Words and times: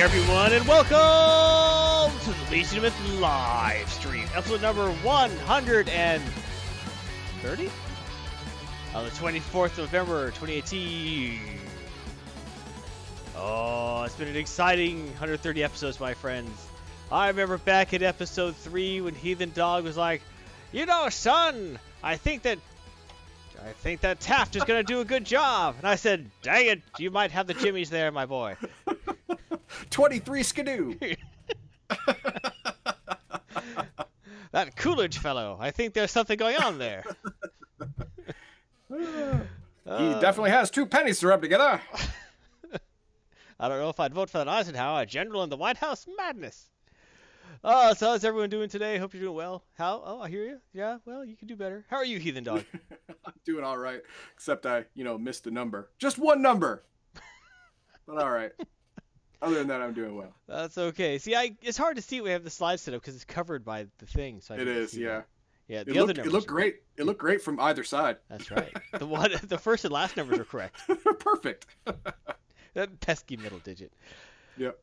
everyone, 0.00 0.52
and 0.54 0.66
welcome 0.66 2.18
to 2.20 2.30
the 2.48 2.80
Myth 2.80 3.20
live 3.20 3.86
stream, 3.90 4.24
episode 4.34 4.62
number 4.62 4.90
130 4.90 7.70
on 8.94 9.04
the 9.04 9.10
24th 9.10 9.72
of 9.72 9.78
November, 9.78 10.28
2018. 10.28 11.38
Oh, 13.36 14.04
it's 14.04 14.14
been 14.14 14.28
an 14.28 14.36
exciting 14.36 15.04
130 15.08 15.62
episodes, 15.62 16.00
my 16.00 16.14
friends. 16.14 16.66
I 17.12 17.28
remember 17.28 17.58
back 17.58 17.92
in 17.92 18.02
episode 18.02 18.56
3 18.56 19.02
when 19.02 19.14
Heathen 19.14 19.50
Dog 19.50 19.84
was 19.84 19.98
like, 19.98 20.22
You 20.72 20.86
know, 20.86 21.10
son, 21.10 21.78
I 22.02 22.16
think 22.16 22.40
that 22.44 22.58
I 23.62 23.72
think 23.72 24.00
that 24.00 24.18
Taft 24.18 24.56
is 24.56 24.64
going 24.64 24.82
to 24.82 24.92
do 24.92 25.00
a 25.00 25.04
good 25.04 25.26
job. 25.26 25.74
And 25.76 25.86
I 25.86 25.96
said, 25.96 26.30
Dang 26.40 26.68
it, 26.68 26.80
you 26.98 27.10
might 27.10 27.32
have 27.32 27.46
the 27.46 27.52
jimmies 27.52 27.90
there, 27.90 28.10
my 28.10 28.24
boy. 28.24 28.56
23 29.90 30.42
skidoo. 30.42 30.94
that 34.52 34.76
Coolidge 34.76 35.18
fellow. 35.18 35.56
I 35.60 35.70
think 35.70 35.94
there's 35.94 36.10
something 36.10 36.36
going 36.36 36.56
on 36.56 36.78
there. 36.78 37.04
he 38.88 38.96
definitely 40.20 40.50
has 40.50 40.70
two 40.70 40.86
pennies 40.86 41.20
to 41.20 41.28
rub 41.28 41.42
together. 41.42 41.80
I 43.58 43.68
don't 43.68 43.78
know 43.78 43.90
if 43.90 44.00
I'd 44.00 44.14
vote 44.14 44.30
for 44.30 44.38
that 44.38 44.48
Eisenhower, 44.48 45.02
a 45.02 45.06
general 45.06 45.42
in 45.42 45.50
the 45.50 45.56
White 45.56 45.76
House 45.76 46.06
madness. 46.16 46.70
Oh, 47.62 47.92
so 47.92 48.08
how's 48.08 48.24
everyone 48.24 48.48
doing 48.48 48.70
today? 48.70 48.96
Hope 48.96 49.12
you're 49.12 49.22
doing 49.22 49.36
well. 49.36 49.64
How? 49.76 50.02
Oh, 50.02 50.20
I 50.22 50.30
hear 50.30 50.44
you. 50.44 50.60
Yeah, 50.72 50.96
well, 51.04 51.26
you 51.26 51.36
can 51.36 51.46
do 51.46 51.56
better. 51.56 51.84
How 51.90 51.98
are 51.98 52.06
you, 52.06 52.18
Heathen 52.18 52.42
Dog? 52.42 52.64
I'm 53.26 53.34
doing 53.44 53.64
all 53.64 53.76
right, 53.76 54.00
except 54.32 54.64
I, 54.64 54.86
you 54.94 55.04
know, 55.04 55.18
missed 55.18 55.46
a 55.46 55.50
number. 55.50 55.90
Just 55.98 56.18
one 56.18 56.40
number. 56.40 56.84
but 58.06 58.16
all 58.16 58.30
right. 58.30 58.52
Other 59.42 59.56
than 59.56 59.68
that, 59.68 59.80
I'm 59.80 59.94
doing 59.94 60.16
well. 60.16 60.34
That's 60.46 60.76
okay. 60.76 61.18
See, 61.18 61.34
I 61.34 61.56
it's 61.62 61.78
hard 61.78 61.96
to 61.96 62.02
see. 62.02 62.20
We 62.20 62.30
have 62.30 62.44
the 62.44 62.50
slide 62.50 62.80
set 62.80 62.94
up 62.94 63.00
because 63.00 63.14
it's 63.14 63.24
covered 63.24 63.64
by 63.64 63.86
the 63.98 64.06
thing. 64.06 64.40
So 64.40 64.54
I 64.54 64.58
it 64.58 64.68
is, 64.68 64.96
yeah. 64.96 65.08
That. 65.08 65.26
Yeah, 65.70 65.84
the 65.84 65.92
it 65.92 65.98
other 65.98 66.06
looked, 66.08 66.16
numbers. 66.16 66.32
It 66.32 66.36
looked 66.36 66.46
great. 66.48 66.82
It 66.96 67.04
looked 67.04 67.20
great 67.20 67.40
from 67.42 67.60
either 67.60 67.84
side. 67.84 68.16
That's 68.28 68.50
right. 68.50 68.76
The 68.98 69.06
one, 69.06 69.30
the 69.44 69.56
first 69.56 69.84
and 69.84 69.94
last 69.94 70.16
numbers 70.16 70.40
are 70.40 70.44
correct. 70.44 70.80
Perfect. 71.20 71.66
that 72.74 73.00
pesky 73.00 73.36
middle 73.36 73.60
digit. 73.60 73.92
Yep. 74.56 74.78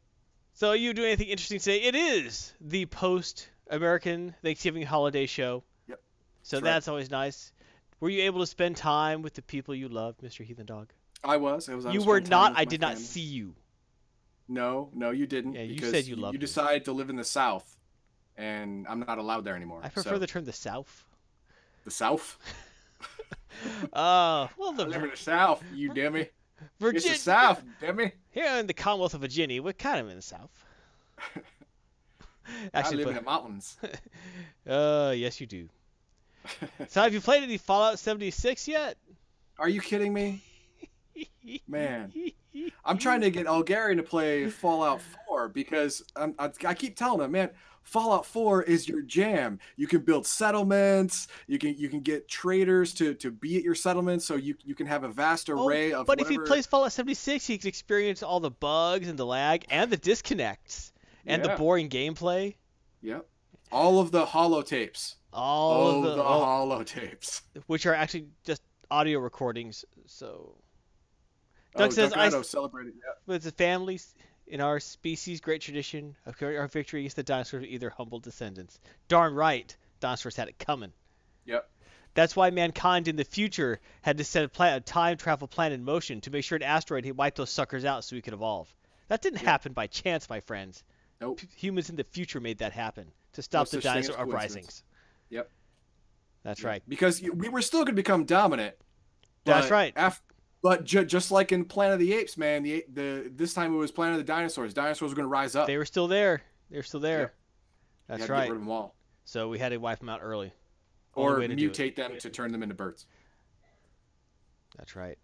So, 0.53 0.71
you 0.71 0.93
do 0.93 1.03
anything 1.03 1.27
interesting 1.27 1.59
today? 1.59 1.81
It 1.83 1.93
is 1.93 2.53
the 2.61 2.85
post 2.85 3.49
American 3.69 4.33
Thanksgiving 4.41 4.83
holiday 4.83 5.25
show. 5.25 5.63
Yep. 5.89 6.01
So 6.43 6.55
that's, 6.55 6.63
that's 6.63 6.87
always 6.87 7.11
nice. 7.11 7.51
Were 7.99 8.09
you 8.09 8.23
able 8.23 8.39
to 8.39 8.47
spend 8.47 8.77
time 8.77 9.21
with 9.21 9.33
the 9.33 9.41
people 9.41 9.75
you 9.75 9.89
love, 9.89 10.15
Mr. 10.23 10.45
Heathen 10.45 10.65
Dog? 10.65 10.93
I 11.21 11.35
was. 11.35 11.67
I 11.67 11.75
was. 11.75 11.85
I 11.85 11.91
you 11.91 11.99
was 11.99 12.07
were 12.07 12.21
not. 12.21 12.53
I 12.55 12.63
did 12.63 12.79
not 12.79 12.97
see 12.97 13.19
you. 13.19 13.55
No, 14.49 14.89
no, 14.93 15.11
you 15.11 15.27
didn't. 15.27 15.53
Yeah, 15.53 15.63
you 15.63 15.75
because 15.75 15.91
said 15.91 16.05
you 16.05 16.15
loved 16.15 16.33
You 16.33 16.39
decided 16.39 16.85
to 16.85 16.91
live 16.93 17.09
in 17.09 17.15
the 17.17 17.23
South, 17.23 17.77
and 18.37 18.87
I'm 18.87 18.99
not 19.01 19.17
allowed 19.17 19.43
there 19.43 19.55
anymore. 19.55 19.81
I 19.83 19.89
prefer 19.89 20.11
so- 20.11 20.17
the 20.19 20.27
term 20.27 20.45
the 20.45 20.53
South. 20.53 21.05
the 21.85 21.91
South. 21.91 22.37
Uh, 23.91 24.47
well, 24.55 24.69
I 24.71 24.75
the 24.75 24.85
live 24.85 25.03
in 25.03 25.09
the 25.09 25.17
South, 25.17 25.63
you 25.73 25.91
dummy. 25.91 26.21
It's 26.21 26.31
Virginia. 26.79 27.09
the 27.13 27.17
South, 27.17 27.63
dummy. 27.81 28.11
Here 28.29 28.45
in 28.59 28.67
the 28.67 28.73
Commonwealth 28.73 29.15
of 29.15 29.21
Virginia, 29.21 29.63
we're 29.63 29.73
kind 29.73 29.99
of 29.99 30.09
in 30.09 30.15
the 30.15 30.21
South. 30.21 30.51
I 32.73 32.87
live 32.91 33.05
but- 33.05 33.09
in 33.09 33.15
the 33.15 33.21
mountains. 33.23 33.77
Uh, 34.69 35.13
yes, 35.15 35.39
you 35.41 35.47
do. 35.47 35.69
So, 36.89 37.01
have 37.01 37.13
you 37.13 37.21
played 37.21 37.41
any 37.41 37.57
Fallout 37.57 37.99
76 37.99 38.67
yet? 38.67 38.97
Are 39.57 39.69
you 39.69 39.79
kidding 39.81 40.13
me? 40.13 40.41
Man. 41.67 42.13
I'm 42.85 42.97
trying 42.97 43.21
to 43.21 43.29
get 43.29 43.45
Algarian 43.45 43.97
to 43.97 44.03
play 44.03 44.49
Fallout 44.49 45.01
4 45.27 45.49
because 45.49 46.03
I'm, 46.15 46.33
I, 46.39 46.49
I 46.65 46.73
keep 46.73 46.95
telling 46.95 47.21
him, 47.23 47.31
man, 47.31 47.49
Fallout 47.83 48.25
4 48.25 48.63
is 48.63 48.87
your 48.87 49.01
jam. 49.01 49.59
You 49.75 49.87
can 49.87 50.01
build 50.01 50.25
settlements. 50.25 51.27
You 51.47 51.57
can 51.59 51.75
you 51.77 51.87
can 51.89 52.01
get 52.01 52.27
traders 52.27 52.93
to, 52.95 53.13
to 53.15 53.31
be 53.31 53.55
at 53.57 53.63
your 53.63 53.75
settlements, 53.75 54.25
so 54.25 54.35
you 54.35 54.55
you 54.65 54.75
can 54.75 54.87
have 54.87 55.03
a 55.03 55.09
vast 55.09 55.49
Oh, 55.49 55.67
array 55.67 55.93
of. 55.93 56.05
but 56.05 56.19
if 56.19 56.27
he 56.27 56.37
whatever- 56.37 56.47
plays 56.47 56.65
Fallout 56.65 56.91
76, 56.91 57.45
he 57.45 57.57
can 57.57 57.67
experience 57.67 58.23
all 58.23 58.39
the 58.39 58.51
bugs 58.51 59.07
and 59.07 59.17
the 59.17 59.25
lag 59.25 59.65
and 59.69 59.89
the 59.91 59.97
disconnects 59.97 60.91
and 61.25 61.43
the 61.43 61.49
boring 61.49 61.89
gameplay. 61.89 62.55
Yep. 63.01 63.25
All 63.71 63.99
of 63.99 64.11
the 64.11 64.25
holotapes. 64.25 65.15
All 65.33 65.71
All 65.73 65.97
of 65.97 66.03
the, 66.03 66.15
the 66.15 66.23
holotapes. 66.23 67.41
which 67.67 67.85
are 67.85 67.93
actually 67.93 68.27
just 68.43 68.61
audio 68.89 69.19
recordings. 69.19 69.85
So, 70.07 70.55
Oh, 71.77 71.83
Doug 71.83 71.93
says, 71.93 72.13
I- 72.13 72.29
Duckado 72.29 72.43
celebrated. 72.45 72.93
Yeah. 72.97 73.13
with 73.25 73.43
the 73.43 73.51
families 73.51 74.13
in 74.47 74.61
our 74.61 74.79
species' 74.79 75.41
great 75.41 75.61
tradition 75.61 76.15
of 76.25 76.35
our 76.41 76.67
victory 76.67 77.01
against 77.01 77.15
the 77.17 77.23
dinosaurs, 77.23 77.65
either 77.67 77.89
humble 77.89 78.19
descendants. 78.19 78.79
Darn 79.07 79.33
right, 79.33 79.75
dinosaurs 79.99 80.35
had 80.35 80.47
it 80.47 80.57
coming. 80.57 80.91
Yep. 81.45 81.69
That's 82.13 82.35
why 82.35 82.49
mankind 82.49 83.07
in 83.07 83.15
the 83.15 83.23
future 83.23 83.79
had 84.01 84.17
to 84.17 84.23
set 84.23 84.43
a, 84.43 84.49
plan, 84.49 84.75
a 84.77 84.79
time 84.79 85.17
travel 85.17 85.47
plan 85.47 85.71
in 85.71 85.83
motion 85.83 86.21
to 86.21 86.31
make 86.31 86.43
sure 86.43 86.55
an 86.55 86.63
asteroid 86.63 87.05
hit 87.05 87.15
wiped 87.15 87.37
those 87.37 87.49
suckers 87.51 87.85
out 87.85 88.03
so 88.03 88.15
we 88.15 88.21
could 88.21 88.33
evolve. 88.33 88.73
That 89.09 89.21
didn't 89.21 89.41
Yeah. 89.43 89.49
happen 89.51 89.73
by 89.73 89.87
chance, 89.87 90.29
my 90.29 90.39
friends. 90.39 90.83
Nope. 91.21 91.39
P- 91.39 91.47
humans 91.55 91.89
in 91.89 91.95
the 91.95 92.03
future 92.03 92.39
made 92.39 92.57
that 92.59 92.71
happen 92.73 93.11
to 93.33 93.41
stop 93.41 93.67
No 93.67 93.77
the 93.77 93.81
dinosaur 93.83 94.19
uprisings. 94.19 94.83
Yep. 95.29 95.49
That's 96.43 96.61
Yeah. 96.61 96.67
right. 96.69 96.83
Because 96.87 97.21
we 97.21 97.49
were 97.49 97.61
still 97.61 97.81
going 97.81 97.95
to 97.95 98.01
become 98.01 98.25
dominant. 98.25 98.75
That's 99.45 99.69
right. 99.71 99.93
af- 99.95 100.21
but 100.67 100.83
ju- 100.83 101.05
just 101.05 101.31
like 101.31 101.53
in 101.53 101.63
Planet 101.63 101.93
of 101.93 101.99
the 102.01 102.13
Apes, 102.13 102.37
man, 102.37 102.61
the 102.61 102.83
the 102.91 103.31
this 103.33 103.53
time 103.53 103.73
it 103.73 103.77
was 103.77 103.89
Planet 103.89 104.19
of 104.19 104.25
the 104.25 104.29
Dinosaurs. 104.29 104.73
Dinosaurs 104.73 105.11
were 105.11 105.15
going 105.15 105.23
to 105.23 105.29
rise 105.29 105.55
up. 105.55 105.65
They 105.65 105.77
were 105.77 105.85
still 105.85 106.09
there. 106.09 106.41
They 106.69 106.75
were 106.75 106.83
still 106.83 106.99
there. 106.99 107.21
You 107.21 107.29
That's 108.09 108.29
right. 108.29 108.43
Get 108.43 108.51
rid 108.51 108.57
of 108.57 108.63
them 108.63 108.69
all, 108.69 108.93
So 109.23 109.47
we 109.47 109.59
had 109.59 109.69
to 109.69 109.77
wipe 109.77 109.99
them 109.99 110.09
out 110.09 110.19
early. 110.21 110.51
Or 111.13 111.37
mutate 111.37 111.95
them 111.95 112.17
to 112.19 112.29
turn 112.29 112.51
them 112.51 112.63
into 112.63 112.75
birds. 112.75 113.05
That's 114.77 114.93
right. 114.97 115.17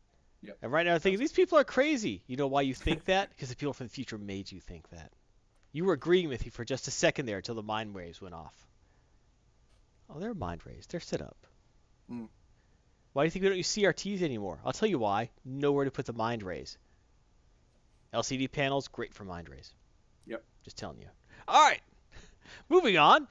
Yep. 0.43 0.59
And 0.61 0.71
right 0.71 0.85
now 0.85 0.93
I'm 0.93 1.01
thinking 1.01 1.19
these 1.19 1.33
people 1.33 1.57
are 1.57 1.65
crazy. 1.65 2.23
You 2.25 2.37
know 2.37 2.47
why 2.47 2.61
you 2.61 2.73
think 2.73 3.03
that? 3.07 3.29
Because 3.31 3.49
the 3.49 3.57
people 3.57 3.73
from 3.73 3.87
the 3.87 3.93
future 3.93 4.17
made 4.17 4.49
you 4.49 4.61
think 4.61 4.89
that. 4.91 5.11
You 5.73 5.83
were 5.83 5.93
agreeing 5.93 6.29
with 6.29 6.45
me 6.45 6.51
for 6.51 6.63
just 6.63 6.87
a 6.87 6.91
second 6.91 7.25
there 7.25 7.37
until 7.37 7.55
the 7.55 7.63
mind 7.63 7.93
waves 7.93 8.21
went 8.21 8.33
off. 8.33 8.55
Oh, 10.09 10.19
they're 10.19 10.33
mind 10.33 10.61
rays. 10.65 10.85
They're 10.87 11.01
set 11.01 11.21
up. 11.21 11.35
Mm. 12.09 12.29
Why 13.13 13.23
do 13.23 13.25
you 13.25 13.31
think 13.31 13.43
we 13.43 13.49
don't 13.49 13.57
use 13.57 13.73
CRTs 13.73 14.21
anymore? 14.21 14.59
I'll 14.65 14.73
tell 14.73 14.89
you 14.89 14.99
why. 14.99 15.29
Nowhere 15.45 15.85
to 15.85 15.91
put 15.91 16.05
the 16.05 16.13
mind 16.13 16.43
rays. 16.43 16.77
LCD 18.13 18.51
panels, 18.51 18.87
great 18.87 19.13
for 19.13 19.23
mind 19.23 19.49
rays. 19.49 19.73
Yep. 20.25 20.43
Just 20.63 20.77
telling 20.77 20.99
you. 20.99 21.07
All 21.47 21.63
right. 21.63 21.81
Moving 22.69 22.97
on. 22.97 23.27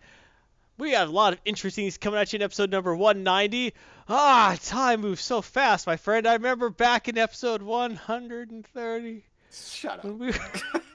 We 0.78 0.92
got 0.92 1.09
a 1.09 1.10
lot 1.10 1.32
of 1.32 1.41
interesting 1.44 1.84
things 1.84 1.98
coming 1.98 2.19
at 2.19 2.32
you 2.32 2.38
in 2.38 2.42
episode 2.42 2.71
number 2.71 2.94
190. 2.94 3.75
Ah, 4.09 4.56
time 4.65 5.00
moves 5.00 5.21
so 5.21 5.42
fast, 5.42 5.87
my 5.87 5.97
friend. 5.97 6.26
I 6.26 6.34
remember 6.34 6.71
back 6.71 7.09
in 7.09 7.19
episode 7.19 7.62
130 7.62 9.25
Shut 9.53 10.04
up. 10.04 10.82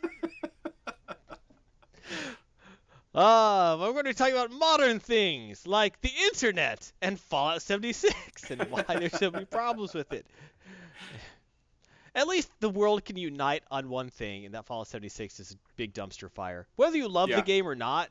we 3.17 3.23
Ah, 3.23 3.77
we're 3.79 3.93
going 3.93 4.05
to 4.05 4.13
talk 4.13 4.31
about 4.31 4.51
modern 4.51 4.99
things 4.99 5.65
like 5.65 5.99
the 6.01 6.11
internet 6.25 6.91
and 7.01 7.19
Fallout 7.19 7.61
76 7.63 8.51
and 8.51 8.61
why 8.69 8.83
there's 8.87 9.17
so 9.17 9.31
many 9.31 9.45
problems 9.45 9.93
with 9.93 10.13
it. 10.13 10.25
At 12.13 12.27
least 12.27 12.49
the 12.59 12.69
world 12.69 13.05
can 13.05 13.17
unite 13.17 13.63
on 13.69 13.89
one 13.89 14.09
thing, 14.09 14.45
and 14.45 14.53
that 14.55 14.65
Fallout 14.65 14.87
76 14.87 15.39
is 15.39 15.51
a 15.51 15.55
big 15.77 15.93
dumpster 15.93 16.29
fire. 16.31 16.67
Whether 16.75 16.97
you 16.97 17.07
love 17.07 17.29
Yeah. 17.29 17.37
the 17.37 17.41
game 17.43 17.67
or 17.67 17.75
not, 17.75 18.09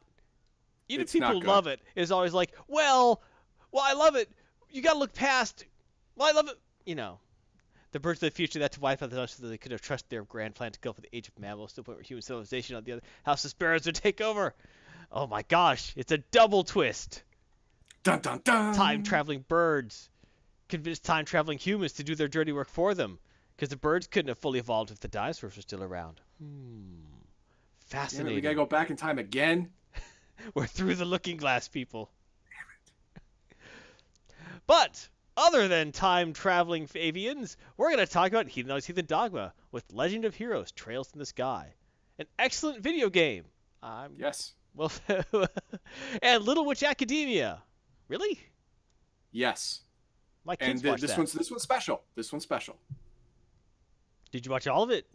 even 0.89 1.03
It's 1.05 1.13
people 1.13 1.41
who 1.41 1.41
love 1.41 1.67
it 1.67 1.81
is 1.97 2.13
always 2.13 2.33
like, 2.33 2.53
well, 2.69 3.21
well, 3.73 3.85
I 3.85 3.95
love 3.95 4.15
it. 4.17 4.31
You 4.71 4.83
got 4.83 4.95
to 4.95 4.99
look 4.99 5.13
past. 5.15 5.65
Well, 6.17 6.29
I 6.29 6.33
love 6.33 6.49
it. 6.49 6.57
You 6.85 6.95
know, 6.97 7.19
the 7.93 7.99
birds 8.01 8.23
of 8.23 8.31
the 8.31 8.35
future 8.35 8.61
that 8.61 8.73
to 8.73 8.81
wipe 8.81 9.03
out 9.03 9.11
the 9.11 9.17
dinosaurs 9.17 9.41
so 9.41 9.49
they 9.49 9.59
could 9.59 9.73
have 9.73 9.81
trusted 9.83 10.11
their 10.11 10.23
grand 10.25 10.55
plan 10.55 10.71
to 10.73 10.81
go 10.81 10.93
for 10.93 11.01
the 11.01 11.09
age 11.17 11.29
of 11.29 11.39
mammals 11.39 11.71
to 11.73 11.77
the 11.77 11.83
point 11.85 11.99
where 11.99 12.05
human 12.05 12.23
civilization 12.23 12.77
on 12.77 12.85
the 12.85 12.93
other 12.93 13.03
house 13.25 13.45
of 13.45 13.51
sparrows 13.51 13.87
would 13.87 13.95
take 13.97 14.21
over. 14.21 14.55
Oh 15.13 15.27
my 15.27 15.43
gosh, 15.43 15.93
it's 15.97 16.13
a 16.13 16.19
double 16.19 16.65
twist. 16.65 17.23
Dun 18.03 18.21
dun 18.21 18.41
dun. 18.45 18.75
Time 18.75 19.03
traveling 19.03 19.45
birds 19.49 20.09
convinced 20.69 21.05
time 21.05 21.25
traveling 21.25 21.59
humans 21.59 21.93
to 21.95 22.05
do 22.05 22.15
their 22.15 22.29
dirty 22.29 22.53
work 22.53 22.69
for 22.69 22.95
them 22.95 23.19
because 23.57 23.69
the 23.69 23.77
birds 23.77 24.07
couldn't 24.07 24.29
have 24.29 24.39
fully 24.39 24.59
evolved 24.59 24.91
if 24.91 25.01
the 25.01 25.09
dinosaurs 25.09 25.57
were 25.57 25.63
still 25.63 25.83
around. 25.83 26.21
Hmm. 26.39 26.45
Damn 27.89 28.01
it, 28.01 28.03
Fascinating. 28.03 28.35
we 28.35 28.41
gotta 28.41 28.55
go 28.57 28.67
back 28.67 28.91
in 28.91 28.97
time 28.97 29.19
again. 29.19 29.71
We're 30.55 30.67
through 30.67 30.97
the 30.97 31.05
looking 31.05 31.37
glass, 31.37 31.69
people. 31.69 32.11
But 34.67 35.09
other 35.37 35.69
than 35.69 35.93
time 35.93 36.33
traveling 36.33 36.89
avians, 36.89 37.57
we're 37.77 37.91
going 37.91 38.05
to 38.05 38.13
talk 38.13 38.33
about 38.33 38.49
Heathen 38.49 38.71
Dogs 38.71 38.87
Heathen 38.87 39.07
Dogma 39.07 39.53
with 39.71 39.85
Legend 39.93 40.25
of 40.25 40.35
Heroes 40.35 40.73
Trails 40.73 41.11
in 41.13 41.21
the 41.21 41.27
Sky. 41.27 41.75
An 42.19 42.27
excellent 42.39 42.83
video 42.83 43.09
game. 43.09 43.45
Um, 43.83 44.15
Yes. 44.19 44.55
Well, 44.77 44.93
and 46.23 46.45
Little 46.45 46.65
Witch 46.65 46.83
Academia. 46.83 47.63
Really? 48.09 48.39
Yes. 49.33 49.81
My 50.45 50.55
kids 50.57 50.71
And 50.71 50.81
th- 50.83 50.91
watched 50.93 51.01
this 51.03 51.11
that. 51.13 51.19
one's 51.19 51.33
this 51.33 51.51
one's 51.51 51.63
special. 51.63 52.03
This 52.15 52.33
one's 52.33 52.45
special. 52.45 52.77
Did 54.31 54.47
you 54.47 54.53
watch 54.53 54.67
all 54.67 54.83
of 54.83 54.91
it? 54.91 55.07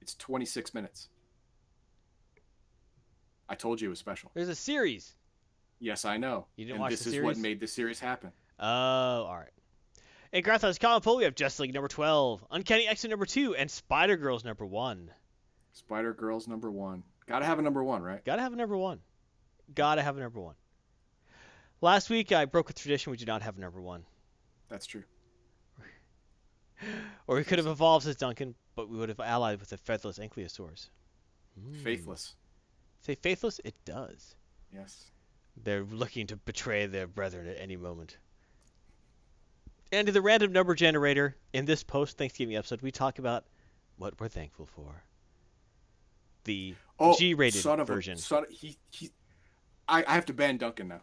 It's 0.00 0.14
26 0.16 0.74
minutes. 0.74 1.08
I 3.48 3.54
told 3.54 3.80
you 3.80 3.88
it 3.88 3.90
was 3.90 3.98
special. 3.98 4.30
There's 4.34 4.48
a 4.48 4.54
series. 4.54 5.14
Yes, 5.80 6.04
I 6.04 6.16
know. 6.16 6.46
You 6.56 6.64
didn't 6.66 6.76
and 6.76 6.80
watch 6.82 6.90
this 6.90 7.04
the 7.04 7.16
is 7.16 7.22
what 7.22 7.36
made 7.36 7.60
the 7.60 7.66
series 7.66 8.00
happen. 8.00 8.32
Oh, 8.58 8.66
all 8.66 9.36
right. 9.36 9.50
In 10.32 10.42
Grathan's 10.42 10.78
comic 10.78 11.02
pool, 11.04 11.16
we 11.16 11.24
have 11.24 11.34
Justice 11.34 11.60
League 11.60 11.74
number 11.74 11.88
12, 11.88 12.44
Uncanny 12.50 12.88
X-Men 12.88 13.10
number 13.10 13.26
2, 13.26 13.54
and 13.54 13.70
Spider 13.70 14.16
Girls 14.16 14.44
number 14.44 14.66
1. 14.66 15.10
Spider 15.72 16.12
Girls 16.14 16.48
number 16.48 16.70
one. 16.70 17.02
Gotta 17.26 17.44
have 17.44 17.58
a 17.58 17.62
number 17.62 17.82
one, 17.82 18.02
right? 18.02 18.24
Gotta 18.24 18.42
have 18.42 18.52
a 18.52 18.56
number 18.56 18.76
1. 18.76 19.00
Gotta 19.74 20.02
have 20.02 20.16
a 20.16 20.20
number 20.20 20.40
1. 20.40 20.54
Last 21.80 22.10
week, 22.10 22.32
I 22.32 22.44
broke 22.44 22.70
a 22.70 22.72
tradition. 22.72 23.10
We 23.10 23.16
did 23.16 23.28
not 23.28 23.42
have 23.42 23.56
a 23.56 23.60
number 23.60 23.80
1. 23.80 24.04
That's 24.68 24.86
true. 24.86 25.04
Or 27.26 27.36
we 27.36 27.44
could 27.44 27.58
have 27.58 27.68
evolved 27.68 28.06
as 28.06 28.16
Duncan, 28.16 28.54
but 28.74 28.90
we 28.90 28.98
would 28.98 29.08
have 29.08 29.20
allied 29.20 29.58
with 29.58 29.70
the 29.70 29.78
featherless 29.78 30.18
Ankylosaurs. 30.18 30.90
Hmm. 31.58 31.82
Faithless. 31.82 32.34
Say 33.00 33.14
faithless? 33.14 33.60
It 33.64 33.74
does. 33.86 34.34
Yes. 34.70 35.10
They're 35.56 35.84
looking 35.84 36.26
to 36.26 36.36
betray 36.36 36.84
their 36.86 37.06
brethren 37.06 37.46
at 37.46 37.58
any 37.58 37.76
moment. 37.76 38.18
And 39.92 40.06
to 40.06 40.12
the 40.12 40.20
random 40.20 40.52
number 40.52 40.74
generator, 40.74 41.36
in 41.52 41.64
this 41.64 41.84
post 41.84 42.18
Thanksgiving 42.18 42.56
episode, 42.56 42.82
we 42.82 42.90
talk 42.90 43.18
about 43.18 43.44
what 43.96 44.20
we're 44.20 44.28
thankful 44.28 44.66
for. 44.66 45.04
The 46.44 46.74
Oh, 46.98 47.16
G-rated 47.18 47.60
son 47.60 47.80
of 47.80 47.88
version. 47.88 48.14
A, 48.14 48.18
son, 48.18 48.44
he, 48.50 48.76
he, 48.90 49.10
I, 49.88 50.04
I 50.06 50.14
have 50.14 50.26
to 50.26 50.32
ban 50.32 50.58
Duncan 50.58 50.88
now. 50.88 51.00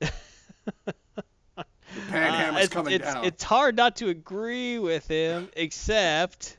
The 0.00 0.10
banhammer's 2.10 2.54
Uh, 2.54 2.58
it's, 2.60 2.72
coming 2.72 2.94
it's, 2.94 3.04
down. 3.04 3.24
it's 3.24 3.42
hard 3.42 3.76
not 3.76 3.96
to 3.96 4.08
agree 4.08 4.78
with 4.78 5.06
him, 5.06 5.50
except, 5.54 6.56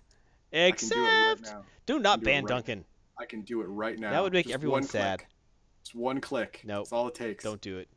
can 0.52 0.75
do 0.75 1.04
right 1.04 1.36
except, 1.40 1.66
do 1.88 2.00
not 2.00 2.19
do 2.19 2.25
ban 2.25 2.44
right 2.44 2.50
Duncan. 2.50 2.86
I 3.19 3.25
can 3.25 3.42
do 3.42 3.62
it 3.62 3.66
right 3.66 3.98
now. 3.98 4.12
That 4.12 4.22
would 4.24 4.34
make 4.34 4.46
Just 4.46 4.54
everyone 4.54 4.84
sad. 4.84 5.19
Click. 5.19 5.30
Just 5.84 5.96
one 5.96 6.22
click. 6.22 6.62
Nope. 6.66 6.84
That's 6.86 6.92
all 6.92 7.07
it 7.07 7.16
takes. 7.16 7.44
Don't 7.44 7.62
do 7.62 7.78
it. 7.80 7.88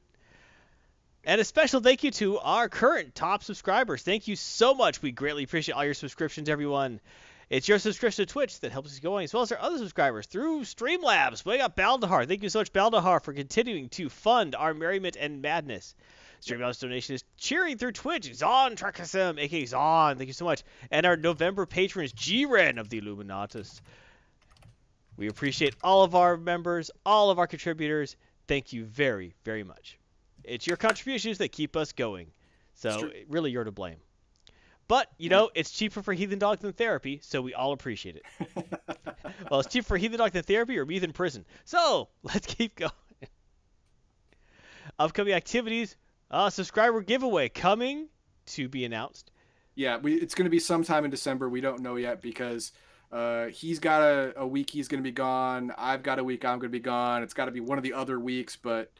And 1.24 1.40
a 1.40 1.44
special 1.44 1.80
thank 1.80 2.04
you 2.04 2.10
to 2.12 2.38
our 2.38 2.68
current 2.68 3.14
top 3.14 3.42
subscribers. 3.42 4.02
Thank 4.02 4.28
you 4.28 4.36
so 4.36 4.72
much. 4.72 5.02
We 5.02 5.10
greatly 5.10 5.42
appreciate 5.44 5.74
all 5.74 5.84
your 5.84 5.94
subscriptions, 5.94 6.48
everyone. 6.48 7.00
It's 7.50 7.66
your 7.66 7.78
subscription 7.78 8.26
to 8.26 8.32
Twitch 8.32 8.60
that 8.60 8.72
helps 8.72 8.92
us 8.92 8.98
going, 8.98 9.24
as 9.24 9.32
well 9.32 9.42
as 9.42 9.50
our 9.52 9.58
other 9.58 9.78
subscribers 9.78 10.26
through 10.26 10.62
Streamlabs. 10.62 11.44
We 11.46 11.56
got 11.56 11.76
Baldahar. 11.76 12.28
Thank 12.28 12.42
you 12.42 12.50
so 12.50 12.58
much, 12.58 12.72
Baldahar, 12.72 13.22
for 13.22 13.32
continuing 13.32 13.88
to 13.90 14.10
fund 14.10 14.54
our 14.54 14.74
merriment 14.74 15.16
and 15.18 15.40
madness. 15.40 15.94
Streamlabs 16.42 16.78
donation 16.78 17.14
is 17.14 17.24
cheering 17.38 17.78
through 17.78 17.92
Twitch. 17.92 18.34
Zon 18.34 18.76
Trekism, 18.76 19.40
aka 19.40 19.64
Zon. 19.64 20.18
Thank 20.18 20.28
you 20.28 20.34
so 20.34 20.44
much. 20.44 20.62
And 20.90 21.06
our 21.06 21.16
November 21.16 21.64
patron 21.64 22.04
is 22.04 22.12
G-Ren 22.12 22.76
of 22.76 22.90
the 22.90 23.00
Illuminatus. 23.00 23.80
We 25.16 25.28
appreciate 25.28 25.74
all 25.82 26.04
of 26.04 26.14
our 26.14 26.36
members, 26.36 26.90
all 27.04 27.30
of 27.30 27.38
our 27.38 27.46
contributors. 27.46 28.16
Thank 28.46 28.72
you 28.72 28.84
very, 28.84 29.34
very 29.44 29.64
much. 29.64 29.98
It's 30.44 30.66
your 30.66 30.76
contributions 30.76 31.38
that 31.38 31.50
keep 31.50 31.76
us 31.76 31.92
going. 31.92 32.28
So 32.74 33.10
really, 33.28 33.50
you're 33.50 33.64
to 33.64 33.72
blame. 33.72 33.96
But 34.88 35.08
you 35.18 35.28
know, 35.28 35.50
it's 35.54 35.70
cheaper 35.70 36.02
for 36.02 36.14
Heathen 36.14 36.38
Dog 36.38 36.60
than 36.60 36.72
therapy, 36.72 37.20
so 37.22 37.42
we 37.42 37.52
all 37.52 37.72
appreciate 37.72 38.16
it. 38.16 38.24
well, 39.50 39.60
it's 39.60 39.70
cheaper 39.70 39.86
for 39.86 39.96
Heathen 39.98 40.18
Dog 40.18 40.32
than 40.32 40.42
therapy 40.42 40.78
or 40.78 40.86
me 40.86 40.98
than 40.98 41.12
prison. 41.12 41.44
So 41.66 42.08
let's 42.22 42.46
keep 42.46 42.74
going. 42.74 42.90
Upcoming 44.98 45.34
activities: 45.34 45.96
uh, 46.30 46.48
subscriber 46.48 47.02
giveaway 47.02 47.50
coming 47.50 48.08
to 48.46 48.68
be 48.68 48.86
announced. 48.86 49.30
Yeah, 49.74 49.98
we, 49.98 50.14
it's 50.14 50.34
going 50.34 50.46
to 50.46 50.50
be 50.50 50.58
sometime 50.58 51.04
in 51.04 51.10
December. 51.10 51.48
We 51.50 51.60
don't 51.60 51.82
know 51.82 51.96
yet 51.96 52.22
because 52.22 52.72
uh, 53.12 53.46
he's 53.46 53.78
got 53.78 54.02
a, 54.02 54.32
a 54.38 54.46
week 54.46 54.70
he's 54.70 54.88
going 54.88 55.02
to 55.02 55.06
be 55.06 55.12
gone. 55.12 55.70
I've 55.76 56.02
got 56.02 56.18
a 56.18 56.24
week 56.24 56.46
I'm 56.46 56.58
going 56.58 56.70
to 56.72 56.76
be 56.76 56.80
gone. 56.80 57.22
It's 57.22 57.34
got 57.34 57.44
to 57.44 57.52
be 57.52 57.60
one 57.60 57.78
of 57.78 57.84
the 57.84 57.92
other 57.92 58.18
weeks, 58.18 58.56
but 58.56 58.90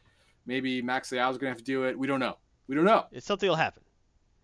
maybe 0.45 0.83
Max 0.83 1.11
Leal's 1.11 1.37
going 1.37 1.51
to 1.51 1.57
have 1.57 1.57
to 1.57 1.63
do 1.63 1.83
it. 1.85 1.97
We 1.97 2.05
don't 2.05 2.19
know. 2.19 2.37
We 2.67 2.75
don't 2.75 2.85
know. 2.85 3.07
It's 3.11 3.25
something 3.25 3.49
will 3.49 3.55
happen. 3.55 3.83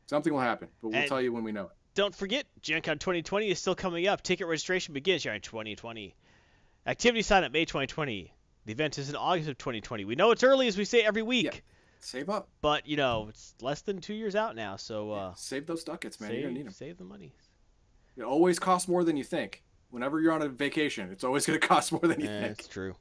Something 0.08 0.34
will 0.34 0.42
happen, 0.42 0.68
but 0.82 0.90
we'll 0.90 0.98
And- 1.00 1.08
tell 1.08 1.22
you 1.22 1.34
when 1.34 1.44
we 1.44 1.52
know 1.52 1.66
it. 1.66 1.72
Don't 1.96 2.14
forget, 2.14 2.46
Gen 2.62 2.82
Con 2.82 3.00
2020 3.00 3.50
is 3.50 3.60
still 3.60 3.76
coming 3.76 4.06
up. 4.08 4.22
Ticket 4.22 4.48
registration 4.48 4.94
begins 4.94 5.24
here 5.24 5.34
in 5.34 5.42
2020. 5.42 6.14
Activity 6.86 7.22
sign 7.22 7.44
up 7.46 7.52
May 7.54 7.64
2020. 7.66 8.34
The 8.66 8.72
event 8.72 8.98
is 8.98 9.10
in 9.10 9.16
August 9.16 9.48
of 9.50 9.58
2020. 9.58 10.04
We 10.06 10.16
know 10.16 10.32
it's 10.32 10.44
early, 10.44 10.68
as 10.68 10.78
we 10.78 10.84
say 10.86 11.02
every 11.04 11.22
week, 11.22 11.46
Yeah. 11.46 11.60
Save 12.00 12.30
up. 12.30 12.50
but 12.62 12.86
you 12.86 12.98
know 12.98 13.28
it's 13.30 13.56
less 13.62 13.82
than 13.82 14.02
two 14.02 14.14
years 14.14 14.36
out 14.36 14.56
now. 14.56 14.76
So 14.76 15.12
uh, 15.12 15.34
Save 15.36 15.66
those 15.68 15.84
ducats, 15.84 16.20
man. 16.20 16.30
You're 16.32 16.38
save, 16.38 16.44
going 16.44 16.54
to 16.56 16.60
need 16.60 16.68
them. 16.68 16.74
save 16.74 16.98
the 16.98 17.04
money. 17.06 17.34
It 18.18 18.24
always 18.24 18.60
costs 18.60 18.88
more 18.88 19.04
than 19.04 19.16
you 19.18 19.24
think. 19.24 19.64
Whenever 19.90 20.20
you're 20.20 20.34
on 20.34 20.42
a 20.42 20.50
vacation, 20.50 21.10
it's 21.12 21.24
always 21.24 21.46
going 21.46 21.60
to 21.62 21.66
cost 21.68 21.92
more 21.94 22.02
than 22.02 22.20
you 22.20 22.28
Yeah, 22.28 22.42
think. 22.42 22.60
it's 22.60 22.68
true. 22.68 22.96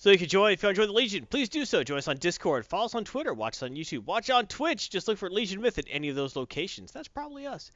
So 0.00 0.08
you 0.08 0.16
can 0.16 0.28
join 0.28 0.52
if 0.52 0.62
you 0.62 0.68
enjoy 0.70 0.86
the 0.86 0.92
Legion. 0.92 1.26
Please 1.26 1.50
do 1.50 1.66
so. 1.66 1.84
Join 1.84 1.98
us 1.98 2.08
on 2.08 2.16
Discord. 2.16 2.64
Follow 2.64 2.86
us 2.86 2.94
on 2.94 3.04
Twitter. 3.04 3.34
Watch 3.34 3.56
us 3.56 3.64
on 3.64 3.72
YouTube. 3.72 4.06
Watch 4.06 4.30
on 4.30 4.46
Twitch. 4.46 4.88
Just 4.88 5.06
look 5.06 5.18
for 5.18 5.28
Legion 5.28 5.60
Myth 5.60 5.76
at 5.76 5.84
any 5.90 6.08
of 6.08 6.16
those 6.16 6.36
locations. 6.36 6.90
That's 6.90 7.06
probably 7.06 7.46
us. 7.46 7.70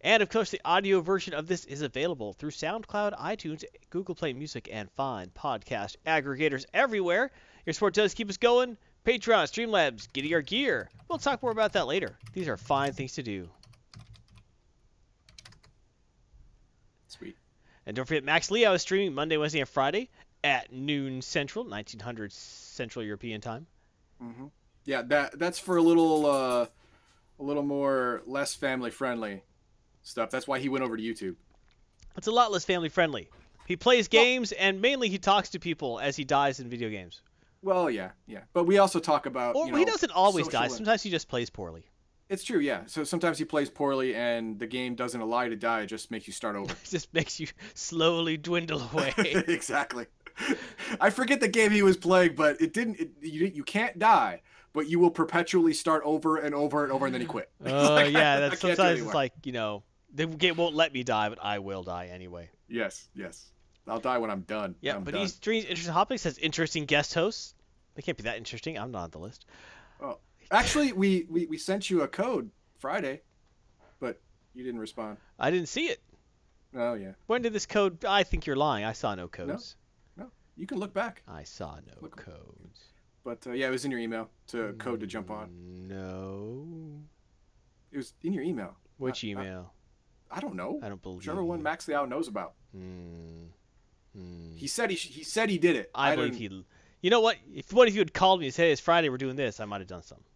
And 0.00 0.24
of 0.24 0.28
course, 0.28 0.50
the 0.50 0.60
audio 0.64 1.00
version 1.00 1.34
of 1.34 1.46
this 1.46 1.64
is 1.64 1.82
available 1.82 2.32
through 2.32 2.50
SoundCloud, 2.50 3.16
iTunes, 3.16 3.62
Google 3.90 4.16
Play 4.16 4.32
Music, 4.32 4.68
and 4.72 4.90
fine 4.96 5.28
podcast 5.28 5.94
aggregators 6.04 6.64
everywhere. 6.74 7.30
Your 7.64 7.74
support 7.74 7.94
does 7.94 8.12
keep 8.12 8.28
us 8.28 8.38
going. 8.38 8.76
Patreon, 9.04 9.44
Streamlabs, 9.44 10.12
getting 10.12 10.34
our 10.34 10.42
gear. 10.42 10.90
We'll 11.08 11.18
talk 11.18 11.44
more 11.44 11.52
about 11.52 11.74
that 11.74 11.86
later. 11.86 12.18
These 12.32 12.48
are 12.48 12.56
fine 12.56 12.92
things 12.92 13.12
to 13.14 13.22
do. 13.22 13.48
Sweet. 17.06 17.36
And 17.86 17.94
don't 17.94 18.04
forget, 18.04 18.24
Max 18.24 18.50
Leo 18.50 18.72
is 18.72 18.82
streaming 18.82 19.14
Monday, 19.14 19.36
Wednesday, 19.36 19.60
and 19.60 19.68
Friday 19.68 20.10
at 20.46 20.72
noon 20.72 21.20
Central, 21.22 21.64
1900 21.64 22.32
Central 22.32 23.04
European 23.04 23.40
Time. 23.40 23.66
Mm-hmm. 24.22 24.46
Yeah, 24.84 25.02
that 25.02 25.36
that's 25.38 25.58
for 25.58 25.76
a 25.76 25.82
little 25.82 26.24
uh, 26.24 26.66
a 27.40 27.42
little 27.42 27.64
more 27.64 28.22
less 28.26 28.54
family 28.54 28.92
friendly 28.92 29.42
stuff. 30.04 30.30
That's 30.30 30.46
why 30.46 30.60
he 30.60 30.68
went 30.68 30.84
over 30.84 30.96
to 30.96 31.02
YouTube. 31.02 31.34
It's 32.16 32.28
a 32.28 32.30
lot 32.30 32.52
less 32.52 32.64
family 32.64 32.88
friendly. 32.88 33.28
He 33.66 33.74
plays 33.74 34.06
games, 34.06 34.52
and 34.52 34.80
mainly 34.80 35.08
he 35.08 35.18
talks 35.18 35.50
to 35.50 35.58
people 35.58 35.98
as 35.98 36.14
he 36.14 36.22
dies 36.22 36.60
in 36.60 36.70
video 36.70 36.88
games. 36.88 37.20
Well, 37.62 37.90
yeah, 37.90 38.10
yeah, 38.28 38.42
but 38.52 38.64
we 38.64 38.78
also 38.78 39.00
talk 39.00 39.26
about. 39.26 39.56
Or 39.56 39.66
you 39.66 39.72
know, 39.72 39.78
he 39.78 39.84
doesn't 39.84 40.12
always 40.12 40.46
die. 40.46 40.68
Sometimes 40.68 41.02
he 41.02 41.10
just 41.10 41.26
plays 41.26 41.50
poorly. 41.50 41.84
It's 42.28 42.42
true, 42.42 42.58
yeah. 42.58 42.82
So 42.86 43.04
sometimes 43.04 43.38
he 43.38 43.44
plays 43.44 43.70
poorly, 43.70 44.14
and 44.14 44.58
the 44.58 44.66
game 44.66 44.94
doesn't 44.94 45.20
allow 45.20 45.42
you 45.42 45.50
to 45.50 45.56
die; 45.56 45.80
it 45.82 45.86
just 45.86 46.12
makes 46.12 46.28
you 46.28 46.32
start 46.32 46.54
over. 46.54 46.72
It 46.84 46.90
just 46.90 47.12
makes 47.12 47.40
you 47.40 47.48
slowly 47.74 48.36
dwindle 48.36 48.82
away. 48.92 49.12
exactly. 49.18 50.06
I 51.00 51.10
forget 51.10 51.40
the 51.40 51.48
game 51.48 51.70
he 51.70 51.82
was 51.82 51.96
playing, 51.96 52.34
but 52.34 52.60
it 52.60 52.72
didn't. 52.72 53.00
It, 53.00 53.10
you 53.20 53.46
you 53.46 53.64
can't 53.64 53.98
die, 53.98 54.42
but 54.72 54.88
you 54.88 54.98
will 54.98 55.10
perpetually 55.10 55.72
start 55.72 56.02
over 56.04 56.36
and 56.36 56.54
over 56.54 56.84
and 56.84 56.92
over, 56.92 57.06
and 57.06 57.14
then 57.14 57.20
he 57.20 57.26
quit. 57.26 57.50
Oh 57.64 57.70
Like, 57.94 58.12
yeah, 58.12 58.34
I 58.34 58.40
that's 58.40 58.60
can't 58.60 58.76
sometimes 58.76 59.00
it's 59.00 59.14
like 59.14 59.32
you 59.44 59.52
know 59.52 59.82
the 60.14 60.26
game 60.26 60.56
won't 60.56 60.74
let 60.74 60.92
me 60.92 61.02
die, 61.02 61.28
but 61.28 61.38
I 61.42 61.58
will 61.58 61.82
die 61.82 62.10
anyway. 62.12 62.50
Yes, 62.68 63.08
yes. 63.14 63.46
I'll 63.88 64.00
die 64.00 64.18
when 64.18 64.30
I'm 64.30 64.40
done. 64.42 64.74
Yeah, 64.80 64.96
I'm 64.96 65.04
but 65.04 65.14
done. 65.14 65.28
streams 65.28 65.64
interesting 65.64 65.92
topics, 65.92 66.24
has 66.24 66.38
interesting 66.38 66.86
guest 66.86 67.14
hosts. 67.14 67.54
They 67.94 68.02
can't 68.02 68.16
be 68.16 68.24
that 68.24 68.36
interesting. 68.36 68.78
I'm 68.78 68.90
not 68.90 69.04
on 69.04 69.10
the 69.10 69.18
list. 69.18 69.46
Oh, 70.00 70.18
actually, 70.50 70.92
we, 70.92 71.26
we 71.30 71.46
we 71.46 71.56
sent 71.56 71.88
you 71.88 72.02
a 72.02 72.08
code 72.08 72.50
Friday, 72.78 73.22
but 74.00 74.20
you 74.54 74.64
didn't 74.64 74.80
respond. 74.80 75.18
I 75.38 75.50
didn't 75.50 75.68
see 75.68 75.86
it. 75.86 76.00
Oh 76.74 76.94
yeah. 76.94 77.12
When 77.26 77.42
did 77.42 77.52
this 77.52 77.66
code? 77.66 78.04
I 78.04 78.22
think 78.24 78.46
you're 78.46 78.56
lying. 78.56 78.84
I 78.84 78.92
saw 78.92 79.14
no 79.14 79.28
codes. 79.28 79.76
You 80.56 80.66
can 80.66 80.78
look 80.78 80.94
back, 80.94 81.22
I 81.28 81.42
saw 81.44 81.76
no 81.86 81.92
Look- 82.00 82.16
codes. 82.16 82.80
but 83.24 83.46
uh, 83.46 83.52
yeah, 83.52 83.68
it 83.68 83.70
was 83.70 83.84
in 83.84 83.90
your 83.90 84.00
email 84.00 84.30
to 84.48 84.72
code 84.78 85.00
to 85.00 85.06
jump 85.06 85.30
on. 85.30 85.50
No. 85.86 86.66
It 87.92 87.98
was 87.98 88.14
in 88.22 88.32
your 88.32 88.42
email. 88.42 88.76
Which 88.98 89.22
I- 89.24 89.28
I- 89.28 89.30
email? 89.30 89.72
I 90.30 90.40
don't 90.40 90.54
know. 90.56 90.80
I 90.82 90.88
don't 90.88 91.00
believe. 91.02 91.18
Whichever 91.18 91.44
one. 91.44 91.62
Max 91.62 91.86
Liao 91.86 92.04
knows 92.04 92.26
about. 92.26 92.54
Hmm. 92.72 93.44
Hmm. 94.14 94.56
He 94.56 94.66
said 94.66 94.90
he 94.90 94.96
he 94.96 95.22
said 95.22 95.48
he 95.50 95.58
did 95.58 95.76
it. 95.76 95.90
I, 95.94 96.16
believe 96.16 96.32
didn't- 96.38 96.52
he. 96.52 96.64
You 97.02 97.10
know 97.10 97.20
what? 97.20 97.36
If 97.54 97.72
what 97.72 97.86
if 97.86 97.94
you 97.94 98.00
had 98.00 98.12
called 98.12 98.40
me 98.40 98.46
and 98.46 98.54
said 98.54 98.64
hey, 98.64 98.72
it's 98.72 98.80
Friday, 98.80 99.08
we're 99.08 99.18
doing 99.18 99.36
this, 99.36 99.60
I 99.60 99.66
might 99.66 99.80
have 99.82 99.86
done 99.88 100.02
something. 100.02 100.26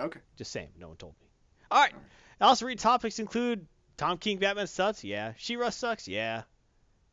Okay. 0.00 0.20
Just 0.36 0.50
saying, 0.52 0.68
no 0.78 0.88
one 0.88 0.96
told 0.96 1.14
me. 1.20 1.26
All 1.70 1.80
right. 1.80 1.92
All 1.92 1.98
right. 1.98 2.06
Also, 2.40 2.64
read 2.66 2.78
topics 2.78 3.18
include 3.18 3.66
Tom 3.96 4.16
King, 4.18 4.38
Batman 4.38 4.66
sucks. 4.66 5.04
Yeah. 5.04 5.34
She-Ra 5.36 5.70
sucks. 5.70 6.08
Yeah. 6.08 6.42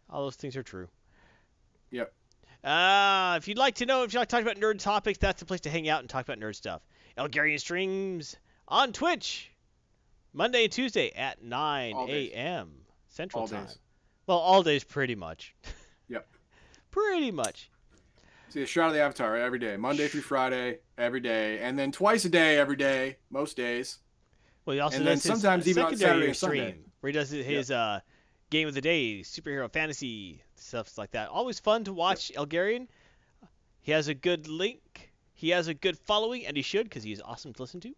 All 0.10 0.24
those 0.24 0.36
things 0.36 0.56
are 0.56 0.63
true. 0.63 0.88
Yep. 1.91 2.13
Uh, 2.63 3.36
if 3.38 3.48
you'd 3.48 3.58
like 3.58 3.75
to 3.75 3.86
know 3.86 4.03
if 4.03 4.13
you 4.13 4.20
like 4.20 4.30
to 4.30 4.36
talk 4.36 4.44
about 4.44 4.58
nerd 4.58 4.80
topics, 4.80 5.18
that's 5.18 5.39
the 5.39 5.46
place 5.46 5.62
to 5.62 5.70
hang 5.70 5.89
out 5.89 6.01
and 6.01 6.10
talk 6.10 6.25
about 6.27 6.39
nerd 6.39 6.56
stuff. 6.56 6.82
Elgarian 7.18 7.60
streams 7.60 8.36
on 8.68 8.94
Twitch 8.94 9.51
Monday 10.34 10.63
and 10.65 10.72
Tuesday 10.72 11.12
at 11.12 11.44
9 11.44 11.96
a.m. 12.08 12.72
Central 13.10 13.41
All 13.44 13.48
Time. 13.48 13.65
days. 13.65 13.80
Well, 14.27 14.38
all 14.38 14.63
days 14.63 14.84
pretty 14.84 15.15
much. 15.15 15.56
Yep. 16.10 16.27
pretty 16.91 17.32
much. 17.32 17.70
See 18.50 18.62
a 18.63 18.65
shot 18.65 18.88
of 18.88 18.94
the 18.94 19.00
avatar 19.00 19.38
every 19.38 19.60
day, 19.60 19.77
Monday 19.77 20.10
through 20.10 20.24
Friday, 20.24 20.80
every 20.98 21.22
day, 21.22 21.60
and 21.60 21.80
then 21.80 21.89
twice 21.89 22.25
a 22.25 22.30
day 22.30 22.58
every 22.58 22.75
day, 22.75 23.15
most 23.30 23.56
days. 23.56 24.00
Well, 24.65 24.74
he 24.74 24.82
also 24.82 24.98
And 24.98 25.08
then 25.08 25.15
does 25.15 25.24
his 25.24 25.32
sometimes 25.32 25.70
even 25.70 25.84
on 25.86 25.96
Saturday 25.96 26.27
and 26.27 26.36
Sunday. 26.36 26.72
stream 26.72 26.84
where 27.00 27.08
he 27.08 27.13
does 27.13 27.30
his, 27.30 27.46
his 27.46 27.72
uh, 27.72 28.01
game 28.51 28.67
of 28.67 28.75
the 28.75 28.81
day, 28.81 29.22
superhero 29.22 29.72
fantasy 29.72 30.43
stuff 30.55 30.96
like 30.98 31.12
that. 31.12 31.29
Always 31.29 31.60
fun 31.60 31.84
to 31.86 31.93
watch 31.93 32.31
Elgarian. 32.36 32.88
He 33.81 33.91
has 33.93 34.08
a 34.08 34.13
good 34.13 34.48
link. 34.48 35.12
He 35.34 35.50
has 35.50 35.67
a 35.67 35.74
good 35.74 35.98
following, 35.98 36.46
and 36.46 36.55
he 36.55 36.62
should 36.62 36.84
because 36.84 37.01
he's 37.01 37.20
awesome 37.22 37.53
to 37.53 37.62
listen 37.63 37.79
to. 37.81 37.93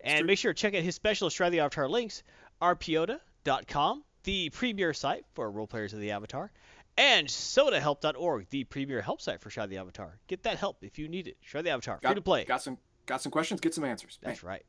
And 0.00 0.26
make 0.26 0.38
sure 0.38 0.52
to 0.52 0.60
check 0.60 0.74
out 0.74 0.82
his 0.82 0.96
special 0.96 1.30
Shroud 1.30 1.52
the 1.52 1.60
Avatar 1.60 1.88
links, 1.88 2.24
rpota.com, 2.60 4.02
the 4.24 4.50
premier 4.50 4.92
site 4.92 5.24
for 5.34 5.50
role 5.50 5.66
players 5.66 5.92
of 5.92 6.00
the 6.00 6.10
Avatar, 6.10 6.50
and 6.96 7.28
sodahelp.org, 7.28 8.48
the 8.50 8.64
premier 8.64 9.00
help 9.00 9.20
site 9.20 9.40
for 9.40 9.50
Shroud 9.50 9.70
the 9.70 9.78
Avatar. 9.78 10.18
Get 10.26 10.42
that 10.44 10.56
help 10.58 10.78
if 10.82 10.98
you 10.98 11.08
need 11.08 11.28
it. 11.28 11.36
Shroud 11.40 11.64
the 11.64 11.70
Avatar, 11.70 11.98
free 12.02 12.14
to 12.14 12.20
play. 12.20 12.44
got 12.44 12.62
some 12.62 12.78
got 13.06 13.22
some 13.22 13.30
questions, 13.30 13.60
get 13.60 13.74
some 13.74 13.84
answers. 13.84 14.18
That's 14.22 14.40
Hey, 14.40 14.46
right. 14.46 14.64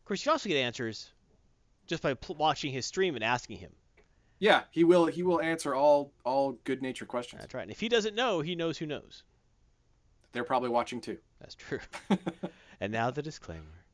Of 0.00 0.04
course, 0.06 0.24
you 0.24 0.30
also 0.32 0.48
get 0.48 0.56
answers 0.58 1.10
just 1.86 2.02
by 2.02 2.14
pl- 2.14 2.36
watching 2.36 2.72
his 2.72 2.86
stream 2.86 3.14
and 3.14 3.24
asking 3.24 3.58
him. 3.58 3.72
Yeah, 4.44 4.64
he 4.70 4.84
will 4.84 5.06
he 5.06 5.22
will 5.22 5.40
answer 5.40 5.74
all 5.74 6.12
all 6.22 6.58
good 6.64 6.82
natured 6.82 7.08
questions. 7.08 7.40
That's 7.40 7.54
right. 7.54 7.62
And 7.62 7.70
if 7.70 7.80
he 7.80 7.88
doesn't 7.88 8.14
know, 8.14 8.42
he 8.42 8.54
knows 8.54 8.76
who 8.76 8.84
knows. 8.84 9.22
They're 10.32 10.44
probably 10.44 10.68
watching 10.68 11.00
too. 11.00 11.16
That's 11.40 11.54
true. 11.54 11.78
and 12.80 12.92
now 12.92 13.10
the 13.10 13.22
disclaimer. 13.22 13.86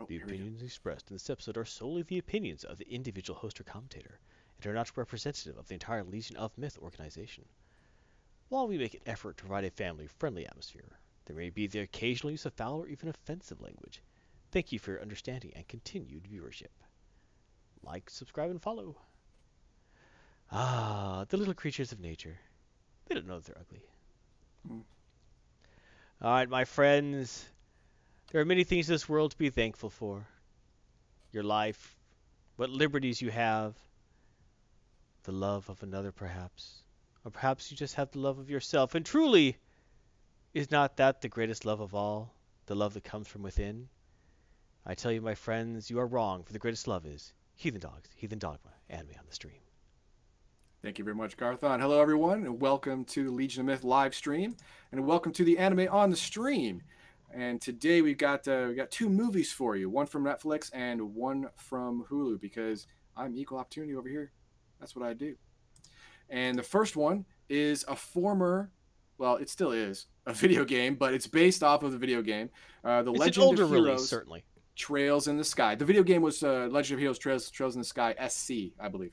Oh, 0.00 0.06
The 0.06 0.14
here 0.14 0.24
we 0.26 0.32
go. 0.32 0.34
opinions 0.34 0.62
expressed 0.62 1.10
in 1.10 1.14
this 1.14 1.30
episode 1.30 1.56
are 1.56 1.64
solely 1.64 2.02
the 2.02 2.18
opinions 2.18 2.64
of 2.64 2.78
the 2.78 2.92
individual 2.92 3.38
host 3.38 3.60
or 3.60 3.62
commentator 3.62 4.18
and 4.56 4.66
are 4.66 4.74
not 4.74 4.96
representative 4.96 5.56
of 5.56 5.68
the 5.68 5.74
entire 5.74 6.02
Legion 6.02 6.36
of 6.38 6.58
Myth 6.58 6.76
organization. 6.82 7.44
While 8.48 8.66
we 8.66 8.78
make 8.78 8.94
an 8.94 9.00
effort 9.06 9.36
to 9.36 9.44
provide 9.44 9.64
a 9.64 9.70
family 9.70 10.08
friendly 10.08 10.44
atmosphere, 10.44 10.98
there 11.26 11.36
may 11.36 11.50
be 11.50 11.68
the 11.68 11.78
occasional 11.78 12.32
use 12.32 12.46
of 12.46 12.54
foul 12.54 12.82
or 12.82 12.88
even 12.88 13.08
offensive 13.08 13.60
language. 13.60 14.02
Thank 14.50 14.72
you 14.72 14.80
for 14.80 14.90
your 14.90 15.02
understanding 15.02 15.52
and 15.54 15.68
continued 15.68 16.24
viewership. 16.24 16.74
Like, 17.84 18.10
subscribe, 18.10 18.50
and 18.50 18.60
follow. 18.60 18.96
Ah, 20.50 21.24
the 21.28 21.36
little 21.36 21.54
creatures 21.54 21.92
of 21.92 22.00
nature. 22.00 22.38
They 23.06 23.14
don't 23.14 23.26
know 23.26 23.40
that 23.40 23.46
they're 23.46 23.60
ugly. 23.60 23.82
Mm. 24.70 24.82
All 26.22 26.32
right, 26.32 26.48
my 26.48 26.64
friends. 26.64 27.44
There 28.30 28.40
are 28.40 28.44
many 28.44 28.64
things 28.64 28.88
in 28.88 28.94
this 28.94 29.08
world 29.08 29.32
to 29.32 29.38
be 29.38 29.50
thankful 29.50 29.90
for. 29.90 30.26
Your 31.32 31.42
life, 31.42 31.96
what 32.56 32.70
liberties 32.70 33.20
you 33.20 33.30
have, 33.30 33.74
the 35.24 35.32
love 35.32 35.68
of 35.68 35.82
another, 35.82 36.12
perhaps. 36.12 36.82
Or 37.24 37.30
perhaps 37.30 37.70
you 37.70 37.76
just 37.76 37.94
have 37.94 38.10
the 38.10 38.18
love 38.20 38.38
of 38.38 38.50
yourself. 38.50 38.94
And 38.94 39.04
truly, 39.04 39.56
is 40.52 40.70
not 40.70 40.96
that 40.98 41.20
the 41.20 41.28
greatest 41.28 41.64
love 41.64 41.80
of 41.80 41.94
all? 41.94 42.32
The 42.66 42.74
love 42.74 42.94
that 42.94 43.04
comes 43.04 43.26
from 43.26 43.42
within? 43.42 43.88
I 44.86 44.94
tell 44.94 45.10
you, 45.10 45.20
my 45.20 45.34
friends, 45.34 45.90
you 45.90 45.98
are 45.98 46.06
wrong, 46.06 46.44
for 46.44 46.52
the 46.52 46.58
greatest 46.58 46.86
love 46.86 47.06
is 47.06 47.32
Heathen 47.56 47.80
Dogs, 47.80 48.10
Heathen 48.16 48.38
Dogma, 48.38 48.70
and 48.88 49.08
me 49.08 49.14
on 49.18 49.24
the 49.26 49.34
Stream. 49.34 49.63
Thank 50.84 50.98
you 50.98 51.04
very 51.04 51.14
much, 51.14 51.38
Garthon. 51.38 51.80
Hello, 51.80 51.98
everyone, 51.98 52.44
and 52.44 52.60
welcome 52.60 53.06
to 53.06 53.24
the 53.24 53.30
Legion 53.30 53.60
of 53.60 53.66
Myth 53.68 53.84
live 53.84 54.14
stream, 54.14 54.54
and 54.92 55.06
welcome 55.06 55.32
to 55.32 55.42
the 55.42 55.56
Anime 55.56 55.88
on 55.90 56.10
the 56.10 56.16
Stream. 56.16 56.82
And 57.32 57.58
today 57.58 58.02
we've 58.02 58.18
got 58.18 58.46
uh, 58.46 58.66
we 58.68 58.74
got 58.74 58.90
two 58.90 59.08
movies 59.08 59.50
for 59.50 59.76
you, 59.76 59.88
one 59.88 60.04
from 60.04 60.24
Netflix 60.24 60.70
and 60.74 61.14
one 61.14 61.48
from 61.56 62.04
Hulu, 62.10 62.38
because 62.38 62.86
I'm 63.16 63.34
equal 63.34 63.56
opportunity 63.56 63.94
over 63.94 64.10
here. 64.10 64.30
That's 64.78 64.94
what 64.94 65.08
I 65.08 65.14
do. 65.14 65.36
And 66.28 66.58
the 66.58 66.62
first 66.62 66.96
one 66.96 67.24
is 67.48 67.86
a 67.88 67.96
former, 67.96 68.70
well, 69.16 69.36
it 69.36 69.48
still 69.48 69.72
is 69.72 70.04
a 70.26 70.34
video 70.34 70.66
game, 70.66 70.96
but 70.96 71.14
it's 71.14 71.26
based 71.26 71.62
off 71.62 71.82
of 71.82 71.92
the 71.92 71.98
video 71.98 72.20
game, 72.20 72.50
uh, 72.84 73.02
the 73.02 73.12
It's 73.12 73.20
Legend 73.20 73.58
of 73.58 73.70
Heroes 73.70 73.86
release, 73.86 74.08
certainly. 74.10 74.44
Trails 74.76 75.28
in 75.28 75.38
the 75.38 75.44
Sky. 75.44 75.76
The 75.76 75.86
video 75.86 76.02
game 76.02 76.20
was 76.20 76.42
uh, 76.42 76.68
Legend 76.70 76.98
of 76.98 77.00
Heroes 77.00 77.18
Trails 77.18 77.50
Trails 77.50 77.74
in 77.74 77.80
the 77.80 77.86
Sky 77.86 78.14
SC, 78.28 78.74
I 78.78 78.88
believe. 78.88 79.12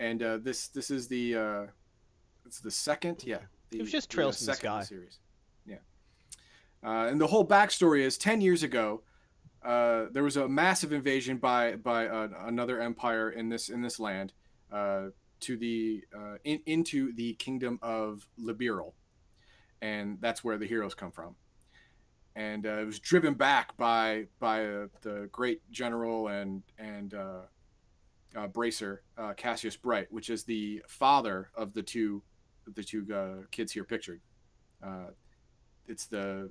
And 0.00 0.22
uh, 0.22 0.38
this 0.38 0.68
this 0.68 0.90
is 0.90 1.06
the 1.06 1.36
uh, 1.36 1.66
it's 2.46 2.58
the 2.60 2.70
second, 2.70 3.22
yeah. 3.24 3.38
The, 3.70 3.78
It 3.78 3.82
was 3.82 3.92
just 3.92 4.10
the, 4.10 4.14
Trails 4.14 4.40
in 4.40 4.46
the 4.46 4.54
second 4.54 4.70
Sky. 4.70 4.82
series. 4.82 5.18
Yeah. 5.66 5.76
Uh, 6.82 7.06
and 7.06 7.20
the 7.20 7.26
whole 7.28 7.46
backstory 7.46 8.00
is 8.00 8.18
ten 8.18 8.40
years 8.40 8.62
ago. 8.62 9.02
Uh, 9.62 10.06
there 10.10 10.24
was 10.24 10.38
a 10.38 10.48
massive 10.48 10.92
invasion 10.92 11.36
by 11.36 11.76
by 11.76 12.08
uh, 12.08 12.28
another 12.46 12.80
empire 12.80 13.30
in 13.30 13.50
this 13.50 13.68
in 13.68 13.82
this 13.82 14.00
land 14.00 14.32
uh, 14.72 15.08
to 15.40 15.56
the 15.58 16.02
uh, 16.16 16.36
in, 16.44 16.60
into 16.64 17.12
the 17.12 17.34
kingdom 17.34 17.78
of 17.82 18.26
Liberl, 18.42 18.94
and 19.82 20.18
that's 20.20 20.42
where 20.42 20.56
the 20.56 20.66
heroes 20.66 20.94
come 20.94 21.12
from 21.12 21.36
and 22.36 22.66
uh, 22.66 22.78
it 22.78 22.86
was 22.86 22.98
driven 22.98 23.34
back 23.34 23.76
by 23.76 24.26
by 24.38 24.64
uh, 24.64 24.86
the 25.02 25.28
great 25.32 25.60
general 25.70 26.28
and 26.28 26.62
and 26.78 27.14
uh, 27.14 27.42
uh, 28.36 28.46
bracer 28.46 29.02
uh, 29.18 29.32
Cassius 29.34 29.76
Bright, 29.76 30.12
which 30.12 30.30
is 30.30 30.44
the 30.44 30.82
father 30.88 31.50
of 31.54 31.72
the 31.74 31.82
two 31.82 32.22
the 32.74 32.84
two 32.84 33.06
uh, 33.12 33.46
kids 33.50 33.72
here 33.72 33.84
pictured. 33.84 34.20
Uh, 34.82 35.08
it's 35.88 36.06
the 36.06 36.50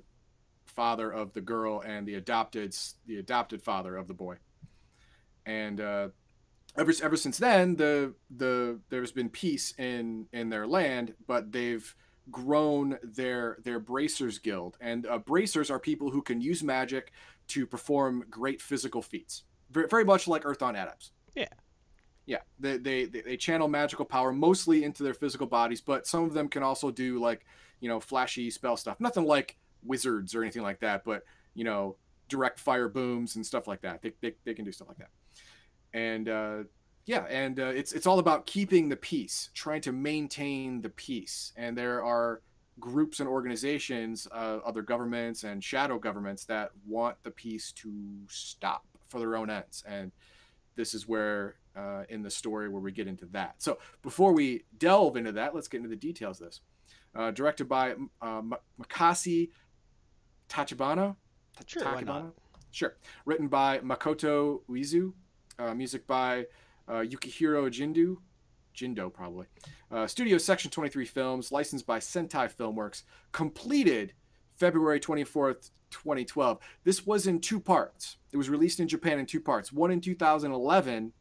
father 0.66 1.10
of 1.10 1.32
the 1.32 1.40
girl 1.40 1.80
and 1.80 2.06
the 2.06 2.14
adopted 2.14 2.76
the 3.06 3.18
adopted 3.18 3.62
father 3.62 3.96
of 3.96 4.06
the 4.06 4.14
boy, 4.14 4.36
and 5.46 5.80
uh, 5.80 6.08
ever 6.76 6.92
ever 7.02 7.16
since 7.16 7.38
then 7.38 7.76
the 7.76 8.14
the 8.36 8.78
there's 8.90 9.12
been 9.12 9.30
peace 9.30 9.74
in 9.78 10.26
in 10.32 10.48
their 10.50 10.66
land, 10.66 11.14
but 11.26 11.52
they've 11.52 11.94
grown 12.30 12.98
their 13.02 13.58
their 13.64 13.80
bracers 13.80 14.38
guild 14.38 14.76
and 14.80 15.06
uh, 15.06 15.18
bracers 15.18 15.70
are 15.70 15.80
people 15.80 16.10
who 16.10 16.22
can 16.22 16.40
use 16.40 16.62
magic 16.62 17.12
to 17.48 17.66
perform 17.66 18.24
great 18.30 18.60
physical 18.62 19.02
feats 19.02 19.44
very, 19.70 19.88
very 19.88 20.04
much 20.04 20.28
like 20.28 20.44
Earthdawn 20.44 20.76
adepts 20.80 21.10
Yeah. 21.34 21.48
Yeah 22.26 22.38
they, 22.58 22.76
they 22.76 23.04
they 23.06 23.36
channel 23.36 23.68
magical 23.68 24.04
power 24.04 24.32
mostly 24.32 24.84
into 24.84 25.02
their 25.02 25.14
physical 25.14 25.46
bodies 25.46 25.80
but 25.80 26.06
some 26.06 26.24
of 26.24 26.32
them 26.32 26.48
can 26.48 26.62
also 26.62 26.90
do 26.90 27.18
like 27.18 27.44
you 27.80 27.88
know 27.88 27.98
flashy 27.98 28.50
spell 28.50 28.76
stuff. 28.76 29.00
Nothing 29.00 29.24
like 29.24 29.56
wizards 29.82 30.34
or 30.34 30.42
anything 30.42 30.62
like 30.62 30.80
that 30.80 31.04
but 31.04 31.24
you 31.54 31.64
know 31.64 31.96
direct 32.28 32.60
fire 32.60 32.88
booms 32.88 33.34
and 33.36 33.44
stuff 33.44 33.66
like 33.66 33.80
that. 33.80 34.02
They, 34.02 34.12
they, 34.20 34.34
they 34.44 34.54
can 34.54 34.64
do 34.64 34.72
stuff 34.72 34.88
like 34.88 34.98
that. 34.98 35.10
And 35.92 36.28
uh 36.28 36.56
yeah 37.06 37.24
and 37.28 37.58
uh, 37.58 37.66
it's 37.66 37.92
it's 37.92 38.06
all 38.06 38.18
about 38.20 38.46
keeping 38.46 38.88
the 38.88 38.96
peace 38.96 39.50
trying 39.54 39.80
to 39.82 39.92
maintain 39.92 40.80
the 40.80 40.90
peace. 40.90 41.52
And 41.56 41.76
there 41.76 42.04
are 42.04 42.42
groups 42.78 43.20
and 43.20 43.28
organizations 43.28 44.28
uh, 44.32 44.58
other 44.64 44.80
governments 44.82 45.44
and 45.44 45.62
shadow 45.62 45.98
governments 45.98 46.44
that 46.46 46.70
want 46.86 47.16
the 47.24 47.30
peace 47.30 47.72
to 47.72 47.92
stop 48.28 48.84
for 49.08 49.18
their 49.18 49.36
own 49.36 49.50
ends. 49.50 49.82
And 49.86 50.12
this 50.80 50.94
is 50.94 51.06
where 51.06 51.56
uh, 51.76 52.02
in 52.08 52.22
the 52.22 52.30
story 52.30 52.68
where 52.68 52.82
we 52.82 52.90
get 52.90 53.06
into 53.06 53.26
that 53.26 53.54
so 53.58 53.78
before 54.02 54.32
we 54.32 54.64
delve 54.78 55.16
into 55.16 55.32
that 55.32 55.54
let's 55.54 55.68
get 55.68 55.78
into 55.78 55.88
the 55.88 55.96
details 55.96 56.40
of 56.40 56.46
this 56.46 56.60
uh, 57.14 57.30
directed 57.30 57.68
by 57.68 57.94
uh, 58.22 58.42
makasi 58.80 59.50
tachibana 60.48 61.14
Sure, 61.66 61.84
why 61.84 62.00
not? 62.00 62.34
Sure. 62.70 62.96
Written 63.24 63.48
by 63.48 63.80
Makoto 63.80 64.60
Uezu. 64.68 65.12
Uh, 65.58 65.74
music 65.74 66.06
by 66.06 66.46
uh, 66.88 67.00
Yukihiro 67.00 67.68
Jindu. 67.70 68.16
Jindo, 68.74 69.12
probably. 69.12 69.46
Uh, 69.90 70.06
Studio 70.06 70.38
Section 70.38 70.70
23 70.70 71.04
Films. 71.04 71.52
Licensed 71.52 71.86
by 71.86 71.98
Sentai 71.98 72.52
Filmworks. 72.52 73.02
Completed 73.32 74.14
February 74.56 75.00
24th, 75.00 75.70
2012. 75.90 76.58
This 76.84 77.06
was 77.06 77.26
in 77.26 77.40
two 77.40 77.60
parts. 77.60 78.16
It 78.32 78.36
was 78.36 78.48
released 78.48 78.80
in 78.80 78.88
Japan 78.88 79.18
in 79.18 79.26
two 79.26 79.40
parts. 79.40 79.72
One 79.72 79.90
in 79.90 80.00
2011 80.00 81.12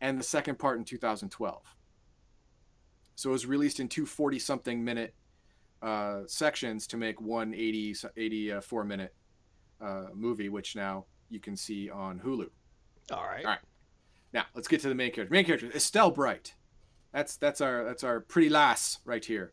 and 0.00 0.18
the 0.18 0.24
second 0.24 0.58
part 0.58 0.78
in 0.78 0.84
2012. 0.84 1.76
So 3.14 3.30
it 3.30 3.32
was 3.32 3.46
released 3.46 3.80
in 3.80 3.88
two 3.88 4.06
40 4.06 4.38
something 4.38 4.82
minute 4.82 5.14
uh, 5.80 6.22
sections 6.26 6.86
to 6.88 6.96
make 6.96 7.20
one 7.20 7.54
80, 7.54 7.96
84 8.16 8.84
minute 8.84 9.14
uh, 9.80 10.06
movie, 10.14 10.48
which 10.48 10.76
now 10.76 11.06
you 11.28 11.40
can 11.40 11.56
see 11.56 11.90
on 11.90 12.20
Hulu. 12.20 12.48
All 13.12 13.24
right. 13.24 13.44
All 13.44 13.50
right. 13.50 13.60
Now 14.32 14.44
let's 14.54 14.68
get 14.68 14.80
to 14.82 14.88
the 14.88 14.94
main 14.94 15.12
character. 15.12 15.32
Main 15.32 15.44
character 15.44 15.70
Estelle 15.74 16.10
Bright. 16.10 16.54
That's 17.12 17.36
that's 17.36 17.60
our 17.60 17.84
that's 17.84 18.04
our 18.04 18.20
pretty 18.20 18.48
lass 18.48 18.98
right 19.04 19.24
here. 19.24 19.52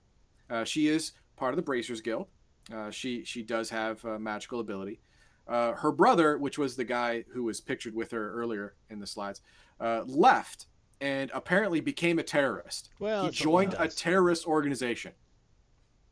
Uh, 0.50 0.64
she 0.64 0.88
is 0.88 1.12
part 1.36 1.54
of 1.54 1.58
the 1.58 1.64
Bracers 1.64 2.02
Guild. 2.02 2.28
Uh, 2.74 2.92
she 2.92 3.24
she 3.26 3.44
does 3.44 3.70
have 3.70 4.04
uh, 4.06 4.20
magical 4.20 4.60
ability. 4.60 5.02
Uh, 5.48 5.74
her 5.74 5.92
brother, 5.92 6.38
which 6.38 6.58
was 6.60 6.76
the 6.76 6.84
guy 6.84 7.26
who 7.34 7.44
was 7.44 7.60
pictured 7.60 7.96
with 7.96 8.12
her 8.12 8.32
earlier 8.34 8.76
in 8.90 9.00
the 9.00 9.08
slides, 9.08 9.42
uh, 9.80 10.04
left 10.06 10.68
and 11.02 11.32
apparently 11.34 11.80
became 11.80 12.20
a 12.20 12.24
terrorist. 12.24 12.90
Well, 13.00 13.24
he 13.24 13.28
that's 13.30 13.40
what 13.42 13.52
one 13.54 13.72
joined 13.72 13.76
a 13.80 13.88
terrorist 13.88 14.46
organization 14.46 15.14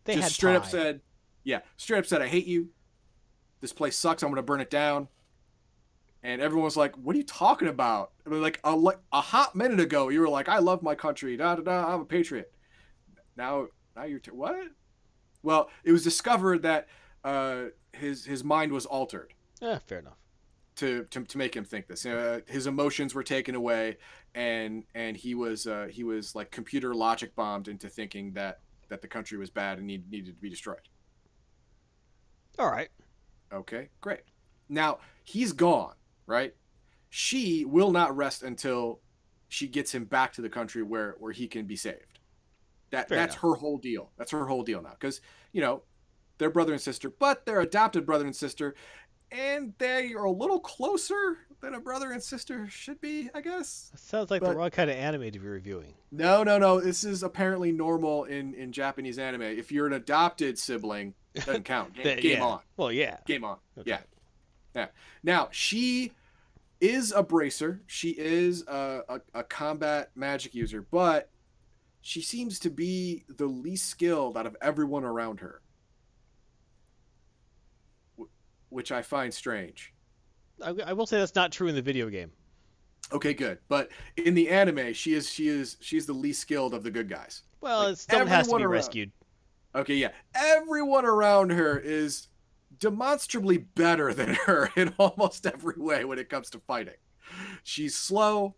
They 0.06 0.16
just 0.16 0.34
straight 0.36 0.56
up 0.56 0.66
said, 0.66 1.02
yeah, 1.44 1.60
straight 1.78 2.00
up 2.00 2.06
said, 2.06 2.22
I 2.22 2.28
hate 2.28 2.48
you. 2.48 2.70
This 3.62 3.74
place 3.74 3.98
sucks. 3.98 4.24
I'm 4.24 4.30
going 4.30 4.38
to 4.38 4.44
burn 4.44 4.62
it 4.62 4.70
down. 4.70 5.08
And 6.24 6.42
everyone 6.42 6.66
was 6.66 6.78
like, 6.78 6.96
what 6.96 7.16
are 7.16 7.20
you 7.20 7.26
talking 7.26 7.68
about? 7.68 8.12
I 8.26 8.30
mean, 8.30 8.42
like 8.42 8.60
a, 8.64 8.76
like 8.76 9.00
a 9.12 9.22
hot 9.22 9.56
minute 9.56 9.80
ago, 9.80 10.10
you 10.10 10.20
were 10.22 10.30
like, 10.30 10.50
I 10.50 10.60
love 10.60 10.82
my 10.84 10.96
country. 10.96 11.38
Da, 11.38 11.56
da, 11.56 11.62
da, 11.62 11.94
I'm 11.94 12.02
a 12.02 12.06
patriot. 12.06 12.52
Now, 13.36 13.68
now 13.96 14.04
you're, 14.04 14.20
t- 14.20 14.32
what? 14.32 14.56
Well, 15.44 15.70
it 15.84 15.92
was 15.92 16.04
discovered 16.04 16.62
that 16.64 16.88
uh, 17.24 17.66
his, 17.94 18.26
his 18.26 18.44
mind 18.44 18.72
was 18.72 18.86
altered. 18.86 19.34
Eh, 19.62 19.80
fair 19.86 20.00
enough. 20.00 20.18
to, 20.76 21.06
to 21.06 21.24
to 21.24 21.38
make 21.38 21.56
him 21.56 21.66
think 21.66 21.88
this. 21.88 22.06
Uh, 22.06 22.42
his 22.48 22.68
emotions 22.68 23.16
were 23.16 23.24
taken 23.24 23.56
away, 23.56 23.98
and 24.36 24.84
and 24.94 25.18
he 25.18 25.34
was 25.36 25.66
uh, 25.66 25.88
he 25.90 26.04
was 26.04 26.36
like 26.36 26.52
computer 26.52 26.94
logic 26.94 27.36
bombed 27.36 27.68
into 27.68 27.90
thinking 27.90 28.34
that 28.34 28.60
that 28.90 29.02
the 29.02 29.08
country 29.08 29.38
was 29.38 29.50
bad 29.50 29.80
and 29.80 29.88
need, 29.88 30.10
needed 30.12 30.36
to 30.36 30.42
be 30.42 30.50
destroyed. 30.50 30.88
All 32.60 32.70
right. 32.70 32.90
Okay, 33.52 33.90
great. 34.02 34.22
Now 34.70 35.00
he's 35.24 35.54
gone, 35.54 35.96
right? 36.26 36.54
She 37.10 37.66
will 37.66 37.92
not 37.92 38.16
rest 38.16 38.44
until 38.44 39.00
she 39.50 39.68
gets 39.68 39.94
him 39.94 40.06
back 40.06 40.34
to 40.34 40.42
the 40.42 40.50
country 40.50 40.84
where 40.84 41.16
where 41.20 41.32
he 41.32 41.48
can 41.48 41.66
be 41.66 41.76
saved. 41.76 42.17
That 42.92 43.10
Fair 43.10 43.18
that's 43.18 43.36
enough. 43.36 43.42
her 43.42 43.54
whole 43.56 43.78
deal. 43.78 44.12
That's 44.18 44.32
her 44.32 44.46
whole 44.46 44.64
deal 44.64 44.82
now, 44.82 44.92
because 45.00 45.22
you 45.52 45.62
know 45.62 45.84
they're 46.38 46.50
brother 46.50 46.72
and 46.74 46.82
sister, 46.82 47.10
but 47.10 47.46
they're 47.46 47.62
adopted 47.62 48.06
brother 48.06 48.26
and 48.26 48.36
sister, 48.36 48.76
and 49.32 49.74
they 49.78 50.14
are 50.14 50.26
a 50.26 50.32
little 50.32 50.60
closer 50.60 51.40
than 51.60 51.74
a 51.74 51.80
brother 51.80 52.12
and 52.12 52.22
sister 52.22 52.68
should 52.70 53.02
be, 53.02 53.30
I 53.34 53.42
guess. 53.42 53.92
Sounds 53.96 54.30
like 54.30 54.44
the 54.44 54.56
wrong 54.56 54.70
kind 54.70 54.92
of 54.92 54.96
anime 54.96 55.32
to 55.32 55.40
be 55.40 55.48
reviewing. 55.48 55.96
No, 56.12 56.44
no, 56.44 56.60
no. 56.60 56.80
This 56.80 57.04
is 57.04 57.24
apparently 57.24 57.72
normal 57.72 58.26
in 58.26 58.54
in 58.54 58.72
Japanese 58.72 59.18
anime. 59.20 59.42
If 59.42 59.72
you're 59.72 59.88
an 59.88 59.94
adopted 59.94 60.58
sibling, 60.60 61.14
doesn't 61.34 61.64
count. 61.66 61.94
Game, 61.96 62.04
That- 62.06 62.22
game 62.22 62.38
yeah. 62.38 62.46
on. 62.46 62.60
Well, 62.78 62.92
yeah. 62.92 63.18
Game 63.26 63.44
on. 63.44 63.58
Okay. 63.78 63.90
Yeah. 63.90 64.00
Yeah. 64.76 64.88
Now, 65.24 65.50
she 65.52 66.12
is 66.80 67.12
a 67.12 67.24
bracer. 67.24 67.82
She 67.88 68.12
is 68.12 68.64
a, 68.68 69.02
a, 69.10 69.22
a 69.34 69.44
combat 69.44 70.12
magic 70.16 70.54
user, 70.54 70.86
but 70.92 71.32
she 72.08 72.22
seems 72.22 72.58
to 72.58 72.70
be 72.70 73.26
the 73.28 73.46
least 73.48 73.90
skilled 73.90 74.38
out 74.38 74.46
of 74.48 74.56
everyone 74.62 75.04
around 75.04 75.42
her. 75.42 75.62
Which 78.70 78.94
I 78.94 79.02
find 79.02 79.34
strange. 79.34 79.94
I, 80.64 80.74
I 80.86 80.94
will 80.94 81.06
say 81.06 81.18
that's 81.20 81.36
not 81.36 81.52
true 81.52 81.68
in 81.68 81.76
the 81.76 81.82
video 81.82 82.10
game. 82.10 82.32
Okay, 83.12 83.34
good. 83.34 83.58
But 83.68 83.90
in 84.16 84.36
the 84.36 84.48
anime, 84.50 84.94
she 84.94 85.14
is 85.16 85.30
she 85.30 85.50
is 85.50 85.76
she's 85.82 86.06
the 86.06 86.14
least 86.14 86.40
skilled 86.42 86.74
of 86.74 86.84
the 86.84 86.92
good 86.92 87.10
guys. 87.10 87.44
Well, 87.60 87.80
Like, 87.84 87.94
it 87.94 87.98
still 88.00 88.26
has 88.26 88.48
to 88.48 88.56
be 88.56 88.64
around- 88.64 88.72
rescued. 88.72 89.12
Okay, 89.76 89.96
yeah. 89.96 90.12
Everyone 90.34 91.04
around 91.06 91.50
her 91.52 91.78
is 91.78 92.28
demonstrably 92.80 93.58
better 93.58 94.14
than 94.14 94.34
her 94.46 94.70
in 94.78 94.94
almost 94.98 95.46
every 95.46 95.76
way 95.78 96.06
when 96.06 96.20
it 96.20 96.30
comes 96.30 96.50
to 96.52 96.60
fighting. 96.60 96.94
She's 97.64 97.96
slow. 97.98 98.56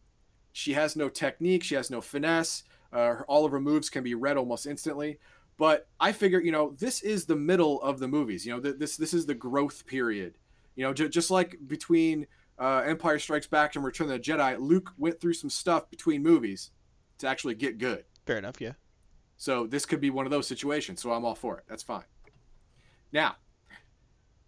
She 0.53 0.74
has 0.74 0.96
no 0.96 1.10
technique. 1.10 1.63
She 1.63 1.74
has 1.75 1.89
no 1.89 2.00
finesse. 2.00 2.63
Uh, 2.91 3.17
all 3.27 3.46
of 3.46 3.51
her 3.51 3.60
moves 3.60 3.89
can 3.89 4.03
be 4.03 4.15
read 4.15 4.38
almost 4.38 4.65
instantly. 4.65 5.19
But 5.58 5.88
I 6.00 6.13
figure, 6.13 6.39
you 6.39 6.51
know, 6.51 6.75
this 6.79 7.01
is 7.01 7.25
the 7.25 7.36
middle 7.36 7.81
of 7.81 8.00
the 8.00 8.08
movies. 8.08 8.46
You 8.46 8.53
know, 8.53 8.62
th- 8.62 8.77
this 8.77 8.96
this 8.96 9.13
is 9.13 9.25
the 9.25 9.36
growth 9.36 9.86
period. 9.86 10.38
You 10.75 10.86
know, 10.86 10.93
j- 10.93 11.10
just 11.10 11.29
like 11.29 11.58
between 11.67 12.27
uh, 12.58 12.84
Empire 12.86 13.19
Strikes 13.19 13.48
Back 13.48 13.75
and 13.75 13.84
Return 13.84 14.10
of 14.10 14.13
the 14.13 14.19
Jedi, 14.19 14.58
Luke 14.60 14.91
went 14.98 15.19
through 15.19 15.34
some 15.34 15.50
stuff 15.50 15.89
between 15.89 16.24
movies 16.24 16.72
to 17.17 17.27
actually 17.27 17.55
get 17.55 17.77
good. 17.77 18.05
Fair 18.25 18.38
enough, 18.38 18.62
yeah. 18.62 18.74
So 19.38 19.67
this 19.67 19.86
could 19.86 20.01
be 20.01 20.10
one 20.10 20.25
of 20.25 20.31
those 20.31 20.48
situations. 20.48 21.01
So 21.01 21.12
I'm 21.12 21.25
all 21.25 21.36
for 21.36 21.58
it. 21.58 21.65
That's 21.67 21.84
fine. 21.84 22.03
Now, 23.12 23.36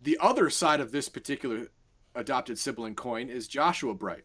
the 0.01 0.17
other 0.21 0.49
side 0.49 0.79
of 0.79 0.91
this 0.91 1.09
particular 1.09 1.67
adopted 2.15 2.57
sibling 2.57 2.95
coin 2.95 3.29
is 3.29 3.47
Joshua 3.47 3.93
Bright. 3.93 4.23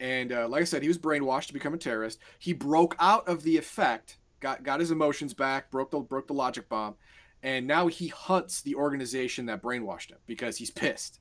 And 0.00 0.32
uh, 0.32 0.48
like 0.48 0.62
I 0.62 0.64
said, 0.64 0.82
he 0.82 0.88
was 0.88 0.98
brainwashed 0.98 1.48
to 1.48 1.52
become 1.52 1.74
a 1.74 1.78
terrorist. 1.78 2.18
He 2.38 2.54
broke 2.54 2.96
out 2.98 3.28
of 3.28 3.42
the 3.42 3.58
effect, 3.58 4.16
got 4.40 4.62
got 4.62 4.80
his 4.80 4.90
emotions 4.90 5.34
back, 5.34 5.70
broke 5.70 5.90
the 5.90 6.00
broke 6.00 6.26
the 6.26 6.32
logic 6.32 6.68
bomb, 6.70 6.94
and 7.42 7.66
now 7.66 7.86
he 7.86 8.08
hunts 8.08 8.62
the 8.62 8.74
organization 8.74 9.46
that 9.46 9.62
brainwashed 9.62 10.10
him 10.10 10.18
because 10.26 10.56
he's 10.56 10.70
pissed. 10.70 11.20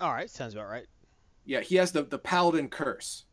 All 0.00 0.12
right, 0.12 0.28
sounds 0.28 0.54
about 0.54 0.68
right. 0.68 0.86
Yeah, 1.44 1.60
he 1.60 1.76
has 1.76 1.92
the 1.92 2.02
the 2.02 2.18
paladin 2.18 2.68
curse. 2.68 3.24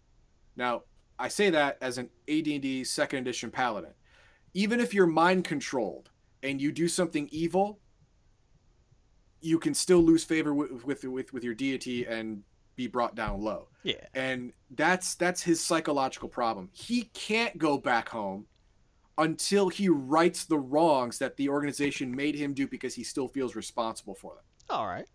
Now, 0.55 0.83
I 1.17 1.27
say 1.27 1.49
that 1.49 1.77
as 1.81 1.97
an 1.97 2.09
AD&D 2.27 2.83
second 2.83 3.19
edition 3.19 3.49
paladin. 3.49 3.93
Even 4.53 4.79
if 4.79 4.93
you're 4.93 5.07
mind 5.07 5.45
controlled 5.45 6.09
and 6.43 6.61
you 6.61 6.71
do 6.71 6.87
something 6.87 7.29
evil, 7.31 7.79
you 9.39 9.57
can 9.57 9.73
still 9.73 10.01
lose 10.03 10.23
favor 10.23 10.53
with 10.53 10.85
with 10.85 11.03
with, 11.03 11.33
with 11.33 11.43
your 11.43 11.55
deity 11.55 12.05
and 12.05 12.43
be 12.75 12.87
brought 12.87 13.15
down 13.15 13.41
low. 13.41 13.67
Yeah. 13.83 14.05
And 14.13 14.53
that's 14.71 15.15
that's 15.15 15.41
his 15.41 15.63
psychological 15.63 16.29
problem. 16.29 16.69
He 16.71 17.03
can't 17.13 17.57
go 17.57 17.77
back 17.77 18.09
home 18.09 18.45
until 19.17 19.69
he 19.69 19.89
rights 19.89 20.45
the 20.45 20.57
wrongs 20.57 21.17
that 21.19 21.35
the 21.37 21.49
organization 21.49 22.15
made 22.15 22.35
him 22.35 22.53
do 22.53 22.67
because 22.67 22.95
he 22.95 23.03
still 23.03 23.27
feels 23.27 23.55
responsible 23.55 24.15
for 24.15 24.35
them 24.35 24.43
All 24.69 24.87
right. 24.87 25.05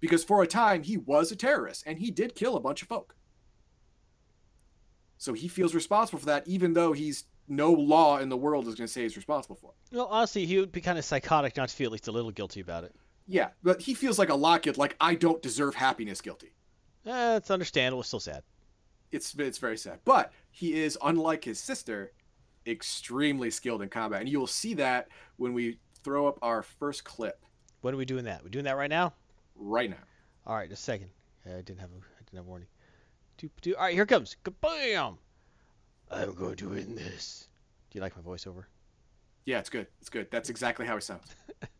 because 0.00 0.24
for 0.24 0.42
a 0.42 0.46
time 0.46 0.82
he 0.82 0.96
was 0.96 1.30
a 1.30 1.36
terrorist 1.36 1.84
and 1.86 1.98
he 1.98 2.10
did 2.10 2.34
kill 2.34 2.56
a 2.56 2.60
bunch 2.60 2.82
of 2.82 2.88
folk. 2.88 3.14
So 5.18 5.32
he 5.32 5.46
feels 5.48 5.74
responsible 5.74 6.18
for 6.18 6.26
that, 6.26 6.46
even 6.46 6.72
though 6.72 6.92
he's 6.92 7.24
no 7.46 7.70
law 7.72 8.18
in 8.18 8.28
the 8.28 8.36
world 8.36 8.66
is 8.66 8.74
going 8.74 8.86
to 8.86 8.92
say 8.92 9.02
he's 9.02 9.16
responsible 9.16 9.56
for 9.56 9.72
it. 9.72 9.96
Well, 9.96 10.06
honestly, 10.10 10.46
he 10.46 10.58
would 10.58 10.72
be 10.72 10.80
kind 10.80 10.98
of 10.98 11.04
psychotic 11.04 11.56
not 11.56 11.68
to 11.68 11.74
feel 11.74 11.88
at 11.88 11.92
least 11.92 12.08
a 12.08 12.12
little 12.12 12.30
guilty 12.30 12.60
about 12.60 12.84
it. 12.84 12.94
Yeah, 13.26 13.50
but 13.62 13.80
he 13.80 13.94
feels 13.94 14.18
like 14.18 14.28
a 14.30 14.34
lot 14.34 14.62
guilty, 14.62 14.80
like 14.80 14.96
I 15.00 15.14
don't 15.14 15.40
deserve 15.42 15.74
happiness 15.74 16.20
guilty. 16.20 16.54
Eh, 17.06 17.36
it's 17.36 17.50
understandable. 17.50 18.00
It's 18.00 18.08
still 18.08 18.20
sad. 18.20 18.42
It's 19.12 19.34
it's 19.38 19.58
very 19.58 19.76
sad, 19.76 20.00
but 20.04 20.32
he 20.50 20.80
is 20.82 20.98
unlike 21.02 21.44
his 21.44 21.60
sister, 21.60 22.12
extremely 22.66 23.50
skilled 23.50 23.82
in 23.82 23.88
combat, 23.88 24.20
and 24.20 24.28
you 24.28 24.40
will 24.40 24.46
see 24.46 24.74
that 24.74 25.08
when 25.36 25.52
we 25.52 25.78
throw 26.02 26.26
up 26.26 26.38
our 26.42 26.62
first 26.62 27.04
clip 27.04 27.44
When 27.82 27.94
are 27.94 27.96
we 27.96 28.04
doing 28.04 28.24
that? 28.24 28.42
We're 28.42 28.50
doing 28.50 28.64
that 28.64 28.76
right 28.76 28.90
now? 28.90 29.12
right 29.56 29.88
now. 29.88 29.96
All 30.46 30.56
right, 30.56 30.68
just 30.68 30.82
a 30.82 30.84
second. 30.84 31.10
I 31.46 31.60
didn't 31.62 31.78
have 31.78 31.90
a, 31.90 31.96
I 31.96 32.22
didn't 32.24 32.38
have 32.38 32.46
a 32.46 32.48
warning. 32.48 32.68
Doop, 33.38 33.50
doop. 33.62 33.76
All 33.76 33.84
right, 33.84 33.94
here 33.94 34.02
it 34.02 34.08
comes. 34.08 34.36
Kabam! 34.44 35.16
I'm 36.10 36.34
going 36.34 36.56
to 36.56 36.68
win 36.70 36.94
this. 36.94 37.48
Do 37.90 37.98
you 37.98 38.02
like 38.02 38.16
my 38.16 38.22
voiceover? 38.22 38.64
Yeah, 39.46 39.58
it's 39.58 39.70
good. 39.70 39.86
It's 40.00 40.10
good. 40.10 40.28
That's 40.30 40.50
exactly 40.50 40.86
how 40.86 40.94
he 40.96 41.00
sounds. 41.00 41.34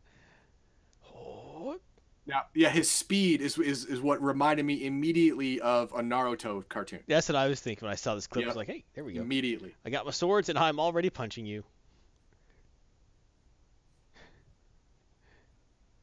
Now, 2.27 2.45
yeah, 2.55 2.69
his 2.69 2.89
speed 2.89 3.41
is, 3.41 3.59
is 3.59 3.85
is 3.85 4.01
what 4.01 4.19
reminded 4.21 4.65
me 4.65 4.85
immediately 4.85 5.61
of 5.61 5.91
a 5.93 6.01
Naruto 6.01 6.67
cartoon. 6.67 7.01
that's 7.07 7.29
what 7.29 7.35
I 7.35 7.47
was 7.47 7.61
thinking 7.61 7.85
when 7.85 7.91
I 7.91 7.95
saw 7.95 8.15
this 8.15 8.25
clip. 8.25 8.45
I 8.45 8.47
was 8.47 8.55
like, 8.55 8.67
hey, 8.67 8.83
there 8.95 9.03
we 9.03 9.13
go. 9.13 9.21
Immediately. 9.21 9.75
I 9.85 9.91
got 9.91 10.05
my 10.05 10.11
swords 10.11 10.49
and 10.49 10.57
I'm 10.57 10.79
already 10.79 11.11
punching 11.11 11.45
you. 11.45 11.63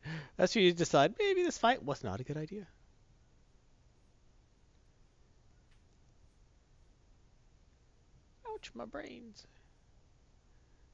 That's 0.37 0.55
when 0.55 0.63
you 0.65 0.73
decide 0.73 1.15
maybe 1.19 1.43
this 1.43 1.59
fight 1.59 1.83
was 1.83 2.05
not 2.05 2.21
a 2.21 2.25
good 2.25 2.37
idea. 2.37 2.69
Ouch, 8.49 8.71
my 8.75 8.85
brains. 8.85 9.45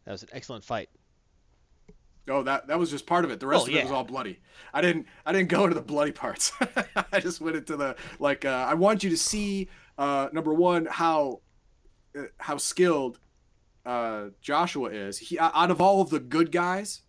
That 0.06 0.12
was 0.12 0.22
an 0.22 0.30
excellent 0.32 0.64
fight. 0.64 0.88
Oh, 2.28 2.42
that 2.42 2.66
that 2.68 2.78
was 2.78 2.90
just 2.90 3.06
part 3.06 3.24
of 3.24 3.30
it. 3.30 3.40
The 3.40 3.46
rest 3.46 3.64
Oh, 3.66 3.70
of 3.70 3.74
it 3.74 3.82
was 3.82 3.92
all 3.92 4.04
bloody. 4.04 4.40
I 4.72 4.80
didn't 4.80 5.06
I 5.24 5.32
didn't 5.32 5.48
go 5.48 5.64
into 5.64 5.74
the 5.74 5.82
bloody 5.82 6.12
parts. 6.12 6.52
I 7.12 7.20
just 7.20 7.40
went 7.40 7.56
into 7.56 7.76
the 7.76 7.96
like. 8.18 8.44
Uh, 8.44 8.66
I 8.68 8.74
want 8.74 9.02
you 9.04 9.10
to 9.10 9.16
see 9.16 9.68
uh, 9.96 10.28
number 10.32 10.52
one 10.52 10.86
how 10.86 11.40
uh, 12.18 12.24
how 12.38 12.56
skilled 12.58 13.18
uh, 13.86 14.26
Joshua 14.40 14.90
is. 14.90 15.18
He 15.18 15.38
out 15.38 15.70
of 15.70 15.80
all 15.80 16.00
of 16.02 16.10
the 16.10 16.20
good 16.20 16.52
guys, 16.52 17.02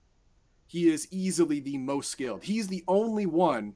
he 0.67 0.89
is 0.89 1.08
easily 1.12 1.60
the 1.60 1.77
most 1.77 2.10
skilled. 2.12 2.43
He's 2.43 2.67
the 2.67 2.84
only 2.88 3.25
one 3.25 3.75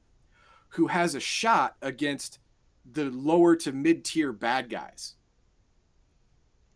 who 0.70 0.86
has 0.88 1.14
a 1.14 1.20
shot 1.20 1.76
against 1.82 2.38
the 2.90 3.04
lower 3.10 3.54
to 3.56 3.72
mid 3.72 4.04
tier 4.04 4.32
bad 4.32 4.68
guys. 4.70 5.14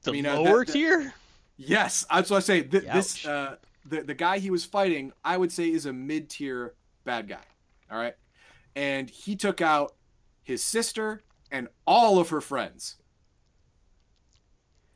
The 0.02 0.10
I 0.10 0.14
mean, 0.14 0.26
uh, 0.26 0.34
that- 0.36 0.42
lower 0.42 0.64
that- 0.64 0.72
tier? 0.72 1.14
Yes, 1.60 2.06
that's 2.08 2.30
what 2.30 2.36
I 2.36 2.40
say. 2.40 2.62
Th- 2.62 2.84
this 2.84 3.26
uh, 3.26 3.56
the 3.88 4.02
the 4.02 4.14
guy 4.14 4.38
he 4.38 4.50
was 4.50 4.64
fighting, 4.64 5.12
I 5.24 5.36
would 5.36 5.52
say, 5.52 5.70
is 5.70 5.86
a 5.86 5.92
mid 5.92 6.28
tier 6.30 6.74
bad 7.04 7.28
guy. 7.28 7.44
All 7.90 7.98
right, 7.98 8.14
and 8.76 9.08
he 9.10 9.34
took 9.36 9.60
out 9.60 9.94
his 10.42 10.62
sister 10.62 11.22
and 11.50 11.68
all 11.86 12.18
of 12.18 12.28
her 12.30 12.40
friends. 12.40 12.96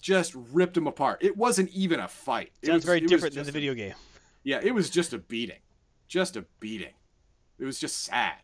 Just 0.00 0.34
ripped 0.34 0.74
them 0.74 0.86
apart. 0.86 1.18
It 1.22 1.36
wasn't 1.36 1.70
even 1.70 2.00
a 2.00 2.08
fight. 2.08 2.50
It 2.60 2.66
Sounds 2.66 2.76
was- 2.78 2.84
very 2.84 3.00
different 3.00 3.34
than 3.34 3.44
the 3.44 3.50
a- 3.50 3.52
video 3.52 3.74
game. 3.74 3.94
yeah, 4.42 4.60
it 4.62 4.72
was 4.74 4.90
just 4.90 5.12
a 5.12 5.18
beating, 5.18 5.60
just 6.08 6.36
a 6.36 6.44
beating. 6.58 6.94
It 7.58 7.64
was 7.64 7.78
just 7.78 8.02
sad. 8.02 8.38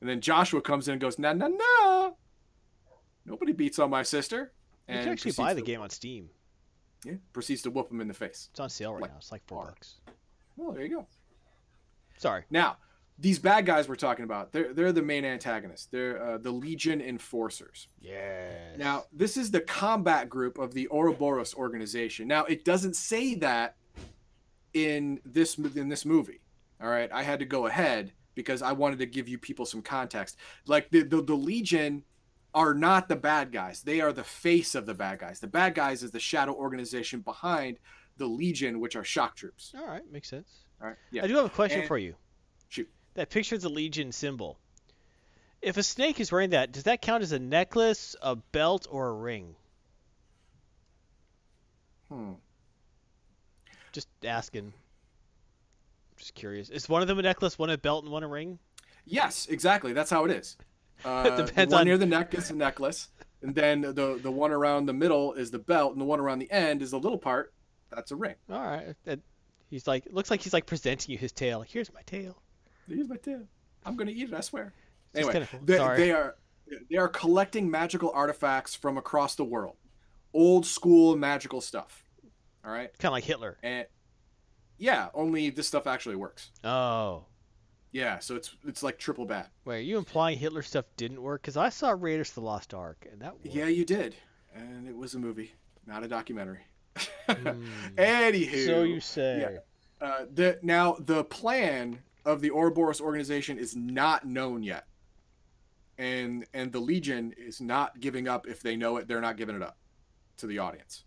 And 0.00 0.08
then 0.08 0.20
Joshua 0.20 0.60
comes 0.60 0.86
in 0.86 0.92
and 0.92 1.00
goes, 1.00 1.18
"No, 1.18 1.32
no, 1.32 1.48
no! 1.48 2.16
Nobody 3.24 3.52
beats 3.52 3.78
on 3.78 3.90
my 3.90 4.02
sister." 4.02 4.52
You 4.88 4.94
can 4.98 5.08
actually 5.08 5.32
buy 5.32 5.54
the 5.54 5.62
game 5.62 5.80
on 5.80 5.88
Steam. 5.90 6.28
Yeah, 7.04 7.14
proceeds 7.32 7.62
to 7.62 7.70
whoop 7.70 7.90
him 7.90 8.00
in 8.00 8.08
the 8.08 8.14
face. 8.14 8.48
It's 8.50 8.60
on 8.60 8.70
sale 8.70 8.92
right 8.92 9.02
Like 9.02 9.10
now. 9.12 9.16
It's 9.18 9.32
like 9.32 9.42
four 9.46 9.58
bar. 9.62 9.66
bucks. 9.68 9.94
Well, 10.56 10.72
there 10.72 10.82
you 10.84 10.96
go. 10.96 11.06
Sorry. 12.18 12.44
Now, 12.50 12.76
these 13.18 13.38
bad 13.38 13.66
guys 13.66 13.88
we're 13.88 13.94
talking 13.96 14.24
about, 14.24 14.52
they're 14.52 14.72
they're 14.72 14.92
the 14.92 15.02
main 15.02 15.24
antagonists. 15.24 15.86
They're 15.86 16.22
uh, 16.22 16.38
the 16.38 16.50
Legion 16.50 17.00
Enforcers. 17.00 17.88
Yes. 18.00 18.76
Now, 18.78 19.04
this 19.12 19.36
is 19.36 19.50
the 19.50 19.60
combat 19.60 20.28
group 20.28 20.58
of 20.58 20.74
the 20.74 20.88
Ouroboros 20.88 21.54
organization. 21.54 22.26
Now, 22.26 22.44
it 22.44 22.64
doesn't 22.64 22.96
say 22.96 23.34
that 23.36 23.76
in 24.72 25.20
this 25.24 25.56
in 25.58 25.88
this 25.88 26.04
movie. 26.04 26.40
All 26.82 26.88
right, 26.88 27.10
I 27.12 27.22
had 27.22 27.38
to 27.38 27.44
go 27.44 27.66
ahead 27.66 28.12
because 28.34 28.62
I 28.62 28.72
wanted 28.72 28.98
to 28.98 29.06
give 29.06 29.28
you 29.28 29.38
people 29.38 29.64
some 29.64 29.80
context. 29.82 30.36
Like 30.66 30.90
the 30.90 31.02
the, 31.02 31.22
the 31.22 31.34
Legion 31.34 32.02
are 32.54 32.74
not 32.74 33.08
the 33.08 33.16
bad 33.16 33.52
guys; 33.52 33.82
they 33.82 34.00
are 34.00 34.12
the 34.12 34.24
face 34.24 34.74
of 34.74 34.86
the 34.86 34.94
bad 34.94 35.18
guys. 35.18 35.40
The 35.40 35.46
bad 35.46 35.74
guys 35.74 36.02
is 36.02 36.10
the 36.12 36.20
shadow 36.20 36.52
organization 36.54 37.20
behind 37.20 37.78
the 38.16 38.26
Legion, 38.26 38.80
which 38.80 38.96
are 38.96 39.04
shock 39.04 39.34
troops. 39.36 39.74
All 39.76 39.86
right, 39.86 40.02
makes 40.10 40.28
sense. 40.28 40.64
All 40.80 40.88
right, 40.88 40.96
yeah. 41.10 41.24
I 41.24 41.26
do 41.26 41.36
have 41.36 41.46
a 41.46 41.50
question 41.50 41.80
And- 41.80 41.88
for 41.88 41.98
you. 41.98 42.14
Shoot. 42.68 42.88
That 43.14 43.30
picture 43.30 43.56
of 43.56 43.62
the 43.62 43.68
Legion 43.68 44.12
symbol. 44.12 44.58
If 45.62 45.76
a 45.76 45.82
snake 45.82 46.20
is 46.20 46.30
wearing 46.30 46.50
that, 46.50 46.72
does 46.72 46.82
that 46.84 47.00
count 47.00 47.22
as 47.22 47.32
a 47.32 47.38
necklace, 47.38 48.14
a 48.20 48.36
belt, 48.36 48.86
or 48.90 49.08
a 49.08 49.12
ring? 49.14 49.56
Hmm. 52.08 52.32
Just 53.92 54.08
asking. 54.24 54.72
Just 56.18 56.34
curious. 56.34 56.68
Is 56.68 56.88
one 56.88 57.02
of 57.02 57.08
them 57.08 57.18
a 57.18 57.22
necklace, 57.22 57.58
one 57.58 57.70
a 57.70 57.78
belt, 57.78 58.04
and 58.04 58.12
one 58.12 58.22
a 58.22 58.28
ring? 58.28 58.58
Yes, 59.06 59.46
exactly. 59.46 59.92
That's 59.92 60.10
how 60.10 60.24
it 60.24 60.30
is. 60.30 60.56
Uh, 61.04 61.36
depends 61.44 61.70
the 61.70 61.74
one 61.76 61.80
on- 61.82 61.86
near 61.86 61.98
the 61.98 62.06
neck 62.06 62.34
is 62.34 62.48
the 62.48 62.54
necklace, 62.54 63.08
and 63.42 63.54
then 63.54 63.80
the 63.82 64.18
the 64.22 64.30
one 64.30 64.50
around 64.52 64.86
the 64.86 64.92
middle 64.92 65.34
is 65.34 65.50
the 65.50 65.58
belt, 65.58 65.92
and 65.92 66.00
the 66.00 66.04
one 66.04 66.20
around 66.20 66.38
the 66.38 66.50
end 66.50 66.82
is 66.82 66.90
the 66.92 66.98
little 66.98 67.18
part. 67.18 67.52
That's 67.90 68.10
a 68.10 68.16
ring. 68.16 68.34
All 68.50 68.58
right. 68.64 68.94
That, 69.04 69.20
he's 69.70 69.86
like, 69.86 70.06
looks 70.10 70.30
like 70.30 70.40
he's 70.42 70.52
like 70.52 70.66
presenting 70.66 71.12
you 71.12 71.18
his 71.18 71.30
tail. 71.32 71.60
Here's 71.62 71.92
my 71.92 72.02
tail. 72.06 72.42
Here's 72.88 73.08
my 73.08 73.16
tail. 73.16 73.42
I'm 73.84 73.96
gonna 73.96 74.10
eat 74.10 74.28
it. 74.30 74.34
I 74.34 74.40
swear. 74.40 74.72
It's 75.12 75.28
Anyway, 75.28 75.46
they, 75.62 75.76
they 75.96 76.10
are 76.12 76.36
they 76.90 76.96
are 76.96 77.08
collecting 77.08 77.70
magical 77.70 78.10
artifacts 78.12 78.74
from 78.74 78.96
across 78.98 79.34
the 79.36 79.44
world, 79.44 79.76
old 80.32 80.66
school 80.66 81.16
magical 81.16 81.60
stuff. 81.60 82.02
All 82.64 82.72
right, 82.72 82.90
Kind 82.98 83.10
of 83.10 83.12
like 83.12 83.24
Hitler. 83.24 83.58
and 83.62 83.86
yeah, 84.78 85.08
only 85.14 85.50
this 85.50 85.68
stuff 85.68 85.86
actually 85.86 86.16
works. 86.16 86.50
Oh. 86.64 87.26
Yeah, 87.94 88.18
so 88.18 88.34
it's 88.34 88.56
it's 88.66 88.82
like 88.82 88.98
triple 88.98 89.24
bad. 89.24 89.46
Wait, 89.64 89.76
are 89.76 89.80
you 89.80 89.98
implying 89.98 90.36
Hitler 90.36 90.62
stuff 90.62 90.84
didn't 90.96 91.22
work? 91.22 91.42
Because 91.42 91.56
I 91.56 91.68
saw 91.68 91.90
Raiders 91.96 92.30
of 92.30 92.34
the 92.34 92.40
Lost 92.40 92.74
Ark, 92.74 93.06
and 93.10 93.22
that 93.22 93.34
worked. 93.34 93.46
Yeah, 93.46 93.66
you 93.66 93.84
did, 93.84 94.16
and 94.52 94.88
it 94.88 94.96
was 94.96 95.14
a 95.14 95.18
movie, 95.20 95.54
not 95.86 96.02
a 96.02 96.08
documentary. 96.08 96.58
Hmm. 97.28 97.66
Anywho, 97.96 98.66
So 98.66 98.82
you 98.82 98.98
say. 98.98 99.58
Uh, 100.00 100.24
the 100.34 100.58
now 100.60 100.96
the 100.98 101.22
plan 101.22 102.00
of 102.24 102.40
the 102.40 102.50
Ouroboros 102.50 103.00
organization 103.00 103.58
is 103.58 103.76
not 103.76 104.26
known 104.26 104.64
yet, 104.64 104.86
and 105.96 106.44
and 106.52 106.72
the 106.72 106.80
Legion 106.80 107.32
is 107.38 107.60
not 107.60 108.00
giving 108.00 108.26
up. 108.26 108.48
If 108.48 108.60
they 108.60 108.74
know 108.74 108.96
it, 108.96 109.06
they're 109.06 109.20
not 109.20 109.36
giving 109.36 109.54
it 109.54 109.62
up 109.62 109.78
to 110.38 110.48
the 110.48 110.58
audience. 110.58 111.04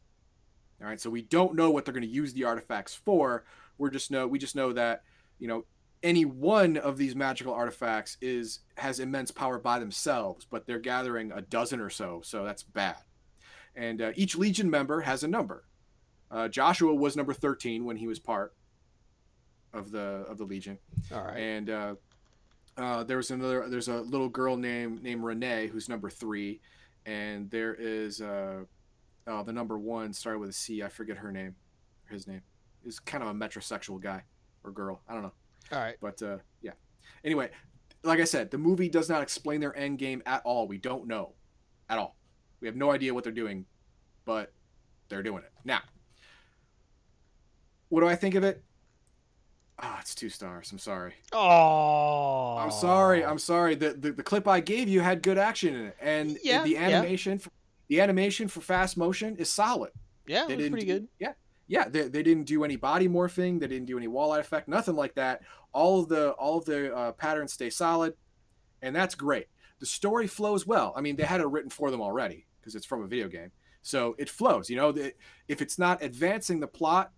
All 0.82 0.88
right, 0.88 1.02
so 1.02 1.10
we 1.10 1.24
don't 1.24 1.54
know 1.54 1.70
what 1.70 1.84
they're 1.84 1.94
going 1.94 2.04
to 2.04 2.08
use 2.08 2.32
the 2.32 2.46
artifacts 2.46 2.96
for. 2.96 3.44
We're 3.78 3.90
just 3.90 4.10
know 4.10 4.26
we 4.26 4.40
just 4.40 4.56
know 4.56 4.72
that 4.72 5.04
you 5.38 5.50
know 5.50 5.66
any 6.04 6.26
one 6.26 6.78
of 6.78 6.98
these 6.98 7.16
magical 7.16 7.54
artifacts 7.54 8.18
is 8.22 8.60
has 8.78 9.00
immense 9.00 9.32
power 9.32 9.58
by 9.58 9.80
themselves, 9.80 10.46
but 10.50 10.66
they're 10.68 10.80
gathering 10.80 11.32
a 11.32 11.42
dozen 11.42 11.80
or 11.80 11.90
so, 11.90 12.22
so 12.24 12.44
that's 12.44 12.64
bad. 12.64 12.98
And 13.76 14.02
uh, 14.02 14.12
each 14.16 14.36
Legion 14.36 14.70
member 14.70 15.02
has 15.02 15.24
a 15.24 15.28
number. 15.28 15.66
Uh, 16.30 16.48
Joshua 16.48 16.94
was 16.94 17.16
number 17.16 17.34
thirteen 17.34 17.86
when 17.86 17.98
he 17.98 18.08
was 18.08 18.20
part 18.20 18.54
of 19.74 19.92
the 19.92 20.00
of 20.30 20.38
the 20.38 20.44
Legion, 20.46 20.78
All 21.14 21.24
right. 21.24 21.38
and 21.38 21.70
uh, 21.70 21.96
uh, 22.78 23.04
there 23.04 23.18
was 23.18 23.32
another. 23.32 23.68
There's 23.70 23.88
a 23.88 24.02
little 24.02 24.30
girl 24.30 24.58
named 24.58 25.04
named 25.04 25.24
Renne 25.24 25.68
who's 25.70 25.90
number 25.90 26.10
three, 26.10 26.60
and 27.06 27.50
there 27.50 27.74
is 27.76 28.22
uh, 28.22 28.64
uh, 29.26 29.44
the 29.44 29.54
number 29.54 29.78
one 29.78 30.14
started 30.14 30.40
with 30.40 30.50
a 30.50 30.54
C. 30.54 30.84
I 30.84 30.90
forget 30.90 31.18
her 31.18 31.32
name, 31.32 31.56
his 32.10 32.28
name. 32.28 32.42
Is 32.86 33.00
kind 33.00 33.24
of 33.24 33.30
a 33.30 33.34
metrosexual 33.34 34.00
guy 34.02 34.24
or 34.64 34.72
girl. 34.72 35.02
I 35.10 35.14
don't 35.14 35.24
know. 35.24 35.34
All 35.72 35.80
right. 35.80 35.96
But 36.02 36.22
uh, 36.22 36.38
yeah. 36.62 36.72
Anyway, 37.24 37.50
like 38.04 38.20
I 38.20 38.24
said, 38.26 38.52
the 38.52 38.58
movie 38.58 38.90
does 38.90 39.10
not 39.10 39.22
explain 39.22 39.60
their 39.60 39.76
end 39.76 40.00
game 40.00 40.22
at 40.26 40.42
all. 40.46 40.68
We 40.68 40.78
don't 40.78 41.08
know 41.08 41.34
at 41.90 41.98
all. 41.98 42.16
We 42.62 42.68
have 42.68 42.76
no 42.76 42.92
idea 42.92 43.14
what 43.14 43.24
they're 43.24 43.34
doing, 43.34 43.66
but 44.26 44.54
they're 45.10 45.24
doing 45.24 45.44
it. 45.44 45.52
Now, 45.64 45.80
what 47.90 48.02
do 48.02 48.08
I 48.08 48.16
think 48.16 48.36
of 48.36 48.44
it? 48.44 48.64
Ah, 49.80 50.00
it's 50.02 50.16
two 50.16 50.30
stars. 50.30 50.72
I'm 50.72 50.80
sorry. 50.80 51.14
Oh. 51.34 52.58
I'm 52.58 52.72
sorry. 52.72 53.24
I'm 53.24 53.38
sorry. 53.38 53.76
The, 53.76 53.94
the 53.94 54.12
the 54.12 54.24
clip 54.24 54.48
I 54.48 54.60
gave 54.60 54.88
you 54.90 55.02
had 55.02 55.22
good 55.22 55.38
action 55.38 55.76
in 55.76 55.86
it, 55.88 55.98
and 56.02 56.38
Yeah, 56.44 56.64
the 56.64 56.72
yeah. 56.72 56.88
animation, 56.88 57.38
for, 57.38 57.52
the 57.88 58.02
animation 58.02 58.48
for 58.48 58.62
fast 58.62 58.98
motion 58.98 59.36
is 59.38 59.50
solid. 59.52 59.92
Yeah, 60.26 60.48
it 60.50 60.58
was 60.58 60.70
pretty 60.70 60.86
do- 60.88 60.94
good. 60.94 61.08
Yeah, 61.20 61.34
yeah. 61.68 61.88
They, 61.88 62.08
they 62.08 62.24
didn't 62.24 62.46
do 62.46 62.64
any 62.64 62.76
body 62.76 63.08
morphing. 63.08 63.60
They 63.60 63.68
didn't 63.68 63.86
do 63.88 63.98
any 63.98 64.08
wall 64.08 64.32
eye 64.32 64.40
effect. 64.40 64.68
Nothing 64.68 64.96
like 64.96 65.16
that. 65.16 65.42
All 65.74 66.02
of 66.02 66.10
the 66.10 66.32
all 66.32 66.58
of 66.58 66.66
the 66.66 66.96
uh, 66.96 67.12
patterns 67.14 67.54
stay 67.54 67.70
solid, 67.70 68.14
and 68.82 68.96
that's 68.96 69.16
great. 69.16 69.48
The 69.80 69.86
story 69.86 70.28
flows 70.28 70.66
well. 70.66 70.94
I 70.96 71.02
mean, 71.02 71.16
they 71.16 71.24
had 71.24 71.42
it 71.42 71.48
written 71.48 71.70
for 71.70 71.92
them 71.92 72.02
already 72.02 72.48
because 72.60 72.76
it's 72.76 72.86
from 72.86 73.04
a 73.04 73.08
video 73.08 73.28
game, 73.28 73.52
so 73.82 74.16
it 74.18 74.30
flows. 74.30 74.70
You 74.70 74.78
know, 74.78 74.92
the, 74.92 75.14
if 75.48 75.62
it's 75.62 75.78
not 75.78 76.02
advancing 76.02 76.60
the 76.60 76.68
plot, 76.68 77.12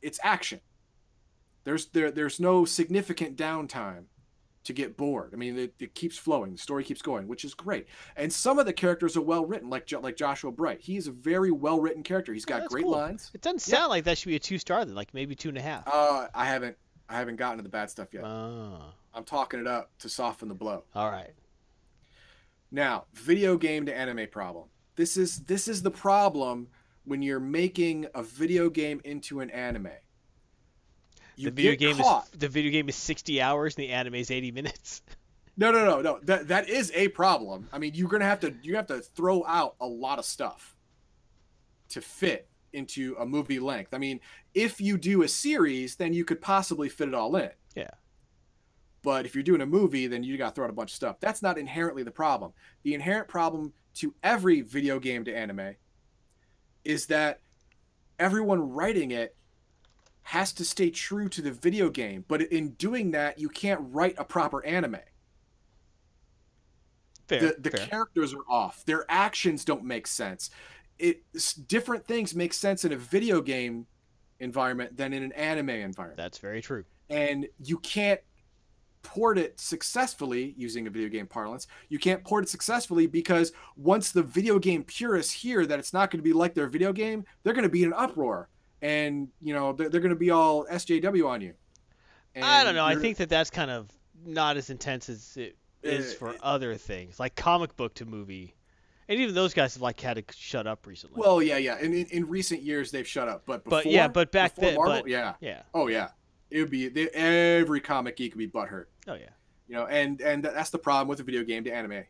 it's 0.00 0.18
action. 0.22 0.60
There's 1.64 1.86
there 1.86 2.10
there's 2.10 2.40
no 2.40 2.64
significant 2.64 3.36
downtime 3.36 4.04
to 4.68 4.72
get 4.72 4.96
bored. 4.96 5.30
I 5.34 5.36
mean, 5.36 5.58
it, 5.58 5.74
it 5.78 5.94
keeps 5.94 6.16
flowing. 6.16 6.52
The 6.52 6.58
story 6.58 6.84
keeps 6.84 7.02
going, 7.02 7.26
which 7.28 7.44
is 7.44 7.52
great. 7.52 7.88
And 8.16 8.32
some 8.32 8.58
of 8.58 8.64
the 8.66 8.72
characters 8.72 9.16
are 9.16 9.20
well 9.20 9.44
written, 9.44 9.68
like 9.68 9.90
like 10.00 10.16
Joshua 10.16 10.52
Bright. 10.52 10.80
He's 10.80 11.06
a 11.08 11.10
very 11.10 11.50
well 11.50 11.80
written 11.80 12.02
character. 12.02 12.32
He's 12.32 12.44
got 12.44 12.60
that's 12.60 12.72
great 12.72 12.84
cool. 12.84 12.92
lines. 12.92 13.30
It 13.34 13.40
doesn't 13.42 13.66
Yeah. 13.68 13.78
sound 13.78 13.90
like 13.90 14.04
that 14.04 14.16
should 14.16 14.28
be 14.28 14.36
a 14.36 14.40
two 14.40 14.58
star 14.58 14.84
then, 14.84 14.94
like 14.94 15.12
maybe 15.12 15.34
two 15.34 15.48
and 15.48 15.58
a 15.58 15.62
half. 15.62 15.82
Uh, 15.86 16.28
I 16.34 16.46
haven't 16.46 16.76
I 17.08 17.18
haven't 17.18 17.36
gotten 17.36 17.56
to 17.58 17.62
the 17.62 17.68
bad 17.68 17.90
stuff 17.90 18.08
yet. 18.12 18.24
Oh. 18.24 18.92
I'm 19.14 19.24
talking 19.24 19.58
it 19.60 19.66
up 19.66 19.90
to 19.98 20.08
soften 20.08 20.48
the 20.48 20.54
blow. 20.54 20.84
All 20.94 21.10
right. 21.10 21.32
Now, 22.70 23.06
video 23.14 23.56
game 23.56 23.86
to 23.86 23.94
anime 23.96 24.28
problem. 24.30 24.66
This 24.96 25.16
is 25.16 25.40
this 25.44 25.68
is 25.68 25.82
the 25.82 25.90
problem 25.90 26.68
when 27.04 27.22
you're 27.22 27.40
making 27.40 28.06
a 28.14 28.22
video 28.22 28.68
game 28.68 29.00
into 29.04 29.40
an 29.40 29.48
anime. 29.50 29.88
The 31.44 31.50
video 31.50 31.76
game 31.76 31.96
caught. 31.96 32.24
is 32.32 32.38
the 32.38 32.48
video 32.48 32.70
game 32.70 32.88
is 32.88 32.96
60 32.96 33.40
hours 33.40 33.76
and 33.76 33.84
the 33.84 33.90
anime 33.90 34.14
is 34.16 34.30
80 34.30 34.52
minutes. 34.52 35.02
No, 35.60 35.72
no, 35.72 35.84
no, 35.84 36.00
no. 36.00 36.20
That 36.22 36.46
that 36.46 36.68
is 36.68 36.92
a 36.94 37.08
problem. 37.08 37.68
I 37.72 37.78
mean, 37.78 37.90
you're 37.96 38.08
gonna 38.08 38.24
have 38.24 38.38
to 38.40 38.54
you 38.62 38.76
have 38.76 38.86
to 38.86 39.00
throw 39.00 39.44
out 39.44 39.74
a 39.80 39.86
lot 39.88 40.20
of 40.20 40.24
stuff 40.24 40.76
to 41.88 42.00
fit 42.00 42.48
into 42.72 43.16
a 43.18 43.26
movie 43.26 43.58
length. 43.58 43.92
I 43.92 43.98
mean, 43.98 44.20
if 44.54 44.80
you 44.80 44.96
do 44.96 45.22
a 45.22 45.28
series, 45.28 45.96
then 45.96 46.12
you 46.12 46.24
could 46.24 46.40
possibly 46.40 46.88
fit 46.88 47.08
it 47.08 47.14
all 47.14 47.34
in. 47.34 47.50
Yeah. 47.74 47.90
But 49.02 49.26
if 49.26 49.34
you're 49.34 49.42
doing 49.42 49.60
a 49.60 49.66
movie, 49.66 50.06
then 50.06 50.22
you 50.22 50.36
got 50.38 50.50
to 50.50 50.54
throw 50.54 50.64
out 50.64 50.70
a 50.70 50.74
bunch 50.74 50.92
of 50.92 50.96
stuff. 50.96 51.16
That's 51.18 51.42
not 51.42 51.58
inherently 51.58 52.04
the 52.04 52.12
problem. 52.12 52.52
The 52.84 52.94
inherent 52.94 53.26
problem 53.26 53.72
to 53.94 54.14
every 54.22 54.60
video 54.60 55.00
game 55.00 55.24
to 55.24 55.36
anime 55.36 55.74
is 56.84 57.06
that 57.06 57.40
everyone 58.18 58.60
writing 58.70 59.10
it 59.10 59.34
has 60.28 60.52
to 60.52 60.62
stay 60.64 60.90
true 60.90 61.26
to 61.26 61.40
the 61.40 61.50
video 61.50 61.88
game. 61.88 62.22
But 62.28 62.42
in 62.42 62.70
doing 62.72 63.12
that, 63.12 63.38
you 63.38 63.48
can't 63.48 63.80
write 63.84 64.14
a 64.18 64.24
proper 64.24 64.62
anime 64.66 64.98
Fair. 67.28 67.40
the, 67.40 67.56
the 67.60 67.70
fair. 67.70 67.86
characters 67.86 68.32
are 68.34 68.44
off 68.48 68.84
their 68.86 69.04
actions 69.10 69.62
don't 69.62 69.84
make 69.84 70.06
sense 70.06 70.48
it 70.98 71.20
different 71.66 72.06
things 72.06 72.34
make 72.34 72.54
sense 72.54 72.86
in 72.86 72.92
a 72.92 72.96
video 72.96 73.42
game 73.42 73.86
environment 74.40 74.96
than 74.96 75.12
in 75.12 75.22
an 75.22 75.32
anime 75.32 75.68
environment 75.68 76.16
That's 76.16 76.38
very 76.38 76.62
true. 76.62 76.84
and 77.10 77.46
you 77.62 77.78
can't 77.80 78.20
port 79.02 79.36
it 79.36 79.60
successfully 79.60 80.54
using 80.56 80.86
a 80.86 80.90
video 80.90 81.10
game 81.10 81.26
parlance 81.26 81.66
you 81.90 81.98
can't 81.98 82.24
port 82.24 82.44
it 82.44 82.48
successfully 82.48 83.06
because 83.06 83.52
once 83.76 84.10
the 84.10 84.22
video 84.22 84.58
game 84.58 84.82
purists 84.82 85.30
hear 85.32 85.66
that 85.66 85.78
it's 85.78 85.92
not 85.92 86.10
going 86.10 86.20
to 86.20 86.24
be 86.24 86.32
like 86.32 86.54
their 86.54 86.66
video 86.66 86.94
game 86.94 87.24
they're 87.42 87.52
going 87.52 87.62
to 87.62 87.68
be 87.68 87.82
in 87.82 87.88
an 87.92 87.94
uproar 87.98 88.48
and 88.82 89.28
you 89.40 89.52
know 89.54 89.72
they're, 89.72 89.88
they're 89.88 90.00
going 90.00 90.10
to 90.14 90.16
be 90.16 90.30
all 90.30 90.64
sjw 90.66 91.28
on 91.28 91.40
you 91.40 91.54
I 92.40 92.62
don't 92.62 92.76
know. 92.76 92.84
I 92.84 92.94
think 92.94 93.16
that 93.16 93.28
that's 93.28 93.50
kind 93.50 93.70
of 93.70 93.88
not 94.24 94.56
as 94.56 94.70
intense 94.70 95.08
as 95.08 95.36
it 95.36 95.56
is 95.82 96.14
for 96.14 96.30
it- 96.34 96.40
other 96.42 96.74
things, 96.76 97.18
like 97.18 97.34
comic 97.34 97.76
book 97.76 97.94
to 97.94 98.04
movie. 98.04 98.54
And 99.08 99.18
even 99.18 99.34
those 99.34 99.54
guys 99.54 99.74
have 99.74 99.82
like 99.82 99.98
had 99.98 100.18
to 100.18 100.24
shut 100.36 100.66
up 100.66 100.86
recently. 100.86 101.18
well 101.20 101.42
yeah 101.42 101.56
yeah 101.56 101.78
in, 101.80 101.94
in, 101.94 102.06
in 102.10 102.28
recent 102.28 102.62
years 102.62 102.90
they've 102.92 103.06
shut 103.08 103.26
up 103.26 103.42
but 103.46 103.64
before, 103.64 103.82
But, 103.82 103.86
yeah, 103.90 104.06
but 104.06 104.30
back 104.30 104.54
then- 104.54 104.74
Marvel, 104.76 105.00
but- 105.00 105.08
yeah 105.08 105.34
yeah. 105.40 105.62
Oh 105.74 105.88
yeah, 105.88 106.10
it 106.50 106.60
would 106.60 106.70
be 106.70 106.88
they, 106.88 107.08
every 107.08 107.80
comic 107.80 108.16
geek 108.16 108.34
would 108.34 108.38
be 108.38 108.46
butthurt. 108.48 108.84
Oh 109.08 109.14
yeah. 109.14 109.30
You 109.66 109.74
know, 109.76 109.86
and 109.86 110.20
and 110.20 110.44
that's 110.44 110.70
the 110.70 110.78
problem 110.78 111.08
with 111.08 111.18
the 111.18 111.24
video 111.24 111.42
game 111.42 111.64
to 111.64 111.70
anime 111.72 112.04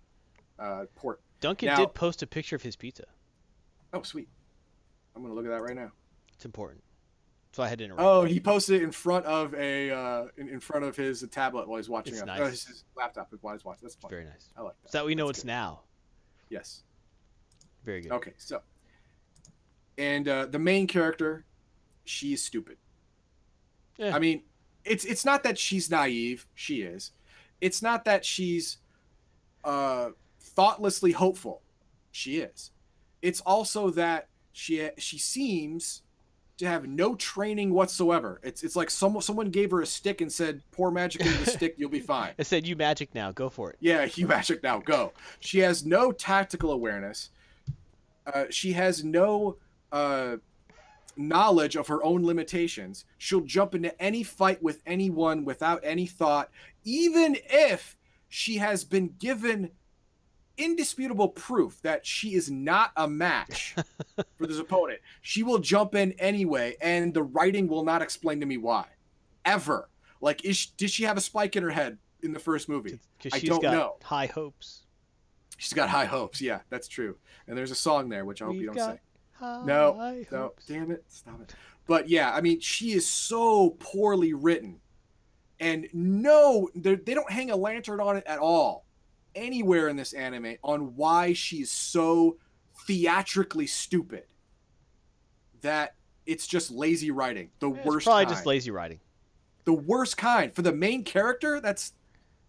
uh, 0.59 0.85
port. 0.97 1.21
Duncan 1.41 1.69
Now- 1.69 1.77
did 1.77 1.95
post 1.95 2.23
a 2.23 2.27
picture 2.27 2.57
of 2.57 2.63
his 2.63 2.75
pizza. 2.77 3.05
Oh 3.95 4.03
sweet, 4.03 4.29
I'm 5.17 5.23
gonna 5.23 5.35
look 5.35 5.47
at 5.47 5.51
that 5.53 5.63
right 5.63 5.77
now. 5.77 5.93
It's 6.39 6.45
important. 6.45 6.85
So 7.51 7.65
I 7.65 7.69
had 7.69 7.79
to 7.79 7.85
interrupt. 7.85 8.05
Oh, 8.05 8.23
he 8.23 8.39
posted 8.39 8.81
it 8.81 8.85
in 8.85 8.93
front 8.93 9.27
of 9.27 9.53
a 9.55 9.91
uh, 9.91 10.27
in, 10.37 10.49
in 10.49 10.61
front 10.61 10.85
of 10.85 10.95
his 10.95 11.27
tablet 11.33 11.67
while 11.67 11.79
he's 11.79 11.89
watching 11.89 12.13
It's 12.13 12.23
it. 12.23 12.27
nice. 12.27 12.41
Oh, 12.41 12.47
his, 12.47 12.85
laptop 12.97 13.35
while 13.41 13.55
he's 13.55 13.65
watching. 13.65 13.81
That's 13.83 13.97
fun. 13.97 14.09
Very 14.09 14.25
nice. 14.25 14.51
I 14.57 14.63
like 14.63 14.75
that. 14.85 14.93
So 14.93 14.99
that 14.99 15.05
we 15.05 15.17
know 15.17 15.27
That's 15.27 15.39
it's 15.39 15.45
good. 15.45 15.49
now. 15.49 15.81
Yes. 16.49 16.85
Very 17.85 18.03
good. 18.03 18.13
Okay, 18.13 18.35
so 18.37 18.63
and 19.97 20.29
uh, 20.29 20.47
the 20.47 20.61
main 20.61 20.87
character, 20.87 21.45
she's 22.05 22.41
stupid. 22.41 22.77
Yeah. 23.97 24.15
I 24.15 24.21
mean, 24.21 24.43
it's 24.85 25.05
it's 25.05 25.25
not 25.25 25.43
that 25.43 25.59
she's 25.59 25.91
naive. 25.91 26.47
She 26.55 26.83
is. 26.83 27.11
It's 27.61 27.83
not 27.83 28.05
that 28.05 28.25
she's 28.25 28.79
uh, 29.65 30.11
thoughtlessly 30.41 31.11
hopeful. 31.11 31.63
She 32.13 32.37
is. 32.37 32.71
It's 33.23 33.41
also 33.41 33.91
that 33.91 34.29
she 34.53 34.89
she 34.99 35.19
seems 35.19 36.03
to 36.59 36.67
have 36.67 36.87
no 36.87 37.15
training 37.15 37.73
whatsoever. 37.73 38.41
It's 38.43 38.63
it's 38.63 38.77
like 38.77 38.91
someone 38.91 39.23
someone 39.23 39.51
gave 39.51 39.71
her 39.71 39.81
a 39.81 39.87
stick 39.87 40.21
and 40.21 40.31
said, 40.31 40.63
"Pour 40.73 40.91
magic 40.91 41.23
into 41.23 41.45
the 41.45 41.51
stick, 41.51 41.75
you'll 41.79 41.91
be 41.91 42.01
fine." 42.01 42.33
I 42.39 42.43
said, 42.43 42.67
"You 42.67 42.77
magic 42.77 43.15
now, 43.15 43.33
go 43.33 43.49
for 43.49 43.71
it." 43.71 43.77
Yeah, 43.81 44.09
you 44.15 44.27
magic 44.27 44.63
now, 44.63 44.79
go. 44.79 45.13
She 45.41 45.61
has 45.61 45.87
no 45.87 46.13
tactical 46.13 46.73
awareness. 46.73 47.31
Uh, 48.27 48.45
she 48.51 48.73
has 48.73 49.03
no 49.05 49.57
uh, 49.93 50.37
knowledge 51.17 51.77
of 51.77 51.87
her 51.89 52.03
own 52.05 52.25
limitations. 52.25 53.05
She'll 53.17 53.41
jump 53.41 53.75
into 53.75 54.01
any 54.03 54.23
fight 54.23 54.63
with 54.63 54.83
anyone 54.85 55.45
without 55.45 55.81
any 55.83 56.07
thought, 56.07 56.51
even 56.85 57.37
if 57.49 57.97
she 58.29 58.57
has 58.59 58.85
been 58.85 59.15
given 59.19 59.71
indisputable 60.59 61.29
proof 61.29 61.81
that 61.83 62.05
she 62.05 62.35
is 62.35 62.51
not 62.51 62.93
a 62.97 63.09
match 63.09 63.75
for 64.37 64.47
this 64.47 64.59
opponent. 64.59 65.01
She 65.23 65.43
will 65.43 65.59
jump 65.59 65.95
in 65.95 66.13
anyway, 66.19 66.77
and 66.81 67.15
the 67.15 67.23
writing 67.23 67.69
will 67.69 67.85
not 67.85 68.03
explain 68.03 68.41
to 68.41 68.47
me 68.47 68.59
why, 68.59 68.87
ever. 69.45 69.89
Like, 70.21 70.45
is 70.45 70.57
she, 70.57 70.71
did 70.77 70.91
she 70.91 71.05
have 71.05 71.17
a 71.17 71.21
spike 71.21 71.57
in 71.57 71.63
her 71.63 71.71
head 71.71 71.99
in 72.23 72.33
the 72.33 72.41
first 72.41 72.69
movie? 72.69 72.99
I 73.33 73.39
don't 73.39 73.63
got 73.63 73.73
know. 73.73 73.97
high 74.03 74.27
hopes. 74.27 74.83
She's 75.57 75.73
got 75.73 75.89
high 75.89 76.05
hopes. 76.05 76.41
Yeah, 76.41 76.61
that's 76.71 76.89
true. 76.89 77.17
And 77.47 77.57
there's 77.57 77.71
a 77.71 77.77
song 77.77 78.09
there, 78.09 78.25
which 78.25 78.43
I 78.43 78.47
hope 78.47 78.53
We've 78.53 78.63
you 78.63 78.67
don't 78.69 78.79
say. 78.79 79.01
No, 79.65 79.93
no, 80.33 80.53
damn 80.67 80.91
it, 80.91 81.05
stop 81.09 81.41
it. 81.41 81.55
But 81.87 82.09
yeah, 82.09 82.33
I 82.33 82.41
mean, 82.41 82.61
she 82.61 82.93
is 82.93 83.07
so 83.07 83.71
poorly 83.79 84.35
written, 84.35 84.81
and 85.61 85.89
no, 85.93 86.69
they 86.75 86.97
don't 86.97 87.31
hang 87.31 87.51
a 87.51 87.57
lantern 87.57 88.01
on 88.01 88.17
it 88.17 88.25
at 88.27 88.39
all, 88.41 88.85
anywhere 89.39 89.89
in 89.89 89.97
this 89.97 90.13
anime 90.13 90.57
on 90.63 90.97
why 90.97 91.33
she's 91.33 91.71
so 91.71 92.37
theatrically 92.87 93.67
stupid. 93.67 94.25
That 95.63 95.95
it's 96.27 96.47
just 96.47 96.71
lazy 96.71 97.11
writing, 97.11 97.51
the 97.59 97.71
It's 97.73 97.85
worst. 97.87 98.07
probably 98.07 98.25
kind. 98.27 98.35
just 98.37 98.47
lazy 98.47 98.71
writing. 98.71 99.01
the 99.65 99.73
worst 99.73 100.17
kind 100.17 100.53
for 100.55 100.63
the 100.63 100.73
main 100.73 101.03
character. 101.05 101.61
That's 101.61 101.93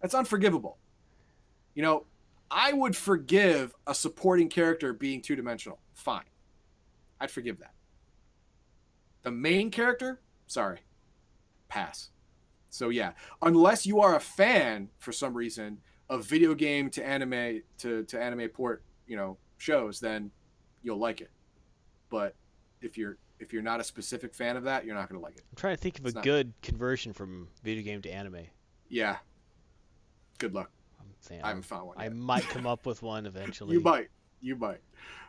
that's 0.00 0.14
unforgivable. 0.14 0.78
You 1.74 1.82
know, 1.82 2.06
I 2.50 2.72
would 2.72 2.96
forgive 2.96 3.74
a 3.86 3.94
supporting 3.94 4.48
character 4.48 4.92
being 4.92 5.20
two 5.22 5.36
dimensional. 5.36 5.78
Fine, 5.94 6.24
I'd 7.20 7.30
forgive 7.30 7.58
that. 7.60 7.72
The 9.22 9.30
main 9.30 9.70
character, 9.70 10.20
sorry, 10.46 10.80
pass. 11.68 12.10
So 12.70 12.88
yeah, 12.90 13.12
unless 13.42 13.84
you 13.86 14.00
are 14.00 14.14
a 14.14 14.20
fan 14.20 14.88
for 14.98 15.10
some 15.12 15.34
reason 15.34 15.78
of 16.10 16.26
video 16.26 16.54
game 16.54 16.90
to 16.90 17.06
anime 17.06 17.62
to 17.78 18.04
to 18.04 18.20
anime 18.20 18.48
port, 18.50 18.82
you 19.06 19.16
know, 19.16 19.38
shows, 19.56 19.98
then 20.00 20.30
you'll 20.82 20.98
like 20.98 21.22
it. 21.22 21.30
But 22.10 22.34
if 22.82 22.98
you're 22.98 23.16
if 23.38 23.52
you're 23.54 23.62
not 23.62 23.80
a 23.80 23.84
specific 23.84 24.34
fan 24.34 24.56
of 24.58 24.64
that, 24.64 24.84
you're 24.84 24.94
not 24.94 25.08
gonna 25.08 25.20
like 25.22 25.36
it. 25.36 25.44
I'm 25.50 25.56
trying 25.56 25.76
to 25.76 25.80
think 25.80 25.98
of 25.98 26.04
a 26.04 26.08
It's 26.08 26.14
not- 26.16 26.24
good 26.24 26.52
conversion 26.60 27.12
from 27.14 27.48
video 27.62 27.82
game 27.82 28.02
to 28.02 28.10
anime. 28.10 28.46
Yeah. 28.88 29.16
Good 30.38 30.52
luck. 30.52 30.70
I'm 31.00 31.06
saying 31.20 31.42
I 31.42 31.48
haven't 31.48 31.62
found 31.62 31.86
one. 31.86 31.96
I 31.98 32.08
might 32.08 32.42
come 32.48 32.66
up 32.66 32.84
with 32.86 33.02
one 33.14 33.24
eventually. 33.26 33.74
You 33.74 33.80
might. 33.80 34.08
You 34.40 34.56
might. 34.56 34.80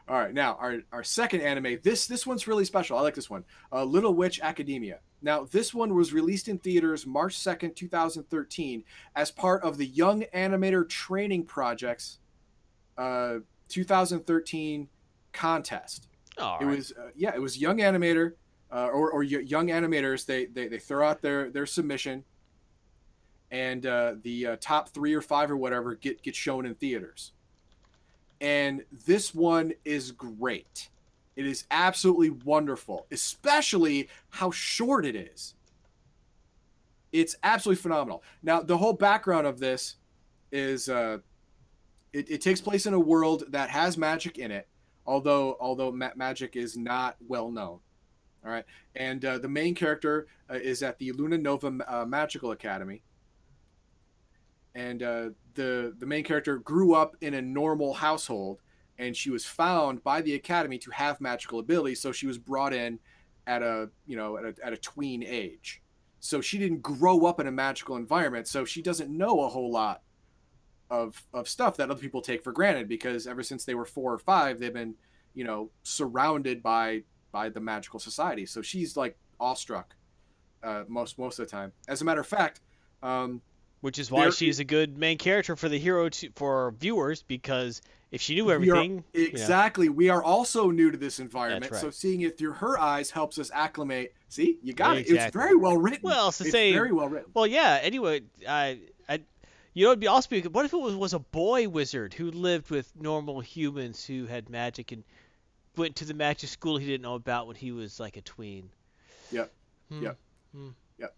All 0.08 0.18
right. 0.18 0.34
Now 0.34 0.58
our, 0.60 0.80
our 0.92 1.04
second 1.04 1.42
anime. 1.42 1.80
This 1.84 2.08
this 2.08 2.28
one's 2.28 2.48
really 2.48 2.66
special. 2.66 2.98
I 2.98 3.02
like 3.02 3.16
this 3.16 3.30
one. 3.30 3.44
Uh, 3.72 3.84
Little 3.84 4.14
Witch 4.14 4.40
Academia. 4.42 5.00
Now 5.22 5.44
this 5.44 5.74
one 5.74 5.94
was 5.94 6.14
released 6.14 6.48
in 6.48 6.58
theaters 6.58 7.06
March 7.06 7.38
second, 7.38 7.76
two 7.76 7.88
thousand 7.88 8.24
thirteen, 8.30 8.84
as 9.16 9.32
part 9.32 9.64
of 9.64 9.78
the 9.78 9.86
Young 9.86 10.24
Animator 10.34 10.88
Training 10.90 11.46
Project's 11.46 12.20
uh, 12.98 13.40
2013 13.70 14.88
contest. 15.34 16.08
All 16.38 16.58
it 16.60 16.66
right. 16.66 16.78
was 16.78 16.92
uh, 16.92 17.10
yeah, 17.16 17.34
it 17.34 17.42
was 17.42 17.58
Young 17.58 17.78
Animator 17.78 18.34
uh, 18.72 18.88
or 18.88 19.12
or 19.12 19.24
Young 19.24 19.68
Animators. 19.68 20.26
They, 20.26 20.46
they 20.46 20.68
they 20.68 20.80
throw 20.80 21.08
out 21.08 21.22
their 21.22 21.50
their 21.50 21.66
submission, 21.66 22.24
and 23.50 23.86
uh, 23.86 24.16
the 24.22 24.48
uh, 24.48 24.56
top 24.60 24.90
three 24.90 25.14
or 25.14 25.22
five 25.22 25.52
or 25.52 25.58
whatever 25.58 25.96
get 25.96 26.22
get 26.22 26.36
shown 26.36 26.66
in 26.66 26.76
theaters. 26.76 27.34
And 28.42 28.84
this 29.06 29.34
one 29.34 29.72
is 29.86 30.12
great. 30.12 30.90
It 31.36 31.46
is 31.46 31.66
absolutely 31.72 32.32
wonderful, 32.32 33.06
especially 33.12 34.10
how 34.32 34.52
short 34.52 35.06
it 35.06 35.16
is. 35.16 35.54
It's 37.12 37.36
absolutely 37.44 37.82
phenomenal. 37.82 38.24
Now, 38.42 38.62
the 38.62 38.78
whole 38.78 38.94
background 38.94 39.46
of 39.46 39.60
this 39.60 39.96
is 40.52 40.90
uh, 40.90 41.20
it, 42.14 42.30
it 42.30 42.42
takes 42.42 42.60
place 42.60 42.86
in 42.86 42.94
a 42.94 43.00
world 43.00 43.44
that 43.50 43.70
has 43.70 43.98
magic 43.98 44.38
in 44.38 44.52
it, 44.52 44.68
although 45.06 45.56
although 45.60 45.92
ma- 45.92 46.12
magic 46.16 46.56
is 46.56 46.76
not 46.76 47.16
well 47.28 47.52
known. 47.52 47.80
All 48.44 48.52
right, 48.52 48.66
and 48.96 49.24
uh, 49.24 49.38
the 49.38 49.48
main 49.48 49.76
character 49.76 50.28
uh, 50.50 50.56
is 50.56 50.82
at 50.82 50.98
the 50.98 51.12
Luna 51.12 51.38
Nova 51.38 51.74
uh, 51.88 52.06
Magical 52.06 52.52
Academy, 52.52 53.04
and 54.76 55.04
uh, 55.04 55.30
the 55.56 55.94
the 56.00 56.06
main 56.06 56.24
character 56.24 56.58
grew 56.58 56.94
up 56.94 57.16
in 57.22 57.34
a 57.34 57.42
normal 57.42 57.94
household, 57.94 58.62
and 58.98 59.16
she 59.16 59.30
was 59.30 59.46
found 59.46 60.04
by 60.04 60.22
the 60.22 60.36
academy 60.36 60.78
to 60.80 60.92
have 60.92 61.22
magical 61.22 61.60
abilities, 61.60 62.02
so 62.02 62.12
she 62.12 62.28
was 62.28 62.38
brought 62.38 62.74
in 62.74 63.00
at 63.48 63.62
a 63.62 63.90
you 64.06 64.16
know 64.16 64.38
at 64.38 64.46
a, 64.46 64.56
at 64.64 64.74
a 64.74 64.78
tween 64.78 65.24
age. 65.24 65.82
So 66.20 66.40
she 66.40 66.60
didn't 66.60 66.82
grow 66.82 67.26
up 67.26 67.40
in 67.40 67.48
a 67.48 67.52
magical 67.52 67.96
environment, 67.96 68.48
so 68.48 68.64
she 68.64 68.82
doesn't 68.82 69.10
know 69.10 69.42
a 69.42 69.50
whole 69.50 69.72
lot 69.72 70.04
of 70.90 71.26
of 71.34 71.48
stuff 71.48 71.78
that 71.78 71.90
other 71.90 72.00
people 72.00 72.22
take 72.22 72.44
for 72.44 72.52
granted 72.52 72.88
because 72.88 73.26
ever 73.26 73.44
since 73.44 73.66
they 73.66 73.76
were 73.76 73.86
four 73.86 74.14
or 74.14 74.20
five, 74.20 74.60
they've 74.60 74.74
been 74.74 74.96
you 75.34 75.44
know 75.44 75.72
surrounded 75.84 76.62
by 76.62 77.04
by 77.32 77.50
the 77.50 77.60
magical 77.60 78.00
society. 78.00 78.46
So 78.46 78.62
she's 78.62 78.96
like 78.96 79.18
awestruck 79.40 79.96
uh, 80.64 80.84
most 80.88 81.18
most 81.18 81.40
of 81.40 81.48
the 81.48 81.52
time. 81.52 81.72
As 81.88 82.02
a 82.02 82.06
matter 82.06 82.22
of 82.22 82.28
fact, 82.28 82.62
um, 83.02 83.42
Which 83.82 83.98
is 84.00 84.10
why 84.12 84.22
there- 84.24 84.32
she's 84.32 84.60
a 84.60 84.64
good 84.64 84.98
main 84.98 85.18
character 85.18 85.56
for 85.56 85.68
the 85.68 85.78
hero 85.80 86.08
to, 86.10 86.30
for 86.36 86.74
viewers 86.80 87.24
because 87.24 87.82
if 88.12 88.22
she 88.22 88.36
knew 88.36 88.46
We 88.46 88.52
are- 88.52 88.56
everything, 88.56 89.04
you 89.14 89.22
know, 89.24 89.28
exactly, 89.30 89.90
we 89.90 90.10
are 90.10 90.22
also 90.24 90.70
new 90.70 90.92
to 90.92 90.98
this 90.98 91.20
environment, 91.20 91.72
That's 91.72 91.82
so 91.82 91.90
seeing 91.90 92.22
it 92.22 92.38
through 92.38 92.54
her 92.54 92.78
eyes 92.80 93.10
helps 93.10 93.40
us 93.40 93.50
acclimate. 93.54 94.14
See, 94.30 94.60
you 94.62 94.74
got 94.74 94.98
it. 94.98 95.10
It's 95.10 95.34
very 95.34 95.56
well 95.56 95.78
written. 95.78 96.02
well, 96.04 96.28
it's 96.30 96.38
the 96.38 96.46
it's 96.46 96.52
same. 96.52 96.74
very 96.74 96.92
well 96.92 97.08
written. 97.10 97.32
Well, 97.34 97.48
yeah. 97.48 97.80
Anyway, 97.82 98.22
I, 98.48 98.80
I, 99.10 99.22
you 99.74 99.86
know, 99.86 99.92
it'd 99.92 100.00
be 100.00 100.08
also 100.08 100.30
be 100.30 100.42
what 100.42 100.66
if 100.66 100.74
it 100.74 100.78
was, 100.80 100.96
was 100.96 101.14
a 101.14 101.20
boy 101.20 101.68
wizard 101.68 102.14
who 102.14 102.30
lived 102.32 102.70
with 102.70 102.92
normal 102.96 103.40
humans 103.40 104.06
who 104.06 104.26
had 104.28 104.50
magic 104.50 104.92
and 104.92 105.04
went 105.76 105.96
to 105.96 106.06
the 106.06 106.14
magic 106.14 106.50
school 106.50 106.78
he 106.78 106.86
didn't 106.86 107.02
know 107.04 107.16
about 107.16 107.48
when 107.48 107.56
he 107.56 107.72
was 107.72 108.00
like 108.00 108.16
a 108.18 108.22
tween. 108.22 108.70
Yep. 109.32 109.52
Hmm. 109.90 110.04
Yep. 111.00 111.14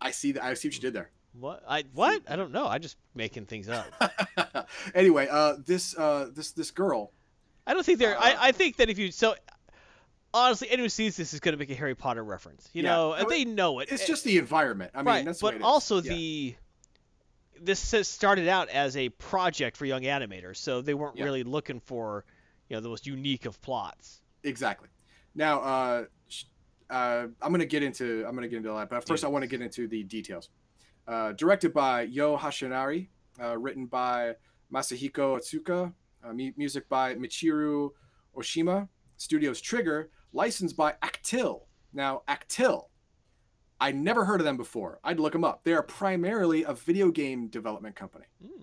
I 0.00 0.10
see 0.12 0.32
that. 0.32 0.44
I 0.44 0.54
see 0.54 0.68
what 0.68 0.74
you 0.76 0.80
did 0.80 0.94
there. 0.94 1.10
What? 1.38 1.62
I 1.68 1.84
what? 1.92 2.22
I 2.28 2.36
don't 2.36 2.52
know. 2.52 2.66
I'm 2.66 2.80
just 2.80 2.96
making 3.14 3.46
things 3.46 3.68
up. 3.68 3.86
anyway, 4.94 5.28
uh, 5.30 5.54
this 5.64 5.96
uh, 5.96 6.28
this 6.32 6.52
this 6.52 6.70
girl. 6.70 7.12
I 7.66 7.74
don't 7.74 7.84
think 7.84 7.98
they're. 7.98 8.16
Uh, 8.16 8.20
I, 8.22 8.48
I 8.48 8.52
think 8.52 8.76
that 8.76 8.88
if 8.90 8.98
you 8.98 9.10
so. 9.12 9.34
Honestly, 10.34 10.68
anyone 10.68 10.84
who 10.86 10.88
sees 10.90 11.16
this 11.16 11.32
is 11.32 11.40
going 11.40 11.54
to 11.54 11.58
make 11.58 11.70
a 11.70 11.74
Harry 11.74 11.94
Potter 11.94 12.22
reference. 12.22 12.68
You 12.74 12.82
Yeah. 12.82 12.90
know, 12.90 13.08
No, 13.10 13.14
and 13.14 13.28
they 13.30 13.44
know 13.46 13.78
it. 13.78 13.88
It's 13.90 14.02
Eh, 14.02 14.06
just 14.06 14.22
the 14.24 14.36
environment. 14.36 14.90
I 14.94 14.98
mean, 14.98 15.06
right, 15.06 15.24
that's 15.24 15.40
but 15.40 15.62
also 15.62 16.02
Yeah. 16.02 16.12
the 16.12 16.54
this 17.58 17.80
started 18.06 18.46
out 18.46 18.68
as 18.68 18.98
a 18.98 19.08
project 19.08 19.78
for 19.78 19.86
young 19.86 20.02
animators, 20.02 20.56
so 20.58 20.82
they 20.82 20.92
weren't 20.92 21.16
Yeah. 21.16 21.24
really 21.24 21.42
looking 21.42 21.80
for 21.80 22.24
you 22.68 22.76
know 22.76 22.80
the 22.80 22.88
most 22.88 23.06
unique 23.06 23.46
of 23.46 23.60
plots. 23.62 24.20
exactly. 24.42 24.88
Now, 25.34 25.60
uh, 25.60 26.04
uh, 26.90 27.26
I'm 27.40 27.50
gonna 27.52 27.64
get 27.64 27.82
into 27.82 28.24
I'm 28.28 28.34
gonna 28.34 28.48
get 28.48 28.58
into 28.58 28.68
that, 28.68 28.90
but 28.90 29.06
first 29.06 29.24
I 29.24 29.28
want 29.28 29.42
to 29.42 29.46
get 29.48 29.62
into 29.62 29.88
the 29.88 30.02
details. 30.02 30.50
Uh, 31.06 31.32
directed 31.32 31.72
by 31.72 32.02
Yo 32.02 32.36
Yoshinari, 32.36 33.08
uh, 33.42 33.56
written 33.56 33.86
by 33.86 34.34
Masahiko 34.72 35.38
Otsuka, 35.38 35.92
uh, 36.24 36.32
mu- 36.32 36.52
music 36.56 36.88
by 36.88 37.14
Michiru 37.14 37.90
Oshima, 38.36 38.88
studios 39.16 39.60
Trigger, 39.60 40.10
licensed 40.32 40.76
by 40.76 40.94
Actil. 41.02 41.62
Now, 41.92 42.22
Actil, 42.28 42.86
I 43.80 43.92
never 43.92 44.24
heard 44.24 44.40
of 44.40 44.44
them 44.44 44.56
before. 44.56 44.98
I'd 45.04 45.20
look 45.20 45.32
them 45.32 45.44
up. 45.44 45.62
They 45.64 45.74
are 45.74 45.82
primarily 45.82 46.64
a 46.64 46.74
video 46.74 47.10
game 47.10 47.48
development 47.48 47.94
company. 47.94 48.26
Hmm. 48.44 48.62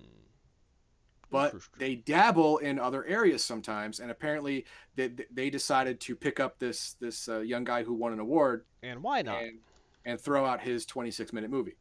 but 1.32 1.56
they 1.80 1.96
dabble 1.96 2.60
in 2.60 2.78
other 2.78 3.06
areas 3.06 3.44
sometimes 3.44 4.00
and 4.00 4.12
apparently 4.12 4.66
they, 4.96 5.10
they 5.32 5.50
decided 5.50 6.00
to 6.00 6.16
pick 6.16 6.40
up 6.40 6.60
this 6.60 6.94
this 7.00 7.28
uh, 7.28 7.40
young 7.40 7.64
guy 7.64 7.82
who 7.82 7.96
won 7.96 8.14
an 8.14 8.20
award 8.20 8.66
and 8.84 9.02
why 9.02 9.24
not? 9.24 9.42
and, 9.42 9.58
and 10.06 10.22
throw 10.22 10.46
out 10.46 10.62
his 10.62 10.86
26 10.86 11.34
minute 11.34 11.50
movie 11.50 11.76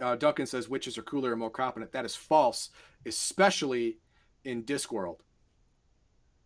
uh, 0.00 0.16
duncan 0.16 0.46
says 0.46 0.68
witches 0.68 0.98
are 0.98 1.02
cooler 1.02 1.30
and 1.30 1.40
more 1.40 1.50
competent 1.50 1.92
that 1.92 2.04
is 2.04 2.16
false 2.16 2.70
especially 3.06 3.98
in 4.44 4.62
discworld 4.64 5.18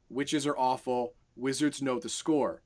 witches 0.08 0.46
are 0.46 0.56
awful 0.56 1.14
wizards 1.36 1.80
know 1.82 1.98
the 1.98 2.08
score 2.08 2.62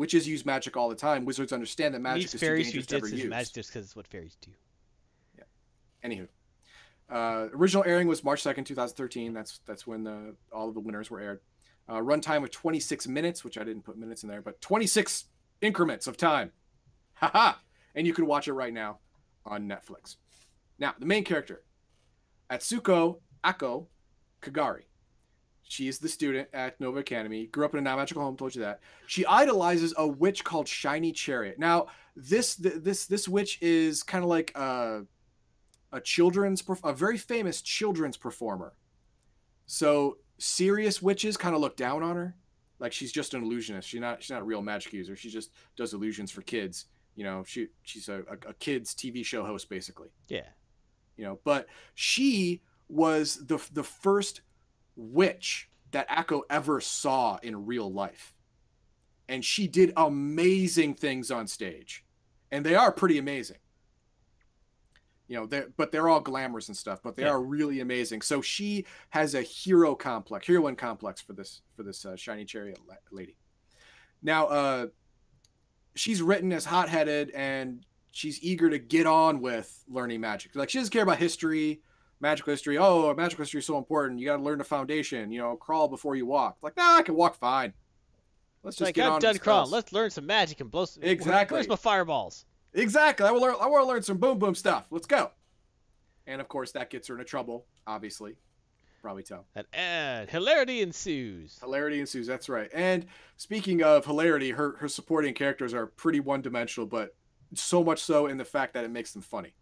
Witches 0.00 0.26
use 0.26 0.46
magic 0.46 0.78
all 0.78 0.88
the 0.88 0.94
time. 0.94 1.26
Wizards 1.26 1.52
understand 1.52 1.94
that 1.94 2.00
magic 2.00 2.22
Meets 2.22 2.34
is 2.34 2.40
too 2.40 2.46
fairies 2.46 2.66
who 2.68 2.80
dangerous 2.80 2.86
to 2.86 2.96
ever 2.96 3.08
use. 3.08 3.28
magic 3.28 3.52
just 3.52 3.68
because 3.68 3.84
it's 3.84 3.94
what 3.94 4.06
fairies 4.06 4.38
do. 4.40 4.50
Yeah. 5.36 5.44
Anywho, 6.08 6.26
uh, 7.10 7.48
original 7.54 7.84
airing 7.84 8.08
was 8.08 8.24
March 8.24 8.40
second, 8.40 8.64
two 8.64 8.74
thousand 8.74 8.96
thirteen. 8.96 9.34
That's 9.34 9.60
that's 9.66 9.86
when 9.86 10.02
the, 10.04 10.34
all 10.52 10.68
of 10.68 10.74
the 10.74 10.80
winners 10.80 11.10
were 11.10 11.20
aired. 11.20 11.40
Uh, 11.86 11.96
runtime 11.96 12.42
of 12.42 12.50
twenty 12.50 12.80
six 12.80 13.06
minutes, 13.06 13.44
which 13.44 13.58
I 13.58 13.62
didn't 13.62 13.82
put 13.82 13.98
minutes 13.98 14.22
in 14.22 14.30
there, 14.30 14.40
but 14.40 14.58
twenty 14.62 14.86
six 14.86 15.26
increments 15.60 16.06
of 16.06 16.16
time. 16.16 16.52
Haha! 17.12 17.56
And 17.94 18.06
you 18.06 18.14
can 18.14 18.24
watch 18.24 18.48
it 18.48 18.54
right 18.54 18.72
now 18.72 19.00
on 19.46 19.68
Netflix. 19.68 20.16
Now, 20.78 20.94
the 20.98 21.06
main 21.06 21.24
character, 21.24 21.62
Atsuko 22.50 23.18
Akko 23.44 23.86
Kagari. 24.42 24.82
She 25.62 25.86
is 25.86 26.00
the 26.00 26.08
student 26.08 26.48
at 26.52 26.80
Nova 26.80 26.98
Academy. 26.98 27.46
Grew 27.46 27.64
up 27.64 27.74
in 27.74 27.78
a 27.78 27.82
non-magical 27.82 28.22
home. 28.22 28.36
Told 28.36 28.56
you 28.56 28.62
that. 28.62 28.80
She 29.06 29.24
idolizes 29.24 29.94
a 29.96 30.06
witch 30.06 30.42
called 30.42 30.66
Shiny 30.66 31.12
Chariot. 31.12 31.60
Now, 31.60 31.86
this 32.16 32.56
this 32.56 33.06
this 33.06 33.28
witch 33.28 33.62
is 33.62 34.02
kind 34.02 34.24
of 34.24 34.28
like 34.28 34.50
a, 34.56 35.02
a 35.92 36.00
children's 36.00 36.64
a 36.82 36.92
very 36.92 37.16
famous 37.16 37.62
children's 37.62 38.16
performer. 38.16 38.74
So 39.66 40.18
serious 40.38 41.00
witches 41.00 41.36
kind 41.36 41.54
of 41.54 41.60
look 41.60 41.76
down 41.76 42.02
on 42.02 42.16
her, 42.16 42.34
like 42.80 42.92
she's 42.92 43.12
just 43.12 43.34
an 43.34 43.44
illusionist. 43.44 43.88
She's 43.88 44.00
not 44.00 44.22
she's 44.22 44.30
not 44.30 44.42
a 44.42 44.44
real 44.44 44.62
magic 44.62 44.92
user. 44.92 45.14
She 45.14 45.30
just 45.30 45.52
does 45.76 45.94
illusions 45.94 46.32
for 46.32 46.42
kids. 46.42 46.86
You 47.16 47.24
know, 47.24 47.44
she 47.46 47.68
she's 47.82 48.08
a, 48.08 48.22
a, 48.48 48.54
kids 48.54 48.94
TV 48.94 49.24
show 49.24 49.44
host 49.44 49.68
basically. 49.68 50.08
Yeah. 50.28 50.46
you 51.16 51.24
know 51.24 51.38
but 51.44 51.66
she 51.94 52.62
was 52.88 53.46
the 53.46 53.58
the 53.72 53.82
first 53.84 54.40
witch 54.96 55.68
that 55.90 56.08
Akko 56.08 56.42
ever 56.48 56.80
saw 56.80 57.38
in 57.42 57.66
real 57.66 57.92
life. 57.92 58.34
And 59.28 59.44
she 59.44 59.66
did 59.68 59.92
amazing 59.96 60.94
things 60.94 61.30
on 61.30 61.46
stage. 61.46 62.04
And 62.50 62.64
they 62.66 62.74
are 62.74 62.90
pretty 62.92 63.18
amazing. 63.18 63.58
You 65.28 65.36
know 65.36 65.46
they're 65.46 65.68
but 65.76 65.92
they're 65.92 66.08
all 66.08 66.20
glamorous 66.20 66.66
and 66.68 66.76
stuff 66.76 67.00
but 67.04 67.14
they 67.16 67.22
Yeah. 67.22 67.30
are 67.30 67.40
really 67.42 67.80
amazing. 67.80 68.22
So 68.22 68.40
she 68.40 68.86
has 69.10 69.34
a 69.34 69.42
hero 69.42 69.94
complex 69.94 70.46
heroine 70.46 70.74
complex 70.76 71.20
for 71.20 71.32
this 71.34 71.62
for 71.76 71.82
this 71.84 72.04
uh, 72.04 72.16
shiny 72.16 72.44
chariot 72.44 72.78
la- 72.88 72.94
lady. 73.12 73.36
Now 74.22 74.46
uh 74.46 74.86
she's 75.94 76.22
written 76.22 76.52
as 76.52 76.64
hot-headed 76.64 77.30
and 77.30 77.84
she's 78.12 78.42
eager 78.42 78.70
to 78.70 78.78
get 78.78 79.06
on 79.06 79.40
with 79.40 79.84
learning 79.88 80.20
magic. 80.20 80.54
Like 80.54 80.70
she 80.70 80.78
doesn't 80.78 80.92
care 80.92 81.02
about 81.02 81.18
history, 81.18 81.80
magical 82.20 82.52
history. 82.52 82.78
Oh, 82.78 83.14
magical 83.14 83.42
history 83.42 83.60
is 83.60 83.66
so 83.66 83.78
important. 83.78 84.18
You 84.20 84.26
got 84.26 84.36
to 84.36 84.42
learn 84.42 84.58
the 84.58 84.64
foundation. 84.64 85.30
You 85.30 85.40
know, 85.40 85.56
crawl 85.56 85.88
before 85.88 86.16
you 86.16 86.26
walk. 86.26 86.58
Like, 86.62 86.76
nah, 86.76 86.96
I 86.96 87.02
can 87.02 87.14
walk 87.14 87.36
fine. 87.36 87.72
Let's 88.62 88.76
just 88.76 88.88
like 88.88 88.94
get 88.94 89.06
I'm 89.06 89.14
on. 89.14 89.20
done 89.20 89.38
crawling. 89.38 89.70
Let's 89.70 89.92
learn 89.92 90.10
some 90.10 90.26
magic 90.26 90.60
and 90.60 90.70
blow 90.70 90.84
some. 90.84 91.02
Exactly. 91.02 91.56
Where's 91.56 91.68
my 91.68 91.76
fireballs? 91.76 92.44
Exactly. 92.74 93.26
I 93.26 93.30
will 93.30 93.40
learn. 93.40 93.54
I 93.60 93.66
want 93.66 93.84
to 93.84 93.88
learn 93.88 94.02
some 94.02 94.18
boom 94.18 94.38
boom 94.38 94.54
stuff. 94.54 94.86
Let's 94.90 95.06
go. 95.06 95.30
And 96.26 96.40
of 96.40 96.48
course, 96.48 96.72
that 96.72 96.90
gets 96.90 97.08
her 97.08 97.14
into 97.14 97.24
trouble. 97.24 97.66
Obviously, 97.86 98.36
probably 99.00 99.22
tell. 99.22 99.46
And, 99.54 99.66
and 99.72 100.30
hilarity 100.30 100.82
ensues. 100.82 101.58
Hilarity 101.60 102.00
ensues. 102.00 102.26
That's 102.26 102.48
right. 102.48 102.70
And 102.74 103.06
speaking 103.36 103.82
of 103.82 104.04
hilarity, 104.04 104.50
her 104.50 104.76
her 104.78 104.88
supporting 104.88 105.34
characters 105.34 105.74
are 105.74 105.86
pretty 105.86 106.20
one 106.20 106.42
dimensional, 106.42 106.86
but 106.86 107.14
so 107.54 107.82
much 107.82 108.00
so 108.02 108.26
in 108.26 108.36
the 108.36 108.44
fact 108.44 108.74
that 108.74 108.84
it 108.84 108.90
makes 108.90 109.12
them 109.12 109.22
funny. 109.22 109.54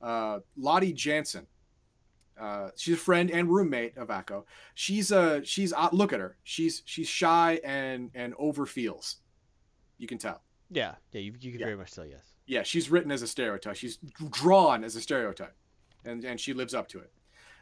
Uh, 0.00 0.40
Lotte 0.56 0.94
Jansson. 0.94 1.46
Uh, 2.40 2.70
she's 2.76 2.94
a 2.94 2.98
friend 2.98 3.30
and 3.30 3.48
roommate 3.50 3.96
of 3.98 4.08
Akko. 4.08 4.44
She's 4.74 5.12
uh 5.12 5.40
she's 5.44 5.72
uh, 5.72 5.90
look 5.92 6.12
at 6.12 6.20
her. 6.20 6.38
She's 6.42 6.82
she's 6.86 7.06
shy 7.08 7.60
and 7.62 8.10
and 8.14 8.34
overfeels. 8.38 9.16
You 9.98 10.06
can 10.08 10.18
tell. 10.18 10.42
Yeah. 10.70 10.94
Yeah. 11.12 11.20
You, 11.20 11.34
you 11.38 11.50
can 11.52 11.60
Yeah. 11.60 11.66
very 11.66 11.76
much 11.76 11.92
tell 11.92 12.06
yes. 12.06 12.22
Yeah, 12.46 12.62
she's 12.64 12.90
written 12.90 13.12
as 13.12 13.22
a 13.22 13.26
stereotype. 13.28 13.76
She's 13.76 13.98
drawn 14.30 14.82
as 14.82 14.96
a 14.96 15.00
stereotype, 15.00 15.54
and 16.04 16.24
and 16.24 16.40
she 16.40 16.54
lives 16.54 16.74
up 16.74 16.88
to 16.88 16.98
it. 16.98 17.12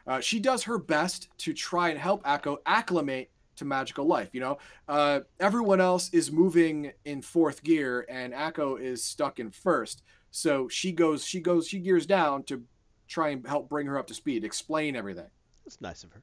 Uh, 0.06 0.20
she 0.20 0.40
does 0.40 0.62
her 0.64 0.78
best 0.78 1.28
to 1.38 1.52
try 1.52 1.90
and 1.90 1.98
help 1.98 2.24
Akko 2.24 2.58
acclimate 2.66 3.30
to 3.56 3.64
magical 3.64 4.06
life. 4.06 4.30
You 4.32 4.40
know, 4.40 4.58
uh, 4.88 5.20
everyone 5.38 5.80
else 5.80 6.08
is 6.12 6.32
moving 6.32 6.92
in 7.04 7.22
fourth 7.22 7.62
gear, 7.62 8.06
and 8.08 8.32
Akko 8.32 8.80
is 8.80 9.04
stuck 9.04 9.38
in 9.38 9.50
first. 9.50 10.02
So 10.30 10.68
she 10.68 10.92
goes, 10.92 11.24
she 11.24 11.40
goes, 11.40 11.68
she 11.68 11.78
gears 11.78 12.06
down 12.06 12.44
to 12.44 12.62
try 13.08 13.30
and 13.30 13.46
help 13.46 13.68
bring 13.68 13.86
her 13.86 13.98
up 13.98 14.06
to 14.06 14.14
speed, 14.14 14.44
explain 14.44 14.94
everything, 14.96 15.26
That's 15.64 15.80
nice 15.80 16.04
of 16.04 16.12
her. 16.12 16.22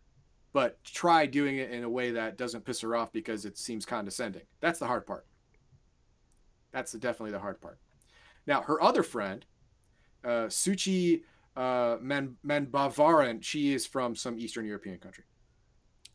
but 0.53 0.81
try 0.85 1.25
doing 1.25 1.57
it 1.57 1.69
in 1.71 1.83
a 1.83 1.89
way 1.89 2.11
that 2.11 2.37
doesn't 2.37 2.63
piss 2.65 2.79
her 2.81 2.95
off 2.95 3.11
because 3.11 3.43
it 3.43 3.57
seems 3.57 3.85
condescending. 3.85 4.43
That's 4.61 4.79
the 4.79 4.87
hard 4.87 5.05
part. 5.05 5.25
That's 6.71 6.93
the, 6.93 6.97
definitely 6.97 7.31
the 7.31 7.39
hard 7.39 7.59
part. 7.59 7.77
Now, 8.45 8.61
her 8.61 8.81
other 8.81 9.03
friend, 9.03 9.45
uh, 10.23 10.47
Sucy 10.47 11.23
uh, 11.57 11.97
Man 11.99 12.37
Manbavaran, 12.45 13.43
she 13.43 13.73
is 13.73 13.85
from 13.85 14.15
some 14.15 14.39
Eastern 14.39 14.65
European 14.65 14.99
country. 14.99 15.23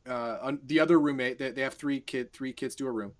Uh, 0.09 0.53
the 0.65 0.81
other 0.81 0.99
roommate, 0.99 1.39
they, 1.39 1.51
they 1.51 1.63
have 1.63 1.75
three 1.75 2.01
kid, 2.01 2.33
three 2.33 2.53
kids 2.53 2.75
to 2.77 2.87
a 2.87 2.91
room 2.91 3.13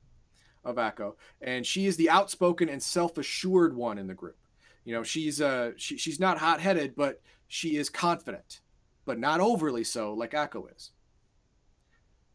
of 0.65 0.77
Akko, 0.77 1.15
and 1.41 1.67
she 1.67 1.87
is 1.87 1.97
the 1.97 2.09
outspoken 2.09 2.69
and 2.69 2.83
self-assured 2.83 3.77
one 3.77 3.99
in 3.99 4.07
the 4.07 4.15
group. 4.15 4.37
You 4.85 4.95
know, 4.95 5.03
she's 5.03 5.41
uh, 5.41 5.73
she, 5.77 5.97
she's 5.99 6.21
not 6.21 6.39
hot-headed, 6.39 6.95
but 6.97 7.21
she 7.49 7.77
is 7.77 7.89
confident, 7.89 8.61
but 9.05 9.19
not 9.19 9.41
overly 9.41 9.85
so, 9.85 10.15
like 10.15 10.31
Akko 10.33 10.75
is. 10.75 10.91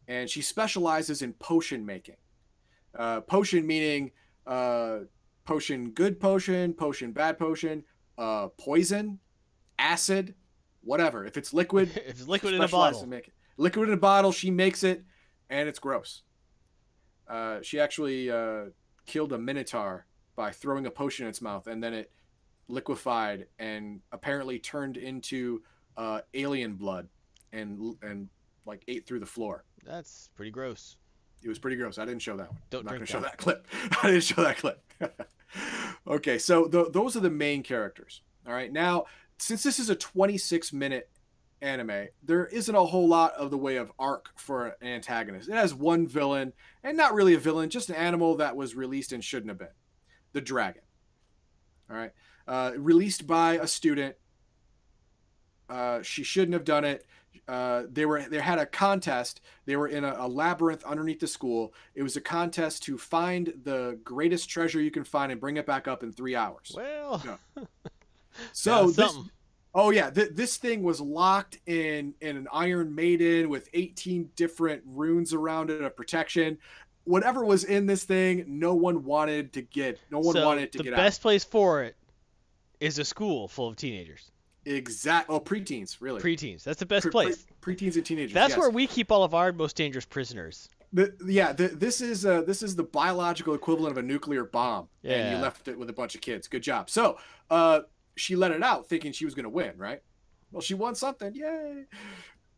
And 0.08 0.30
she 0.30 0.42
specializes 0.42 1.22
in 1.22 1.34
potion 1.34 1.86
making. 1.86 2.16
Uh, 2.98 3.22
potion 3.22 3.66
meaning 3.68 4.12
uh, 4.46 5.00
potion 5.46 5.92
good 5.92 6.20
potion, 6.20 6.74
potion 6.74 7.12
bad 7.12 7.38
potion, 7.38 7.84
uh, 8.18 8.48
poison, 8.58 9.20
acid, 9.80 10.36
whatever. 10.82 11.26
If 11.26 11.38
it's 11.38 11.54
liquid, 11.54 11.90
if 11.96 12.08
it's 12.22 12.28
liquid 12.28 12.54
in 12.54 12.62
a 12.62 12.68
bottle. 12.68 13.04
in 13.04 13.10
making- 13.10 13.34
Liquid 13.60 13.88
in 13.90 13.94
a 13.96 13.98
bottle, 13.98 14.32
she 14.32 14.52
makes 14.52 14.84
it, 14.84 15.04
and 15.50 15.68
it's 15.68 15.80
gross. 15.80 16.22
Uh, 17.28 17.60
she 17.64 17.80
actually 17.80 18.30
uh, 18.30 18.66
killed 19.08 19.34
a 19.34 19.38
minotaur 19.38 20.06
by 20.36 20.52
throwing 20.52 20.86
a 20.86 20.92
potion 20.92 21.26
in 21.26 21.30
its 21.32 21.42
mouth, 21.42 21.66
and 21.68 21.84
then 21.84 21.94
it 21.94 22.12
liquefied 22.68 23.48
and 23.58 24.00
apparently 24.12 24.60
turned 24.60 24.98
into 24.98 25.64
uh, 25.98 26.22
alien 26.36 26.76
blood, 26.76 27.08
and 27.52 27.96
and 28.04 28.30
like 28.68 28.84
ate 28.88 29.08
through 29.08 29.20
the 29.22 29.26
floor. 29.26 29.64
That's 29.84 30.30
pretty 30.36 30.52
gross. 30.52 30.98
It 31.42 31.50
was 31.50 31.58
pretty 31.60 31.78
gross. 31.78 31.98
I 31.98 32.06
didn't 32.06 32.22
show 32.22 32.38
that 32.38 32.50
one. 32.52 32.60
Don't 32.70 32.82
I'm 32.82 32.86
not 32.86 32.92
going 32.94 33.06
to 33.06 33.12
show 33.12 33.20
that. 33.22 33.32
that 33.32 33.38
clip. 33.44 33.68
I 34.04 34.08
didn't 34.12 34.24
show 34.24 34.44
that 34.44 34.58
clip. 34.58 34.94
okay, 36.08 36.38
so 36.38 36.68
th- 36.68 36.88
those 36.92 37.16
are 37.16 37.22
the 37.22 37.30
main 37.30 37.64
characters. 37.64 38.22
All 38.46 38.54
right, 38.54 38.72
now 38.72 39.06
since 39.38 39.64
this 39.64 39.80
is 39.80 39.90
a 39.90 39.96
26 39.96 40.74
minute 40.74 41.10
anime, 41.62 42.08
there 42.24 42.46
isn't 42.48 42.76
a 42.76 42.86
whole 42.86 43.08
lot 43.08 43.34
of 43.34 43.52
the 43.52 43.58
way 43.58 43.78
of 43.78 43.92
arc 43.98 44.30
for 44.36 44.76
an 44.82 44.88
antagonist. 44.88 45.50
It 45.50 45.56
has 45.56 45.74
one 45.74 46.08
villain, 46.08 46.54
and 46.84 46.98
not 46.98 47.14
really 47.14 47.34
a 47.34 47.40
villain, 47.40 47.70
just 47.70 47.90
an 47.90 47.96
animal 47.96 48.36
that 48.38 48.56
was 48.56 48.76
released 48.76 49.14
and 49.14 49.24
shouldn't 49.24 49.50
have 49.50 49.58
been 49.58 49.68
the 50.34 50.42
dragon. 50.42 50.82
All 51.90 51.98
right, 51.98 52.12
uh, 52.48 52.74
released 52.78 53.26
by 53.28 53.54
a 53.54 53.68
student. 53.68 54.16
Uh, 55.70 56.02
she 56.02 56.24
shouldn't 56.24 56.54
have 56.54 56.64
done 56.64 56.86
it. 56.86 57.06
Uh, 57.48 57.84
they 57.90 58.06
were 58.06 58.22
they 58.24 58.40
had 58.40 58.60
a 58.60 58.66
contest. 58.66 59.42
They 59.66 59.78
were 59.78 59.88
in 59.88 60.04
a, 60.04 60.16
a 60.20 60.28
labyrinth 60.28 60.84
underneath 60.84 61.20
the 61.20 61.28
school. 61.28 61.74
It 61.96 62.04
was 62.04 62.18
a 62.18 62.22
contest 62.22 62.84
to 62.84 62.98
find 62.98 63.54
the 63.64 64.00
greatest 64.04 64.50
treasure 64.50 64.82
you 64.82 64.92
can 64.92 65.06
find 65.06 65.32
and 65.32 65.40
bring 65.40 65.58
it 65.58 65.66
back 65.66 65.88
up 65.88 66.04
in 66.04 66.12
three 66.12 66.36
hours. 66.36 66.74
Well, 66.76 67.40
so 68.52 68.92
this. 68.92 69.18
Oh 69.78 69.92
yeah, 69.92 70.10
th- 70.10 70.32
this 70.34 70.58
thing 70.58 70.84
was 70.84 71.00
locked 71.00 71.60
in 71.68 72.14
in 72.20 72.36
an 72.36 72.48
Iron 72.52 72.94
Maiden 72.94 73.48
with 73.48 73.70
18 73.74 74.32
different 74.36 74.82
runes 74.86 75.34
around 75.34 75.70
it 75.70 75.82
of 75.82 75.96
protection. 75.96 76.58
Whatever 77.06 77.46
was 77.46 77.64
in 77.64 77.86
this 77.86 78.04
thing, 78.04 78.44
no 78.48 78.74
one 78.74 79.06
wanted 79.06 79.54
to 79.54 79.62
get. 79.62 80.00
No 80.12 80.20
one 80.20 80.36
so 80.36 80.46
wanted 80.46 80.74
to 80.74 80.80
get 80.80 80.94
out. 80.94 80.98
the 80.98 81.04
best 81.04 81.22
place 81.22 81.46
for 81.46 81.84
it 81.84 81.96
is 82.82 83.00
a 83.00 83.06
school 83.06 83.48
full 83.48 83.70
of 83.70 83.78
teenagers. 83.78 84.32
Exact. 84.66 85.30
Oh, 85.30 85.40
preteens, 85.40 85.98
really. 86.02 86.20
preteens. 86.20 86.64
That's 86.64 86.80
the 86.80 86.86
best 86.86 87.04
Pre- 87.04 87.12
place. 87.12 87.46
Pre- 87.62 87.76
preteens 87.76 87.96
and 87.96 88.06
teenagers. 88.06 88.34
That's 88.34 88.50
yes. 88.50 88.58
where 88.58 88.70
we 88.70 88.86
keep 88.86 89.12
all 89.14 89.24
of 89.24 89.34
our 89.34 89.54
most 89.54 89.78
dangerous 89.78 90.04
prisoners. 90.04 90.68
The, 90.92 91.14
yeah, 91.26 91.54
the, 91.54 91.68
this 91.70 92.02
is 92.02 92.26
uh, 92.26 92.42
this 92.42 92.62
is 92.64 92.76
the 92.76 92.84
biological 92.84 93.54
equivalent 93.54 93.92
of 93.92 93.98
a 93.98 94.06
nuclear 94.06 94.44
bomb, 94.44 94.90
yeah. 95.02 95.14
and 95.14 95.38
you 95.38 95.42
left 95.42 95.68
it 95.68 95.78
with 95.78 95.90
a 95.90 95.94
bunch 95.94 96.16
of 96.16 96.22
kids. 96.22 96.48
Good 96.48 96.64
job. 96.64 96.90
So, 96.90 97.18
uh, 97.50 97.82
she 98.18 98.36
let 98.36 98.52
it 98.52 98.64
out, 98.64 98.88
thinking 98.88 99.12
she 99.12 99.26
was 99.26 99.36
going 99.36 99.44
to 99.46 99.50
win, 99.50 99.78
right? 99.78 100.02
Well, 100.52 100.62
she 100.62 100.74
won 100.76 100.96
something, 100.96 101.34
yay! 101.36 101.86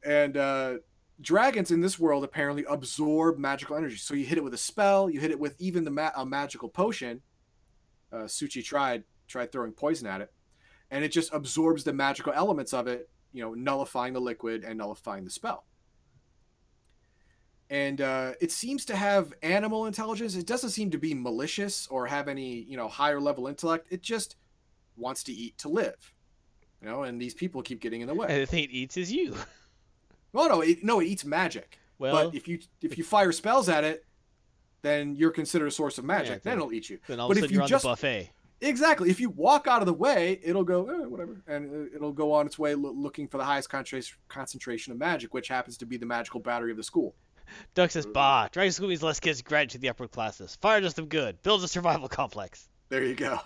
And 0.03 0.37
uh, 0.37 0.73
dragons 1.21 1.71
in 1.71 1.81
this 1.81 1.99
world 1.99 2.23
apparently 2.23 2.65
absorb 2.69 3.37
magical 3.37 3.75
energy. 3.75 3.97
So 3.97 4.13
you 4.13 4.25
hit 4.25 4.37
it 4.37 4.43
with 4.43 4.53
a 4.53 4.57
spell, 4.57 5.09
you 5.09 5.19
hit 5.19 5.31
it 5.31 5.39
with 5.39 5.55
even 5.59 5.83
the 5.83 5.91
ma- 5.91 6.11
a 6.15 6.25
magical 6.25 6.69
potion. 6.69 7.21
Uh, 8.11 8.25
Sucy 8.27 8.63
tried 8.63 9.03
tried 9.27 9.51
throwing 9.51 9.73
poison 9.73 10.07
at 10.07 10.21
it, 10.21 10.31
and 10.91 11.03
it 11.03 11.09
just 11.11 11.33
absorbs 11.33 11.83
the 11.83 11.93
magical 11.93 12.33
elements 12.33 12.73
of 12.73 12.87
it, 12.87 13.09
you 13.33 13.41
know, 13.43 13.53
nullifying 13.53 14.13
the 14.13 14.21
liquid 14.21 14.63
and 14.63 14.77
nullifying 14.77 15.23
the 15.25 15.29
spell. 15.31 15.65
and 17.69 18.01
uh, 18.01 18.33
it 18.41 18.51
seems 18.51 18.85
to 18.85 18.95
have 18.95 19.33
animal 19.43 19.85
intelligence. 19.85 20.35
It 20.35 20.47
doesn't 20.47 20.71
seem 20.71 20.89
to 20.91 20.97
be 20.97 21.13
malicious 21.13 21.87
or 21.87 22.07
have 22.07 22.27
any 22.27 22.63
you 22.63 22.77
know 22.77 22.87
higher 22.87 23.19
level 23.21 23.47
intellect. 23.47 23.87
It 23.91 24.01
just 24.01 24.35
wants 24.99 25.23
to 25.23 25.31
eat 25.33 25.57
to 25.59 25.69
live, 25.69 26.13
you 26.81 26.87
know. 26.89 27.03
And 27.03 27.21
these 27.21 27.33
people 27.33 27.61
keep 27.61 27.79
getting 27.81 28.01
in 28.01 28.07
the 28.07 28.13
way. 28.13 28.27
And 28.29 28.41
the 28.41 28.45
thing 28.45 28.63
it 28.65 28.71
eats 28.71 28.97
is 28.97 29.11
you. 29.11 29.35
Well, 30.31 30.47
no, 30.47 30.61
it, 30.61 30.83
no, 30.83 30.99
it 30.99 31.05
eats 31.07 31.25
magic. 31.25 31.79
Well, 31.97 32.29
but 32.29 32.35
if 32.35 32.47
you 32.47 32.59
if 32.83 32.99
you 32.99 33.03
fire 33.03 33.31
spells 33.31 33.67
at 33.67 33.83
it, 33.83 34.05
then 34.83 35.15
you're 35.15 35.31
considered 35.31 35.65
a 35.67 35.71
source 35.71 35.97
of 35.97 36.05
magic. 36.05 36.27
Yeah, 36.27 36.33
then 36.35 36.41
then- 36.43 36.57
it'll 36.59 36.71
eat 36.73 36.89
you. 36.89 36.99
then 37.07 37.19
all 37.19 37.27
but 37.27 37.37
of 37.37 37.41
a 37.43 37.45
if 37.45 37.49
sudden 37.49 37.53
you 37.53 37.55
you're 37.57 37.63
on 37.63 37.67
just 37.69 37.83
the 37.83 37.89
buffet. 37.89 38.29
exactly, 38.61 39.09
if 39.09 39.19
you 39.19 39.31
walk 39.31 39.65
out 39.65 39.81
of 39.81 39.87
the 39.87 39.93
way, 39.93 40.39
it'll 40.43 40.63
go 40.63 40.87
eh, 40.87 41.05
whatever, 41.07 41.41
and 41.47 41.89
it'll 41.95 42.11
go 42.13 42.31
on 42.31 42.45
its 42.45 42.59
way 42.59 42.75
lo- 42.75 42.91
looking 42.95 43.27
for 43.27 43.37
the 43.39 43.43
highest 43.43 43.69
concentra- 43.71 44.13
concentration 44.27 44.93
of 44.93 44.99
magic, 44.99 45.33
which 45.33 45.47
happens 45.47 45.77
to 45.77 45.87
be 45.87 45.97
the 45.97 46.05
magical 46.05 46.39
battery 46.39 46.69
of 46.69 46.77
the 46.77 46.83
school. 46.83 47.15
Duck 47.73 47.89
says, 47.89 48.05
"Bah, 48.05 48.49
Dragon 48.51 48.71
School 48.71 48.89
means 48.89 49.01
less 49.01 49.19
kids 49.19 49.41
graduate 49.41 49.71
to 49.71 49.77
the 49.79 49.89
upper 49.89 50.07
classes. 50.07 50.55
Fire 50.61 50.79
does 50.79 50.93
them 50.93 51.07
good. 51.07 51.41
Builds 51.41 51.63
a 51.63 51.67
survival 51.67 52.07
complex." 52.07 52.69
There 52.89 53.03
you 53.03 53.15
go. 53.15 53.39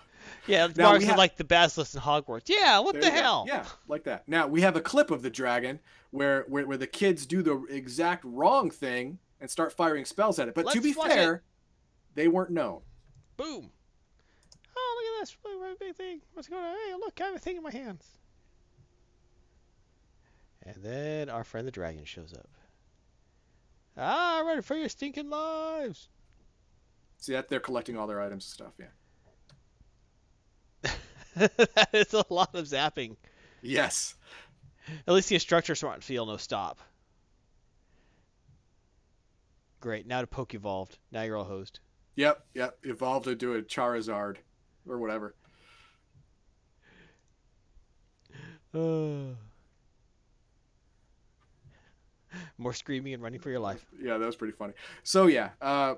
Yeah, 0.46 0.68
Now, 0.76 0.94
is 0.94 1.04
have- 1.04 1.16
like 1.18 1.36
the 1.36 1.44
basilisk 1.44 1.94
in 1.94 2.00
Hogwarts. 2.00 2.48
Yeah, 2.48 2.78
what 2.80 2.94
the 3.00 3.06
you 3.06 3.10
go. 3.12 3.16
hell? 3.16 3.44
Yeah, 3.48 3.66
like 3.88 4.04
that. 4.04 4.28
Now 4.28 4.46
we 4.46 4.60
have 4.60 4.76
a 4.76 4.80
clip 4.80 5.10
of 5.10 5.22
the 5.22 5.30
dragon 5.30 5.80
where 6.10 6.44
where, 6.48 6.66
where 6.66 6.76
the 6.76 6.86
kids 6.86 7.24
do 7.26 7.42
the 7.42 7.64
exact 7.70 8.24
wrong 8.24 8.70
thing 8.70 9.18
and 9.40 9.50
start 9.50 9.72
firing 9.72 10.04
spells 10.04 10.38
at 10.38 10.48
it. 10.48 10.54
But 10.54 10.62
to 10.62 10.66
Let's 10.68 10.80
be 10.80 10.92
watch 10.94 11.08
fair, 11.08 11.42
they 12.14 12.28
weren't 12.28 12.50
known. 12.50 12.82
Boom. 13.36 13.70
Oh, 14.76 14.96
look 14.96 15.18
at 15.18 15.22
this 15.22 15.36
really 15.44 15.74
big 15.80 15.96
thing. 15.96 16.20
What's 16.34 16.48
going 16.48 16.62
on? 16.64 16.74
Hey, 16.74 16.94
look, 16.94 17.20
I 17.20 17.24
have 17.26 17.34
a 17.36 17.38
thing 17.38 17.56
in 17.56 17.62
my 17.62 17.70
hands. 17.72 18.04
And 20.66 20.76
then 20.82 21.28
our 21.28 21.44
friend 21.44 21.66
the 21.66 21.72
dragon 21.72 22.04
shows 22.04 22.32
up. 22.32 22.48
Ah, 23.96 24.42
ready 24.46 24.62
for 24.62 24.76
your 24.76 24.88
stinking 24.88 25.30
lives. 25.30 26.08
See 27.18 27.32
that 27.32 27.48
they're 27.48 27.60
collecting 27.60 27.96
all 27.96 28.06
their 28.06 28.20
items 28.20 28.44
and 28.44 28.52
stuff. 28.52 28.72
Yeah. 28.78 28.86
that 31.36 31.88
is 31.92 32.12
a 32.12 32.24
lot 32.30 32.54
of 32.54 32.66
zapping. 32.66 33.16
Yes. 33.62 34.14
At 35.06 35.14
least 35.14 35.28
the 35.28 35.36
instructor 35.36 35.74
smart 35.74 36.02
feel 36.02 36.26
no 36.26 36.36
stop. 36.36 36.78
Great. 39.80 40.06
Now 40.06 40.20
to 40.20 40.26
poke 40.26 40.54
evolved. 40.54 40.98
Now 41.10 41.22
you're 41.22 41.36
all 41.36 41.44
hosed. 41.44 41.80
Yep. 42.16 42.44
Yep. 42.54 42.78
Evolved 42.84 43.28
into 43.28 43.54
a 43.54 43.62
Charizard 43.62 44.36
or 44.88 44.98
whatever. 44.98 45.34
Uh. 48.74 49.34
More 52.58 52.72
screaming 52.72 53.14
and 53.14 53.22
running 53.22 53.40
for 53.40 53.50
your 53.50 53.60
life. 53.60 53.84
Yeah, 54.00 54.18
that 54.18 54.26
was 54.26 54.36
pretty 54.36 54.54
funny. 54.54 54.74
So 55.02 55.26
yeah, 55.26 55.50
uh, 55.60 55.94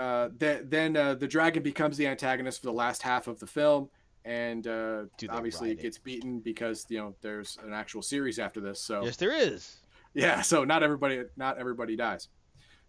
uh, 0.00 0.30
th- 0.40 0.62
then 0.64 0.96
uh, 0.96 1.14
the 1.14 1.28
dragon 1.28 1.62
becomes 1.62 1.96
the 1.96 2.06
antagonist 2.06 2.60
for 2.60 2.66
the 2.66 2.72
last 2.72 3.02
half 3.02 3.28
of 3.28 3.38
the 3.38 3.46
film, 3.46 3.90
and 4.24 4.66
uh, 4.66 5.02
obviously 5.28 5.70
it 5.70 5.78
it? 5.78 5.82
gets 5.82 5.98
beaten 5.98 6.40
because 6.40 6.86
you 6.88 6.98
know 6.98 7.14
there's 7.20 7.58
an 7.62 7.72
actual 7.72 8.02
series 8.02 8.38
after 8.38 8.60
this. 8.60 8.80
So 8.80 9.04
Yes, 9.04 9.16
there 9.16 9.32
is. 9.32 9.76
yeah, 10.14 10.40
so 10.40 10.64
not 10.64 10.82
everybody 10.82 11.22
not 11.36 11.58
everybody 11.58 11.96
dies. 11.96 12.28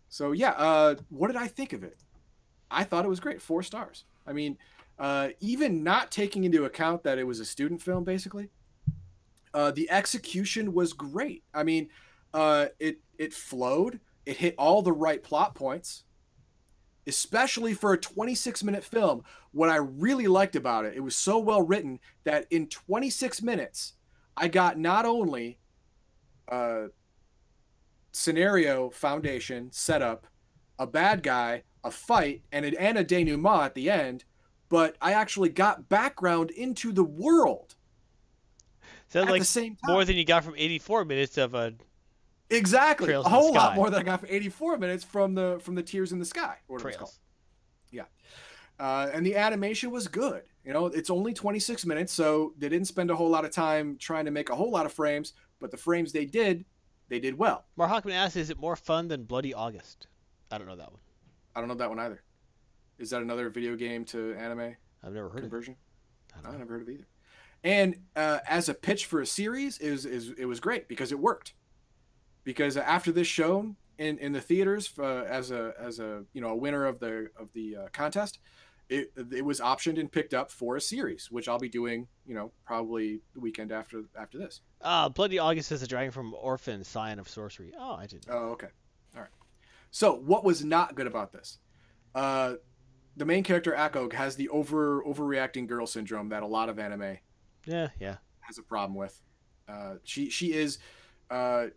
So 0.10 0.32
yeah, 0.32 0.52
uh, 0.52 0.96
what 1.10 1.28
did 1.28 1.36
I 1.38 1.48
think 1.48 1.74
of 1.74 1.84
it? 1.84 1.98
I 2.72 2.84
thought 2.86 3.06
it 3.06 3.10
was 3.10 3.20
great. 3.20 3.42
Four 3.42 3.64
stars. 3.64 4.06
I 4.26 4.34
mean, 4.34 4.58
uh, 4.98 5.30
even 5.42 5.84
not 5.84 6.12
taking 6.12 6.46
into 6.46 6.66
account 6.66 7.04
that 7.04 7.18
it 7.20 7.26
was 7.26 7.40
a 7.42 7.46
student 7.46 7.82
film, 7.82 8.04
basically, 8.06 8.50
uh, 9.54 9.72
the 9.72 9.90
execution 9.92 10.74
was 10.74 10.94
great. 10.94 11.44
I 11.54 11.64
mean, 11.64 11.90
uh, 12.34 12.68
it 12.80 13.00
it 13.18 13.34
flowed. 13.34 14.00
It 14.26 14.38
hit 14.38 14.56
all 14.58 14.82
the 14.82 14.94
right 14.94 15.22
plot 15.22 15.56
points, 15.56 16.04
especially 17.08 17.74
for 17.74 17.94
a 17.94 17.98
26 17.98 18.64
minute 18.64 18.84
film. 18.84 19.24
What 19.52 19.70
I 19.70 19.78
really 19.78 20.28
liked 20.28 20.56
about 20.56 20.86
it, 20.86 20.96
it 20.96 21.02
was 21.02 21.16
so 21.16 21.40
well 21.40 21.62
written 21.62 22.00
that 22.24 22.46
in 22.50 22.68
26 22.68 23.42
minutes, 23.42 23.94
I 24.38 24.48
got 24.48 24.78
not 24.78 25.06
only 25.06 25.58
a 26.48 26.88
scenario, 28.12 28.90
foundation, 28.90 29.70
setup, 29.72 30.28
a 30.80 30.88
bad 30.88 31.24
guy, 31.24 31.64
a 31.84 31.92
fight, 31.92 32.44
and 32.52 32.66
an 32.66 32.76
and 32.78 32.98
a 32.98 33.04
denouement 33.04 33.64
at 33.64 33.76
the 33.76 33.90
end, 33.90 34.24
but 34.70 34.96
I 35.02 35.14
actually 35.14 35.50
got 35.50 35.90
background 35.90 36.52
into 36.52 36.92
the 36.92 37.04
world 37.04 37.76
Sounds 39.12 39.30
like 39.30 39.42
the 39.42 39.46
same 39.46 39.76
time. 39.76 39.94
more 39.94 40.06
than 40.06 40.16
you 40.16 40.24
got 40.24 40.44
from 40.44 40.56
84 40.56 41.06
minutes 41.06 41.38
of 41.38 41.54
a. 41.54 41.74
exactly, 42.52 43.08
Trails 43.08 43.26
a 43.26 43.30
whole 43.30 43.54
lot 43.54 43.76
more 43.76 43.90
than 43.90 44.02
I 44.02 44.04
got 44.04 44.22
for 44.22 44.28
84 44.28 44.78
minutes 44.78 45.04
from 45.04 45.34
the 45.34 45.60
from 45.62 45.76
the 45.76 45.84
Tears 45.84 46.12
in 46.12 46.20
the 46.20 46.26
Sky, 46.26 46.58
or 46.68 46.76
whatever 46.76 46.90
it's 46.90 46.98
called. 46.98 47.10
Trails. 47.12 47.22
Uh, 48.82 49.12
and 49.14 49.24
the 49.24 49.36
animation 49.36 49.92
was 49.92 50.08
good. 50.08 50.42
You 50.66 50.74
know, 50.74 50.88
it's 50.88 51.12
only 51.12 51.34
26 51.36 51.86
minutes, 51.86 52.12
so 52.12 52.56
they 52.58 52.68
didn't 52.68 52.88
spend 52.88 53.12
a 53.12 53.16
whole 53.16 53.30
lot 53.30 53.46
of 53.46 53.52
time 53.52 53.96
trying 54.00 54.26
to 54.26 54.32
make 54.32 54.50
a 54.50 54.56
whole 54.56 54.72
lot 54.72 54.88
of 54.88 54.92
frames, 54.92 55.34
but 55.60 55.70
the 55.70 55.78
frames 55.78 56.12
they 56.12 56.26
did, 56.26 56.66
they 57.08 57.20
did 57.20 57.38
well. 57.38 57.66
Mark 57.78 57.92
Hockman 57.92 58.14
asks, 58.14 58.36
"Is 58.36 58.50
it 58.50 58.58
more 58.58 58.76
fun 58.76 59.08
than 59.08 59.26
Bloody 59.26 59.54
August?" 59.54 60.08
I 60.50 60.58
don't 60.58 60.68
know 60.68 60.76
that 60.76 60.92
one. 60.92 61.00
I 61.56 61.60
don't 61.60 61.68
know 61.70 61.76
that 61.76 61.90
one 61.90 62.00
either. 62.00 62.24
Is 62.98 63.12
that 63.12 63.22
another 63.22 63.50
video 63.50 63.76
game 63.76 64.04
to 64.06 64.34
anime 64.34 64.76
I've 65.04 65.14
never 65.14 65.30
heard 65.30 65.40
of 65.40 65.46
it. 65.46 65.50
conversion? 65.50 65.76
I 66.36 66.42
know. 66.42 66.58
never 66.58 66.74
heard 66.74 66.82
of 66.82 66.90
either. 66.90 67.08
And 67.64 67.98
uh, 68.16 68.40
as 68.48 68.68
a 68.68 68.74
pitch 68.74 69.06
for 69.06 69.22
a 69.22 69.28
series, 69.28 69.78
is 69.78 70.08
is 70.08 70.32
it 70.40 70.46
was 70.46 70.60
great 70.60 70.88
because 70.88 71.12
it 71.12 71.20
worked. 71.20 71.54
Because 72.44 72.76
after 72.78 73.12
this 73.12 73.28
show 73.28 73.76
in, 73.98 74.18
in 74.18 74.32
the 74.34 74.42
theaters 74.42 74.92
uh, 74.98 75.24
as 75.24 75.52
a 75.52 75.74
as 75.80 76.00
a 76.00 76.24
you 76.34 76.42
know 76.42 76.50
a 76.50 76.56
winner 76.56 76.86
of 76.86 77.00
the 77.00 77.30
of 77.40 77.50
the 77.54 77.76
uh, 77.78 77.88
contest, 77.94 78.40
it 78.90 79.12
it 79.32 79.46
was 79.46 79.60
optioned 79.60 80.00
and 80.00 80.12
picked 80.12 80.34
up 80.34 80.50
for 80.52 80.76
a 80.76 80.82
series, 80.82 81.30
which 81.30 81.48
I'll 81.48 81.60
be 81.60 81.70
doing 81.70 82.08
you 82.26 82.34
know 82.34 82.52
probably 82.66 83.22
the 83.34 83.40
weekend 83.40 83.72
after 83.72 84.04
after 84.20 84.38
this. 84.40 84.62
Ah, 84.82 85.08
Bloody 85.10 85.38
August 85.40 85.72
is 85.72 85.84
a 85.84 85.88
dragon 85.88 86.12
from 86.12 86.34
Orphen, 86.34 86.84
Scion 86.84 87.20
of 87.20 87.30
Sorcery. 87.30 87.74
Oh, 87.78 87.94
I 87.94 88.08
didn't. 88.08 88.26
Oh, 88.30 88.50
okay, 88.54 88.70
all 89.16 89.22
right. 89.22 89.30
So 89.92 90.14
what 90.16 90.44
was 90.44 90.64
not 90.66 90.96
good 90.96 91.08
about 91.08 91.32
this? 91.32 91.60
Uh, 92.16 92.56
the 93.18 93.26
main 93.26 93.44
character 93.44 93.74
Akko 93.78 94.12
has 94.14 94.36
the 94.36 94.50
over 94.50 95.04
overreacting 95.04 95.68
girl 95.68 95.86
syndrome 95.86 96.30
that 96.30 96.44
a 96.44 96.48
lot 96.48 96.70
of 96.70 96.80
anime 96.80 97.18
Yeah, 97.66 97.90
yeah. 98.00 98.16
has 98.40 98.58
a 98.58 98.64
problem 98.64 98.96
with. 98.96 99.22
Uh, 99.68 99.96
she 100.04 100.30
she 100.30 100.54
is 100.54 100.80
uh, 101.30 101.68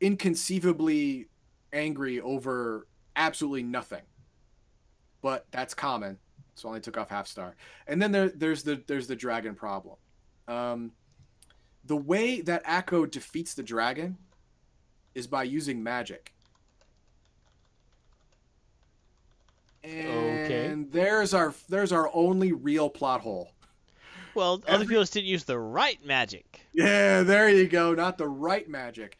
inconceivably 0.00 1.28
angry 1.72 2.20
over 2.20 2.86
absolutely 3.16 3.62
nothing, 3.62 4.02
but 5.22 5.46
that's 5.50 5.74
common. 5.74 6.18
So 6.54 6.68
I 6.68 6.70
only 6.70 6.80
took 6.80 6.96
off 6.98 7.08
half 7.10 7.26
star. 7.26 7.54
And 7.86 8.00
then 8.02 8.10
there 8.12 8.28
there's 8.30 8.62
the 8.62 8.82
there's 8.86 9.06
the 9.06 9.16
dragon 9.16 9.54
problem. 9.54 9.96
Um, 10.48 10.92
the 11.84 11.96
way 11.96 12.40
that 12.42 12.64
Akko 12.64 13.10
defeats 13.10 13.54
the 13.54 13.62
dragon 13.62 14.16
is 15.14 15.26
by 15.26 15.44
using 15.44 15.82
magic. 15.82 16.32
Okay. 19.84 20.66
And 20.66 20.90
there's 20.92 21.32
our 21.32 21.54
there's 21.68 21.92
our 21.92 22.10
only 22.12 22.52
real 22.52 22.90
plot 22.90 23.20
hole. 23.20 23.52
Well, 24.34 24.54
other 24.54 24.64
Every- 24.74 24.86
people 24.86 25.02
just 25.02 25.12
didn't 25.14 25.28
use 25.28 25.44
the 25.44 25.58
right 25.58 26.04
magic. 26.04 26.60
Yeah, 26.72 27.22
there 27.22 27.48
you 27.48 27.66
go. 27.66 27.94
Not 27.94 28.18
the 28.18 28.28
right 28.28 28.68
magic. 28.68 29.18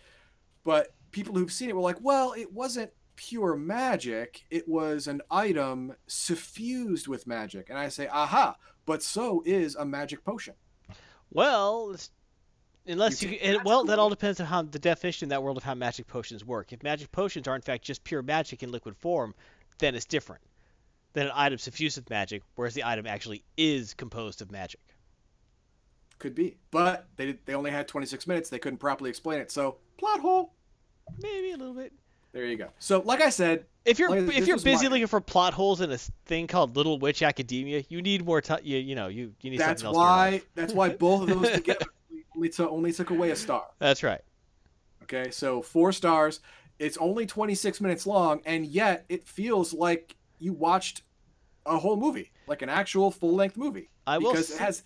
But 0.68 0.88
people 1.12 1.34
who've 1.34 1.50
seen 1.50 1.70
it 1.70 1.74
were 1.74 1.80
like, 1.80 1.96
well, 2.02 2.34
it 2.34 2.52
wasn't 2.52 2.90
pure 3.16 3.56
magic. 3.56 4.44
It 4.50 4.68
was 4.68 5.06
an 5.06 5.22
item 5.30 5.94
suffused 6.08 7.08
with 7.08 7.26
magic. 7.26 7.70
And 7.70 7.78
I 7.78 7.88
say, 7.88 8.06
aha, 8.06 8.54
but 8.84 9.02
so 9.02 9.42
is 9.46 9.76
a 9.76 9.86
magic 9.86 10.22
potion. 10.26 10.52
Well, 11.30 11.96
unless 12.86 13.22
You 13.22 13.30
you, 13.30 13.38
can- 13.38 13.54
it, 13.54 13.64
well, 13.64 13.82
that 13.84 13.98
all 13.98 14.10
depends 14.10 14.40
on 14.40 14.46
how 14.46 14.60
the 14.60 14.78
definition 14.78 15.24
in 15.24 15.30
that 15.30 15.42
world 15.42 15.56
of 15.56 15.62
how 15.62 15.74
magic 15.74 16.06
potions 16.06 16.44
work. 16.44 16.70
If 16.70 16.82
magic 16.82 17.10
potions 17.12 17.48
are 17.48 17.56
in 17.56 17.62
fact 17.62 17.82
just 17.82 18.04
pure 18.04 18.20
magic 18.20 18.62
in 18.62 18.70
liquid 18.70 18.94
form, 18.94 19.34
then 19.78 19.94
it's 19.94 20.04
different 20.04 20.42
than 21.14 21.28
an 21.28 21.32
item 21.34 21.56
suffused 21.56 21.96
with 21.96 22.10
magic, 22.10 22.42
whereas 22.56 22.74
the 22.74 22.84
item 22.84 23.06
actually 23.06 23.42
is 23.56 23.94
composed 23.94 24.42
of 24.42 24.52
magic. 24.52 24.80
Could 26.18 26.34
be. 26.34 26.58
But 26.70 27.08
they 27.16 27.38
they 27.46 27.54
only 27.54 27.70
had 27.70 27.88
26 27.88 28.26
minutes. 28.26 28.50
They 28.50 28.58
couldn't 28.58 28.80
properly 28.80 29.08
explain 29.08 29.40
it. 29.40 29.50
So, 29.50 29.78
plot 29.96 30.20
hole. 30.20 30.52
Maybe 31.22 31.52
a 31.52 31.56
little 31.56 31.74
bit. 31.74 31.92
There 32.32 32.44
you 32.44 32.56
go. 32.56 32.68
So, 32.78 33.00
like 33.00 33.20
I 33.22 33.30
said, 33.30 33.64
If 33.84 33.98
you're 33.98 34.10
Like, 34.10 34.36
if 34.36 34.46
you're 34.46 34.58
busy 34.58 34.84
my- 34.86 34.90
looking 34.92 35.06
for 35.06 35.20
plot 35.20 35.54
holes 35.54 35.80
in 35.80 35.90
a 35.90 35.94
s- 35.94 36.10
thing 36.26 36.46
called 36.46 36.76
Little 36.76 36.98
Witch 36.98 37.22
Academia, 37.22 37.82
you 37.88 38.02
need 38.02 38.24
more 38.24 38.40
time. 38.42 38.60
You, 38.62 38.76
you 38.76 38.94
know, 38.94 39.08
you, 39.08 39.34
you 39.40 39.50
need 39.50 39.60
that's 39.60 39.80
something 39.82 39.86
else. 39.86 39.96
in 39.96 40.00
your 40.00 40.40
why 40.40 40.42
that's 40.54 40.72
why 40.74 40.88
both 41.06 41.22
of 41.22 41.28
those 41.40 41.50
together 41.52 41.86
only 42.36 42.48
took, 42.50 42.70
only 42.70 42.92
took 42.92 43.08
away 43.10 43.30
a 43.30 43.36
star. 43.36 43.64
That's 43.78 44.02
right. 44.02 44.20
Okay, 45.04 45.30
so 45.30 45.62
four 45.62 45.90
stars. 45.92 46.40
It's 46.78 46.98
only 46.98 47.24
26 47.26 47.80
minutes 47.80 48.06
long, 48.06 48.40
and 48.44 48.66
yet 48.66 49.04
it 49.08 49.26
feels 49.26 49.72
like 49.72 50.14
you 50.38 50.52
watched 50.52 51.02
a 51.66 51.78
whole 51.78 51.96
movie, 51.96 52.30
like 52.46 52.60
an 52.62 52.68
actual 52.68 53.10
full 53.10 53.34
length 53.34 53.56
movie, 53.56 53.88
I 54.06 54.18
will. 54.18 54.32
because 54.32 54.50
s- 54.50 54.56
it 54.56 54.60
has 54.62 54.82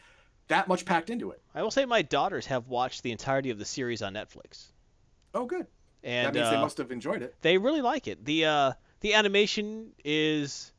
that 0.49 0.69
much 0.69 0.85
packed 0.85 1.11
into 1.11 1.33
it. 1.33 1.43
I 1.55 1.63
will 1.63 1.71
say 1.73 1.85
my 1.85 2.03
daughters 2.03 2.47
have 2.47 2.69
watched 2.69 3.03
the 3.03 3.11
entirety 3.11 3.51
of 3.51 3.59
the 3.59 3.65
series 3.65 4.01
on 4.01 4.15
Netflix. 4.15 4.69
Oh, 5.35 5.45
good. 5.45 5.67
And 6.05 6.27
that 6.27 6.35
means 6.35 6.47
uh, 6.47 6.51
they 6.51 6.61
must 6.61 6.79
have 6.79 6.91
enjoyed 6.91 7.23
it. 7.23 7.35
they 7.43 7.59
really 7.59 7.83
like 7.83 8.09
it. 8.09 8.25
The 8.25 8.47
uh, 8.47 8.73
the 9.01 9.15
animation 9.15 9.93
is 10.05 10.73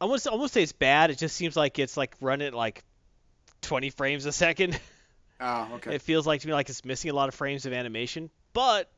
I 0.00 0.04
almost 0.04 0.26
almost 0.26 0.54
say 0.54 0.62
it's 0.62 0.72
bad. 0.72 1.10
It 1.10 1.18
just 1.18 1.36
seems 1.36 1.56
like 1.56 1.78
it's 1.78 1.96
like 1.96 2.14
running 2.20 2.52
like 2.52 2.84
20 3.62 3.90
frames 3.90 4.26
a 4.26 4.32
second. 4.32 4.78
Oh, 5.40 5.68
okay. 5.74 5.94
It 5.96 6.02
feels 6.02 6.26
like 6.26 6.40
to 6.42 6.46
me 6.46 6.54
like 6.54 6.68
it's 6.68 6.84
missing 6.84 7.10
a 7.10 7.14
lot 7.14 7.28
of 7.28 7.34
frames 7.34 7.66
of 7.66 7.72
animation, 7.72 8.30
but 8.52 8.90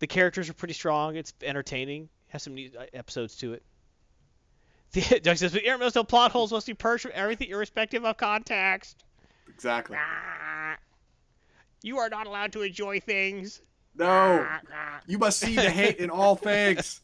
the 0.00 0.06
characters 0.06 0.48
are 0.48 0.54
pretty 0.54 0.74
strong. 0.74 1.16
It's 1.16 1.32
entertaining. 1.42 2.08
Has 2.28 2.42
some 2.42 2.54
neat 2.54 2.74
uh, 2.76 2.84
episodes 2.92 3.36
to 3.36 3.54
it. 3.54 3.62
The, 4.92 5.20
Doug 5.20 5.36
says, 5.36 5.52
but 5.52 5.94
no 5.94 6.02
plot 6.02 6.32
holes 6.32 6.50
must 6.50 6.66
be 6.66 6.74
purged 6.74 7.02
from 7.02 7.12
everything 7.14 7.48
irrespective 7.48 8.04
of 8.04 8.16
context. 8.16 9.04
exactly. 9.48 9.96
Ah. 10.00 10.76
You 11.82 11.98
are 11.98 12.08
not 12.08 12.26
allowed 12.26 12.54
to 12.54 12.62
enjoy 12.62 12.98
things. 12.98 13.62
No, 13.96 14.46
you 15.06 15.18
must 15.18 15.38
see 15.40 15.56
the 15.56 15.70
hate 15.70 15.96
in 15.98 16.10
all 16.10 16.36
things. 16.36 17.02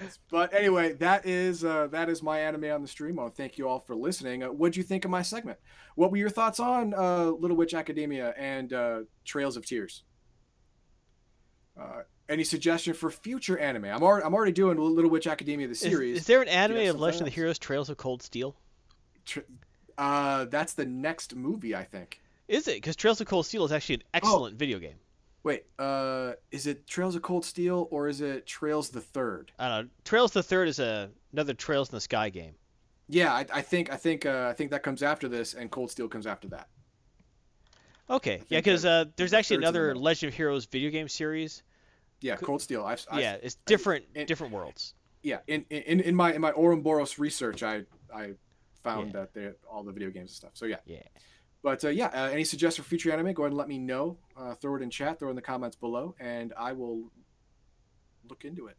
Yes. 0.00 0.18
But 0.30 0.52
anyway, 0.54 0.92
that 0.94 1.26
is 1.26 1.64
uh, 1.64 1.88
that 1.88 2.08
is 2.08 2.22
my 2.22 2.40
anime 2.40 2.64
on 2.70 2.82
the 2.82 2.88
stream. 2.88 3.18
I 3.18 3.22
want 3.22 3.34
to 3.34 3.36
thank 3.36 3.58
you 3.58 3.68
all 3.68 3.78
for 3.80 3.94
listening. 3.96 4.42
Uh, 4.42 4.48
what'd 4.48 4.76
you 4.76 4.82
think 4.82 5.04
of 5.04 5.10
my 5.10 5.22
segment? 5.22 5.58
What 5.94 6.10
were 6.10 6.16
your 6.16 6.30
thoughts 6.30 6.60
on 6.60 6.94
uh, 6.94 7.26
Little 7.30 7.56
Witch 7.56 7.74
Academia 7.74 8.34
and 8.36 8.72
uh, 8.72 9.00
Trails 9.24 9.56
of 9.56 9.64
Tears? 9.66 10.02
Uh, 11.80 12.02
any 12.28 12.44
suggestion 12.44 12.94
for 12.94 13.10
future 13.10 13.58
anime? 13.58 13.84
I'm 13.86 14.02
already, 14.02 14.24
I'm 14.24 14.34
already 14.34 14.52
doing 14.52 14.78
Little 14.78 15.10
Witch 15.10 15.26
Academia 15.26 15.66
the 15.66 15.72
Is, 15.72 15.80
series. 15.80 16.18
is 16.18 16.26
there 16.26 16.42
an 16.42 16.48
anime 16.48 16.78
have 16.78 16.94
of 16.96 17.00
Legend 17.00 17.22
of 17.22 17.24
the 17.26 17.30
else? 17.30 17.34
Heroes 17.34 17.58
Trails 17.58 17.88
of 17.90 17.96
Cold 17.96 18.22
Steel? 18.22 18.54
Tr- 19.24 19.40
uh, 19.98 20.44
that's 20.46 20.74
the 20.74 20.86
next 20.86 21.34
movie, 21.34 21.74
I 21.74 21.84
think. 21.84 22.20
Is 22.48 22.68
it? 22.68 22.74
Because 22.76 22.94
Trails 22.96 23.20
of 23.20 23.26
Cold 23.26 23.46
Steel 23.46 23.64
is 23.64 23.72
actually 23.72 23.96
an 23.96 24.02
Oh. 24.02 24.08
excellent 24.14 24.56
video 24.58 24.78
game. 24.78 24.96
Wait, 25.44 25.64
uh, 25.78 26.32
is 26.50 26.66
it 26.66 26.86
Trails 26.86 27.14
of 27.14 27.22
Cold 27.22 27.44
Steel 27.44 27.86
or 27.90 28.08
is 28.08 28.20
it 28.22 28.46
Trails 28.46 28.88
the 28.88 29.00
Third? 29.00 29.52
I 29.58 29.68
don't 29.68 29.84
know. 29.84 29.90
Trails 30.04 30.32
the 30.32 30.42
Third 30.42 30.68
is 30.68 30.78
a, 30.80 31.10
another 31.32 31.54
Trails 31.54 31.90
in 31.90 31.96
the 31.96 32.00
Sky 32.00 32.30
game. 32.30 32.54
Yeah, 33.08 33.32
I, 33.32 33.44
I 33.52 33.60
think 33.60 33.92
I 33.92 33.96
think 33.96 34.24
uh, 34.24 34.48
I 34.50 34.54
think 34.54 34.70
that 34.70 34.82
comes 34.82 35.02
after 35.02 35.28
this, 35.28 35.52
and 35.54 35.70
Cold 35.70 35.90
Steel 35.90 36.08
comes 36.08 36.26
after 36.26 36.48
that. 36.48 36.68
Okay, 38.08 38.42
yeah, 38.48 38.58
because 38.58 38.84
uh, 38.84 39.04
there's 39.16 39.32
actually 39.32 39.56
in 39.56 39.60
the 39.60 39.66
another. 39.68 39.94
Legend 39.94 40.28
of 40.32 40.34
Heroes 40.34 40.66
video 40.66 40.90
game 40.90 41.08
series. 41.08 41.62
Yeah, 42.20 42.36
Cold 42.36 42.62
Steel. 42.62 42.82
I've, 42.84 43.04
I've 43.10 43.20
yeah, 43.20 43.36
it's 43.42 43.56
different, 43.66 44.06
it- 44.14 44.26
different 44.26 44.52
worlds. 44.52 44.94
yeah. 45.22 45.38
In, 45.46 45.64
in 45.70 46.00
in 46.00 46.14
my 46.14 46.32
in 46.32 46.40
my 46.40 46.52
Ouroboros 46.52 47.18
research, 47.18 47.62
I 47.62 47.82
I 48.14 48.32
found 48.82 49.08
Yeah. 49.08 49.20
that 49.20 49.34
they 49.34 49.50
all 49.70 49.82
the 49.82 49.92
video 49.92 50.08
games 50.10 50.30
and 50.30 50.36
stuff. 50.36 50.50
So 50.54 50.64
yeah. 50.64 50.76
Yeah. 50.86 51.00
But 51.64 51.82
uh, 51.82 51.88
yeah, 51.88 52.08
uh, 52.08 52.28
any 52.28 52.44
suggestions 52.44 52.84
for 52.84 52.88
future 52.90 53.10
anime? 53.10 53.32
Go 53.32 53.44
ahead 53.44 53.52
and 53.52 53.58
let 53.58 53.68
me 53.68 53.78
know. 53.78 54.18
Uh, 54.36 54.54
throw 54.54 54.76
it 54.76 54.82
in 54.82 54.90
chat. 54.90 55.18
Throw 55.18 55.28
it 55.28 55.30
in 55.30 55.36
the 55.36 55.42
comments 55.42 55.76
below, 55.76 56.14
and 56.20 56.52
I 56.58 56.72
will 56.72 57.10
look 58.28 58.44
into 58.44 58.66
it. 58.66 58.76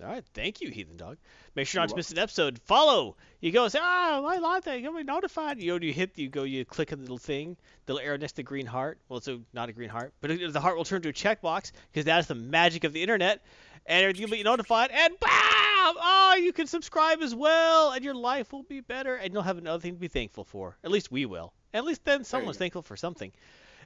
All 0.00 0.08
right, 0.08 0.24
thank 0.32 0.60
you, 0.60 0.70
Heathen 0.70 0.96
Dog. 0.96 1.18
Make 1.56 1.66
sure 1.66 1.80
not 1.80 1.90
to 1.90 1.96
miss 1.96 2.12
an 2.12 2.18
episode. 2.18 2.60
Follow. 2.60 3.16
You 3.40 3.50
go 3.50 3.66
say, 3.68 3.80
oh, 3.82 4.24
I 4.24 4.38
like 4.38 4.64
that. 4.64 4.80
You'll 4.80 4.96
be 4.96 5.02
notified. 5.02 5.60
You 5.60 5.78
go, 5.78 5.84
you 5.84 5.92
hit, 5.92 6.16
you 6.16 6.28
go, 6.28 6.44
you 6.44 6.64
click 6.64 6.92
on 6.92 6.98
the 6.98 7.02
little 7.02 7.18
thing, 7.18 7.56
the 7.86 7.94
little 7.94 8.06
arrow 8.06 8.16
next 8.16 8.32
to 8.32 8.36
the 8.36 8.42
green 8.44 8.66
heart. 8.66 8.98
Well, 9.08 9.18
it's 9.18 9.28
a, 9.28 9.40
not 9.52 9.68
a 9.68 9.72
green 9.72 9.90
heart, 9.90 10.12
but 10.20 10.30
it, 10.30 10.52
the 10.52 10.60
heart 10.60 10.76
will 10.76 10.84
turn 10.84 11.02
to 11.02 11.08
a 11.08 11.12
checkbox 11.12 11.72
because 11.92 12.06
that 12.06 12.20
is 12.20 12.26
the 12.28 12.34
magic 12.34 12.84
of 12.84 12.92
the 12.92 13.02
internet. 13.02 13.44
And 13.86 14.16
you'll 14.16 14.30
be 14.30 14.42
notified, 14.44 14.90
and 14.92 15.12
bam! 15.20 15.30
Oh, 15.30 16.36
you 16.40 16.52
can 16.52 16.68
subscribe 16.68 17.20
as 17.20 17.34
well, 17.34 17.90
and 17.92 18.04
your 18.04 18.14
life 18.14 18.52
will 18.52 18.62
be 18.62 18.80
better, 18.80 19.16
and 19.16 19.32
you'll 19.32 19.42
have 19.42 19.58
another 19.58 19.80
thing 19.80 19.94
to 19.94 20.00
be 20.00 20.08
thankful 20.08 20.44
for. 20.44 20.78
At 20.84 20.92
least 20.92 21.10
we 21.10 21.26
will. 21.26 21.52
At 21.74 21.84
least 21.84 22.04
then 22.04 22.24
someone's 22.24 22.58
thankful 22.58 22.82
for 22.82 22.96
something. 22.96 23.32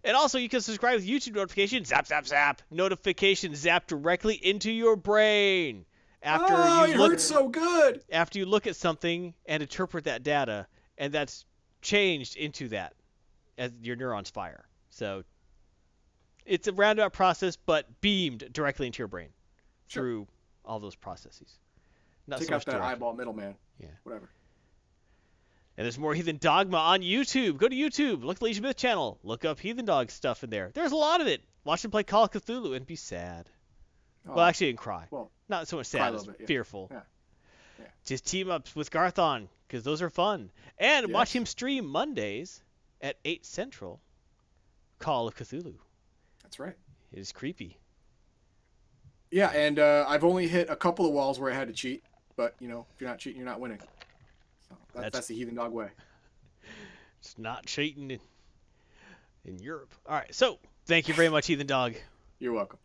And 0.04 0.16
also, 0.16 0.38
you 0.38 0.48
can 0.48 0.60
subscribe 0.60 0.96
with 0.96 1.06
YouTube 1.06 1.34
notifications. 1.34 1.88
Zap, 1.88 2.06
zap, 2.06 2.26
zap. 2.26 2.62
Notifications 2.70 3.58
zap 3.58 3.86
directly 3.86 4.34
into 4.34 4.70
your 4.70 4.96
brain. 4.96 5.84
After 6.22 6.54
oh, 6.56 6.84
you 6.84 6.94
it 6.94 6.98
look 6.98 7.12
hurts 7.12 7.24
so 7.24 7.48
good. 7.48 8.02
after 8.10 8.38
you 8.38 8.46
look 8.46 8.66
at 8.66 8.76
something 8.76 9.34
and 9.46 9.62
interpret 9.62 10.04
that 10.04 10.22
data, 10.22 10.66
and 10.98 11.12
that's 11.12 11.44
changed 11.82 12.36
into 12.36 12.68
that 12.68 12.94
as 13.58 13.72
your 13.80 13.96
neurons 13.96 14.30
fire. 14.30 14.66
So 14.90 15.24
it's 16.44 16.68
a 16.68 16.72
roundabout 16.72 17.12
process, 17.12 17.56
but 17.56 18.00
beamed 18.00 18.52
directly 18.52 18.86
into 18.86 18.98
your 18.98 19.08
brain 19.08 19.28
Sure. 19.88 20.02
through 20.02 20.28
all 20.64 20.80
those 20.80 20.96
processes. 20.96 21.58
Not 22.26 22.40
Take 22.40 22.48
so 22.48 22.54
out 22.56 22.64
that 22.66 22.80
eyeball 22.80 23.14
middleman. 23.14 23.54
Yeah. 23.78 23.88
Whatever. 24.02 24.28
And 25.78 25.84
there's 25.84 25.98
more 25.98 26.14
Heathen 26.14 26.38
Dogma 26.38 26.78
on 26.78 27.00
YouTube. 27.02 27.58
Go 27.58 27.68
to 27.68 27.76
YouTube, 27.76 28.24
look 28.24 28.36
at 28.36 28.38
the 28.40 28.44
Legion 28.46 28.62
Myth 28.62 28.76
channel, 28.76 29.18
look 29.22 29.44
up 29.44 29.60
Heathen 29.60 29.84
Dog 29.84 30.10
stuff 30.10 30.42
in 30.42 30.50
there. 30.50 30.70
There's 30.74 30.92
a 30.92 30.96
lot 30.96 31.20
of 31.20 31.26
it. 31.26 31.42
Watch 31.64 31.82
them 31.82 31.90
play 31.90 32.02
Call 32.02 32.24
of 32.24 32.30
Cthulhu 32.30 32.74
and 32.76 32.86
be 32.86 32.96
sad. 32.96 33.50
Oh, 34.28 34.34
Well, 34.36 34.44
actually, 34.46 34.70
and 34.70 34.78
cry. 34.78 35.06
well, 35.10 35.30
Not 35.48 35.68
so 35.68 35.76
much 35.76 35.86
sad, 35.86 36.14
as 36.14 36.26
bit, 36.26 36.36
yeah. 36.40 36.46
fearful. 36.46 36.88
Yeah. 36.90 37.00
Yeah. 37.78 37.84
Just 38.06 38.26
team 38.26 38.50
ups 38.50 38.74
with 38.74 38.90
Garthon, 38.90 39.48
because 39.68 39.84
those 39.84 40.00
are 40.00 40.08
fun. 40.10 40.50
And 40.78 41.12
watch 41.12 41.34
him 41.34 41.44
stream 41.44 41.86
Mondays 41.86 42.62
at 43.02 43.16
8 43.24 43.44
Central 43.44 44.00
Call 44.98 45.28
of 45.28 45.36
Cthulhu. 45.36 45.74
that's 46.42 46.58
right. 46.58 46.74
It 47.12 47.18
is 47.18 47.32
creepy. 47.32 47.76
Yeah, 49.30 49.48
and 49.50 49.78
uh, 49.78 50.06
I've 50.08 50.24
only 50.24 50.48
hit 50.48 50.70
a 50.70 50.76
couple 50.76 51.04
of 51.06 51.12
walls 51.12 51.38
where 51.38 51.50
I 51.52 51.54
had 51.54 51.68
to 51.68 51.74
cheat, 51.74 52.02
but 52.36 52.54
you 52.60 52.68
know, 52.68 52.86
if 52.94 53.00
you're 53.00 53.10
not 53.10 53.18
cheating, 53.18 53.38
you're 53.40 53.48
not 53.50 53.60
winning. 53.60 53.80
That's, 54.96 55.12
that's 55.12 55.26
the 55.28 55.34
heathen 55.34 55.54
dog 55.54 55.72
way. 55.72 55.88
It's 57.20 57.38
not 57.38 57.66
cheating 57.66 58.12
in, 58.12 58.20
in 59.44 59.58
Europe. 59.58 59.92
All 60.08 60.14
right, 60.14 60.32
so 60.32 60.60
thank 60.84 61.08
you 61.08 61.14
very 61.14 61.28
much, 61.28 61.48
heathen 61.48 61.66
dog. 61.66 61.94
You're 62.38 62.52
welcome. 62.52 62.78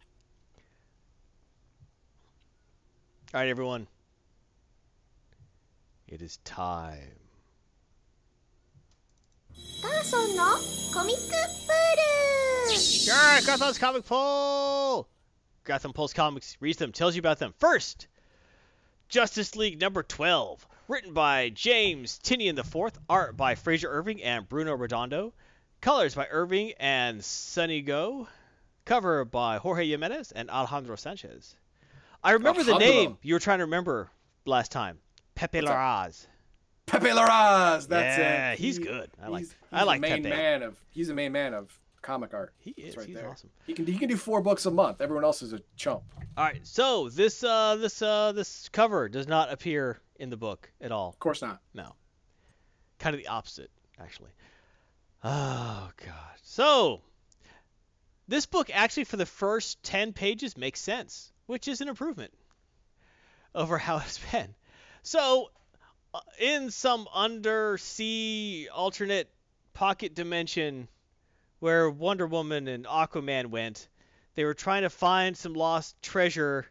All 3.33 3.41
right, 3.41 3.49
everyone. 3.49 3.85
It 6.07 6.23
is 6.23 6.37
time. 6.37 6.97
Gaso 9.81 10.91
comic 10.91 11.15
pool. 11.15 12.75
Sure, 12.75 13.41
Gotham's 13.45 13.77
comic 13.77 14.05
poll. 14.05 15.07
Gotham 15.63 15.93
Pulse 15.93 16.13
Comics 16.13 16.57
reads 16.59 16.79
them, 16.79 16.91
tells 16.91 17.15
you 17.15 17.19
about 17.19 17.39
them. 17.39 17.53
First, 17.59 18.07
Justice 19.09 19.55
League 19.55 19.79
number 19.79 20.03
12 20.03 20.67
written 20.91 21.13
by 21.13 21.47
James 21.49 22.19
Tynion 22.21 22.57
IV, 22.59 22.91
art 23.09 23.37
by 23.37 23.55
Frazer 23.55 23.89
Irving 23.89 24.21
and 24.21 24.47
Bruno 24.49 24.75
Redondo, 24.75 25.33
colors 25.79 26.15
by 26.15 26.27
Irving 26.29 26.73
and 26.81 27.23
Sunny 27.23 27.81
Gho, 27.81 28.27
cover 28.83 29.23
by 29.23 29.57
Jorge 29.57 29.87
Jimenez 29.87 30.33
and 30.33 30.49
Alejandro 30.49 30.97
Sanchez. 30.97 31.55
I 32.21 32.31
remember 32.33 32.63
the 32.63 32.77
name 32.77 33.17
you 33.21 33.35
were 33.35 33.39
trying 33.39 33.59
to 33.59 33.65
remember 33.65 34.11
last 34.45 34.73
time. 34.73 34.99
Pepe 35.33 35.61
Larraz. 35.61 36.27
Pepe 36.87 37.05
Larraz. 37.07 37.87
That's 37.87 38.17
Yeah, 38.19 38.51
it. 38.51 38.59
he's 38.59 38.77
good. 38.77 39.09
I 39.23 39.27
like- 39.29 39.43
he's- 39.45 39.55
I 39.71 39.83
like 39.83 39.99
a 39.99 40.01
main 40.01 40.23
Pepe. 40.23 40.29
man 40.35 40.61
of. 40.61 40.77
He's 40.89 41.07
a 41.07 41.13
main 41.13 41.31
man 41.31 41.53
of 41.53 41.71
comic 42.01 42.33
art. 42.33 42.53
He 42.57 42.71
is. 42.71 42.95
That's 42.95 42.97
right 42.97 43.07
He's 43.07 43.15
there. 43.15 43.29
awesome. 43.29 43.49
He 43.65 43.73
can 43.73 43.85
he 43.85 43.97
can 43.97 44.09
do 44.09 44.17
four 44.17 44.41
books 44.41 44.65
a 44.65 44.71
month. 44.71 45.01
Everyone 45.01 45.23
else 45.23 45.41
is 45.41 45.53
a 45.53 45.59
chump. 45.75 46.03
All 46.37 46.43
right, 46.45 46.65
so 46.65 47.09
this 47.09 47.43
uh 47.43 47.75
this 47.75 48.01
uh 48.01 48.31
this 48.31 48.69
cover 48.69 49.09
does 49.09 49.27
not 49.27 49.51
appear 49.51 49.99
in 50.17 50.29
the 50.29 50.37
book 50.37 50.71
at 50.81 50.91
all. 50.91 51.09
Of 51.09 51.19
course 51.19 51.41
not. 51.41 51.61
No. 51.73 51.95
Kind 52.99 53.15
of 53.15 53.21
the 53.21 53.27
opposite, 53.27 53.71
actually. 53.99 54.31
Oh 55.23 55.89
god. 55.97 56.37
So 56.43 57.01
this 58.27 58.45
book 58.45 58.69
actually 58.73 59.03
for 59.05 59.17
the 59.17 59.25
first 59.25 59.81
10 59.83 60.13
pages 60.13 60.57
makes 60.57 60.79
sense, 60.79 61.31
which 61.47 61.67
is 61.67 61.81
an 61.81 61.89
improvement 61.89 62.33
over 63.53 63.77
how 63.77 63.97
it's 63.97 64.19
been. 64.31 64.53
So 65.03 65.51
uh, 66.13 66.19
in 66.39 66.71
some 66.71 67.07
undersea 67.13 68.67
alternate 68.73 69.29
pocket 69.73 70.13
dimension 70.15 70.87
where 71.61 71.89
Wonder 71.89 72.25
Woman 72.25 72.67
and 72.67 72.85
Aquaman 72.85 73.45
went, 73.51 73.87
they 74.35 74.43
were 74.43 74.55
trying 74.55 74.81
to 74.81 74.89
find 74.89 75.37
some 75.37 75.53
lost 75.53 75.95
treasure 76.01 76.65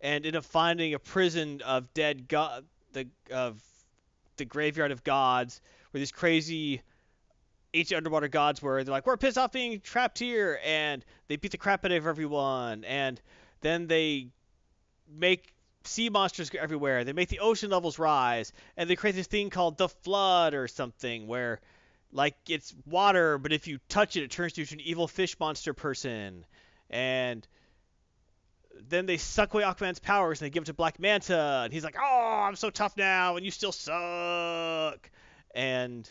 and 0.00 0.24
ended 0.24 0.36
up 0.36 0.44
finding 0.44 0.94
a 0.94 0.98
prison 0.98 1.60
of 1.62 1.92
dead 1.92 2.28
god 2.28 2.64
the 2.92 3.08
of 3.30 3.60
the 4.36 4.44
graveyard 4.44 4.92
of 4.92 5.02
gods 5.02 5.60
where 5.90 5.98
these 5.98 6.12
crazy 6.12 6.80
ancient 7.74 7.96
underwater 7.96 8.28
gods 8.28 8.62
were. 8.62 8.84
They're 8.84 8.92
like 8.92 9.04
we're 9.04 9.16
pissed 9.16 9.36
off 9.36 9.50
being 9.50 9.80
trapped 9.80 10.20
here 10.20 10.60
and 10.64 11.04
they 11.26 11.36
beat 11.36 11.50
the 11.50 11.58
crap 11.58 11.84
out 11.84 11.90
of 11.90 12.06
everyone. 12.06 12.84
And 12.84 13.20
then 13.62 13.88
they 13.88 14.28
make 15.12 15.52
sea 15.82 16.08
monsters 16.08 16.52
everywhere. 16.56 17.02
They 17.02 17.12
make 17.12 17.30
the 17.30 17.40
ocean 17.40 17.70
levels 17.70 17.98
rise. 17.98 18.52
And 18.76 18.88
they 18.88 18.94
create 18.94 19.16
this 19.16 19.26
thing 19.26 19.50
called 19.50 19.76
the 19.76 19.88
flood 19.88 20.54
or 20.54 20.68
something 20.68 21.26
where 21.26 21.60
like 22.12 22.36
it's 22.48 22.74
water 22.86 23.38
but 23.38 23.52
if 23.52 23.66
you 23.66 23.78
touch 23.88 24.16
it 24.16 24.22
it 24.22 24.30
turns 24.30 24.56
you 24.56 24.62
into 24.62 24.74
an 24.74 24.80
evil 24.80 25.08
fish 25.08 25.38
monster 25.38 25.74
person 25.74 26.44
and 26.90 27.46
then 28.88 29.06
they 29.06 29.16
suck 29.16 29.54
away 29.54 29.62
Aquaman's 29.62 29.98
powers 29.98 30.40
and 30.40 30.46
they 30.46 30.50
give 30.50 30.62
it 30.62 30.66
to 30.66 30.74
Black 30.74 30.98
Manta, 30.98 31.62
and 31.64 31.72
he's 31.72 31.84
like, 31.84 31.96
"Oh, 31.98 32.42
I'm 32.46 32.56
so 32.56 32.70
tough 32.70 32.96
now, 32.96 33.36
and 33.36 33.44
you 33.44 33.50
still 33.50 33.72
suck." 33.72 35.10
And 35.54 36.08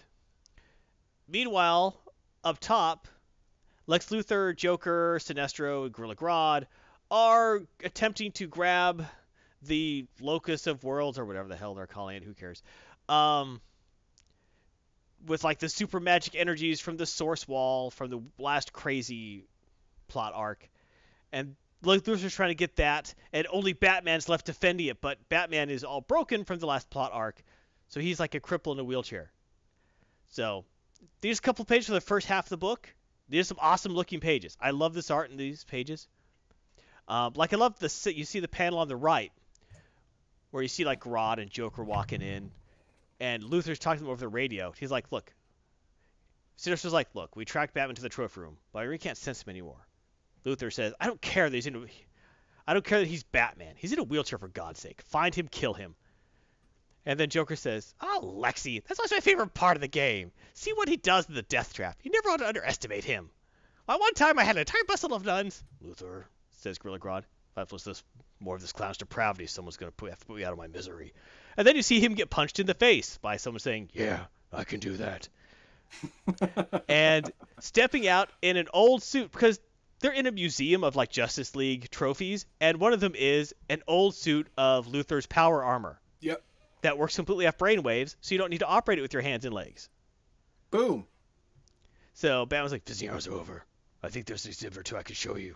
meanwhile, 1.27 1.99
up 2.43 2.59
top, 2.59 3.07
Lex 3.87 4.07
Luthor, 4.09 4.55
Joker, 4.55 5.19
Sinestro, 5.21 5.91
Gorilla 5.91 6.15
Grodd 6.15 6.65
are 7.11 7.61
attempting 7.83 8.31
to 8.33 8.47
grab 8.47 9.05
the 9.61 10.07
locus 10.19 10.67
of 10.67 10.83
worlds 10.83 11.19
or 11.19 11.25
whatever 11.25 11.47
the 11.47 11.55
hell 11.55 11.75
they're 11.75 11.87
calling 11.87 12.17
it. 12.17 12.23
Who 12.23 12.33
cares? 12.33 12.63
Um, 13.07 13.61
with 15.25 15.43
like 15.43 15.59
the 15.59 15.69
super 15.69 15.99
magic 15.99 16.35
energies 16.35 16.79
from 16.79 16.97
the 16.97 17.05
source 17.05 17.47
wall 17.47 17.91
from 17.91 18.09
the 18.09 18.21
last 18.37 18.73
crazy 18.73 19.45
plot 20.07 20.33
arc, 20.35 20.67
and 21.31 21.55
Lex 21.83 22.03
Luthor's 22.03 22.33
trying 22.33 22.49
to 22.49 22.55
get 22.55 22.77
that, 22.77 23.13
and 23.31 23.47
only 23.51 23.73
Batman's 23.73 24.27
left 24.29 24.45
defending 24.45 24.87
it. 24.87 25.01
But 25.01 25.17
Batman 25.29 25.69
is 25.69 25.83
all 25.83 26.01
broken 26.01 26.43
from 26.45 26.59
the 26.59 26.65
last 26.65 26.89
plot 26.89 27.11
arc, 27.13 27.41
so 27.89 27.99
he's 27.99 28.19
like 28.19 28.35
a 28.35 28.39
cripple 28.39 28.73
in 28.73 28.79
a 28.79 28.83
wheelchair. 28.83 29.31
So 30.29 30.65
these 31.21 31.39
couple 31.39 31.65
pages 31.65 31.87
for 31.87 31.93
the 31.93 32.01
first 32.01 32.27
half 32.27 32.45
of 32.45 32.49
the 32.49 32.57
book. 32.57 32.93
These 33.27 33.41
are 33.41 33.55
some 33.55 33.57
awesome 33.59 33.93
looking 33.93 34.19
pages. 34.19 34.55
I 34.61 34.71
love 34.71 34.93
this 34.93 35.09
art 35.09 35.31
in 35.31 35.37
these 35.37 35.63
pages. 35.63 36.07
Um, 37.07 37.33
like 37.35 37.53
I 37.53 37.57
love 37.57 37.77
the 37.79 38.13
you 38.13 38.25
see 38.25 38.39
the 38.39 38.47
panel 38.47 38.79
on 38.79 38.87
the 38.87 38.95
right 38.95 39.31
where 40.51 40.63
you 40.63 40.69
see 40.69 40.85
like 40.85 41.01
Grodd 41.01 41.39
and 41.39 41.49
Joker 41.51 41.83
walking 41.83 42.21
in, 42.21 42.51
and 43.19 43.43
Luthor's 43.43 43.79
talking 43.79 43.99
to 43.99 44.03
them 44.03 44.11
over 44.11 44.19
the 44.19 44.27
radio. 44.27 44.73
He's 44.77 44.91
like, 44.91 45.11
"Look," 45.11 45.33
Sinestro's 46.57 46.93
like, 46.93 47.13
"Look, 47.13 47.35
we 47.35 47.45
tracked 47.45 47.73
Batman 47.73 47.95
to 47.95 48.01
the 48.01 48.09
trophy 48.09 48.41
room, 48.41 48.57
but 48.71 48.85
really 48.85 48.97
can't 48.97 49.17
sense 49.17 49.43
him 49.43 49.49
anymore." 49.49 49.87
Luthor 50.45 50.71
says, 50.71 50.93
"I 50.99 51.07
don't 51.07 51.21
care 51.21 51.49
that 51.49 51.55
he's 51.55 51.67
in. 51.67 51.75
A, 51.75 51.87
I 52.67 52.73
don't 52.73 52.85
care 52.85 52.99
that 52.99 53.07
he's 53.07 53.23
Batman. 53.23 53.75
He's 53.77 53.93
in 53.93 53.99
a 53.99 54.03
wheelchair 54.03 54.39
for 54.39 54.47
God's 54.47 54.79
sake. 54.79 55.01
Find 55.01 55.33
him, 55.33 55.47
kill 55.47 55.73
him." 55.73 55.95
And 57.05 57.19
then 57.19 57.29
Joker 57.29 57.55
says, 57.55 57.93
"Oh, 58.01 58.21
Lexi, 58.23 58.83
that's 58.83 58.99
always 58.99 59.11
my 59.11 59.19
favorite 59.19 59.53
part 59.53 59.77
of 59.77 59.81
the 59.81 59.87
game. 59.87 60.31
See 60.53 60.73
what 60.73 60.89
he 60.89 60.97
does 60.97 61.27
in 61.27 61.35
the 61.35 61.43
Death 61.43 61.73
Trap. 61.73 61.99
You 62.03 62.11
never 62.11 62.29
want 62.29 62.41
to 62.41 62.47
underestimate 62.47 63.03
him." 63.03 63.29
At 63.87 63.99
one 63.99 64.13
time, 64.15 64.39
I 64.39 64.43
had 64.43 64.55
an 64.55 64.61
entire 64.61 64.83
bustle 64.85 65.13
of 65.13 65.23
nuns. 65.23 65.63
Luthor, 65.83 66.25
says 66.51 66.79
Gorilla 66.79 66.99
Grodd. 66.99 67.23
If 67.55 67.73
I 67.73 67.77
this 67.77 68.03
more 68.39 68.55
of 68.55 68.61
this 68.61 68.73
clown's 68.73 68.97
depravity, 68.97 69.47
someone's 69.47 69.77
gonna 69.77 69.91
put, 69.91 70.09
have 70.09 70.19
to 70.19 70.25
put 70.25 70.37
me 70.37 70.43
out 70.43 70.51
of 70.51 70.57
my 70.57 70.67
misery. 70.67 71.13
And 71.57 71.65
then 71.65 71.75
you 71.75 71.81
see 71.81 71.99
him 71.99 72.13
get 72.13 72.29
punched 72.29 72.59
in 72.59 72.67
the 72.67 72.73
face 72.73 73.17
by 73.17 73.37
someone 73.37 73.59
saying, 73.59 73.89
"Yeah, 73.93 74.25
I 74.51 74.63
can 74.63 74.79
do 74.79 74.97
that." 74.97 75.29
and 76.89 77.31
stepping 77.59 78.07
out 78.07 78.29
in 78.41 78.57
an 78.57 78.67
old 78.73 79.03
suit 79.03 79.31
because 79.31 79.59
they're 79.99 80.11
in 80.11 80.25
a 80.25 80.31
museum 80.31 80.83
of 80.83 80.95
like 80.95 81.09
Justice 81.11 81.55
League 81.55 81.89
trophies, 81.89 82.45
and 82.59 82.79
one 82.79 82.93
of 82.93 82.99
them 82.99 83.13
is 83.15 83.53
an 83.69 83.81
old 83.87 84.15
suit 84.15 84.47
of 84.57 84.87
Luthor's 84.87 85.25
power 85.25 85.63
armor. 85.63 85.99
Yep. 86.19 86.43
That 86.81 86.97
works 86.97 87.15
completely 87.15 87.47
off 87.47 87.57
brainwaves, 87.57 88.15
so 88.21 88.35
you 88.35 88.39
don't 88.39 88.49
need 88.49 88.59
to 88.59 88.67
operate 88.67 88.99
it 88.99 89.01
with 89.01 89.13
your 89.13 89.21
hands 89.21 89.45
and 89.45 89.53
legs. 89.53 89.89
Boom. 90.71 91.07
So 92.13 92.45
Batman's 92.45 92.71
like, 92.71 92.85
"Visiting 92.85 93.09
hours 93.09 93.27
are 93.27 93.33
over. 93.33 93.65
I 94.03 94.09
think 94.09 94.25
there's 94.25 94.45
an 94.45 94.51
exhibit 94.51 94.77
or 94.77 94.83
two 94.83 94.97
I 94.97 95.03
can 95.03 95.15
show 95.15 95.35
you." 95.35 95.55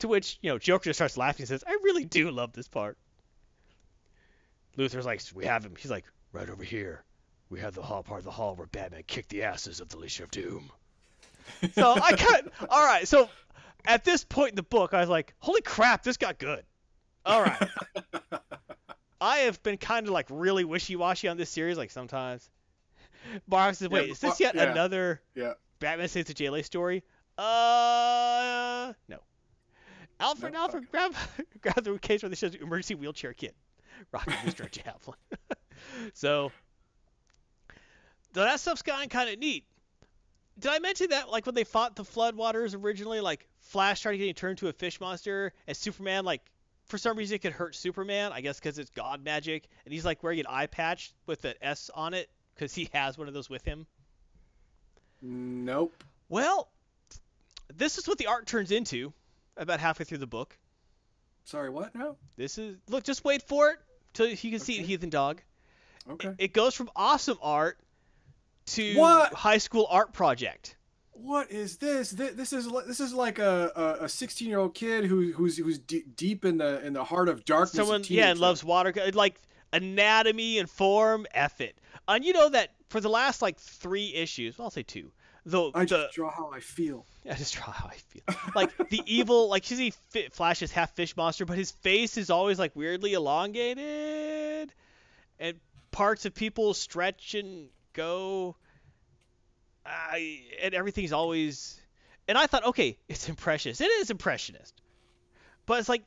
To 0.00 0.08
which, 0.08 0.38
you 0.40 0.50
know, 0.50 0.58
Joker 0.58 0.84
just 0.84 0.98
starts 0.98 1.16
laughing 1.16 1.42
and 1.42 1.48
says, 1.48 1.64
I 1.66 1.72
really 1.82 2.04
do 2.04 2.30
love 2.30 2.52
this 2.52 2.68
part. 2.68 2.96
Luthor's 4.76 5.06
like, 5.06 5.20
we 5.34 5.44
have 5.46 5.64
him. 5.64 5.74
He's 5.78 5.90
like, 5.90 6.04
right 6.32 6.48
over 6.48 6.62
here. 6.64 7.04
We 7.48 7.60
have 7.60 7.74
the 7.74 7.82
hall 7.82 8.02
part 8.02 8.20
of 8.20 8.24
the 8.24 8.30
hall 8.30 8.54
where 8.54 8.66
Batman 8.68 9.02
kicked 9.06 9.30
the 9.30 9.42
asses 9.42 9.80
of 9.80 9.88
the 9.88 9.98
Legion 9.98 10.24
of 10.24 10.30
Doom. 10.30 10.70
so 11.74 11.92
I 12.00 12.12
cut. 12.12 12.46
All 12.68 12.84
right. 12.84 13.08
So 13.08 13.28
at 13.84 14.04
this 14.04 14.24
point 14.24 14.50
in 14.50 14.56
the 14.56 14.62
book, 14.62 14.94
I 14.94 15.00
was 15.00 15.08
like, 15.08 15.34
holy 15.38 15.62
crap, 15.62 16.02
this 16.04 16.16
got 16.16 16.38
good. 16.38 16.64
All 17.26 17.42
right. 17.42 17.68
I 19.20 19.38
have 19.38 19.62
been 19.62 19.76
kind 19.76 20.06
of 20.06 20.12
like 20.12 20.26
really 20.30 20.64
wishy-washy 20.64 21.28
on 21.28 21.36
this 21.36 21.50
series, 21.50 21.76
like 21.76 21.90
sometimes. 21.90 22.48
Mark 23.48 23.74
says, 23.74 23.88
wait, 23.88 24.06
Yeah, 24.06 24.12
is 24.12 24.18
this 24.20 24.40
yet 24.40 24.54
yeah. 24.54 24.70
another 24.70 25.20
Yeah. 25.34 25.54
Batman 25.80 26.08
Saves 26.08 26.28
the 26.28 26.34
JLA 26.34 26.64
story? 26.64 27.02
Uh, 27.36 28.92
no. 29.08 29.18
Alfred, 30.20 30.52
No? 30.52 30.60
Alfred, 30.60 30.90
grab, 30.90 31.14
grab 31.60 31.82
the 31.82 31.98
case 31.98 32.22
where 32.22 32.30
they 32.30 32.36
shows 32.36 32.54
emergency 32.54 32.94
wheelchair 32.94 33.32
kit. 33.32 33.54
Rocking 34.12 34.32
Mr. 34.34 34.70
Javelin. 34.70 35.16
so, 36.14 36.52
so 38.34 38.44
that 38.44 38.60
stuff's 38.60 38.82
gotten 38.82 39.08
kind 39.08 39.30
of 39.30 39.38
neat. 39.38 39.64
Did 40.58 40.72
I 40.72 40.78
mention 40.78 41.10
that, 41.10 41.30
like, 41.30 41.46
when 41.46 41.54
they 41.54 41.64
fought 41.64 41.96
the 41.96 42.04
Floodwaters 42.04 42.74
originally, 42.80 43.20
like, 43.20 43.48
Flash 43.60 44.00
started 44.00 44.18
getting 44.18 44.34
turned 44.34 44.58
to 44.58 44.68
a 44.68 44.72
fish 44.72 45.00
monster, 45.00 45.52
and 45.66 45.76
Superman, 45.76 46.24
like, 46.24 46.42
for 46.86 46.98
some 46.98 47.16
reason 47.16 47.36
it 47.36 47.38
could 47.38 47.52
hurt 47.52 47.74
Superman, 47.74 48.32
I 48.32 48.40
guess 48.40 48.58
because 48.58 48.78
it's 48.78 48.90
God 48.90 49.24
magic, 49.24 49.68
and 49.84 49.94
he's, 49.94 50.04
like, 50.04 50.22
wearing 50.22 50.40
an 50.40 50.46
eye 50.48 50.66
patch 50.66 51.12
with 51.26 51.44
an 51.44 51.54
S 51.62 51.90
on 51.94 52.14
it, 52.14 52.28
because 52.54 52.74
he 52.74 52.90
has 52.92 53.16
one 53.16 53.26
of 53.26 53.32
those 53.32 53.48
with 53.48 53.64
him. 53.64 53.86
Nope. 55.22 56.04
Well, 56.28 56.68
this 57.74 57.96
is 57.96 58.06
what 58.06 58.18
the 58.18 58.26
art 58.26 58.46
turns 58.46 58.70
into 58.70 59.12
about 59.56 59.80
halfway 59.80 60.04
through 60.04 60.18
the 60.18 60.26
book. 60.26 60.56
Sorry, 61.44 61.70
what? 61.70 61.94
No. 61.94 62.16
This 62.36 62.58
is 62.58 62.76
look, 62.88 63.04
just 63.04 63.24
wait 63.24 63.42
for 63.42 63.70
it 63.70 63.78
till 64.12 64.26
you 64.28 64.36
can 64.50 64.58
see 64.60 64.78
it. 64.78 64.86
Heathen 64.86 65.10
Dog. 65.10 65.42
Okay. 66.08 66.34
It 66.38 66.52
goes 66.52 66.74
from 66.74 66.90
awesome 66.96 67.38
art 67.42 67.78
to 68.66 68.96
What? 68.96 69.32
high 69.34 69.58
school 69.58 69.86
art 69.90 70.12
project. 70.12 70.76
What 71.12 71.50
is 71.50 71.76
this? 71.76 72.10
This, 72.10 72.34
this 72.34 72.52
is 72.52 72.68
this 72.86 72.98
is 73.00 73.12
like 73.12 73.38
a 73.38 73.98
a 74.00 74.08
16 74.08 74.48
year 74.48 74.58
old 74.58 74.74
kid 74.74 75.04
who 75.04 75.32
who's 75.32 75.58
who's 75.58 75.78
de- 75.78 76.04
deep 76.16 76.44
in 76.44 76.56
the 76.58 76.84
in 76.84 76.94
the 76.94 77.04
heart 77.04 77.28
of 77.28 77.44
darkness. 77.44 77.72
Someone, 77.72 78.02
yeah, 78.08 78.30
and 78.30 78.40
loves 78.40 78.64
water, 78.64 78.92
uh, 78.98 79.10
like 79.12 79.40
anatomy 79.72 80.58
and 80.58 80.68
form. 80.70 81.26
F 81.34 81.60
it. 81.60 81.78
And 82.08 82.24
you 82.24 82.32
know 82.32 82.48
that 82.48 82.70
for 82.88 83.00
the 83.00 83.10
last 83.10 83.42
like 83.42 83.58
three 83.58 84.14
issues, 84.14 84.56
well, 84.56 84.66
I'll 84.66 84.70
say 84.70 84.82
two. 84.82 85.12
Though 85.46 85.70
I 85.74 85.80
the 85.80 85.86
just 85.86 86.14
draw 86.14 86.30
how 86.30 86.50
I 86.52 86.60
feel. 86.60 87.06
I 87.30 87.34
just 87.34 87.54
draw 87.54 87.70
how 87.70 87.88
I 87.88 87.96
feel. 87.96 88.22
Like 88.54 88.76
the 88.90 89.02
evil, 89.06 89.48
like 89.48 89.70
you 89.70 89.76
see 89.76 89.92
Fi- 90.10 90.28
Flash 90.28 90.62
is 90.62 90.70
half 90.72 90.94
fish 90.94 91.16
monster, 91.16 91.44
but 91.44 91.56
his 91.56 91.70
face 91.70 92.16
is 92.16 92.30
always 92.30 92.58
like 92.58 92.76
weirdly 92.76 93.14
elongated, 93.14 94.72
and 95.38 95.56
parts 95.90 96.26
of 96.26 96.34
people 96.34 96.74
stretch 96.74 97.34
and 97.34 97.68
go. 97.92 98.56
I 99.84 100.42
and 100.62 100.74
everything's 100.74 101.12
always, 101.12 101.80
and 102.28 102.36
I 102.36 102.46
thought, 102.46 102.66
okay, 102.66 102.98
it's 103.08 103.28
impressionist. 103.28 103.80
It 103.80 103.84
is 103.84 104.10
impressionist, 104.10 104.74
but 105.64 105.78
it's 105.78 105.88
like, 105.88 106.02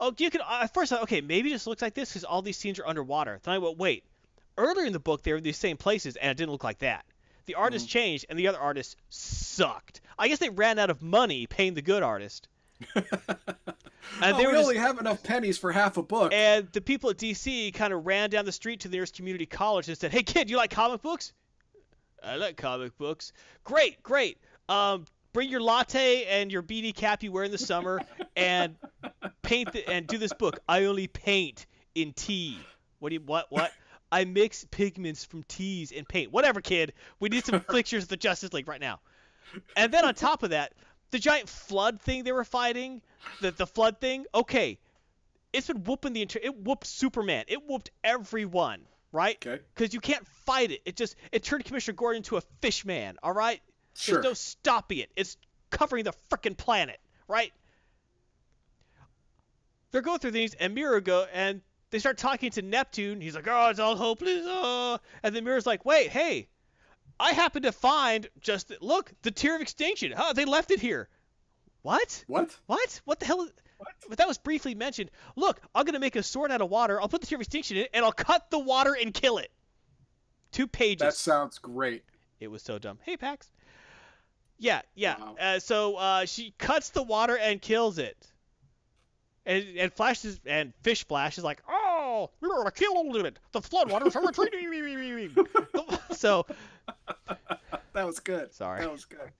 oh, 0.00 0.12
you 0.18 0.30
can. 0.30 0.40
At 0.48 0.74
first, 0.74 0.92
I 0.92 0.96
thought, 0.96 1.02
okay, 1.04 1.20
maybe 1.20 1.50
it 1.50 1.52
just 1.52 1.68
looks 1.68 1.80
like 1.80 1.94
this 1.94 2.10
because 2.10 2.24
all 2.24 2.42
these 2.42 2.56
scenes 2.56 2.80
are 2.80 2.86
underwater. 2.86 3.38
Then 3.42 3.54
I 3.54 3.58
went, 3.58 3.78
wait. 3.78 4.04
Earlier 4.56 4.86
in 4.86 4.92
the 4.92 5.00
book, 5.00 5.22
they 5.24 5.32
were 5.32 5.38
in 5.38 5.44
these 5.44 5.58
same 5.58 5.76
places, 5.76 6.14
and 6.14 6.30
it 6.30 6.36
didn't 6.36 6.52
look 6.52 6.62
like 6.62 6.78
that. 6.78 7.04
The 7.46 7.54
artist 7.54 7.88
changed, 7.88 8.26
and 8.28 8.38
the 8.38 8.48
other 8.48 8.58
artist 8.58 8.96
sucked. 9.08 10.00
I 10.18 10.28
guess 10.28 10.38
they 10.38 10.50
ran 10.50 10.78
out 10.78 10.90
of 10.90 11.02
money 11.02 11.46
paying 11.46 11.74
the 11.74 11.82
good 11.82 12.02
artist. 12.02 12.48
And 14.22 14.34
oh, 14.34 14.38
they 14.38 14.46
we 14.46 14.52
just, 14.52 14.64
only 14.64 14.76
have 14.76 14.98
enough 14.98 15.22
pennies 15.22 15.58
for 15.58 15.72
half 15.72 15.96
a 15.96 16.02
book. 16.02 16.32
and 16.32 16.68
the 16.72 16.80
people 16.80 17.10
at 17.10 17.16
DC 17.16 17.72
kind 17.74 17.92
of 17.92 18.06
ran 18.06 18.30
down 18.30 18.44
the 18.44 18.52
street 18.52 18.80
to 18.80 18.88
the 18.88 18.96
nearest 18.96 19.16
community 19.16 19.46
college 19.46 19.88
and 19.88 19.96
said, 19.96 20.12
"Hey 20.12 20.22
kid, 20.22 20.50
you 20.50 20.56
like 20.56 20.70
comic 20.70 21.02
books? 21.02 21.32
I 22.22 22.36
like 22.36 22.56
comic 22.56 22.96
books. 22.96 23.32
Great, 23.64 24.02
great. 24.02 24.38
Um, 24.68 25.04
bring 25.32 25.50
your 25.50 25.60
latte 25.60 26.24
and 26.24 26.50
your 26.50 26.62
beanie 26.62 26.94
cap 26.94 27.22
you 27.22 27.32
wear 27.32 27.44
in 27.44 27.50
the 27.50 27.58
summer, 27.58 28.00
and 28.36 28.76
paint 29.42 29.72
the, 29.72 29.88
and 29.88 30.06
do 30.06 30.18
this 30.18 30.32
book. 30.32 30.58
I 30.68 30.84
only 30.84 31.06
paint 31.06 31.66
in 31.94 32.12
tea. 32.12 32.58
What 33.00 33.10
do 33.10 33.14
you 33.16 33.20
what 33.20 33.46
what? 33.50 33.72
I 34.14 34.24
mix 34.26 34.64
pigments 34.70 35.24
from 35.24 35.42
teas 35.42 35.90
and 35.90 36.06
paint. 36.06 36.30
Whatever, 36.30 36.60
kid. 36.60 36.92
We 37.18 37.30
need 37.30 37.44
some 37.44 37.58
pictures 37.72 38.04
of 38.04 38.08
the 38.08 38.16
Justice 38.16 38.52
League 38.52 38.68
right 38.68 38.80
now. 38.80 39.00
And 39.76 39.92
then 39.92 40.04
on 40.04 40.14
top 40.14 40.44
of 40.44 40.50
that, 40.50 40.72
the 41.10 41.18
giant 41.18 41.48
flood 41.48 42.00
thing 42.00 42.22
they 42.22 42.30
were 42.30 42.44
fighting, 42.44 43.02
the 43.40 43.50
the 43.50 43.66
flood 43.66 44.00
thing. 44.00 44.26
Okay, 44.32 44.78
it's 45.52 45.66
been 45.66 45.82
whooping 45.82 46.12
the 46.12 46.22
entire. 46.22 46.44
It 46.44 46.56
whooped 46.56 46.86
Superman. 46.86 47.46
It 47.48 47.68
whooped 47.68 47.90
everyone, 48.04 48.82
right? 49.10 49.36
Okay. 49.44 49.60
Because 49.74 49.92
you 49.92 49.98
can't 50.00 50.24
fight 50.46 50.70
it. 50.70 50.82
It 50.84 50.94
just 50.94 51.16
it 51.32 51.42
turned 51.42 51.64
Commissioner 51.64 51.96
Gordon 51.96 52.18
into 52.18 52.36
a 52.36 52.42
fish 52.60 52.84
man. 52.84 53.16
All 53.20 53.32
right. 53.32 53.60
Sure. 53.96 54.14
There's 54.14 54.24
no 54.24 54.34
stopping 54.34 54.98
it. 54.98 55.10
It's 55.16 55.36
covering 55.70 56.04
the 56.04 56.14
frickin' 56.30 56.56
planet, 56.56 57.00
right? 57.26 57.52
They're 59.90 60.02
going 60.02 60.20
through 60.20 60.32
these, 60.32 60.54
and 60.54 60.72
Mera 60.72 61.00
go 61.00 61.26
and 61.32 61.62
they 61.94 62.00
start 62.00 62.18
talking 62.18 62.50
to 62.50 62.62
Neptune. 62.62 63.20
He's 63.20 63.36
like, 63.36 63.46
"Oh, 63.48 63.68
it's 63.68 63.78
all 63.78 63.94
hopeless." 63.94 64.44
Oh. 64.44 64.98
And 65.22 65.34
then 65.34 65.44
Mera's 65.44 65.66
like, 65.66 65.84
"Wait, 65.84 66.10
hey, 66.10 66.48
I 67.20 67.32
happen 67.32 67.62
to 67.62 67.72
find 67.72 68.28
just 68.40 68.72
look 68.80 69.12
the 69.22 69.30
tear 69.30 69.54
of 69.54 69.62
extinction. 69.62 70.12
Huh? 70.12 70.32
They 70.32 70.44
left 70.44 70.70
it 70.70 70.80
here. 70.80 71.08
What? 71.82 72.24
What? 72.26 72.56
What? 72.66 73.00
What 73.04 73.20
the 73.20 73.26
hell? 73.26 73.48
What? 73.78 73.92
But 74.08 74.18
that 74.18 74.26
was 74.26 74.38
briefly 74.38 74.74
mentioned. 74.74 75.10
Look, 75.36 75.60
I'm 75.74 75.84
gonna 75.84 76.00
make 76.00 76.16
a 76.16 76.22
sword 76.22 76.50
out 76.50 76.60
of 76.60 76.70
water. 76.70 77.00
I'll 77.00 77.08
put 77.08 77.20
the 77.20 77.26
tear 77.26 77.36
of 77.36 77.42
extinction 77.42 77.76
in 77.76 77.84
it, 77.84 77.90
and 77.94 78.04
I'll 78.04 78.12
cut 78.12 78.50
the 78.50 78.58
water 78.58 78.96
and 79.00 79.14
kill 79.14 79.38
it. 79.38 79.52
Two 80.50 80.66
pages. 80.66 81.00
That 81.00 81.14
sounds 81.14 81.58
great. 81.58 82.04
It 82.40 82.48
was 82.48 82.62
so 82.62 82.78
dumb. 82.78 82.98
Hey, 83.02 83.16
Pax. 83.16 83.50
Yeah, 84.58 84.82
yeah. 84.94 85.16
Wow. 85.18 85.36
Uh, 85.40 85.58
so 85.58 85.96
uh, 85.96 86.24
she 86.26 86.54
cuts 86.58 86.90
the 86.90 87.02
water 87.02 87.36
and 87.36 87.60
kills 87.60 87.98
it. 87.98 88.16
And 89.46 89.64
and 89.78 89.92
Flash 89.92 90.24
is, 90.24 90.40
and 90.46 90.72
Fish 90.82 91.06
Flash 91.06 91.38
is 91.38 91.44
like, 91.44 91.62
oh, 91.68 91.83
Oh, 92.06 92.30
we're 92.42 92.50
gonna 92.50 92.70
kill 92.70 92.92
all 92.96 93.16
of 93.16 93.24
it. 93.24 93.38
The 93.52 93.60
floodwaters 93.60 94.14
are 94.14 94.26
retreating. 94.26 95.34
so 96.12 96.44
That 97.94 98.06
was 98.06 98.18
good. 98.18 98.52
Sorry. 98.52 98.80
That 98.80 98.92
was 98.92 99.06
good. 99.06 99.30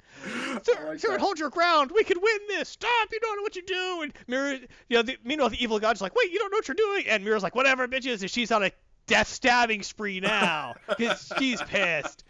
Sir, 0.62 0.86
like 0.88 0.98
sir, 0.98 1.18
hold 1.18 1.38
your 1.38 1.50
ground. 1.50 1.90
We 1.94 2.04
can 2.04 2.18
win 2.22 2.38
this. 2.48 2.70
Stop. 2.70 3.08
You 3.12 3.20
don't 3.20 3.36
know 3.36 3.42
what 3.42 3.54
you 3.56 3.62
do. 3.62 4.02
And 4.02 4.12
Mera, 4.28 4.58
you 4.88 4.96
know, 4.96 5.02
the, 5.02 5.18
meanwhile, 5.24 5.50
the 5.50 5.62
evil 5.62 5.78
god's 5.78 6.00
like, 6.00 6.14
wait, 6.14 6.30
you 6.30 6.38
don't 6.38 6.50
know 6.50 6.56
what 6.56 6.68
you're 6.68 6.74
doing. 6.74 7.04
And 7.06 7.22
Mera's 7.22 7.42
like, 7.42 7.54
whatever, 7.54 7.86
bitches. 7.86 8.22
And 8.22 8.30
she's 8.30 8.50
on 8.50 8.62
a 8.62 8.70
death 9.06 9.28
stabbing 9.28 9.82
spree 9.82 10.20
now 10.20 10.74
because 10.88 11.30
she's 11.38 11.60
pissed. 11.62 12.24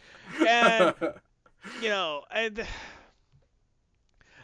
And, 0.45 0.95
you 1.81 1.91
know, 1.91 2.23
and. 2.35 2.67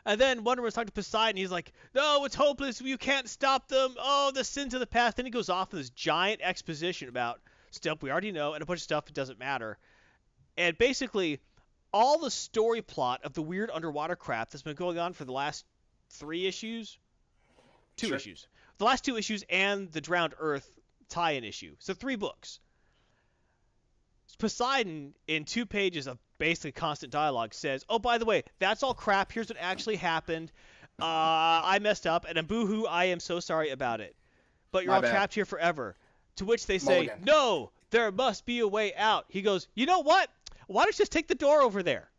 And 0.04 0.20
then 0.20 0.44
Wonder 0.44 0.62
Woman's 0.62 0.74
talking 0.74 0.86
to 0.86 0.92
Poseidon. 0.92 1.36
He's 1.36 1.50
like, 1.50 1.72
"No, 1.94 2.24
it's 2.24 2.34
hopeless. 2.34 2.80
You 2.80 2.96
can't 2.98 3.28
stop 3.28 3.68
them. 3.68 3.94
Oh, 3.98 4.30
the 4.32 4.44
sins 4.44 4.74
of 4.74 4.80
the 4.80 4.86
past." 4.86 5.16
Then 5.16 5.26
he 5.26 5.30
goes 5.30 5.48
off 5.48 5.72
in 5.72 5.78
this 5.78 5.90
giant 5.90 6.40
exposition 6.42 7.08
about 7.08 7.40
stuff 7.70 8.02
we 8.02 8.10
already 8.10 8.32
know 8.32 8.54
and 8.54 8.62
a 8.62 8.66
bunch 8.66 8.78
of 8.78 8.84
stuff 8.84 9.06
that 9.06 9.14
doesn't 9.14 9.38
matter. 9.38 9.78
And 10.56 10.76
basically, 10.78 11.40
all 11.92 12.18
the 12.18 12.30
story 12.30 12.82
plot 12.82 13.24
of 13.24 13.34
the 13.34 13.42
weird 13.42 13.70
underwater 13.70 14.16
crap 14.16 14.50
that's 14.50 14.62
been 14.62 14.76
going 14.76 14.98
on 14.98 15.12
for 15.12 15.24
the 15.24 15.32
last 15.32 15.64
three 16.10 16.46
issues, 16.46 16.98
two 17.96 18.08
Sure. 18.08 18.16
issues, 18.16 18.48
the 18.78 18.84
last 18.84 19.04
two 19.04 19.16
issues, 19.16 19.44
and 19.48 19.90
the 19.92 20.00
Drowned 20.00 20.34
Earth 20.38 20.70
tie-in 21.08 21.44
issue. 21.44 21.76
So 21.78 21.94
three 21.94 22.16
books. 22.16 22.60
Poseidon, 24.38 25.14
in 25.26 25.44
two 25.44 25.66
pages 25.66 26.06
of 26.06 26.18
basically 26.40 26.72
constant 26.72 27.12
dialogue, 27.12 27.54
says, 27.54 27.84
"Oh, 27.88 28.00
by 28.00 28.18
the 28.18 28.24
way, 28.24 28.42
that's 28.58 28.82
all 28.82 28.94
crap. 28.94 29.30
Here's 29.30 29.48
what 29.48 29.58
actually 29.60 29.96
happened. 29.96 30.50
Uh, 31.00 31.04
I 31.04 31.78
messed 31.80 32.06
up, 32.06 32.24
and 32.28 32.36
a 32.36 32.42
boohoo, 32.42 32.86
I 32.86 33.04
am 33.04 33.20
so 33.20 33.38
sorry 33.38 33.70
about 33.70 34.00
it. 34.00 34.16
But 34.72 34.82
you're 34.82 34.90
My 34.90 34.96
all 34.96 35.02
bad. 35.02 35.12
trapped 35.12 35.34
here 35.34 35.44
forever." 35.44 35.96
To 36.36 36.44
which 36.44 36.66
they 36.66 36.78
say, 36.78 37.06
Mulligan. 37.06 37.24
"No, 37.24 37.70
there 37.90 38.10
must 38.10 38.46
be 38.46 38.60
a 38.60 38.66
way 38.66 38.94
out." 38.94 39.26
He 39.28 39.42
goes, 39.42 39.68
"You 39.74 39.86
know 39.86 40.00
what? 40.00 40.30
Why 40.66 40.82
don't 40.84 40.94
you 40.94 41.02
just 41.02 41.12
take 41.12 41.28
the 41.28 41.34
door 41.36 41.60
over 41.60 41.82
there?" 41.82 42.10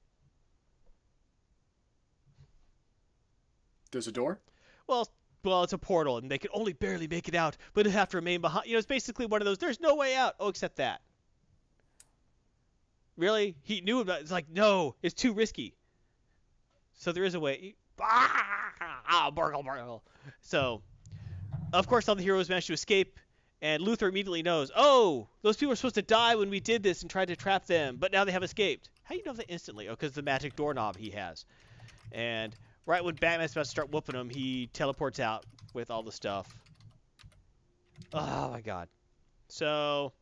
There's 3.92 4.08
a 4.08 4.12
door. 4.12 4.40
Well, 4.88 5.10
well, 5.44 5.64
it's 5.64 5.74
a 5.74 5.78
portal, 5.78 6.18
and 6.18 6.30
they 6.30 6.38
can 6.38 6.52
only 6.54 6.74
barely 6.74 7.08
make 7.08 7.28
it 7.28 7.36
out, 7.36 7.58
but 7.74 7.88
it 7.88 7.90
have 7.90 8.10
to 8.10 8.18
remain 8.18 8.42
behind. 8.42 8.68
You 8.68 8.74
know, 8.74 8.78
it's 8.78 8.88
basically 8.88 9.26
one 9.26 9.42
of 9.42 9.46
those. 9.46 9.58
There's 9.58 9.80
no 9.80 9.96
way 9.96 10.16
out. 10.16 10.36
Oh, 10.40 10.50
except 10.50 10.76
that. 10.76 11.02
Really? 13.18 13.56
He 13.64 13.82
knew 13.82 14.00
about. 14.00 14.22
It's 14.22 14.32
like 14.32 14.50
no, 14.50 14.96
it's 15.02 15.14
too 15.14 15.34
risky. 15.34 15.76
So 17.00 17.12
there 17.12 17.24
is 17.24 17.36
a 17.36 17.40
way. 17.40 17.76
Ah, 18.00 19.32
burgle, 19.34 19.64
burgle. 19.64 20.04
So, 20.42 20.82
of 21.74 21.88
course, 21.88 22.08
all 22.10 22.16
the 22.16 22.24
heroes 22.24 22.50
manage 22.50 22.68
to 22.68 22.74
escape, 22.74 23.20
and 23.62 23.84
Luthor 23.84 24.10
immediately 24.10 24.44
knows. 24.44 24.72
Oh, 24.76 25.28
those 25.42 25.58
people 25.58 25.74
are 25.74 25.76
supposed 25.76 25.96
to 25.96 26.02
die 26.02 26.36
when 26.36 26.50
we 26.50 26.60
did 26.60 26.84
this 26.84 27.02
and 27.02 27.12
tried 27.12 27.28
to 27.28 27.36
trap 27.36 27.66
them, 27.66 27.98
but 28.00 28.12
now 28.12 28.24
they 28.24 28.32
have 28.32 28.44
escaped. 28.44 28.90
How 29.04 29.14
do 29.14 29.20
you 29.20 29.26
know 29.26 29.34
that 29.34 29.50
instantly? 29.50 29.88
Oh, 29.88 29.92
because 29.92 30.14
the 30.14 30.22
magic 30.22 30.56
doorknob 30.56 30.96
he 30.96 31.12
has. 31.12 31.46
And 32.12 32.56
right 32.86 33.04
when 33.04 33.16
Batman's 33.16 33.52
about 33.52 33.66
to 33.66 33.70
start 33.70 33.92
whooping 33.92 34.16
him, 34.16 34.30
he 34.30 34.70
teleports 34.74 35.20
out 35.20 35.46
with 35.74 35.92
all 35.92 36.04
the 36.04 36.12
stuff. 36.12 36.48
Oh 38.14 38.52
my 38.52 38.62
god. 38.62 38.88
So 39.50 40.14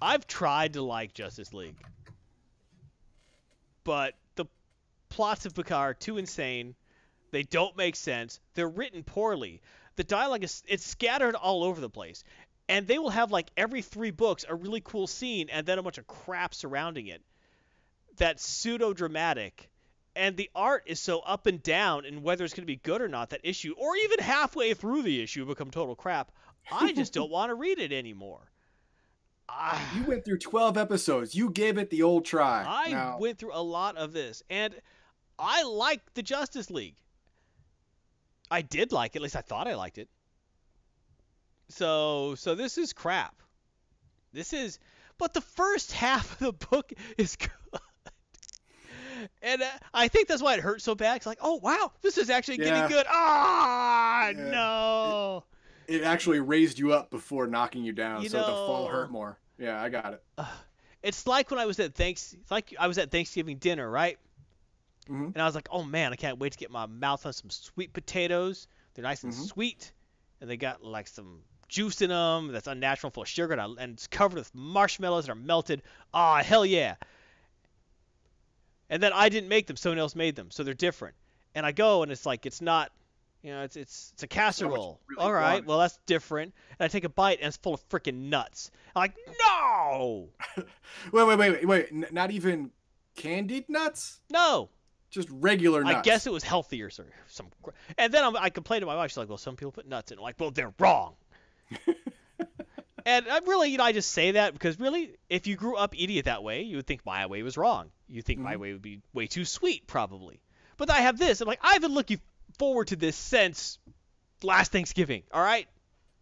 I've 0.00 0.26
tried 0.26 0.74
to 0.74 0.82
like 0.82 1.14
Justice 1.14 1.52
League. 1.52 1.76
But 3.84 4.14
the 4.36 4.46
plots 5.08 5.46
of 5.46 5.54
Picard 5.54 5.90
are 5.90 5.94
too 5.94 6.18
insane. 6.18 6.74
They 7.30 7.42
don't 7.42 7.76
make 7.76 7.96
sense. 7.96 8.40
They're 8.54 8.68
written 8.68 9.02
poorly. 9.02 9.60
The 9.96 10.04
dialogue 10.04 10.44
is 10.44 10.62
it's 10.66 10.86
scattered 10.86 11.34
all 11.34 11.64
over 11.64 11.80
the 11.80 11.90
place. 11.90 12.24
And 12.68 12.86
they 12.86 12.98
will 12.98 13.10
have 13.10 13.32
like 13.32 13.50
every 13.56 13.82
three 13.82 14.10
books 14.10 14.44
a 14.48 14.54
really 14.54 14.82
cool 14.82 15.06
scene 15.06 15.48
and 15.50 15.66
then 15.66 15.78
a 15.78 15.82
bunch 15.82 15.98
of 15.98 16.06
crap 16.06 16.54
surrounding 16.54 17.06
it. 17.06 17.22
That's 18.16 18.46
pseudo 18.46 18.92
dramatic 18.92 19.70
and 20.18 20.36
the 20.36 20.50
art 20.54 20.82
is 20.86 20.98
so 20.98 21.20
up 21.20 21.46
and 21.46 21.62
down 21.62 22.04
in 22.04 22.22
whether 22.22 22.44
it's 22.44 22.52
going 22.52 22.64
to 22.64 22.66
be 22.66 22.76
good 22.76 23.00
or 23.00 23.08
not 23.08 23.30
that 23.30 23.40
issue 23.44 23.74
or 23.78 23.96
even 23.96 24.18
halfway 24.18 24.74
through 24.74 25.02
the 25.02 25.22
issue 25.22 25.46
become 25.46 25.70
total 25.70 25.94
crap 25.94 26.32
i 26.72 26.92
just 26.92 27.12
don't 27.14 27.30
want 27.30 27.50
to 27.50 27.54
read 27.54 27.78
it 27.78 27.92
anymore 27.92 28.50
I, 29.48 29.80
You 29.96 30.04
went 30.04 30.24
through 30.24 30.38
12 30.38 30.76
episodes. 30.76 31.34
You 31.34 31.50
gave 31.50 31.78
it 31.78 31.90
the 31.90 32.02
old 32.02 32.24
try. 32.24 32.64
I 32.66 32.90
Now, 32.90 33.18
went 33.18 33.38
through 33.38 33.54
a 33.54 33.62
lot 33.62 33.96
of 33.96 34.12
this 34.12 34.42
and 34.50 34.74
i 35.38 35.62
like 35.62 36.00
the 36.14 36.22
justice 36.22 36.68
league 36.68 36.96
i 38.50 38.60
did 38.60 38.90
like 38.90 39.14
it 39.14 39.18
at 39.18 39.22
least 39.22 39.36
i 39.36 39.40
thought 39.40 39.68
i 39.68 39.76
liked 39.76 39.98
it 39.98 40.08
so 41.68 42.34
so 42.34 42.56
this 42.56 42.76
is 42.76 42.92
crap 42.92 43.40
this 44.32 44.52
is 44.52 44.80
but 45.16 45.34
the 45.34 45.40
first 45.40 45.92
half 45.92 46.32
of 46.32 46.38
the 46.38 46.66
book 46.66 46.92
is 47.16 47.36
good 47.72 47.80
and 49.42 49.62
uh, 49.62 49.66
I 49.92 50.08
think 50.08 50.28
that's 50.28 50.42
why 50.42 50.54
it 50.54 50.60
hurt 50.60 50.80
so 50.80 50.94
bad. 50.94 51.16
It's 51.16 51.26
like, 51.26 51.38
oh 51.40 51.58
wow, 51.60 51.90
this 52.02 52.18
is 52.18 52.30
actually 52.30 52.58
getting 52.58 52.86
good. 52.88 53.04
Ah, 53.08 54.28
Yeah. 54.28 54.50
no. 54.50 55.44
it 55.50 55.57
actually 55.88 56.40
raised 56.40 56.78
you 56.78 56.92
up 56.92 57.10
before 57.10 57.46
knocking 57.46 57.84
you 57.84 57.92
down, 57.92 58.22
You 58.22 58.28
so 58.28 58.38
the 58.38 58.44
fall 58.44 58.88
hurt 58.88 59.10
more. 59.10 59.38
Yeah, 59.58 59.80
I 59.82 59.88
got 59.88 60.14
it. 60.14 60.22
It's 61.02 61.26
like 61.26 61.50
when 61.50 61.58
I 61.60 61.66
was 61.66 61.78
at 61.80 61.94
thanks. 61.94 62.32
It's 62.34 62.50
like 62.50 62.74
I 62.78 62.86
was 62.88 62.98
at 62.98 63.10
Thanksgiving 63.10 63.58
dinner, 63.58 63.88
right? 63.88 64.18
Mhm. 65.08 65.26
And 65.34 65.38
I 65.38 65.44
was 65.46 65.54
like, 65.54 65.68
oh 65.70 65.82
man, 65.84 66.12
I 66.12 66.16
can't 66.16 66.38
wait 66.38 66.52
to 66.52 66.58
get 66.58 66.70
my 66.70 66.86
mouth 66.86 67.24
on 67.24 67.32
some 67.32 67.50
sweet 67.50 67.92
potatoes. 67.92 68.66
They're 68.94 69.02
nice 69.04 69.22
and 69.24 69.32
Mhm. 69.32 69.46
sweet, 69.48 69.92
and 70.40 70.50
they 70.50 70.56
got 70.56 70.82
like 70.84 71.06
some 71.08 71.40
juice 71.68 72.02
in 72.02 72.10
them 72.10 72.48
that's 72.52 72.66
unnatural, 72.66 73.10
full 73.10 73.22
of 73.22 73.28
sugar, 73.28 73.52
and, 73.52 73.60
I- 73.60 73.82
and 73.82 73.92
it's 73.94 74.06
covered 74.06 74.38
with 74.38 74.54
marshmallows 74.54 75.26
that 75.26 75.32
are 75.32 75.36
melted. 75.36 75.82
Ah, 76.12 76.42
hell 76.42 76.66
yeah. 76.66 76.96
And 78.90 79.02
then 79.02 79.12
I 79.12 79.28
didn't 79.28 79.48
make 79.48 79.66
them; 79.66 79.76
someone 79.76 79.98
else 79.98 80.14
made 80.14 80.34
them, 80.36 80.50
so 80.50 80.62
they're 80.64 80.74
different. 80.74 81.14
And 81.54 81.64
I 81.66 81.72
go, 81.72 82.02
and 82.02 82.10
it's 82.12 82.24
like 82.26 82.46
it's 82.46 82.60
not, 82.60 82.90
you 83.42 83.52
know, 83.52 83.62
it's 83.62 83.76
it's 83.76 84.10
it's 84.14 84.22
a 84.22 84.26
casserole. 84.26 85.00
really 85.08 85.22
All 85.22 85.32
right, 85.32 85.54
want. 85.54 85.66
well 85.66 85.78
that's 85.78 85.98
different. 86.06 86.52
And 86.78 86.84
I 86.84 86.88
take 86.88 87.04
a 87.04 87.08
bite, 87.08 87.38
and 87.40 87.48
it's 87.48 87.56
full 87.56 87.74
of 87.74 87.88
freaking 87.88 88.28
nuts. 88.28 88.70
I'm 88.96 89.00
like, 89.00 89.16
no, 89.40 90.28
Wait, 90.56 90.66
wait, 91.12 91.38
wait, 91.38 91.50
wait, 91.52 91.66
wait. 91.68 91.86
N- 91.92 92.06
not 92.12 92.30
even 92.30 92.70
candied 93.16 93.68
nuts? 93.68 94.20
no. 94.30 94.70
Just 95.10 95.28
regular 95.30 95.82
nuts. 95.82 95.96
I 95.96 96.02
guess 96.02 96.26
it 96.26 96.32
was 96.34 96.44
healthier, 96.44 96.90
sir. 96.90 97.06
Some, 97.28 97.46
and 97.96 98.12
then 98.12 98.22
I'm, 98.24 98.36
I 98.36 98.50
complained 98.50 98.82
to 98.82 98.86
my 98.86 98.94
wife. 98.94 99.10
She's 99.10 99.16
like, 99.16 99.30
"Well, 99.30 99.38
some 99.38 99.56
people 99.56 99.72
put 99.72 99.88
nuts 99.88 100.12
in." 100.12 100.18
I'm 100.18 100.22
like, 100.22 100.34
"Well, 100.38 100.50
they're 100.50 100.74
wrong." 100.78 101.14
and 103.06 103.26
I 103.28 103.38
really, 103.46 103.70
you 103.70 103.78
know, 103.78 103.84
I 103.84 103.92
just 103.92 104.12
say 104.12 104.32
that 104.32 104.52
because 104.52 104.78
really, 104.78 105.16
if 105.30 105.46
you 105.46 105.56
grew 105.56 105.76
up 105.76 105.94
eating 105.96 106.16
it 106.16 106.26
that 106.26 106.42
way, 106.42 106.62
you 106.62 106.76
would 106.76 106.86
think 106.86 107.06
my 107.06 107.24
way 107.24 107.42
was 107.42 107.56
wrong. 107.56 107.90
You 108.06 108.20
think 108.20 108.38
my 108.40 108.56
Mhm. 108.56 108.60
way 108.60 108.72
would 108.74 108.82
be 108.82 109.00
way 109.14 109.26
too 109.26 109.46
sweet, 109.46 109.86
probably. 109.86 110.40
But 110.76 110.90
I 110.90 110.98
have 110.98 111.18
this. 111.18 111.40
I'm 111.40 111.48
like, 111.48 111.60
I've 111.62 111.80
been 111.80 111.94
looking 111.94 112.20
forward 112.58 112.88
to 112.88 112.96
this 112.96 113.16
since 113.16 113.78
last 114.42 114.72
Thanksgiving. 114.72 115.22
All 115.32 115.42
right, 115.42 115.68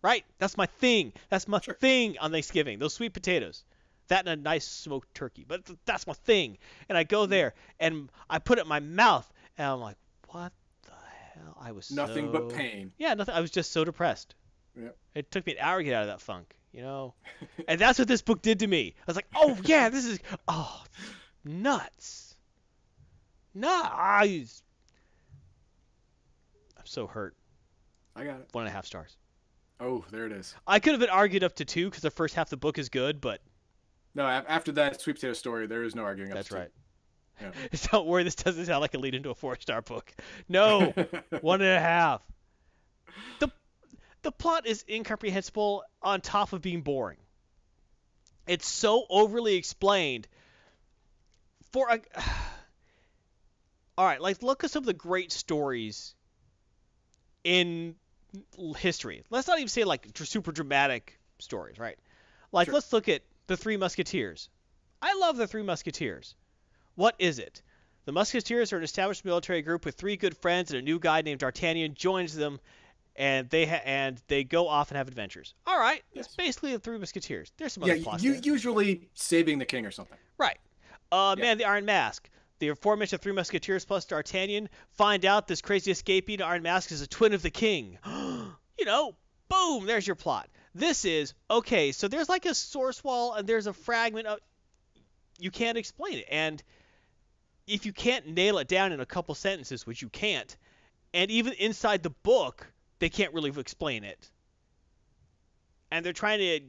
right? 0.03 0.25
That's 0.39 0.57
my 0.57 0.67
thing. 0.67 1.13
That's 1.29 1.49
my 1.49 1.61
Sure. 1.61 1.75
thing 1.75 2.19
on 2.19 2.31
Thanksgiving. 2.31 2.79
Those 2.79 2.95
sweet 2.95 3.13
potatoes. 3.13 3.65
That 4.09 4.29
and 4.29 4.41
a 4.41 4.43
nice 4.43 4.65
smoked 4.65 5.13
turkey. 5.15 5.45
But 5.47 5.69
that's 5.85 6.07
my 6.07 6.13
thing. 6.13 6.59
And 6.89 6.97
I 6.97 7.03
go 7.03 7.27
mm. 7.27 7.31
there 7.31 7.55
and 7.81 8.09
I 8.31 8.39
put 8.39 8.59
it 8.59 8.63
in 8.63 8.69
my 8.69 8.81
mouth 8.81 9.31
and 9.59 9.67
I'm 9.67 9.81
like, 9.81 9.97
what 10.29 10.53
the 10.83 10.93
hell? 11.35 11.57
I 11.61 11.73
was 11.73 11.91
Nothing 11.91 12.31
but 12.31 12.51
pain. 12.51 12.93
Yeah, 12.99 13.15
nothing. 13.15 13.35
I 13.35 13.41
was 13.41 13.51
just 13.51 13.73
so 13.73 13.85
depressed. 13.85 14.35
Yep. 14.81 14.97
It 15.15 15.31
took 15.31 15.47
me 15.47 15.55
an 15.55 15.59
hour 15.61 15.79
to 15.79 15.85
get 15.85 15.95
out 15.95 16.03
of 16.03 16.09
that 16.09 16.21
funk, 16.21 16.55
you 16.73 16.83
know. 16.83 17.15
and 17.69 17.81
that's 17.81 17.99
what 17.99 18.07
this 18.07 18.23
book 18.23 18.43
did 18.43 18.61
to 18.61 18.67
me. 18.67 18.95
I 18.99 19.05
was 19.07 19.17
like, 19.17 19.27
oh 19.35 19.59
yeah, 19.65 19.89
this 19.89 20.05
is 20.05 20.21
oh 20.47 20.85
nuts, 21.45 22.37
nuts. 23.55 23.89
I'm 23.93 24.47
so 26.87 27.07
hurt. 27.07 27.37
I 28.15 28.25
got 28.25 28.41
it. 28.41 28.49
One 28.53 28.65
and 28.65 28.71
a 28.71 28.73
half 28.75 28.87
stars. 28.87 29.17
Oh, 29.79 30.05
there 30.11 30.25
it 30.27 30.33
is. 30.33 30.55
I 30.67 30.79
could 30.79 30.93
have 30.93 31.01
been 31.01 31.11
argued 31.11 31.45
up 31.45 31.57
to 31.57 31.65
two 31.67 31.87
because 31.87 32.03
the 32.03 32.11
first 32.11 32.35
half 32.35 32.47
of 32.47 32.51
the 32.51 32.57
book 32.57 32.79
is 32.79 32.89
good, 32.89 33.21
but 33.21 33.41
No, 34.15 34.25
after 34.27 34.73
that 34.73 35.01
sweet 35.01 35.17
potato 35.17 35.35
story, 35.35 35.67
there 35.67 35.83
is 35.83 35.95
no 35.95 36.03
arguing. 36.03 36.31
up 36.33 36.37
that's 36.37 36.49
to 36.49 36.55
two. 36.55 36.61
right. 36.61 36.71
Yeah. 37.43 37.51
Don't 37.93 38.07
worry, 38.07 38.23
this 38.23 38.35
doesn't 38.35 38.65
sound 38.65 38.81
like 38.81 38.95
a 38.95 38.99
lead 38.99 39.15
into 39.15 39.29
a 39.29 39.35
four 39.35 39.59
star 39.61 39.83
book. 39.83 40.11
No, 40.49 40.95
one 41.43 41.61
and 41.61 41.71
a 41.71 41.81
half. 41.81 42.23
The 43.41 43.51
the 44.23 44.33
plot 44.33 44.67
is 44.67 44.83
incomprehensible 44.89 45.85
on 46.01 46.23
top 46.23 46.55
of 46.55 46.63
being 46.63 46.81
boring. 46.81 47.19
It's 48.47 48.67
so 48.67 49.05
overly 49.11 49.57
explained. 49.57 50.27
For 51.73 51.91
a 51.91 52.01
all 53.99 54.07
right, 54.07 54.21
like 54.21 54.43
look 54.43 54.65
at 54.65 54.71
some 54.71 54.83
of 54.83 54.87
the 54.87 54.95
great 54.95 55.33
stories 55.33 56.15
in 57.47 57.95
history. 58.77 59.23
Let's 59.31 59.47
not 59.49 59.59
even 59.59 59.69
say 59.69 59.85
like 59.85 60.09
super 60.15 60.51
dramatic 60.53 61.19
stories, 61.39 61.79
right? 61.79 61.97
Like 62.53 62.67
Sure. 62.67 62.75
let's 62.75 62.93
look 62.93 63.09
at 63.09 63.23
the 63.47 63.57
Three 63.57 63.77
Musketeers. 63.77 64.49
I 65.01 65.15
love 65.15 65.37
the 65.37 65.47
Three 65.47 65.63
Musketeers. 65.63 66.35
What 66.97 67.15
is 67.19 67.39
it? 67.39 67.63
The 68.05 68.13
Musketeers 68.13 68.73
are 68.73 68.79
an 68.79 68.83
established 68.85 69.25
military 69.25 69.63
group 69.63 69.85
with 69.85 69.95
three 69.95 70.17
good 70.17 70.37
friends, 70.37 70.71
and 70.73 70.79
a 70.81 70.83
new 70.83 70.99
guy 70.99 71.23
named 71.23 71.41
D'Artagnan 71.41 71.95
joins 71.95 72.35
them, 72.35 72.59
and 73.15 73.49
they 73.51 73.65
ha- 73.67 73.83
and 73.85 74.21
they 74.29 74.43
go 74.45 74.67
off 74.69 74.91
and 74.91 74.99
have 74.99 75.09
adventures. 75.09 75.55
All 75.67 75.79
right, 75.79 76.03
it's 76.15 76.29
Yes. 76.29 76.37
basically 76.37 76.73
the 76.73 76.79
Three 76.81 76.99
Musketeers. 76.99 77.53
There's 77.59 77.73
some 77.75 77.85
yeah, 77.85 77.95
other 77.95 78.03
plots 78.03 78.23
you 78.25 78.33
there. 78.35 78.43
usually 78.43 79.09
saving 79.15 79.59
the 79.61 79.65
king 79.67 79.87
or 79.87 79.91
something. 79.93 80.19
Right. 80.39 80.59
Uh, 81.13 81.35
Yeah. 81.39 81.45
Man, 81.45 81.59
the 81.59 81.65
Iron 81.65 81.85
Mask. 81.85 82.29
The 82.59 82.69
aforementioned 82.69 83.21
Three 83.21 83.33
Musketeers 83.33 83.85
plus 83.85 84.07
D'Artagnan 84.07 84.69
find 84.93 85.25
out 85.25 85.47
this 85.47 85.61
crazy 85.61 85.91
escaping 85.91 86.41
Iron 86.41 86.63
Mask 86.63 86.91
is 86.91 87.03
a 87.03 87.07
twin 87.07 87.35
of 87.35 87.43
the 87.43 87.51
king. 87.51 87.99
you 88.07 88.85
know, 88.85 89.15
boom, 89.49 89.87
there's 89.87 90.07
your 90.07 90.17
plot. 90.17 90.49
This 90.75 91.05
is 91.05 91.35
okay. 91.51 91.93
So 91.93 92.09
there's 92.09 92.29
like 92.29 92.47
a 92.47 92.55
source 92.55 93.03
wall 93.05 93.35
and 93.35 93.47
there's 93.47 93.67
a 93.67 93.73
fragment 93.73 94.27
of. 94.27 94.39
You 95.39 95.51
can't 95.51 95.77
explain 95.77 96.21
it, 96.21 96.27
and 96.31 96.63
if 97.67 97.85
you 97.85 97.93
can't 97.93 98.29
nail 98.29 98.57
it 98.57 98.69
down 98.69 98.93
in 98.93 99.01
a 99.01 99.07
couple 99.07 99.35
sentences, 99.35 99.87
which 99.87 100.01
you 100.01 100.09
can't, 100.09 100.57
and 101.13 101.31
even 101.31 101.53
inside 101.55 102.03
the 102.03 102.11
book, 102.11 102.67
they 103.01 103.11
can't 103.11 103.35
really 103.35 103.53
explain 103.59 104.03
it. 104.03 104.31
And 105.91 106.05
they're 106.05 106.15
trying 106.15 106.39
to 106.39 106.61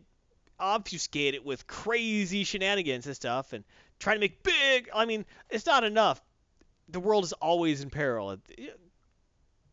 obfuscate 0.60 1.34
it 1.34 1.46
with 1.46 1.68
crazy 1.68 2.44
shenanigans 2.44 3.06
and 3.06 3.16
stuff 3.16 3.54
and 3.54 3.64
trying 4.00 4.18
to 4.18 4.20
make 4.20 4.44
big 4.44 4.90
I 4.94 5.06
mean, 5.06 5.26
it's 5.50 5.66
not 5.66 5.84
enough. 5.84 6.22
The 6.90 7.00
world 7.00 7.24
is 7.24 7.34
always 7.34 7.82
in 7.82 7.90
peril. 7.90 8.38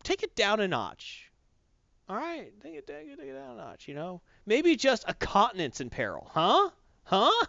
Take 0.03 0.23
it 0.23 0.35
down 0.35 0.61
a 0.61 0.69
notch. 0.69 1.31
All 2.09 2.17
right, 2.17 2.53
take 2.63 2.75
it, 2.75 2.87
take 2.87 3.09
it, 3.09 3.19
take 3.19 3.29
it 3.29 3.33
down 3.33 3.53
a 3.53 3.57
notch, 3.57 3.89
you 3.89 3.95
know? 3.95 4.21
Maybe 4.45 4.77
just 4.77 5.05
a 5.09 5.15
continent's 5.15 5.81
in 5.81 5.89
peril. 5.89 6.31
Huh? 6.31 6.69
Huh? 7.05 7.47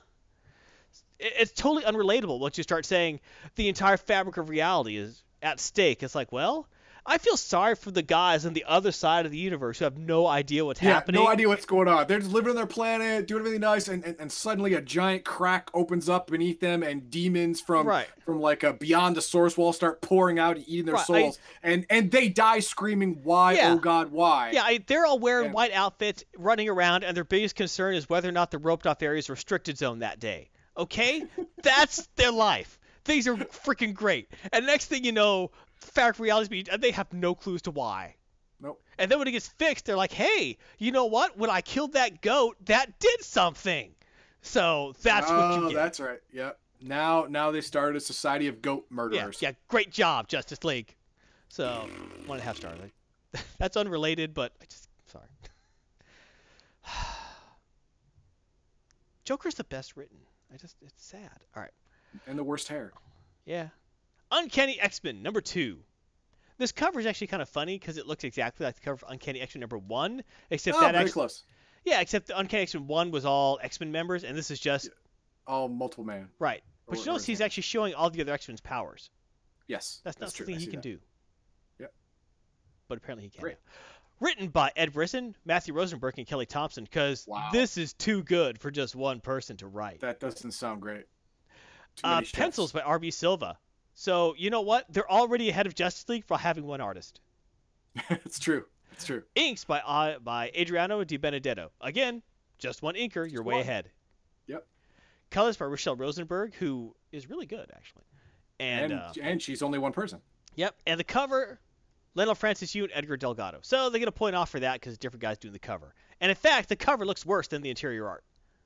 It's 1.19 1.51
totally 1.51 1.83
unrelatable 1.83 2.39
once 2.39 2.57
you 2.57 2.63
start 2.63 2.85
saying 2.85 3.19
the 3.55 3.67
entire 3.67 3.97
fabric 3.97 4.37
of 4.37 4.49
reality 4.49 4.97
is 4.97 5.23
at 5.41 5.59
stake. 5.59 6.03
It's 6.03 6.15
like, 6.15 6.31
well, 6.31 6.67
I 7.07 7.19
feel 7.19 7.37
sorry 7.37 7.75
for 7.75 7.91
the 7.91 8.01
guys 8.01 8.47
on 8.47 8.53
the 8.53 8.65
other 8.67 8.91
side 8.91 9.27
of 9.27 9.31
the 9.31 9.37
universe 9.37 9.77
who 9.77 9.85
have 9.85 9.97
no 9.97 10.25
idea 10.25 10.65
what's 10.65 10.81
yeah, 10.81 10.93
happening. 10.93 11.21
No 11.21 11.27
idea 11.27 11.47
what's 11.47 11.65
going 11.65 11.87
on. 11.87 12.07
They're 12.07 12.19
just 12.19 12.31
living 12.31 12.49
on 12.49 12.55
their 12.55 12.65
planet, 12.65 13.27
doing 13.27 13.41
everything 13.41 13.61
nice, 13.61 13.87
and, 13.87 14.03
and, 14.03 14.15
and 14.19 14.31
suddenly 14.31 14.73
a 14.73 14.81
giant 14.81 15.23
crack 15.23 15.69
opens 15.75 16.09
up 16.09 16.27
beneath 16.27 16.59
them, 16.59 16.81
and 16.81 17.11
demons 17.11 17.61
from 17.61 17.87
right. 17.87 18.07
from 18.25 18.39
like 18.39 18.63
a 18.63 18.73
beyond 18.73 19.15
the 19.15 19.21
source 19.21 19.55
wall 19.55 19.71
start 19.71 20.01
pouring 20.01 20.39
out 20.39 20.57
and 20.57 20.67
eating 20.67 20.85
their 20.85 20.95
right. 20.95 21.05
souls, 21.05 21.39
I, 21.63 21.69
and 21.69 21.85
and 21.91 22.09
they 22.09 22.27
die 22.27 22.59
screaming, 22.59 23.19
"Why, 23.23 23.53
oh 23.53 23.55
yeah. 23.55 23.73
oh 23.73 23.77
God, 23.77 24.11
why?" 24.11 24.51
Yeah, 24.51 24.63
I, 24.63 24.79
they're 24.85 25.05
all 25.05 25.19
wearing 25.19 25.47
yeah. 25.47 25.53
white 25.53 25.73
outfits, 25.73 26.23
running 26.37 26.69
around, 26.69 27.03
and 27.03 27.15
their 27.15 27.23
biggest 27.23 27.55
concern 27.55 27.93
is 27.93 28.09
whether 28.09 28.29
or 28.29 28.33
not 28.33 28.49
the 28.49 28.57
roped 28.57 28.87
off 28.87 29.03
area 29.03 29.19
is 29.19 29.29
restricted 29.29 29.77
zone 29.77 29.99
that 29.99 30.19
day. 30.19 30.49
Okay, 30.75 31.23
that's 31.61 32.07
their 32.15 32.31
life. 32.31 32.79
Things 33.05 33.27
are 33.27 33.35
freaking 33.35 33.93
great. 33.93 34.29
And 34.51 34.65
next 34.65 34.87
thing 34.87 35.05
you 35.05 35.11
know, 35.11 35.51
fact 35.79 36.19
reality 36.19 36.63
be 36.63 36.77
they 36.77 36.91
have 36.91 37.11
no 37.13 37.35
clues 37.35 37.61
to 37.63 37.71
why. 37.71 38.15
Nope. 38.59 38.81
And 38.97 39.11
then 39.11 39.19
when 39.19 39.27
it 39.27 39.31
gets 39.31 39.47
fixed, 39.47 39.85
they're 39.85 39.97
like, 39.97 40.11
hey, 40.11 40.57
you 40.77 40.91
know 40.91 41.05
what? 41.05 41.37
When 41.37 41.49
I 41.49 41.61
killed 41.61 41.93
that 41.93 42.21
goat, 42.21 42.57
that 42.65 42.99
did 42.99 43.21
something. 43.23 43.91
So 44.41 44.93
that's 45.01 45.29
oh, 45.29 45.35
what 45.35 45.59
you 45.59 45.65
oh, 45.65 45.69
get. 45.69 45.75
that's 45.75 45.99
right. 45.99 46.19
Yep. 46.31 46.59
Now, 46.81 47.25
now 47.27 47.51
they 47.51 47.61
started 47.61 47.97
a 47.97 47.99
society 48.01 48.47
of 48.47 48.61
goat 48.61 48.85
murderers. 48.89 49.41
Yeah, 49.41 49.49
yeah. 49.49 49.55
Great 49.67 49.91
job, 49.91 50.27
Justice 50.27 50.63
League. 50.63 50.95
So 51.49 51.87
one 52.25 52.37
and 52.37 52.41
a 52.41 52.43
half 52.43 52.57
stars. 52.57 52.79
That's 53.57 53.77
unrelated, 53.77 54.33
but 54.33 54.53
I 54.61 54.65
just 54.65 54.89
sorry. 55.07 55.25
Joker's 59.23 59.55
the 59.55 59.63
best 59.63 59.97
written. 59.97 60.17
I 60.53 60.57
just 60.57 60.75
it's 60.81 61.03
sad. 61.03 61.31
All 61.55 61.61
right. 61.61 61.71
And 62.27 62.37
the 62.37 62.43
worst 62.43 62.67
hair. 62.67 62.93
Yeah. 63.45 63.69
Uncanny 64.35 64.79
X-Men 64.79 65.23
number 65.23 65.41
two. 65.41 65.79
This 66.57 66.71
cover 66.71 66.99
is 66.99 67.05
actually 67.05 67.27
kind 67.27 67.41
of 67.41 67.49
funny 67.49 67.77
because 67.77 67.97
it 67.97 68.07
looks 68.07 68.23
exactly 68.23 68.65
like 68.65 68.75
the 68.75 68.81
cover 68.81 69.05
of 69.05 69.11
Uncanny 69.11 69.41
X-Men 69.41 69.61
number 69.61 69.77
one, 69.77 70.23
except 70.49 70.77
oh, 70.77 70.81
that 70.81 70.93
very 70.93 71.09
close. 71.09 71.43
Yeah, 71.85 72.01
except 72.01 72.27
the 72.27 72.37
Uncanny 72.37 72.63
X-Men 72.63 72.87
one 72.87 73.11
was 73.11 73.25
all 73.25 73.59
X-Men 73.61 73.91
members, 73.91 74.23
and 74.23 74.37
this 74.37 74.51
is 74.51 74.59
just 74.59 74.89
all 75.47 75.67
multiple 75.67 76.03
man. 76.03 76.29
Right. 76.39 76.63
But 76.87 76.99
you 76.99 77.05
notice 77.05 77.25
he's 77.25 77.41
actually 77.41 77.63
showing 77.63 77.93
all 77.95 78.09
the 78.09 78.21
other 78.21 78.33
X-Men's 78.33 78.61
powers. 78.61 79.09
Yes. 79.67 80.01
That's 80.03 80.19
not 80.19 80.27
that's 80.27 80.37
something 80.37 80.59
he 80.59 80.65
can 80.67 80.75
that. 80.75 80.83
do. 80.83 80.99
Yep. 81.79 81.93
But 82.87 82.97
apparently 82.99 83.23
he 83.25 83.29
can. 83.29 83.41
Great. 83.41 83.57
Written 84.19 84.47
by 84.47 84.71
Ed 84.75 84.93
Brisson, 84.93 85.35
Matthew 85.45 85.73
Rosenberg, 85.73 86.17
and 86.17 86.27
Kelly 86.27 86.45
Thompson, 86.45 86.85
because 86.85 87.25
wow. 87.27 87.49
this 87.51 87.77
is 87.77 87.93
too 87.93 88.23
good 88.23 88.59
for 88.59 88.71
just 88.71 88.95
one 88.95 89.19
person 89.19 89.57
to 89.57 89.67
write. 89.67 89.99
That 90.01 90.19
doesn't 90.19 90.51
sound 90.51 90.81
great. 90.81 91.05
Uh, 92.03 92.21
pencils 92.33 92.71
by 92.71 92.81
R.B. 92.81 93.11
Silva. 93.11 93.57
So 93.95 94.35
you 94.37 94.49
know 94.49 94.61
what? 94.61 94.85
They're 94.89 95.09
already 95.09 95.49
ahead 95.49 95.65
of 95.65 95.73
Justice 95.73 96.07
League 96.07 96.25
for 96.25 96.37
having 96.37 96.65
one 96.65 96.81
artist. 96.81 97.21
it's 98.09 98.37
true. 98.37 98.65
It's 98.91 99.05
true. 99.05 99.23
Inks 99.35 99.63
by 99.63 99.79
uh, 99.79 100.19
by 100.19 100.51
Adriano 100.55 101.03
Di 101.03 101.17
Benedetto. 101.17 101.71
Again, 101.81 102.21
just 102.59 102.81
one 102.81 102.95
inker. 102.95 103.29
You're 103.29 103.43
way 103.43 103.61
ahead. 103.61 103.89
Yep. 104.47 104.67
Colors 105.31 105.57
by 105.57 105.65
Rachelle 105.65 105.99
Rosenberg, 105.99 106.53
who 106.55 106.93
is 107.11 107.29
really 107.29 107.45
good 107.45 107.71
actually. 107.73 108.03
And 108.59 108.91
and, 108.91 109.01
uh, 109.01 109.11
and 109.21 109.41
she's 109.41 109.61
only 109.61 109.79
one 109.79 109.93
person. 109.93 110.19
Yep. 110.55 110.75
And 110.87 110.99
the 110.99 111.03
cover, 111.03 111.59
Leinil 112.17 112.37
Francis 112.37 112.75
Yu 112.75 112.83
and 112.83 112.93
Edgar 112.93 113.17
Delgado. 113.17 113.59
So 113.61 113.89
they 113.89 113.99
get 113.99 114.07
a 114.07 114.13
point 114.13 114.35
off 114.35 114.49
for 114.49 114.59
that 114.59 114.79
because 114.79 114.97
different 114.97 115.21
guys 115.21 115.37
doing 115.37 115.53
the 115.53 115.59
cover. 115.59 115.93
And 116.21 116.29
in 116.29 116.35
fact, 116.35 116.69
the 116.69 116.75
cover 116.75 117.05
looks 117.05 117.25
worse 117.25 117.47
than 117.47 117.61
the 117.61 117.69
interior 117.69 118.07
art. 118.07 118.23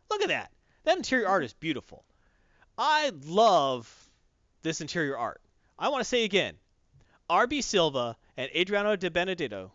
Look 0.09 0.21
at 0.21 0.27
that. 0.29 0.51
That 0.83 0.97
interior 0.97 1.27
art 1.27 1.43
is 1.43 1.53
beautiful. 1.53 2.03
I 2.77 3.11
love 3.25 4.08
this 4.61 4.81
interior 4.81 5.17
art. 5.17 5.41
I 5.77 5.89
want 5.89 6.01
to 6.01 6.07
say 6.09 6.23
again, 6.23 6.55
R.B. 7.29 7.61
Silva 7.61 8.17
and 8.37 8.49
Adriano 8.55 8.95
Di 8.95 9.09
Benedetto 9.09 9.71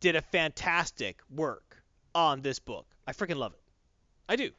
did 0.00 0.16
a 0.16 0.20
fantastic 0.20 1.20
work 1.30 1.82
on 2.14 2.42
this 2.42 2.58
book. 2.58 2.86
I 3.06 3.12
freaking 3.12 3.36
love 3.36 3.52
it. 3.54 3.60
I 4.28 4.36
do. 4.36 4.50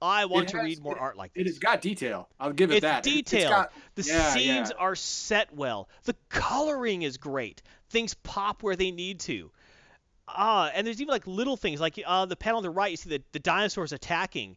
I 0.00 0.24
want 0.24 0.48
It 0.48 0.52
to 0.52 0.58
read 0.62 0.82
more 0.82 0.96
it- 0.96 1.00
art 1.00 1.16
like 1.16 1.32
this. 1.32 1.46
It's 1.46 1.58
got 1.60 1.80
detail. 1.80 2.28
I'll 2.40 2.52
give 2.52 2.70
it 2.72 2.76
It's 2.76 2.82
that. 2.82 3.04
Got- 3.48 3.72
the 3.94 4.02
yeah, 4.02 4.30
scenes 4.34 4.70
yeah. 4.70 4.76
are 4.78 4.96
set 4.96 5.54
well. 5.54 5.88
The 6.04 6.16
coloring 6.28 7.02
is 7.02 7.18
great. 7.18 7.62
Things 7.90 8.14
pop 8.14 8.62
where 8.64 8.74
they 8.74 8.90
need 8.90 9.20
to. 9.20 9.50
Ah, 10.26 10.70
and 10.74 10.86
there's 10.86 11.00
even 11.00 11.12
like 11.12 11.26
little 11.26 11.56
things 11.56 11.80
like 11.80 12.00
uh, 12.04 12.26
the 12.26 12.36
panel 12.36 12.56
on 12.58 12.62
the 12.62 12.70
right. 12.70 12.90
You 12.90 12.96
see 12.96 13.10
the, 13.10 13.22
the 13.32 13.38
dinosaurs 13.38 13.92
attacking, 13.92 14.56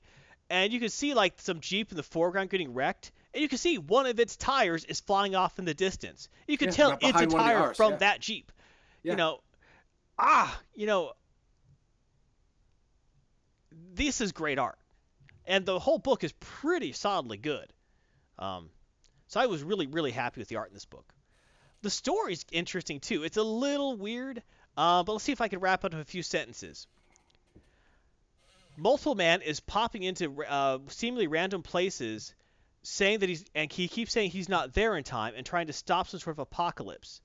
and 0.50 0.72
you 0.74 0.80
can 0.80 0.90
see 0.90 1.14
like 1.14 1.34
some 1.42 1.60
jeep 1.60 1.92
in 1.92 1.98
the 1.98 2.04
foreground 2.04 2.50
getting 2.50 2.74
wrecked, 2.74 3.12
and 3.36 3.42
you 3.42 3.50
can 3.50 3.58
see 3.58 3.78
one 3.78 4.06
of 4.06 4.18
its 4.20 4.38
tires 4.38 4.86
is 4.86 5.02
flying 5.02 5.36
off 5.36 5.60
in 5.60 5.66
the 5.66 5.74
distance. 5.74 6.30
You 6.48 6.58
can 6.58 6.70
Yeah, 6.70 6.74
tell 6.74 6.92
it's 6.94 7.04
a 7.04 7.08
behind 7.08 7.34
one 7.34 7.42
of 7.42 7.48
the 7.48 7.54
tire 7.54 7.70
Rs, 7.72 7.78
from 7.78 7.92
yeah. 7.92 7.98
that 7.98 8.20
jeep. 8.22 8.52
Yeah. 9.04 9.12
You 9.12 9.18
know, 9.18 9.40
ah, 10.18 10.62
you 10.74 10.88
know, 10.88 11.12
this 13.94 14.22
is 14.22 14.32
great 14.32 14.58
art, 14.58 14.80
and 15.46 15.66
the 15.66 15.78
whole 15.80 16.00
book 16.00 16.24
is 16.24 16.32
pretty 16.40 16.94
solidly 16.94 17.38
good. 17.38 17.68
Um, 18.40 18.70
so 19.28 19.42
I 19.42 19.48
was 19.48 19.62
really, 19.64 19.88
really 19.88 20.12
happy 20.12 20.40
with 20.40 20.48
the 20.48 20.56
art 20.56 20.70
in 20.70 20.74
this 20.74 20.86
book. 20.86 21.14
The 21.82 21.90
story's 21.90 22.46
interesting 22.54 23.02
too. 23.02 23.24
It's 23.24 23.38
a 23.38 23.44
little 23.44 23.98
weird, 23.98 24.42
uh, 24.78 25.04
but 25.04 25.12
let's 25.12 25.26
see 25.26 25.34
if 25.34 25.42
I 25.42 25.50
can 25.50 25.60
wrap 25.60 25.84
up 25.84 25.94
in 25.94 26.00
a 26.00 26.06
few 26.06 26.24
sentences. 26.24 26.88
Multiple 28.78 29.16
Man 29.16 29.42
is 29.42 29.60
popping 29.60 30.04
into 30.04 30.42
uh, 30.44 30.80
seemingly 30.88 31.28
random 31.28 31.64
places, 31.64 32.34
saying 32.86 33.20
that 33.20 33.30
he's 33.30 33.44
and 33.56 33.72
he 33.72 33.88
keeps 33.88 34.12
saying 34.14 34.32
he's 34.32 34.48
not 34.50 34.74
there 34.74 34.96
in 34.96 35.04
time 35.04 35.34
and 35.36 35.46
trying 35.46 35.68
to 35.68 35.74
stop 35.74 36.08
some 36.08 36.20
sort 36.20 36.36
of 36.36 36.40
apocalypse. 36.40 37.22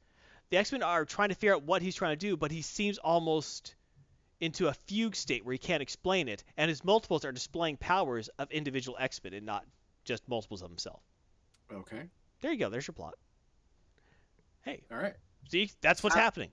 The 0.51 0.57
X-Men 0.57 0.83
are 0.83 1.05
trying 1.05 1.29
to 1.29 1.35
figure 1.37 1.55
out 1.55 1.63
what 1.63 1.81
he's 1.83 1.95
trying 1.95 2.13
to 2.13 2.17
do, 2.27 2.37
but 2.37 2.51
he 2.51 2.63
seems 2.63 2.99
almost 2.99 3.75
into 4.41 4.67
a 4.69 4.73
fugue 4.73 5.15
state 5.15 5.45
where 5.45 5.53
he 5.53 5.59
can't 5.59 5.83
explain 5.83 6.27
it, 6.29 6.43
and 6.57 6.69
his 6.69 6.83
multiples 6.83 7.25
are 7.25 7.31
displaying 7.33 7.77
powers 7.77 8.29
of 8.39 8.51
individual 8.51 8.97
X-Men 8.99 9.35
and 9.35 9.47
not 9.47 9.65
just 10.05 10.27
multiples 10.29 10.63
of 10.63 10.71
himself. 10.71 11.01
Okay. 11.73 12.03
There 12.41 12.51
you 12.51 12.59
go. 12.59 12.71
There's 12.71 12.87
your 12.89 12.95
plot. 12.95 13.15
Hey, 14.63 14.83
All 14.91 14.99
right. 14.99 15.15
see, 15.51 15.71
that's 15.81 16.03
what's 16.03 16.17
Ah. 16.17 16.21
happening. 16.21 16.51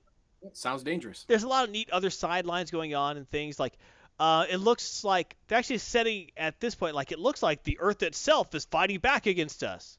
Sounds 0.54 0.84
dangerous. 0.84 1.26
There's 1.28 1.44
a 1.44 1.48
lot 1.48 1.64
of 1.64 1.72
neat 1.72 1.90
other 1.90 2.10
sidelines 2.10 2.70
going 2.72 2.94
on 2.94 3.18
and 3.18 3.28
things 3.30 3.60
like. 3.60 3.78
Uh, 4.20 4.46
it 4.50 4.58
looks 4.58 5.04
like 5.04 5.36
they're 5.48 5.60
actually 5.60 5.78
setting 5.78 6.32
at 6.36 6.60
this 6.60 6.74
point 6.74 6.96
like 6.96 7.12
it 7.12 7.20
looks 7.20 7.44
like 7.44 7.64
the 7.64 7.78
Earth 7.80 8.02
itself 8.02 8.54
is 8.56 8.66
fighting 8.66 9.00
back 9.00 9.28
against 9.28 9.64
us. 9.64 9.98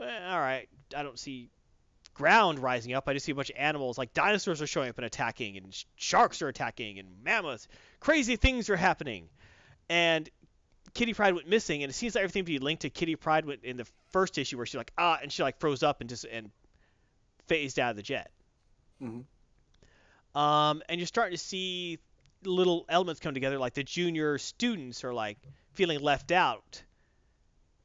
Eh, 0.00 0.28
all 0.28 0.40
right, 0.40 0.68
I 0.96 1.02
don't 1.02 1.18
see 1.18 1.50
ground 2.14 2.58
rising 2.58 2.94
up. 2.94 3.06
I 3.06 3.12
just 3.12 3.26
see 3.26 3.32
a 3.32 3.34
bunch 3.34 3.50
of 3.50 3.56
animals 3.58 3.98
like 3.98 4.14
dinosaurs 4.14 4.62
are 4.62 4.66
showing 4.66 4.88
up 4.88 4.96
and 4.96 5.04
attacking, 5.04 5.58
and 5.58 5.74
sh- 5.74 5.84
sharks 5.96 6.40
are 6.40 6.48
attacking, 6.48 6.98
and 6.98 7.22
mammoths. 7.22 7.68
Crazy 8.00 8.36
things 8.36 8.70
are 8.70 8.76
happening, 8.76 9.28
and 9.90 10.28
Kitty 10.94 11.12
Pryde 11.12 11.34
went 11.34 11.48
missing, 11.48 11.82
and 11.82 11.90
it 11.90 11.94
seems 11.94 12.14
like 12.14 12.22
everything 12.22 12.44
to 12.44 12.46
be 12.46 12.58
linked 12.58 12.82
to 12.82 12.90
Kitty 12.90 13.16
Pryde 13.16 13.44
went 13.44 13.64
in 13.64 13.76
the 13.76 13.86
first 14.10 14.38
issue 14.38 14.56
where 14.56 14.64
she 14.64 14.78
like 14.78 14.92
ah, 14.96 15.18
and 15.20 15.30
she 15.30 15.42
like 15.42 15.58
froze 15.58 15.82
up 15.82 16.00
and 16.00 16.08
just 16.08 16.24
and 16.24 16.50
phased 17.46 17.78
out 17.78 17.90
of 17.90 17.96
the 17.96 18.02
jet. 18.02 18.30
Mm-hmm. 19.02 19.20
Um, 20.38 20.82
and 20.88 20.98
you're 20.98 21.06
starting 21.06 21.36
to 21.36 21.42
see 21.42 21.98
little 22.46 22.84
elements 22.88 23.20
come 23.20 23.34
together, 23.34 23.58
like 23.58 23.74
the 23.74 23.84
junior 23.84 24.38
students 24.38 25.04
are 25.04 25.14
like 25.14 25.38
feeling 25.72 26.00
left 26.00 26.32
out, 26.32 26.82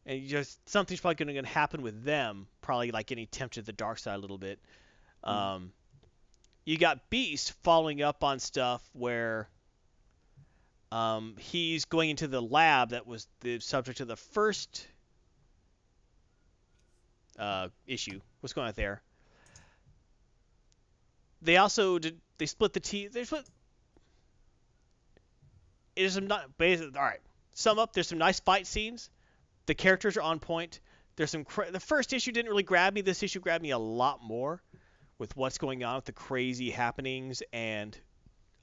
and 0.06 0.28
just 0.28 0.68
something's 0.70 1.02
probably 1.02 1.26
going 1.26 1.44
to 1.44 1.50
happen 1.50 1.82
with 1.82 2.04
them, 2.04 2.48
probably 2.62 2.92
like 2.92 3.08
getting 3.08 3.28
tempted 3.28 3.62
to 3.62 3.66
the 3.66 3.74
dark 3.74 3.98
side 4.00 4.16
a 4.16 4.20
little 4.20 4.38
bit. 4.38 4.60
Um, 5.24 5.72
you 6.66 6.78
got 6.78 7.10
Beast 7.10 7.54
following 7.64 8.02
up 8.02 8.24
on 8.24 8.40
stuff 8.40 8.88
where 8.94 9.50
um, 10.92 11.36
he's 11.40 11.86
going 11.86 12.10
into 12.10 12.28
the 12.28 12.42
lab 12.42 12.92
that 12.92 13.06
was 13.06 13.28
the 13.42 13.60
subject 13.60 14.00
of 14.00 14.08
the 14.08 14.16
first 14.16 14.88
uh, 17.38 17.70
issue. 17.88 18.20
What's 18.40 18.54
going 18.54 18.68
on 18.68 18.74
there? 18.76 19.02
They 21.42 21.58
also 21.58 22.00
did. 22.00 22.20
They 22.38 22.46
split 22.46 22.74
the 22.74 22.80
team. 22.80 23.10
They 23.12 23.24
split. 23.24 23.46
Is 26.00 26.14
some 26.14 26.32
all 26.32 26.40
right. 26.96 27.20
Sum 27.52 27.78
up. 27.78 27.94
There's 27.94 28.08
some 28.08 28.20
nice 28.20 28.40
fight 28.40 28.68
scenes. 28.68 29.10
The 29.66 29.76
characters 29.76 30.16
are 30.16 30.22
on 30.22 30.40
point. 30.40 30.80
There's 31.18 31.30
some. 31.30 31.44
Cra- 31.44 31.72
the 31.72 31.80
first 31.80 32.14
issue 32.14 32.32
didn't 32.32 32.50
really 32.50 32.64
grab 32.64 32.94
me. 32.94 33.02
This 33.02 33.22
issue 33.22 33.42
grabbed 33.42 33.62
me 33.62 33.72
a 33.72 33.78
lot 33.78 34.24
more, 34.24 34.62
with 35.18 35.36
what's 35.36 35.58
going 35.58 35.84
on 35.84 35.98
with 35.98 36.06
the 36.06 36.14
crazy 36.14 36.72
happenings 36.72 37.44
and 37.52 37.98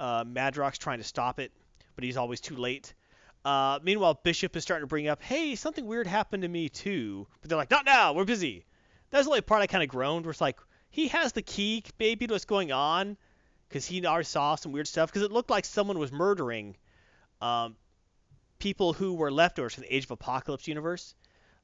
uh, 0.00 0.24
Madrox 0.24 0.78
trying 0.78 0.98
to 0.98 1.04
stop 1.04 1.38
it, 1.38 1.52
but 1.94 2.04
he's 2.04 2.16
always 2.16 2.40
too 2.40 2.56
late. 2.56 2.94
Uh, 3.44 3.78
meanwhile, 3.82 4.18
Bishop 4.24 4.56
is 4.56 4.62
starting 4.62 4.84
to 4.84 4.88
bring 4.88 5.06
up, 5.06 5.22
"Hey, 5.22 5.54
something 5.54 5.84
weird 5.84 6.06
happened 6.06 6.42
to 6.42 6.48
me 6.48 6.70
too," 6.70 7.26
but 7.42 7.50
they're 7.50 7.58
like, 7.58 7.70
"Not 7.70 7.84
now. 7.84 8.14
We're 8.14 8.24
busy." 8.24 8.64
That's 9.10 9.24
the 9.24 9.30
only 9.30 9.42
part 9.42 9.62
I 9.62 9.66
kind 9.66 9.84
of 9.84 9.90
groaned, 9.90 10.24
where 10.24 10.32
it's 10.32 10.40
like 10.40 10.58
he 10.88 11.08
has 11.08 11.32
the 11.32 11.42
key, 11.42 11.84
maybe, 11.98 12.26
to 12.26 12.32
what's 12.34 12.46
going 12.46 12.72
on, 12.72 13.18
because 13.68 13.84
he 13.84 14.04
already 14.06 14.24
saw 14.24 14.54
some 14.54 14.72
weird 14.72 14.88
stuff. 14.88 15.10
Because 15.10 15.22
it 15.22 15.30
looked 15.30 15.50
like 15.50 15.66
someone 15.66 15.98
was 15.98 16.10
murdering 16.10 16.76
um, 17.40 17.76
people 18.58 18.92
who 18.92 19.14
were 19.14 19.30
leftovers 19.30 19.74
from 19.74 19.82
the 19.82 19.94
Age 19.94 20.04
of 20.04 20.10
Apocalypse 20.10 20.66
universe. 20.68 21.14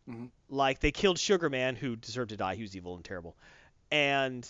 Mhm. 0.08 0.30
Like 0.48 0.80
they 0.80 0.90
killed 0.90 1.18
Sugar 1.18 1.48
Man, 1.48 1.76
who 1.76 1.96
deserved 1.96 2.30
to 2.30 2.36
die. 2.36 2.56
He 2.56 2.62
was 2.62 2.76
evil 2.76 2.96
and 2.96 3.04
terrible, 3.04 3.36
and 3.90 4.48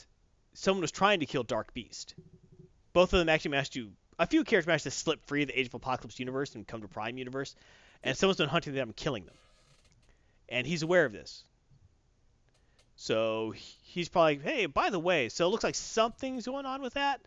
someone 0.54 0.80
was 0.80 0.90
trying 0.90 1.20
to 1.20 1.26
kill 1.26 1.42
Dark 1.42 1.74
Beast. 1.74 2.14
Both 2.92 3.12
of 3.12 3.18
them 3.18 3.28
actually 3.28 3.52
managed 3.52 3.74
to. 3.74 3.92
A 4.18 4.26
few 4.26 4.44
characters 4.44 4.66
managed 4.66 4.84
to 4.84 4.90
slip 4.90 5.24
free 5.26 5.42
of 5.42 5.48
the 5.48 5.58
Age 5.58 5.66
of 5.66 5.74
Apocalypse 5.74 6.18
universe 6.18 6.54
and 6.54 6.66
come 6.66 6.82
to 6.82 6.88
Prime 6.88 7.18
universe, 7.18 7.54
and 8.02 8.16
someone's 8.16 8.38
been 8.38 8.48
hunting 8.48 8.74
them 8.74 8.88
and 8.88 8.96
killing 8.96 9.24
them. 9.24 9.34
And 10.48 10.66
he's 10.66 10.82
aware 10.82 11.04
of 11.04 11.12
this. 11.12 11.44
So 12.96 13.54
he's 13.84 14.08
probably, 14.08 14.38
hey, 14.38 14.66
by 14.66 14.90
the 14.90 14.98
way, 14.98 15.28
so 15.28 15.46
it 15.46 15.50
looks 15.50 15.64
like 15.64 15.74
something's 15.74 16.46
going 16.46 16.66
on 16.66 16.82
with 16.82 16.94
that. 16.94 17.20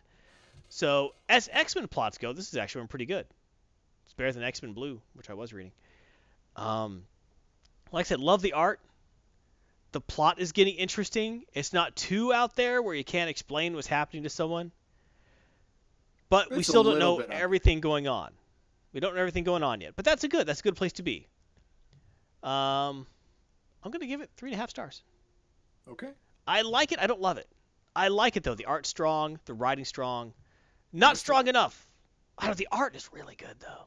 So 0.68 1.14
as 1.28 1.48
X-Men 1.52 1.88
plots 1.88 2.18
go, 2.18 2.32
this 2.32 2.48
is 2.48 2.56
actually 2.56 2.82
been 2.82 2.88
pretty 2.88 3.06
good. 3.06 3.26
Better 4.16 4.32
than 4.32 4.42
X-Men 4.42 4.72
Blue, 4.72 5.00
which 5.14 5.30
I 5.30 5.34
was 5.34 5.52
reading. 5.52 5.72
Um, 6.56 7.04
like 7.92 8.06
I 8.06 8.08
said, 8.08 8.20
love 8.20 8.42
the 8.42 8.54
art. 8.54 8.80
The 9.92 10.00
plot 10.00 10.38
is 10.38 10.52
getting 10.52 10.74
interesting. 10.76 11.44
It's 11.54 11.72
not 11.72 11.94
too 11.96 12.32
out 12.32 12.56
there 12.56 12.82
where 12.82 12.94
you 12.94 13.04
can't 13.04 13.30
explain 13.30 13.74
what's 13.74 13.86
happening 13.86 14.24
to 14.24 14.30
someone. 14.30 14.72
But 16.28 16.50
we 16.50 16.58
It's 16.58 16.68
a 16.68 16.72
still 16.72 16.82
don't 16.82 16.98
know 16.98 17.20
everything 17.20 17.80
going 17.80 18.08
on. 18.08 18.32
We 18.92 19.00
don't 19.00 19.14
know 19.14 19.20
everything 19.20 19.44
going 19.44 19.62
on 19.62 19.80
yet. 19.80 19.94
But 19.94 20.04
that's 20.04 20.24
a 20.24 20.28
good. 20.28 20.46
That's 20.46 20.60
a 20.60 20.62
good 20.62 20.76
place 20.76 20.94
to 20.94 21.02
be. 21.02 21.28
Um, 22.42 23.06
I'm 23.82 23.90
gonna 23.90 24.06
give 24.06 24.20
it 24.20 24.30
three 24.36 24.50
and 24.50 24.56
a 24.56 24.60
half 24.60 24.70
stars. 24.70 25.02
Okay. 25.88 26.10
I 26.46 26.62
like 26.62 26.92
it. 26.92 26.98
I 27.00 27.06
don't 27.06 27.20
love 27.20 27.38
it. 27.38 27.48
I 27.94 28.08
like 28.08 28.36
it 28.36 28.42
though. 28.42 28.54
The 28.54 28.66
art's 28.66 28.88
strong. 28.88 29.38
The 29.44 29.54
writing's 29.54 29.88
strong. 29.88 30.32
Not 30.92 31.16
strong 31.16 31.46
enough. 31.46 31.86
I 32.38 32.46
don't. 32.46 32.56
The 32.56 32.68
art 32.72 32.96
is 32.96 33.10
really 33.12 33.36
good 33.36 33.56
though. 33.60 33.86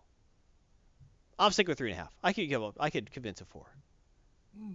I'm 1.39 1.51
sticking 1.51 1.71
with 1.71 1.77
three 1.77 1.91
and 1.91 1.99
a 1.99 2.03
half. 2.03 2.13
I 2.21 2.33
could 2.33 2.49
give. 2.49 2.61
up. 2.61 2.75
I 2.79 2.89
could 2.89 3.11
convince 3.11 3.39
a 3.39 3.45
four. 3.45 3.65
Hmm. 4.57 4.73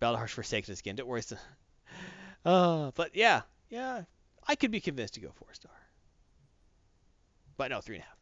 Baldahar's 0.00 0.30
forsaken 0.30 0.74
skin. 0.74 0.96
Don't 0.96 1.06
worry. 1.06 1.20
It's 1.20 1.34
uh, 2.44 2.90
but 2.94 3.14
yeah, 3.14 3.42
yeah. 3.68 4.02
I 4.48 4.54
could 4.54 4.70
be 4.70 4.80
convinced 4.80 5.14
to 5.14 5.20
go 5.20 5.30
four 5.34 5.52
star. 5.52 5.72
But 7.56 7.70
no, 7.70 7.80
three 7.80 7.96
and 7.96 8.04
a 8.04 8.06
half. 8.06 8.16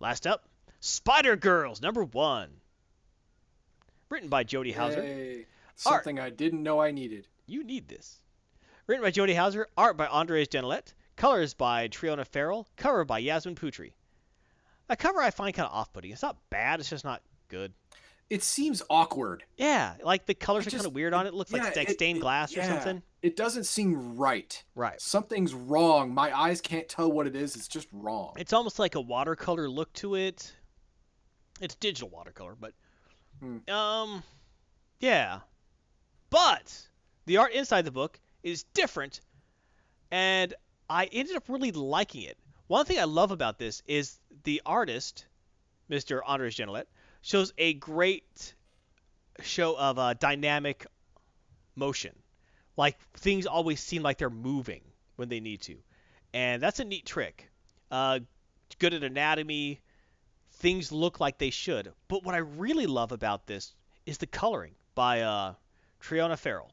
Last 0.00 0.26
up, 0.26 0.44
Spider 0.80 1.36
Girls 1.36 1.80
number 1.80 2.04
one. 2.04 2.50
Written 4.08 4.28
by 4.28 4.44
Jody 4.44 4.72
Houser. 4.72 5.02
Yay. 5.02 5.46
Something 5.76 6.18
I 6.18 6.30
didn't 6.30 6.62
know 6.62 6.80
I 6.80 6.90
needed. 6.90 7.28
You 7.46 7.62
need 7.62 7.86
this. 7.88 8.18
Written 8.86 9.04
by 9.04 9.10
Jody 9.10 9.34
Houser, 9.34 9.68
art 9.76 9.96
by 9.96 10.06
Andres 10.06 10.48
Genolet, 10.48 10.94
colors 11.16 11.54
by 11.54 11.88
Triona 11.88 12.26
Farrell, 12.26 12.66
cover 12.76 13.04
by 13.04 13.18
Yasmine 13.18 13.54
Putri. 13.54 13.92
A 14.88 14.96
cover 14.96 15.20
I 15.20 15.30
find 15.30 15.54
kind 15.54 15.66
of 15.68 15.74
off-putting. 15.74 16.10
It's 16.10 16.22
not 16.22 16.36
bad, 16.50 16.80
it's 16.80 16.90
just 16.90 17.04
not 17.04 17.22
good. 17.48 17.72
It 18.30 18.42
seems 18.42 18.82
awkward. 18.90 19.42
Yeah, 19.56 19.94
like 20.02 20.26
the 20.26 20.34
colors 20.34 20.66
It 20.66 20.74
are 20.74 20.76
kind 20.76 20.86
of 20.86 20.94
weird 20.94 21.14
on 21.14 21.24
it. 21.26 21.30
It 21.30 21.34
looks 21.34 21.50
yeah, 21.50 21.62
like, 21.62 21.76
like 21.76 21.90
stained 21.90 22.18
it- 22.18 22.20
glass 22.20 22.54
or 22.54 22.60
yeah. 22.60 22.68
something. 22.68 23.02
It 23.22 23.36
doesn't 23.36 23.64
seem 23.64 24.16
right. 24.16 24.62
Right. 24.76 25.00
Something's 25.00 25.52
wrong. 25.52 26.14
My 26.14 26.36
eyes 26.38 26.60
can't 26.60 26.88
tell 26.88 27.10
what 27.10 27.26
it 27.26 27.34
is. 27.34 27.56
It's 27.56 27.66
just 27.66 27.88
wrong. 27.92 28.34
It's 28.38 28.52
almost 28.52 28.78
like 28.78 28.94
a 28.94 29.00
watercolor 29.00 29.68
look 29.68 29.92
to 29.94 30.14
it. 30.14 30.54
It's 31.60 31.74
digital 31.74 32.08
watercolor, 32.10 32.54
but 32.58 32.74
Hmm. 33.40 33.68
um, 33.68 34.22
yeah. 35.00 35.40
But 36.30 36.86
the 37.26 37.38
art 37.38 37.52
inside 37.52 37.84
the 37.86 37.90
book 37.90 38.20
is 38.42 38.62
different, 38.74 39.20
and 40.12 40.54
I 40.88 41.06
ended 41.06 41.34
up 41.34 41.48
really 41.48 41.72
liking 41.72 42.22
it. 42.22 42.36
One 42.68 42.84
thing 42.84 42.98
I 43.00 43.04
love 43.04 43.30
about 43.30 43.58
this 43.58 43.82
is 43.86 44.18
the 44.44 44.60
artist, 44.64 45.24
Mr. 45.90 46.20
Andres 46.24 46.54
Genolet, 46.54 46.84
shows 47.22 47.52
a 47.56 47.72
great 47.72 48.54
show 49.40 49.76
of 49.76 49.98
uh, 49.98 50.14
dynamic 50.14 50.86
motion. 51.74 52.14
Like 52.76 53.00
things 53.14 53.46
always 53.46 53.80
seem 53.80 54.02
like 54.02 54.18
they're 54.18 54.30
moving 54.30 54.82
when 55.16 55.30
they 55.30 55.40
need 55.40 55.62
to, 55.62 55.76
and 56.34 56.62
that's 56.62 56.78
a 56.78 56.84
neat 56.84 57.06
trick. 57.06 57.50
Uh, 57.90 58.20
good 58.78 58.92
at 58.92 59.02
anatomy. 59.02 59.80
Things 60.52 60.92
look 60.92 61.20
like 61.20 61.38
they 61.38 61.50
should. 61.50 61.92
But 62.06 62.22
what 62.22 62.34
I 62.34 62.38
really 62.38 62.86
love 62.86 63.12
about 63.12 63.46
this 63.46 63.74
is 64.04 64.18
the 64.18 64.26
coloring 64.26 64.74
by 64.94 65.22
uh, 65.22 65.54
Triona 66.02 66.36
Farrell. 66.36 66.70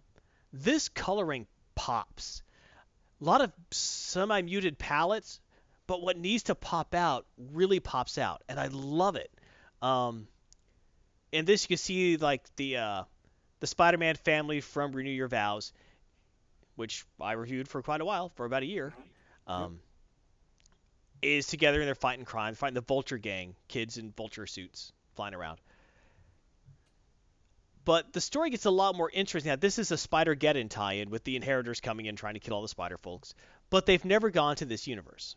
This 0.51 0.89
coloring 0.89 1.47
pops. 1.73 2.41
A 3.21 3.23
lot 3.23 3.41
of 3.41 3.53
semi-muted 3.71 4.77
palettes, 4.77 5.39
but 5.87 6.01
what 6.01 6.17
needs 6.17 6.43
to 6.43 6.55
pop 6.55 6.93
out 6.93 7.25
really 7.37 7.79
pops 7.79 8.17
out, 8.17 8.43
and 8.49 8.59
I 8.59 8.67
love 8.67 9.15
it. 9.15 9.31
Um, 9.81 10.27
in 11.31 11.45
this, 11.45 11.63
you 11.63 11.67
can 11.69 11.77
see 11.77 12.17
like 12.17 12.43
the 12.55 12.77
uh, 12.77 13.03
the 13.59 13.67
Spider-Man 13.67 14.15
family 14.15 14.61
from 14.61 14.91
Renew 14.91 15.11
Your 15.11 15.27
Vows, 15.27 15.73
which 16.75 17.05
I 17.19 17.33
reviewed 17.33 17.67
for 17.67 17.81
quite 17.81 18.01
a 18.01 18.05
while, 18.05 18.29
for 18.35 18.45
about 18.45 18.63
a 18.63 18.67
year. 18.67 18.93
Um, 19.47 19.79
is 21.21 21.47
together 21.47 21.79
and 21.79 21.87
they're 21.87 21.95
fighting 21.95 22.25
crime, 22.25 22.55
fighting 22.55 22.75
the 22.75 22.81
Vulture 22.81 23.17
gang, 23.17 23.55
kids 23.67 23.97
in 23.97 24.11
Vulture 24.11 24.47
suits 24.47 24.91
flying 25.15 25.33
around. 25.33 25.59
But 27.83 28.13
the 28.13 28.21
story 28.21 28.49
gets 28.49 28.65
a 28.65 28.71
lot 28.71 28.95
more 28.95 29.09
interesting. 29.11 29.49
Now, 29.49 29.55
this 29.55 29.77
is 29.77 29.91
a 29.91 29.97
Spider 29.97 30.35
Geddon 30.35 30.69
tie-in 30.69 31.09
with 31.09 31.23
the 31.23 31.35
Inheritors 31.35 31.81
coming 31.81 32.07
in 32.07 32.15
trying 32.15 32.33
to 32.33 32.39
kill 32.39 32.55
all 32.55 32.61
the 32.61 32.67
Spider 32.67 32.97
folks, 32.97 33.35
but 33.69 33.85
they've 33.85 34.03
never 34.03 34.31
gone 34.31 34.55
to 34.57 34.65
this 34.65 34.87
universe. 34.87 35.35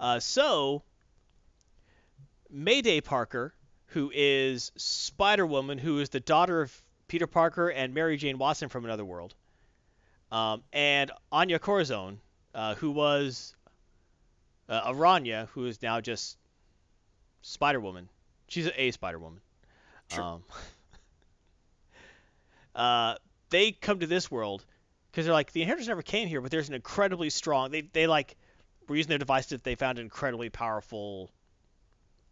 Uh, 0.00 0.20
so, 0.20 0.82
Mayday 2.50 3.00
Parker, 3.00 3.54
who 3.86 4.10
is 4.14 4.70
Spider 4.76 5.46
Woman, 5.46 5.78
who 5.78 5.98
is 5.98 6.10
the 6.10 6.20
daughter 6.20 6.62
of 6.62 6.82
Peter 7.08 7.26
Parker 7.26 7.68
and 7.68 7.94
Mary 7.94 8.16
Jane 8.16 8.38
Watson 8.38 8.68
from 8.68 8.84
another 8.84 9.04
world, 9.04 9.34
um, 10.30 10.62
and 10.72 11.10
Anya 11.32 11.58
Corazon, 11.58 12.20
uh, 12.54 12.74
who 12.76 12.90
was 12.90 13.54
uh, 14.68 14.92
Aranya, 14.92 15.48
who 15.48 15.66
is 15.66 15.82
now 15.82 16.00
just 16.00 16.36
Spider 17.42 17.80
Woman. 17.80 18.08
She's 18.48 18.70
a 18.76 18.90
Spider 18.90 19.18
Woman. 19.18 19.40
Sure. 20.12 20.22
Um, 20.22 20.42
uh, 22.74 23.14
they 23.50 23.72
come 23.72 24.00
to 24.00 24.06
this 24.06 24.30
world 24.30 24.64
because 25.10 25.24
they're 25.26 25.34
like 25.34 25.52
the 25.52 25.62
inheritors 25.62 25.88
never 25.88 26.02
came 26.02 26.28
here, 26.28 26.40
but 26.40 26.50
there's 26.50 26.68
an 26.68 26.74
incredibly 26.74 27.30
strong. 27.30 27.70
They 27.70 27.82
they 27.82 28.06
like 28.06 28.36
were 28.88 28.96
using 28.96 29.10
their 29.10 29.18
device 29.18 29.46
that 29.46 29.62
they 29.64 29.74
found 29.74 29.98
an 29.98 30.04
incredibly 30.04 30.50
powerful 30.50 31.30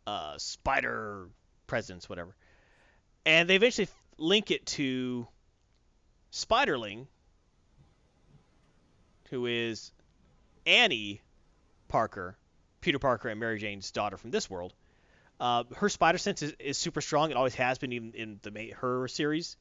uh, 0.07 0.39
spider 0.39 1.29
presence, 1.67 2.09
whatever, 2.09 2.35
and 3.25 3.49
they 3.49 3.57
eventually 3.57 3.89
link 4.19 4.51
it 4.51 4.65
to 4.67 5.27
Spiderling, 6.33 7.07
who 9.31 9.47
is 9.47 9.91
Annie 10.67 11.23
Parker, 11.89 12.37
Peter 12.81 12.99
Parker 12.99 13.29
and 13.29 13.41
Mary 13.41 13.59
Jane's 13.59 13.91
daughter 13.91 14.17
from 14.17 14.31
this 14.31 14.51
world. 14.51 14.75
Uh, 15.39 15.65
her 15.77 15.89
spider 15.89 16.19
sense 16.19 16.43
is, 16.43 16.55
is 16.59 16.79
super 16.79 17.01
strong. 17.01 17.31
It 17.31 17.37
always 17.37 17.55
has 17.57 17.79
been, 17.79 17.93
even 17.93 18.13
in 18.13 18.41
the 18.43 18.75
her 18.79 19.09
series. 19.09 19.57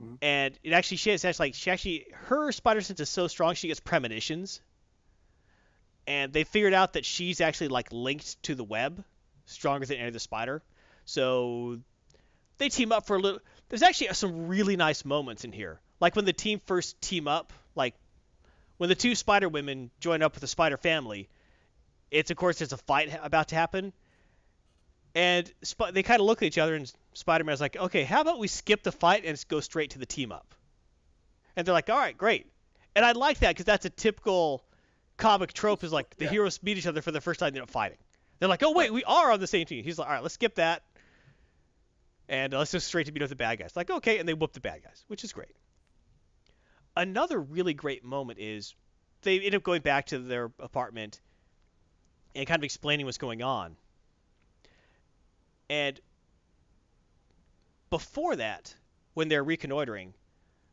Mhm. 0.00 0.18
And 0.20 0.58
it 0.62 0.72
actually 0.72 0.98
she 0.98 1.10
has 1.10 1.24
actually 1.24 1.48
like 1.48 1.54
she 1.54 1.70
actually 1.70 2.06
her 2.12 2.52
spider 2.52 2.80
sense 2.80 3.00
is 3.00 3.08
so 3.08 3.28
strong 3.28 3.54
she 3.54 3.68
gets 3.68 3.80
premonitions. 3.80 4.60
And 6.06 6.32
they 6.32 6.44
figured 6.44 6.74
out 6.74 6.94
that 6.94 7.04
she's 7.04 7.40
actually 7.40 7.68
like 7.68 7.92
linked 7.92 8.42
to 8.44 8.54
the 8.54 8.64
web, 8.64 9.04
stronger 9.46 9.86
than 9.86 9.98
any 9.98 10.08
other 10.08 10.18
spider. 10.18 10.62
So 11.04 11.80
they 12.58 12.68
team 12.68 12.92
up 12.92 13.06
for 13.06 13.16
a 13.16 13.20
little. 13.20 13.40
There's 13.68 13.82
actually 13.82 14.08
some 14.14 14.48
really 14.48 14.76
nice 14.76 15.04
moments 15.04 15.44
in 15.44 15.52
here, 15.52 15.80
like 16.00 16.16
when 16.16 16.24
the 16.24 16.32
team 16.32 16.60
first 16.66 17.00
team 17.00 17.28
up, 17.28 17.52
like 17.74 17.94
when 18.78 18.88
the 18.88 18.94
two 18.94 19.14
spider 19.14 19.48
women 19.48 19.90
join 20.00 20.22
up 20.22 20.34
with 20.34 20.40
the 20.42 20.46
spider 20.48 20.76
family. 20.76 21.28
It's 22.10 22.30
of 22.30 22.36
course 22.36 22.58
there's 22.58 22.72
a 22.72 22.76
fight 22.78 23.10
about 23.22 23.48
to 23.48 23.56
happen, 23.56 23.92
And 25.14 25.50
Sp- 25.64 25.92
they 25.92 26.02
kind 26.02 26.20
of 26.20 26.26
look 26.26 26.42
at 26.42 26.46
each 26.46 26.58
other, 26.58 26.74
and 26.74 26.92
Spider-Man's 27.14 27.60
like, 27.60 27.76
"Okay, 27.76 28.04
how 28.04 28.20
about 28.20 28.38
we 28.38 28.48
skip 28.48 28.82
the 28.82 28.92
fight 28.92 29.24
and 29.24 29.42
go 29.48 29.60
straight 29.60 29.90
to 29.92 29.98
the 29.98 30.06
team 30.06 30.30
up?" 30.30 30.54
And 31.56 31.66
they're 31.66 31.72
like, 31.72 31.88
"All 31.90 31.98
right, 31.98 32.16
great." 32.16 32.46
And 32.94 33.04
I 33.04 33.12
like 33.12 33.38
that 33.40 33.50
because 33.50 33.64
that's 33.64 33.84
a 33.86 33.90
typical 33.90 34.62
comic 35.16 35.52
trope. 35.52 35.82
Is 35.84 35.92
like 35.92 36.16
the 36.16 36.24
Yeah. 36.24 36.30
heroes 36.30 36.62
meet 36.62 36.78
each 36.78 36.86
other 36.86 37.02
for 37.02 37.10
the 37.12 37.20
first 37.20 37.40
time, 37.40 37.52
they 37.52 37.58
end 37.58 37.64
up 37.64 37.70
fighting. 37.70 37.98
They're 38.38 38.48
like, 38.48 38.62
"Oh 38.62 38.72
wait, 38.72 38.92
we 38.92 39.04
are 39.04 39.32
on 39.32 39.40
the 39.40 39.46
same 39.46 39.66
team." 39.66 39.82
He's 39.84 39.98
like, 39.98 40.08
"All 40.08 40.14
right, 40.14 40.22
let's 40.22 40.34
skip 40.34 40.56
that." 40.56 40.82
And 42.28 42.52
uh, 42.54 42.58
let's 42.58 42.72
go 42.72 42.78
straight 42.80 43.06
to 43.06 43.12
meet 43.12 43.20
with 43.22 43.30
the 43.30 43.36
bad 43.36 43.58
guys. 43.58 43.76
Like, 43.76 43.88
okay, 43.90 44.18
and 44.18 44.28
they 44.28 44.34
whoop 44.34 44.52
the 44.52 44.60
bad 44.60 44.82
guys, 44.82 45.04
which 45.08 45.22
is 45.24 45.32
great. 45.32 45.54
Another 46.96 47.40
really 47.40 47.72
great 47.74 48.04
moment 48.04 48.38
is 48.40 48.74
they 49.22 49.38
end 49.40 49.54
up 49.54 49.62
going 49.62 49.82
back 49.82 50.06
to 50.06 50.18
their 50.18 50.50
apartment 50.58 51.20
and 52.34 52.46
kind 52.46 52.58
of 52.60 52.64
explaining 52.64 53.06
what's 53.06 53.18
going 53.18 53.42
on. 53.42 53.76
And 55.70 56.00
before 57.90 58.36
that, 58.36 58.74
when 59.14 59.28
they're 59.28 59.44
reconnoitering, 59.44 60.14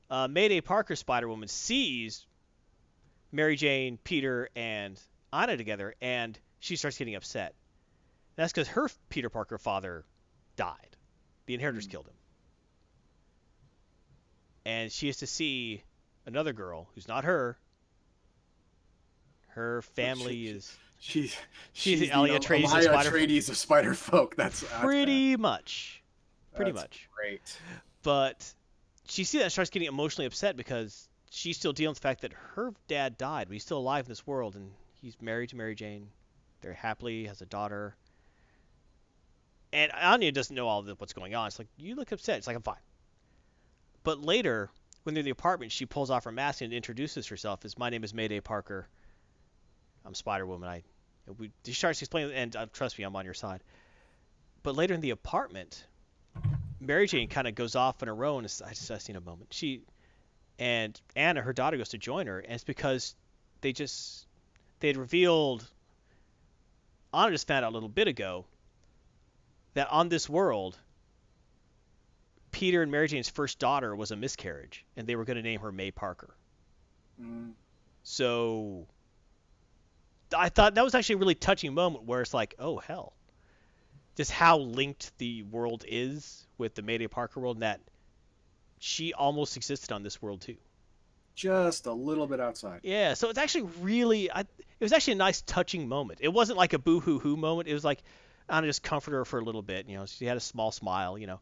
uh, 0.09 0.27
Mayday 0.27 0.61
Parker 0.61 0.95
Spider 0.95 1.27
Woman 1.27 1.47
sees 1.47 2.25
Mary 3.33 3.55
Jane, 3.57 3.97
Peter, 4.03 4.47
and 4.55 4.97
Anna 5.33 5.57
together, 5.57 5.95
and 6.01 6.39
she 6.59 6.75
starts 6.77 6.97
getting 6.97 7.15
upset. 7.15 7.55
That's 8.35 8.53
because 8.53 8.67
her 8.69 8.87
Peter 9.09 9.29
Parker 9.29 9.57
father 9.57 10.05
died. 10.55 10.95
The 11.47 11.55
inheritors 11.55 11.85
Hmm. 11.85 11.91
killed 11.91 12.07
him. 12.07 12.13
And 14.65 14.91
she 14.91 15.07
has 15.07 15.17
to 15.17 15.27
see 15.27 15.83
another 16.25 16.53
girl 16.53 16.87
who's 16.95 17.07
not 17.07 17.25
her. 17.25 17.57
Her 19.49 19.81
family 19.81 20.33
she- 20.45 20.47
is 20.47 20.77
She's 20.99 21.35
She's 21.73 21.99
she's 21.99 22.11
Alia 22.11 22.33
the 22.33 22.39
Atreides 22.39 22.65
of 22.67 22.75
Alia 22.75 22.83
Spider- 22.83 23.09
Atreides 23.11 23.49
of 23.49 23.57
Spider 23.57 23.93
Folk. 23.93 24.35
That's 24.37 24.61
that's 24.61 24.81
pretty 24.81 25.35
much, 25.35 26.01
pretty 26.55 26.71
that's 26.71 26.81
much. 26.83 27.09
great. 27.13 27.41
But 28.03 28.53
she 29.09 29.25
sees 29.25 29.39
that 29.39 29.43
and 29.43 29.51
starts 29.51 29.69
getting 29.69 29.89
emotionally 29.89 30.27
upset 30.27 30.55
because 30.55 31.09
she's 31.33 31.57
still 31.57 31.73
dealing 31.73 31.91
with 31.91 31.97
the 31.97 32.07
fact 32.07 32.21
that 32.21 32.33
her 32.53 32.73
dad 32.87 33.17
died, 33.17 33.47
but 33.47 33.53
he's 33.53 33.63
still 33.63 33.79
alive 33.79 34.05
in 34.05 34.09
this 34.09 34.25
world, 34.25 34.55
and 34.55 34.71
he's 35.01 35.19
married 35.19 35.49
to 35.49 35.55
Mary 35.55 35.73
Jane. 35.73 36.09
They're 36.61 36.73
happily 36.73 37.25
has 37.25 37.41
a 37.41 37.45
daughter. 37.45 37.95
And 39.73 39.91
Anya 39.91 40.31
doesn't 40.31 40.55
know 40.55 40.67
all 40.67 40.87
of 40.87 40.99
what's 40.99 41.13
going 41.13 41.33
on. 41.33 41.47
It's 41.47 41.57
like 41.57 41.67
you 41.75 41.95
look 41.95 42.11
upset. 42.11 42.37
It's 42.37 42.45
like 42.45 42.55
I'm 42.55 42.61
fine. 42.61 42.75
But 44.03 44.21
later, 44.21 44.69
when 45.01 45.15
they're 45.15 45.21
in 45.21 45.25
the 45.25 45.31
apartment, 45.31 45.71
she 45.71 45.87
pulls 45.87 46.11
off 46.11 46.25
her 46.25 46.31
mask 46.31 46.61
and 46.61 46.71
introduces 46.71 47.25
herself 47.27 47.65
as 47.65 47.77
"My 47.79 47.89
name 47.89 48.03
is 48.03 48.13
Mayday 48.13 48.39
Parker. 48.39 48.87
I'm 50.05 50.13
Spider 50.13 50.45
Woman. 50.45 50.69
I." 50.69 50.83
We, 51.37 51.51
she 51.65 51.71
starts 51.71 52.01
explaining, 52.01 52.35
and 52.35 52.55
uh, 52.55 52.65
trust 52.73 52.99
me, 52.99 53.05
I'm 53.05 53.15
on 53.15 53.23
your 53.23 53.33
side. 53.33 53.63
But 54.61 54.75
later 54.75 54.93
in 54.93 54.99
the 54.99 55.11
apartment, 55.11 55.85
Mary 56.81 57.07
Jane 57.07 57.29
kind 57.29 57.47
of 57.47 57.55
goes 57.55 57.75
off 57.75 58.03
on 58.03 58.09
her 58.09 58.25
own. 58.25 58.43
I 58.43 58.69
just 58.73 58.91
I 58.91 58.97
seen 58.97 59.15
a 59.15 59.21
moment. 59.21 59.53
She 59.53 59.83
and 60.59 60.99
Anna, 61.15 61.41
her 61.41 61.53
daughter, 61.53 61.77
goes 61.77 61.89
to 61.89 61.97
join 61.97 62.27
her, 62.27 62.39
and 62.39 62.53
it's 62.53 62.63
because 62.63 63.15
they 63.61 63.73
just 63.73 64.27
they 64.79 64.87
had 64.87 64.97
revealed. 64.97 65.65
Anna 67.13 67.31
just 67.31 67.47
found 67.47 67.63
out 67.63 67.71
a 67.71 67.75
little 67.75 67.89
bit 67.89 68.07
ago 68.07 68.45
that 69.75 69.89
on 69.91 70.09
this 70.09 70.27
world, 70.27 70.77
Peter 72.51 72.81
and 72.81 72.91
Mary 72.91 73.07
Jane's 73.07 73.29
first 73.29 73.59
daughter 73.59 73.95
was 73.95 74.11
a 74.11 74.15
miscarriage, 74.15 74.85
and 74.95 75.07
they 75.07 75.15
were 75.15 75.25
going 75.25 75.37
to 75.37 75.43
name 75.43 75.59
her 75.59 75.71
May 75.71 75.91
Parker. 75.91 76.33
Mm, 77.21 77.51
So 78.03 78.87
I 80.35 80.49
thought 80.49 80.75
that 80.75 80.83
was 80.83 80.95
actually 80.95 81.15
a 81.15 81.17
really 81.19 81.35
touching 81.35 81.73
moment 81.73 82.05
where 82.05 82.21
it's 82.21 82.33
like, 82.33 82.55
oh 82.59 82.77
hell, 82.77 83.13
just 84.15 84.31
how 84.31 84.57
linked 84.59 85.17
the 85.17 85.43
world 85.43 85.85
is 85.87 86.45
with 86.57 86.75
the 86.75 86.81
Mayday 86.81 87.07
Parker 87.07 87.39
world, 87.39 87.57
and 87.57 87.63
that 87.63 87.81
she 88.83 89.13
almost 89.13 89.55
existed 89.55 89.93
on 89.93 90.03
this 90.03 90.21
world 90.21 90.41
too. 90.41 90.57
just 91.35 91.85
a 91.85 91.93
little 91.93 92.27
bit 92.27 92.39
outside. 92.41 92.81
Yeah, 92.83 93.13
so 93.13 93.29
it's 93.29 93.39
actually 93.39 93.69
really, 93.81 94.29
I, 94.29 94.41
it 94.41 94.81
was 94.81 94.91
actually 94.91 95.13
a 95.13 95.17
nice 95.17 95.41
touching 95.41 95.87
moment. 95.87 96.19
It 96.21 96.27
wasn't 96.27 96.57
like 96.57 96.73
a 96.73 96.79
boo 96.79 96.99
hoo 96.99 97.17
hoo 97.17 97.37
moment. 97.37 97.69
It 97.69 97.73
was 97.73 97.85
like, 97.85 98.03
I 98.49 98.59
just 98.61 98.83
comfort 98.83 99.11
her 99.13 99.23
for 99.23 99.39
a 99.39 99.43
little 99.43 99.61
bit. 99.61 99.87
You 99.87 99.97
know, 99.97 100.05
she 100.05 100.25
had 100.25 100.35
a 100.35 100.41
small 100.41 100.71
smile. 100.71 101.17
You 101.17 101.27
know, 101.27 101.39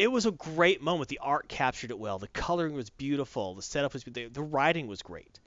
it 0.00 0.08
was 0.08 0.26
a 0.26 0.32
great 0.32 0.82
moment. 0.82 1.08
The 1.08 1.20
art 1.22 1.48
captured 1.48 1.90
it 1.90 1.98
well. 1.98 2.18
The 2.18 2.28
coloring 2.28 2.74
was 2.74 2.90
beautiful. 2.90 3.54
The 3.54 3.62
setup 3.62 3.92
was 3.92 4.02
the, 4.02 4.26
the 4.26 4.42
writing 4.42 4.88
was 4.88 5.02
great, 5.02 5.38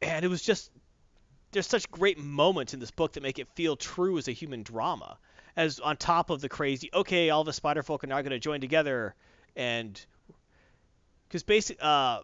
and 0.00 0.24
it 0.24 0.28
was 0.28 0.42
just 0.42 0.70
there's 1.52 1.66
such 1.66 1.90
great 1.90 2.18
moments 2.18 2.72
in 2.72 2.80
this 2.80 2.90
book 2.90 3.12
that 3.12 3.22
make 3.22 3.38
it 3.38 3.48
feel 3.54 3.76
true 3.76 4.16
as 4.16 4.26
a 4.26 4.32
human 4.32 4.62
drama. 4.62 5.18
As 5.54 5.80
on 5.80 5.96
top 5.96 6.30
of 6.30 6.40
the 6.40 6.48
crazy, 6.48 6.90
okay, 6.92 7.30
all 7.30 7.44
the 7.44 7.52
spider 7.52 7.82
folk 7.82 8.04
are 8.04 8.08
now 8.08 8.20
going 8.20 8.30
to 8.30 8.38
join 8.38 8.60
together, 8.60 9.14
and 9.56 10.00
because 11.28 11.42
basically, 11.42 11.82
uh, 11.82 12.20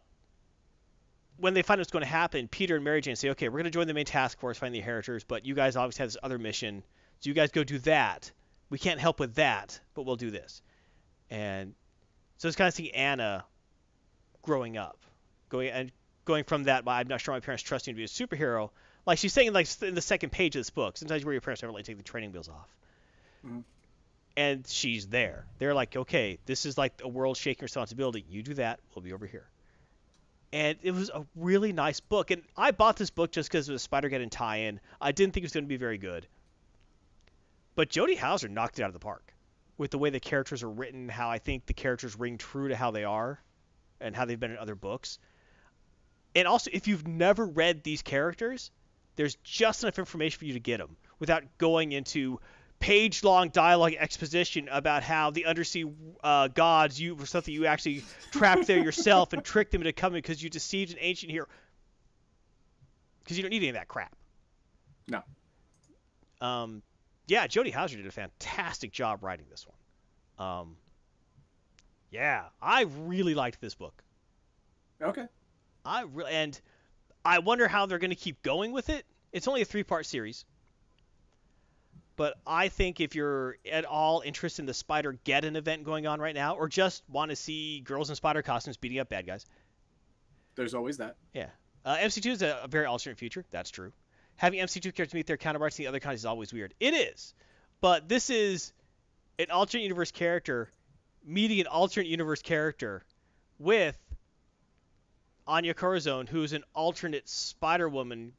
when 1.39 1.55
they 1.55 1.63
find 1.63 1.81
what's 1.81 1.91
going 1.91 2.05
to 2.05 2.09
happen, 2.09 2.47
Peter 2.47 2.77
and 2.77 2.85
Mary 2.85 3.01
Jane 3.01 3.17
say, 3.17 3.31
okay, 3.31 3.49
we're 3.49 3.59
going 3.59 3.65
to 3.65 3.71
join 3.71 3.87
the 3.87 3.95
main 3.95 4.05
task 4.05 4.39
force, 4.39 4.59
find 4.59 4.73
the 4.75 4.79
inheritors, 4.79 5.25
but 5.25 5.45
you 5.45 5.55
guys 5.55 5.77
obviously 5.77 6.03
have 6.05 6.09
this 6.13 6.19
other 6.23 6.39
mission, 6.39 6.83
so 7.21 7.29
you 7.29 7.35
guys 7.35 7.51
go 7.51 7.65
do 7.65 7.79
that. 7.81 8.31
We 8.71 8.79
can't 8.79 9.01
help 9.01 9.19
with 9.19 9.35
that, 9.35 9.81
but 9.95 10.07
we'll 10.07 10.17
do 10.17 10.31
this. 10.31 10.63
And 11.31 11.75
so 12.39 12.49
it's 12.49 12.57
kind 12.57 12.69
of 12.69 12.75
seeing 12.75 12.95
Anna 12.95 13.45
growing 14.43 14.77
up, 14.77 14.99
going 15.49 15.71
and 15.71 15.93
going 16.25 16.45
from 16.45 16.65
that. 16.65 16.85
I'm 16.87 17.09
not 17.09 17.21
sure 17.21 17.35
my 17.35 17.41
parents 17.41 17.63
trust 17.63 17.87
me 17.87 17.93
to 17.93 17.97
be 17.97 18.05
a 18.05 18.07
superhero. 18.07 18.71
Like 19.05 19.19
she's 19.19 19.33
saying, 19.33 19.53
like 19.53 19.67
in 19.83 19.95
the 19.95 20.01
second 20.01 20.31
page 20.31 20.55
of 20.55 20.61
this 20.61 20.71
book, 20.71 20.97
sometimes 20.97 21.25
where 21.25 21.33
your 21.33 21.41
parents 21.41 21.63
never 21.63 21.77
you 21.77 21.83
take 21.83 21.97
the 21.97 22.03
training 22.03 22.33
wheels 22.33 22.49
off. 22.49 22.69
Mhm. 23.45 23.65
And 24.37 24.67
she's 24.67 25.09
there. 25.09 25.47
They're 25.59 25.75
like, 25.75 25.97
okay, 25.97 26.39
this 26.47 26.65
is 26.65 26.79
like 26.79 27.01
a 27.05 27.09
world-shaking 27.09 27.63
responsibility. 27.63 28.25
You 28.29 28.43
do 28.43 28.55
that, 28.55 28.81
we'll 28.95 29.03
be 29.03 29.13
over 29.13 29.27
here 29.27 29.47
and 30.53 30.79
it 30.83 30.93
was 30.93 31.11
a 31.11 31.25
really 31.35 31.73
nice 31.73 32.01
book. 32.01 32.31
And 32.31 32.43
I 32.57 32.73
bought 32.73 32.97
this 32.97 33.11
book 33.11 33.33
just 33.33 33.51
because 33.51 33.69
it 33.69 33.73
was 33.73 33.81
a 33.81 33.85
Spider-Geddon 33.85 34.31
tie-in. 34.31 34.81
I 35.01 35.13
didn't 35.13 35.33
think 35.33 35.43
it 35.43 35.47
was 35.47 35.53
going 35.53 35.65
to 35.65 35.69
be 35.69 35.77
very 35.77 35.99
good, 35.99 36.27
but 37.75 37.89
Jody 37.89 38.15
Houser 38.15 38.49
knocked 38.49 38.79
it 38.79 38.83
out 38.83 38.89
of 38.89 38.93
the 38.93 39.01
park 39.01 39.35
with 39.79 39.91
the 39.91 39.99
way 39.99 40.11
the 40.11 40.21
characters 40.21 40.63
are 40.63 40.71
written, 40.71 41.09
how 41.09 41.31
I 41.31 41.39
think 41.39 41.67
the 41.67 41.73
characters 41.73 42.19
ring 42.19 42.37
true 42.37 42.69
to 42.69 42.77
how 42.77 42.91
they 42.91 43.05
are, 43.05 43.41
and 44.01 44.15
how 44.15 44.27
they've 44.27 44.39
been 44.39 44.51
in 44.51 44.59
other 44.59 44.75
books. 44.75 45.19
And 46.35 46.47
also, 46.47 46.71
if 46.73 46.87
you've 46.87 47.07
never 47.07 47.47
read 47.47 47.83
these 47.83 48.03
characters, 48.03 48.71
there's 49.17 49.37
just 49.43 49.83
enough 49.83 49.99
information 49.99 50.39
for 50.39 50.45
you 50.45 50.55
to 50.55 50.61
get 50.61 50.79
them 50.79 50.97
without 51.19 51.45
going 51.59 51.93
into 51.93 52.41
page-long 52.83 53.49
dialogue 53.51 53.95
exposition 53.97 54.69
about 54.69 55.05
how 55.05 55.31
the 55.31 55.47
undersea 55.47 55.85
uh, 56.25 56.49
gods 56.49 57.01
you 57.01 57.15
were 57.15 57.27
something 57.27 57.55
you 57.55 57.67
actually 57.67 58.03
trapped 58.33 58.67
there 58.67 58.79
yourself 58.83 59.33
and 59.33 59.45
tricked 59.45 59.71
them 59.71 59.83
into 59.83 59.93
coming 59.93 60.21
because 60.21 60.43
you 60.43 60.51
deceived 60.51 60.91
an 60.91 60.99
ancient 61.01 61.31
hero. 61.31 61.47
Because 63.23 63.37
you 63.37 63.45
don't 63.45 63.51
need 63.51 63.59
any 63.59 63.69
of 63.69 63.75
that 63.77 63.87
crap. 63.87 64.13
No. 65.07 65.23
Um, 66.41 66.83
yeah, 67.29 67.47
Jody 67.47 67.71
Houser 67.71 67.99
did 67.99 68.07
a 68.07 68.11
fantastic 68.11 68.91
job 68.91 69.23
writing 69.23 69.47
this 69.49 69.65
one. 70.37 70.49
Um, 70.49 70.77
yeah, 72.11 72.47
I 72.61 72.87
really 73.05 73.37
liked 73.37 73.61
this 73.61 73.77
book. 73.77 74.03
Okay. 75.01 75.27
I 75.85 76.03
really 76.03 76.33
and 76.33 76.61
I 77.25 77.39
wonder 77.39 77.69
how 77.69 77.87
they're 77.87 78.01
going 78.01 78.11
to 78.11 78.17
keep 78.17 78.43
going 78.43 78.73
with 78.73 78.89
it. 78.91 79.07
It's 79.33 79.47
only 79.47 79.63
a 79.63 79.65
three-part 79.65 80.05
series, 80.05 80.45
but 82.17 82.35
I 82.47 82.69
think 82.69 83.01
if 83.01 83.15
you're 83.15 83.57
at 83.71 83.85
all 83.85 84.23
interested 84.25 84.63
in 84.63 84.67
the 84.67 84.75
Spider 84.75 85.19
Geddon 85.25 85.57
event 85.57 85.85
going 85.85 86.07
on 86.07 86.21
right 86.21 86.35
now, 86.35 86.57
or 86.57 86.69
just 86.69 87.03
want 87.09 87.31
to 87.31 87.37
see 87.37 87.81
girls 87.81 88.11
in 88.11 88.17
spider 88.17 88.43
costumes 88.43 88.77
beating 88.77 88.99
up 88.99 89.09
bad 89.09 89.27
guys, 89.27 89.47
There's 90.55 90.75
always 90.75 90.99
that. 90.99 91.17
yeah, 91.33 91.49
uh, 91.85 91.97
MC2 91.97 92.31
is 92.33 92.43
a, 92.43 92.61
a 92.65 92.69
very 92.69 92.87
alternate 92.87 93.19
future. 93.19 93.45
That's 93.51 93.71
true. 93.71 93.93
Having 94.37 94.61
MC2 94.61 94.83
characters 94.95 95.15
meet 95.15 95.27
their 95.27 95.37
counterparts 95.37 95.79
in 95.79 95.85
the 95.85 95.89
other 95.89 96.01
countries 96.01 96.21
is 96.21 96.27
always 96.27 96.53
weird. 96.53 96.75
It 96.81 96.95
is, 96.95 97.35
but 97.81 98.09
this 98.09 98.31
is 98.31 98.73
an 99.39 99.51
alternate 99.51 99.83
universe 99.83 100.11
character 100.11 100.71
meeting 101.25 101.61
an 101.61 101.67
alternate 101.69 102.09
universe 102.09 102.43
character 102.43 103.05
with 103.59 103.97
Anya 105.47 105.75
Corazon, 105.75 106.27
who's 106.27 106.53
an 106.53 106.65
alternate 106.75 107.29
Spider 107.29 107.89
Woman 107.89 108.33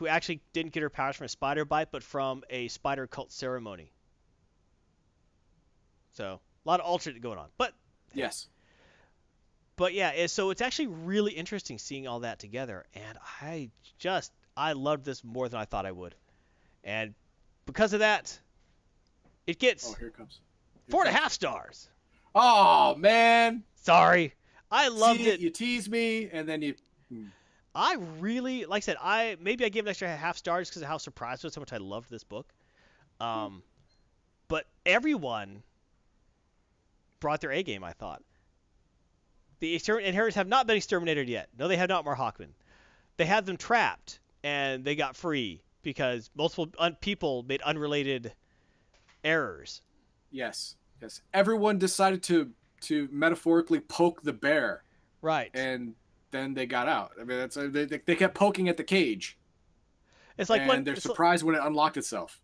who 0.00 0.08
actually 0.08 0.40
didn't 0.54 0.72
get 0.72 0.82
her 0.82 0.88
powers 0.88 1.14
from 1.14 1.26
a 1.26 1.28
spider 1.28 1.66
bite, 1.66 1.92
but 1.92 2.02
from 2.02 2.42
a 2.48 2.68
spider 2.68 3.06
cult 3.06 3.30
ceremony. 3.30 3.92
So 6.12 6.40
a 6.64 6.68
lot 6.68 6.80
of 6.80 6.86
alternate 6.86 7.20
going 7.20 7.38
on, 7.38 7.48
but 7.58 7.74
Yes. 8.14 8.48
but 9.76 9.92
yeah, 9.92 10.10
eh, 10.14 10.26
so 10.26 10.48
it's 10.50 10.62
actually 10.62 10.88
really 10.88 11.32
interesting 11.32 11.78
seeing 11.78 12.08
all 12.08 12.20
that 12.20 12.38
together, 12.38 12.86
and 12.94 13.18
I 13.42 13.70
just 13.98 14.32
I 14.56 14.72
loved 14.72 15.04
this 15.04 15.22
more 15.22 15.50
than 15.50 15.60
I 15.60 15.66
thought 15.66 15.84
I 15.84 15.92
would, 15.92 16.14
and 16.82 17.14
because 17.66 17.92
of 17.92 18.00
that, 18.00 18.36
it 19.46 19.58
gets 19.58 19.86
Oh, 19.86 19.94
here 20.00 20.10
comes. 20.10 20.40
Here 20.86 20.92
four 20.92 21.04
it 21.04 21.08
and 21.08 21.16
a 21.16 21.20
half 21.20 21.32
stars. 21.32 21.90
Oh 22.34 22.94
man. 22.94 23.64
Sorry, 23.76 24.32
I 24.70 24.88
loved 24.88 25.20
See, 25.20 25.28
it. 25.28 25.40
You 25.40 25.50
tease 25.50 25.90
me, 25.90 26.30
and 26.32 26.48
then 26.48 26.62
you. 26.62 26.74
Hmm. 27.12 27.26
I 27.74 27.96
really, 28.18 28.64
like 28.64 28.82
I 28.82 28.84
said, 28.84 28.96
I 29.00 29.36
maybe 29.40 29.64
I 29.64 29.68
gave 29.68 29.84
an 29.84 29.88
extra 29.90 30.08
half 30.08 30.36
star 30.36 30.60
just 30.60 30.72
because 30.72 30.82
of 30.82 30.88
how 30.88 30.98
surprised 30.98 31.44
I 31.44 31.46
was 31.46 31.54
how 31.54 31.60
much 31.60 31.72
I 31.72 31.76
loved 31.78 32.10
this 32.10 32.24
book. 32.24 32.52
Um, 33.20 33.62
but 34.48 34.66
everyone 34.86 35.62
brought 37.20 37.40
their 37.40 37.52
A 37.52 37.62
game. 37.62 37.84
I 37.84 37.92
thought 37.92 38.22
the 39.60 39.74
exter- 39.74 39.98
inheritors 40.00 40.34
have 40.34 40.48
not 40.48 40.66
been 40.66 40.76
exterminated 40.76 41.28
yet. 41.28 41.48
No, 41.58 41.68
they 41.68 41.76
have 41.76 41.88
not, 41.88 42.04
Mar 42.04 42.16
Hawkman. 42.16 42.48
They 43.18 43.26
had 43.26 43.44
them 43.46 43.56
trapped, 43.58 44.18
and 44.42 44.84
they 44.84 44.96
got 44.96 45.14
free 45.14 45.62
because 45.82 46.30
multiple 46.34 46.68
un- 46.78 46.96
people 47.00 47.42
made 47.42 47.60
unrelated 47.62 48.32
errors. 49.22 49.82
Yes, 50.30 50.76
yes. 51.02 51.20
Everyone 51.34 51.78
decided 51.78 52.22
to 52.24 52.50
to 52.82 53.06
metaphorically 53.12 53.78
poke 53.80 54.22
the 54.22 54.32
bear, 54.32 54.82
Right. 55.20 55.50
and 55.52 55.94
then 56.30 56.54
they 56.54 56.66
got 56.66 56.88
out. 56.88 57.12
I 57.20 57.24
mean, 57.24 57.38
that's 57.38 57.56
uh, 57.56 57.68
they, 57.70 57.84
they 57.84 58.14
kept 58.16 58.34
poking 58.34 58.68
at 58.68 58.76
the 58.76 58.84
cage, 58.84 59.36
it's 60.38 60.50
like 60.50 60.60
and 60.62 60.68
when 60.68 60.84
they're 60.84 60.96
surprised 60.96 61.42
when 61.44 61.54
it 61.54 61.60
unlocked 61.62 61.96
itself. 61.96 62.40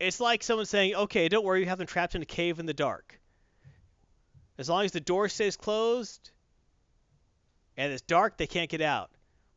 it's 0.00 0.20
like 0.20 0.42
someone 0.42 0.66
saying, 0.66 0.94
"Okay, 0.94 1.28
don't 1.28 1.44
worry, 1.44 1.60
you 1.60 1.66
have 1.66 1.78
them 1.78 1.86
trapped 1.86 2.14
in 2.14 2.22
a 2.22 2.26
cave 2.26 2.58
in 2.58 2.66
the 2.66 2.74
dark. 2.74 3.20
As 4.58 4.68
long 4.68 4.84
as 4.84 4.92
the 4.92 5.00
door 5.00 5.28
stays 5.28 5.56
closed 5.56 6.30
and 7.76 7.92
it's 7.92 8.02
dark, 8.02 8.36
they 8.36 8.46
can't 8.46 8.68
get 8.68 8.80
out. 8.80 9.10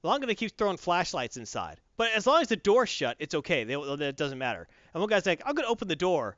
Well, 0.03 0.13
I'm 0.13 0.19
gonna 0.19 0.35
keep 0.35 0.57
throwing 0.57 0.77
flashlights 0.77 1.37
inside, 1.37 1.79
but 1.97 2.11
as 2.15 2.25
long 2.27 2.41
as 2.41 2.47
the 2.47 2.55
door's 2.55 2.89
shut, 2.89 3.15
it's 3.19 3.35
okay. 3.35 3.63
They, 3.63 3.75
it 3.75 4.17
doesn't 4.17 4.37
matter." 4.37 4.67
And 4.93 5.01
one 5.01 5.09
guy's 5.09 5.25
like, 5.25 5.41
"I'm 5.45 5.55
gonna 5.55 5.67
open 5.67 5.87
the 5.87 5.95
door, 5.95 6.37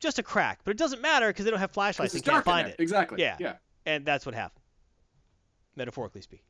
just 0.00 0.18
a 0.18 0.22
crack, 0.22 0.60
but 0.64 0.72
it 0.72 0.78
doesn't 0.78 1.00
matter 1.02 1.28
because 1.28 1.44
they 1.44 1.50
don't 1.50 1.60
have 1.60 1.70
flashlights 1.70 2.12
They 2.12 2.20
can't 2.20 2.44
find 2.44 2.68
it." 2.68 2.76
Exactly. 2.78 3.20
Yeah. 3.20 3.36
Yeah. 3.38 3.54
and 3.86 4.04
that's 4.06 4.24
what 4.26 4.34
happened, 4.34 4.63
metaphorically 5.76 6.20
speaking. 6.20 6.44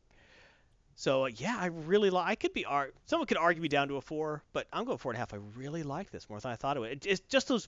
So 0.96 1.24
uh, 1.24 1.30
yeah, 1.34 1.56
I 1.58 1.66
really 1.66 2.10
like. 2.10 2.26
I 2.28 2.34
could 2.36 2.52
be 2.52 2.64
art. 2.64 2.94
Someone 3.06 3.26
could 3.26 3.36
argue 3.36 3.60
me 3.62 3.68
down 3.68 3.88
to 3.88 3.96
a 3.96 4.00
four, 4.00 4.42
but 4.52 4.66
I'm 4.72 4.84
going 4.84 4.98
four 4.98 5.10
and 5.12 5.16
a 5.16 5.18
half. 5.18 5.34
I 5.34 5.38
really 5.56 5.82
like 5.82 6.10
this 6.10 6.28
more 6.30 6.38
than 6.38 6.52
I 6.52 6.56
thought 6.56 6.76
it 6.76 6.80
would. 6.80 6.90
It, 6.92 7.06
it's 7.06 7.20
just 7.28 7.48
those 7.48 7.66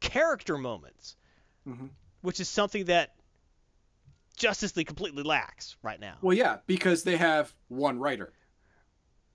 character 0.00 0.56
moments, 0.56 1.16
Mhm. 1.68 1.90
which 2.22 2.40
is 2.40 2.48
something 2.48 2.86
that 2.86 3.14
Justice 4.36 4.76
League 4.76 4.86
completely 4.86 5.22
lacks 5.22 5.76
right 5.82 6.00
now, 6.00 6.16
Well, 6.22 6.36
yeah, 6.36 6.58
because 6.66 7.04
they 7.04 7.16
have 7.16 7.54
one 7.68 7.98
writer. 7.98 8.32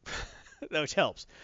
which 0.72 0.94
helps. 0.94 1.26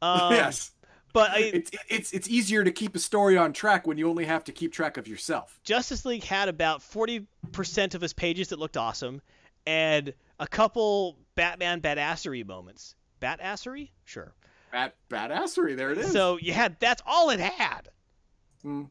Um, 0.00 0.32
yes. 0.32 0.70
but 1.12 1.30
I, 1.32 1.38
It's 1.40 1.70
it's 1.88 2.12
it's 2.12 2.28
easier 2.28 2.62
to 2.62 2.70
keep 2.70 2.94
a 2.94 3.00
story 3.00 3.36
on 3.36 3.52
track 3.52 3.84
when 3.84 3.98
you 3.98 4.08
only 4.08 4.24
have 4.26 4.44
to 4.44 4.52
keep 4.52 4.72
track 4.72 4.96
of 4.96 5.08
yourself. 5.08 5.58
Justice 5.64 6.04
League 6.04 6.22
had 6.22 6.48
about 6.48 6.82
40% 6.82 7.94
of 7.96 8.00
his 8.00 8.12
pages 8.12 8.50
that 8.50 8.60
looked 8.60 8.76
awesome, 8.76 9.20
and 9.68 10.14
a 10.40 10.46
couple 10.48 11.18
Batman 11.34 11.82
badassery 11.82 12.46
moments. 12.46 12.94
Batassery? 13.20 13.90
Sure. 14.06 14.32
Bad 14.72 14.92
badassery, 15.10 15.76
there 15.76 15.90
it 15.92 15.98
is. 15.98 16.12
So 16.12 16.38
you 16.38 16.52
had 16.54 16.80
that's 16.80 17.02
all 17.06 17.30
it 17.30 17.40
had. 17.40 17.88
Mm. 18.64 18.88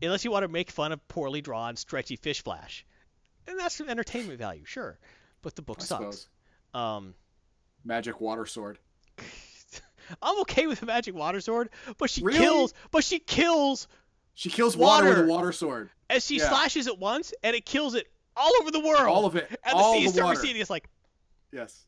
Unless 0.00 0.24
you 0.24 0.30
want 0.30 0.44
to 0.44 0.48
make 0.48 0.70
fun 0.70 0.92
of 0.92 1.06
poorly 1.08 1.40
drawn, 1.40 1.76
stretchy 1.76 2.16
fish 2.16 2.42
flash, 2.42 2.84
and 3.46 3.58
that's 3.58 3.74
some 3.74 3.88
entertainment 3.88 4.38
value, 4.38 4.64
sure. 4.64 4.98
But 5.42 5.56
the 5.56 5.62
book 5.62 5.78
I 5.80 5.84
sucks. 5.84 6.28
Um, 6.74 7.14
Magic 7.84 8.20
water 8.20 8.46
sword. 8.46 8.78
I'm 10.22 10.40
okay 10.40 10.66
with 10.66 10.80
the 10.80 10.86
magic 10.86 11.14
water 11.14 11.40
sword, 11.40 11.70
but 11.98 12.10
she 12.10 12.22
Really? 12.22 12.38
kills. 12.40 12.74
But 12.90 13.04
she 13.04 13.18
kills 13.18 13.88
She 14.34 14.50
kills 14.50 14.76
water, 14.76 15.08
with 15.08 15.18
a 15.20 15.26
water 15.26 15.52
sword. 15.52 15.90
as 16.10 16.24
she 16.26 16.38
Yeah. 16.38 16.48
slashes 16.48 16.86
it 16.86 16.98
once, 16.98 17.32
and 17.42 17.54
it 17.56 17.64
kills 17.64 17.94
it 17.94 18.11
all 18.36 18.50
over 18.60 18.70
the 18.70 18.80
world. 18.80 19.08
All 19.08 19.26
of 19.26 19.36
it. 19.36 19.48
and 19.64 19.74
all 19.74 19.94
the 19.94 20.00
sea 20.00 20.06
the 20.06 20.12
start 20.12 20.24
water. 20.26 20.40
receding. 20.40 20.60
It's 20.60 20.70
like 20.70 20.88
Yes. 21.52 21.84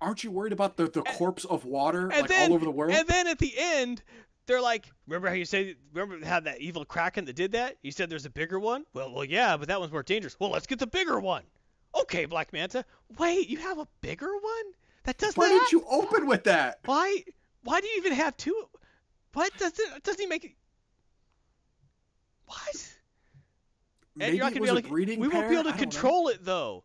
Aren't 0.00 0.24
you 0.24 0.30
worried 0.30 0.52
about 0.52 0.76
the, 0.76 0.88
the 0.88 1.02
corpse 1.02 1.44
of 1.44 1.64
water 1.66 2.08
and 2.08 2.22
like 2.22 2.28
then 2.28 2.50
all 2.50 2.54
over 2.56 2.64
the 2.64 2.70
world? 2.70 2.92
and 2.92 3.06
then 3.06 3.26
at 3.26 3.38
the 3.38 3.52
end, 3.56 4.02
they're 4.46 4.62
like, 4.62 4.86
remember 5.06 5.28
how 5.28 5.34
you 5.34 5.44
said, 5.44 5.76
remember 5.92 6.24
how 6.24 6.40
that 6.40 6.60
evil 6.60 6.84
kraken 6.86 7.26
that 7.26 7.36
did 7.36 7.52
that? 7.52 7.76
You 7.82 7.92
said 7.92 8.08
there's 8.08 8.24
a 8.24 8.30
bigger 8.30 8.58
one. 8.58 8.84
Well, 8.94 9.12
well, 9.12 9.24
yeah, 9.24 9.56
but 9.58 9.68
that 9.68 9.78
one's 9.78 9.92
more 9.92 10.02
dangerous. 10.02 10.36
Well, 10.40 10.50
let's 10.50 10.66
get 10.66 10.78
the 10.78 10.86
bigger 10.86 11.20
one. 11.20 11.42
Okay, 11.94 12.24
Black 12.24 12.52
Manta. 12.52 12.84
Wait, 13.18 13.48
you 13.50 13.58
have 13.58 13.78
a 13.78 13.86
bigger 14.00 14.32
one? 14.32 14.72
That 15.04 15.18
does 15.18 15.36
Why 15.36 15.48
not. 15.48 15.52
didn't 15.54 15.72
you 15.72 15.84
open 15.90 16.26
with 16.26 16.44
that? 16.44 16.78
Why? 16.86 17.24
Why 17.62 17.80
do 17.80 17.86
you 17.88 17.96
even 17.98 18.12
have 18.14 18.36
two? 18.38 18.68
What 19.34 19.52
does 19.58 19.78
it? 19.78 20.02
Doesn't 20.02 20.20
he 20.20 20.26
make 20.26 20.44
it? 20.44 20.52
What? 22.46 22.88
And 24.20 24.26
Maybe 24.26 24.36
you're 24.36 24.46
not 24.46 24.52
gonna 24.52 24.64
be 24.64 24.70
able 24.70 24.82
to, 24.82 24.88
breeding 24.88 25.20
we 25.20 25.28
won't 25.28 25.48
be 25.48 25.54
able 25.54 25.64
to 25.64 25.70
don't 25.70 25.76
know. 25.76 25.80
control 25.80 26.28
it 26.28 26.44
though. 26.44 26.82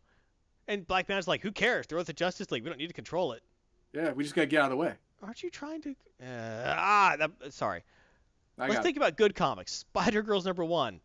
And 0.67 0.85
Black 0.85 1.09
Manta's 1.09 1.27
like, 1.27 1.41
who 1.41 1.51
cares? 1.51 1.87
They're 1.87 1.97
with 1.97 2.07
the 2.07 2.13
Justice 2.13 2.51
League. 2.51 2.63
We 2.63 2.69
don't 2.69 2.77
need 2.77 2.87
to 2.87 2.93
control 2.93 3.33
it. 3.33 3.41
Yeah, 3.91 4.11
we 4.11 4.23
just 4.23 4.35
gotta 4.35 4.47
get 4.47 4.59
out 4.59 4.65
of 4.65 4.71
the 4.71 4.77
way. 4.77 4.93
Aren't 5.21 5.41
you 5.41 5.49
trying 5.49 5.81
to? 5.81 5.89
Uh, 6.21 6.75
ah, 6.77 7.15
that, 7.17 7.31
sorry. 7.53 7.83
I 8.59 8.67
Let's 8.67 8.81
think 8.81 8.97
about 8.97 9.17
good 9.17 9.33
comics. 9.33 9.71
Spider 9.71 10.21
Girl's 10.21 10.45
number 10.45 10.63
one. 10.63 10.99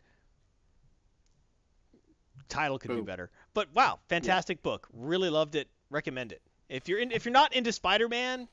Title 2.49 2.79
could 2.79 2.95
be 2.95 3.03
better, 3.03 3.31
but 3.53 3.69
wow, 3.75 3.99
fantastic 4.09 4.63
book. 4.63 4.89
Really 4.93 5.29
loved 5.29 5.55
it. 5.55 5.69
Recommend 5.91 6.33
it. 6.33 6.41
If 6.69 6.89
you're 6.89 6.99
in, 6.99 7.13
if 7.13 7.25
you're 7.25 7.33
not 7.33 7.55
into 7.55 7.73
Spider 7.73 8.09
Man, 8.09 8.49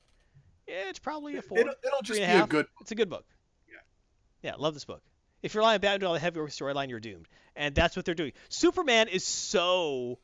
yeah, 0.68 0.90
it's 0.90 1.00
probably 1.00 1.38
a 1.38 1.42
four. 1.42 1.60
It'll, 1.60 1.74
it'll 1.86 2.02
just 2.02 2.20
be 2.20 2.26
a 2.26 2.44
a 2.44 2.48
good. 2.48 2.68
It's 2.82 2.92
a 2.92 2.96
good 2.96 3.10
book. 3.10 3.26
Yeah. 3.70 4.50
Yeah, 4.50 4.56
love 4.58 4.74
this 4.74 4.84
book. 4.86 5.02
If 5.46 5.54
you're 5.54 5.62
relying 5.62 5.80
back 5.80 6.02
on 6.02 6.14
the 6.14 6.20
heavy 6.20 6.40
storyline, 6.40 6.90
you're 6.90 7.00
doomed. 7.00 7.28
And 7.56 7.76
that's 7.76 7.96
what 7.96 8.04
they're 8.04 8.16
doing. 8.16 8.32
Superman 8.50 9.10
is 9.10 9.24
so 9.24 10.18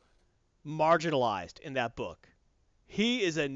marginalized 0.66 1.60
in 1.60 1.74
that 1.74 1.96
book. 1.96 2.28
He 2.88 3.22
is 3.22 3.38
a 3.38 3.48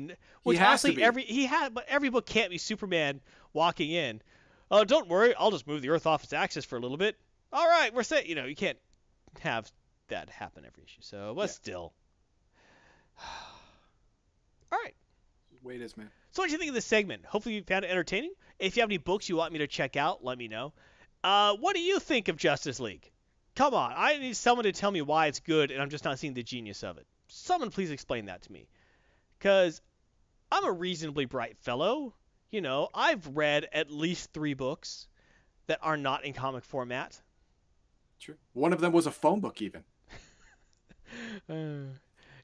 which 0.43 0.59
has 0.59 0.83
to 0.83 0.89
honestly 0.89 1.03
every 1.03 1.23
he 1.23 1.47
had 1.47 1.73
but 1.73 1.85
every 1.87 2.09
book 2.09 2.27
can't 2.27 2.51
be 2.51 2.59
Superman 2.59 3.19
walking 3.51 3.89
in. 3.89 4.21
Oh, 4.69 4.83
don't 4.83 5.07
worry, 5.07 5.33
I'll 5.33 5.49
just 5.49 5.65
move 5.65 5.81
the 5.81 5.89
Earth 5.89 6.05
off 6.05 6.23
its 6.23 6.33
axis 6.33 6.65
for 6.65 6.77
a 6.77 6.79
little 6.79 6.97
bit. 6.97 7.17
All 7.51 7.67
right, 7.67 7.91
we're 7.91 8.03
set. 8.03 8.27
You 8.27 8.35
know, 8.35 8.45
you 8.45 8.55
can't 8.55 8.77
have 9.39 9.71
that 10.09 10.29
happen 10.29 10.65
every 10.67 10.83
issue. 10.83 11.01
So, 11.01 11.33
but 11.35 11.41
Yeah. 11.41 11.47
still. 11.47 11.93
All 14.71 14.79
right. 14.83 14.93
Wait, 15.63 15.81
is 15.81 15.97
man. 15.97 16.11
So 16.29 16.43
what 16.43 16.45
do 16.45 16.51
you 16.51 16.59
think 16.59 16.69
of 16.69 16.75
this 16.75 16.85
segment? 16.85 17.25
Hopefully 17.25 17.55
you 17.55 17.63
found 17.63 17.85
it 17.85 17.89
entertaining. 17.89 18.33
If 18.59 18.77
you 18.77 18.81
have 18.81 18.89
any 18.89 18.97
books 18.99 19.27
you 19.29 19.35
want 19.35 19.51
me 19.51 19.57
to 19.59 19.67
check 19.67 19.95
out, 19.95 20.23
let 20.23 20.37
me 20.37 20.47
know. 20.47 20.73
Uh, 21.25 21.55
what 21.55 21.75
do 21.75 21.81
you 21.81 21.99
think 21.99 22.27
of 22.27 22.37
Justice 22.37 22.79
League? 22.79 23.09
Come 23.55 23.73
on, 23.73 23.91
I 23.97 24.19
need 24.19 24.37
someone 24.37 24.65
to 24.65 24.71
tell 24.71 24.91
me 24.91 25.01
why 25.01 25.25
it's 25.25 25.39
good, 25.39 25.71
and 25.71 25.81
I'm 25.81 25.89
just 25.89 26.05
not 26.05 26.19
seeing 26.19 26.35
the 26.35 26.43
genius 26.43 26.83
of 26.83 26.99
it. 26.99 27.07
Someone 27.29 27.71
please 27.71 27.89
explain 27.89 28.25
that 28.25 28.43
to 28.43 28.51
me, 28.51 28.67
because 29.39 29.81
I'm 30.51 30.65
a 30.65 30.71
reasonably 30.71 31.25
bright 31.25 31.57
fellow. 31.57 32.13
You 32.51 32.61
know, 32.61 32.89
I've 32.93 33.25
read 33.35 33.67
at 33.73 33.89
least 33.89 34.33
three 34.33 34.53
books 34.53 35.07
that 35.65 35.79
are 35.81 35.97
not 35.97 36.25
in 36.25 36.33
comic 36.33 36.63
format. 36.63 37.19
True. 38.19 38.35
One 38.53 38.71
of 38.71 38.79
them 38.79 38.91
was 38.91 39.07
a 39.07 39.11
phone 39.11 39.39
book, 39.39 39.61
even. 39.63 39.83
Uh, 41.47 41.93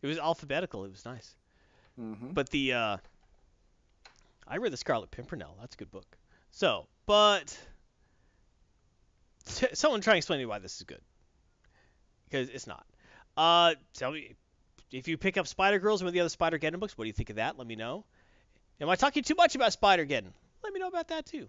it 0.02 0.08
was 0.08 0.20
alphabetical. 0.20 0.86
It 0.86 0.92
was 0.92 1.04
nice. 1.04 1.36
Mm-hmm. 2.00 2.30
But 2.32 2.50
the 2.50 2.74
uh, 2.74 2.98
I 4.48 4.58
read 4.58 4.72
the 4.72 4.78
Scarlet 4.78 5.10
Pimpernel. 5.12 5.58
That's 5.60 5.76
a 5.76 5.78
good 5.78 5.92
book. 5.92 6.18
So, 6.52 6.88
but 7.06 7.58
t- 9.46 9.68
someone 9.74 10.02
try 10.02 10.14
and 10.14 10.18
explain 10.18 10.40
to 10.40 10.46
me 10.46 10.50
why 10.50 10.60
this 10.60 10.78
is 10.78 10.84
good, 10.84 11.02
because 12.30 12.50
it's 12.50 12.68
not. 12.68 12.86
Uh, 13.38 13.76
tell 13.94 14.12
me 14.12 14.36
if 14.92 15.08
you 15.08 15.18
pick 15.18 15.38
up 15.38 15.48
Spider 15.48 15.80
Girls 15.80 16.02
one 16.02 16.08
of 16.08 16.14
the 16.14 16.20
other 16.20 16.30
Spider 16.30 16.60
Geddon 16.60 16.80
books. 16.80 16.98
What 16.98 17.06
do 17.06 17.08
you 17.08 17.14
think 17.14 17.30
of 17.30 17.38
that? 17.38 17.58
Let 17.58 17.68
me 17.68 17.76
know. 17.76 18.06
Am 18.80 18.90
I 18.90 18.96
talking 18.96 19.24
too 19.24 19.36
much 19.36 19.56
about 19.56 19.74
Spider 19.74 20.06
Geddon? 20.06 20.34
Let 20.64 20.74
me 20.74 20.80
know 20.80 20.88
about 20.88 21.10
that 21.10 21.26
too. 21.26 21.48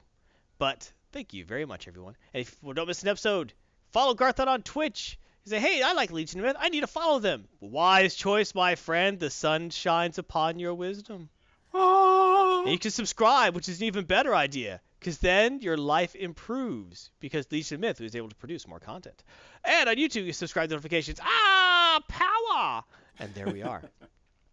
But 0.59 0.91
thank 1.13 1.33
you 1.33 1.45
very 1.45 1.65
much, 1.65 1.89
everyone. 1.89 2.15
And 2.33 2.43
if 2.43 2.57
you 2.63 2.75
don't 2.75 2.87
miss 2.87 3.03
an 3.03 3.09
episode, 3.09 3.53
follow 3.91 4.15
Garthon 4.15 4.49
on 4.49 4.63
Twitch. 4.63 5.19
You 5.45 5.51
say, 5.51 5.59
hey, 5.59 5.83
I 5.83 5.93
like 5.95 6.13
Legion 6.13 6.39
of 6.41 6.47
Myth. 6.47 6.57
I 6.59 6.69
need 6.69 6.83
to 6.83 6.87
follow 6.87 7.19
them. 7.19 7.49
Wise 7.61 8.15
choice, 8.15 8.55
my 8.55 8.77
friend. 8.77 9.19
The 9.19 9.29
sun 9.29 9.71
shines 9.71 10.19
upon 10.19 10.61
your 10.61 10.75
wisdom. 10.75 11.31
Oh, 11.75 12.63
And 12.63 12.73
you 12.73 12.79
can 12.79 12.91
subscribe, 12.93 13.57
which 13.57 13.69
is 13.69 13.81
an 13.81 13.87
even 13.87 14.05
better 14.05 14.35
idea, 14.37 14.81
because 15.03 15.19
then 15.19 15.59
your 15.61 15.77
life 15.77 16.15
improves, 16.15 17.11
because 17.19 17.51
Legion 17.51 17.75
of 17.75 17.81
Myth 17.81 18.01
is 18.01 18.15
able 18.15 18.29
to 18.29 18.37
produce 18.37 18.69
more 18.69 18.79
content. 18.79 19.25
And 19.65 19.89
on 19.89 19.97
YouTube, 19.97 20.27
you 20.27 20.33
subscribe 20.33 20.69
to 20.69 20.77
notifications. 20.77 21.19
Ah, 21.21 22.01
power! 22.07 22.85
And 23.19 23.35
there 23.35 23.49
we 23.49 23.65
are. 23.65 23.83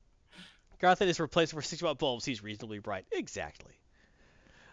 Garthon 0.79 1.07
is 1.07 1.19
replaced 1.19 1.53
for 1.53 1.61
60 1.61 1.85
watt 1.85 1.99
bulbs. 1.99 2.25
He's 2.25 2.41
reasonably 2.41 2.79
bright. 2.79 3.05
Exactly. 3.11 3.75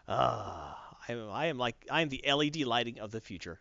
Ah, 0.08 0.96
I 1.06 1.12
am, 1.12 1.30
I 1.30 1.46
am 1.46 1.58
like, 1.58 1.76
I 1.90 2.00
am 2.00 2.08
the 2.08 2.24
LED 2.26 2.62
lighting 2.62 2.98
of 2.98 3.10
the 3.10 3.20
future. 3.20 3.60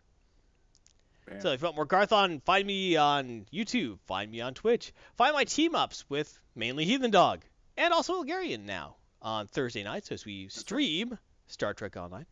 Man. 1.28 1.42
So 1.42 1.52
if 1.52 1.60
you 1.60 1.66
want 1.66 1.76
more 1.76 1.84
Garthon, 1.84 2.40
find 2.40 2.66
me 2.66 2.96
on 2.96 3.44
YouTube, 3.52 3.98
find 4.06 4.30
me 4.30 4.40
on 4.40 4.54
Twitch, 4.54 4.94
find 5.18 5.34
my 5.34 5.44
team 5.44 5.74
ups 5.74 6.08
with 6.08 6.38
mainly 6.54 6.86
Heathen 6.86 7.10
Dog 7.10 7.42
and 7.76 7.92
also 7.92 8.22
Algarian 8.22 8.64
now 8.64 8.96
on 9.20 9.48
Thursday 9.48 9.82
nights 9.82 10.10
as 10.10 10.24
we 10.24 10.48
stream 10.48 11.18
Star 11.48 11.74
Trek 11.74 11.96
Online. 11.96 12.26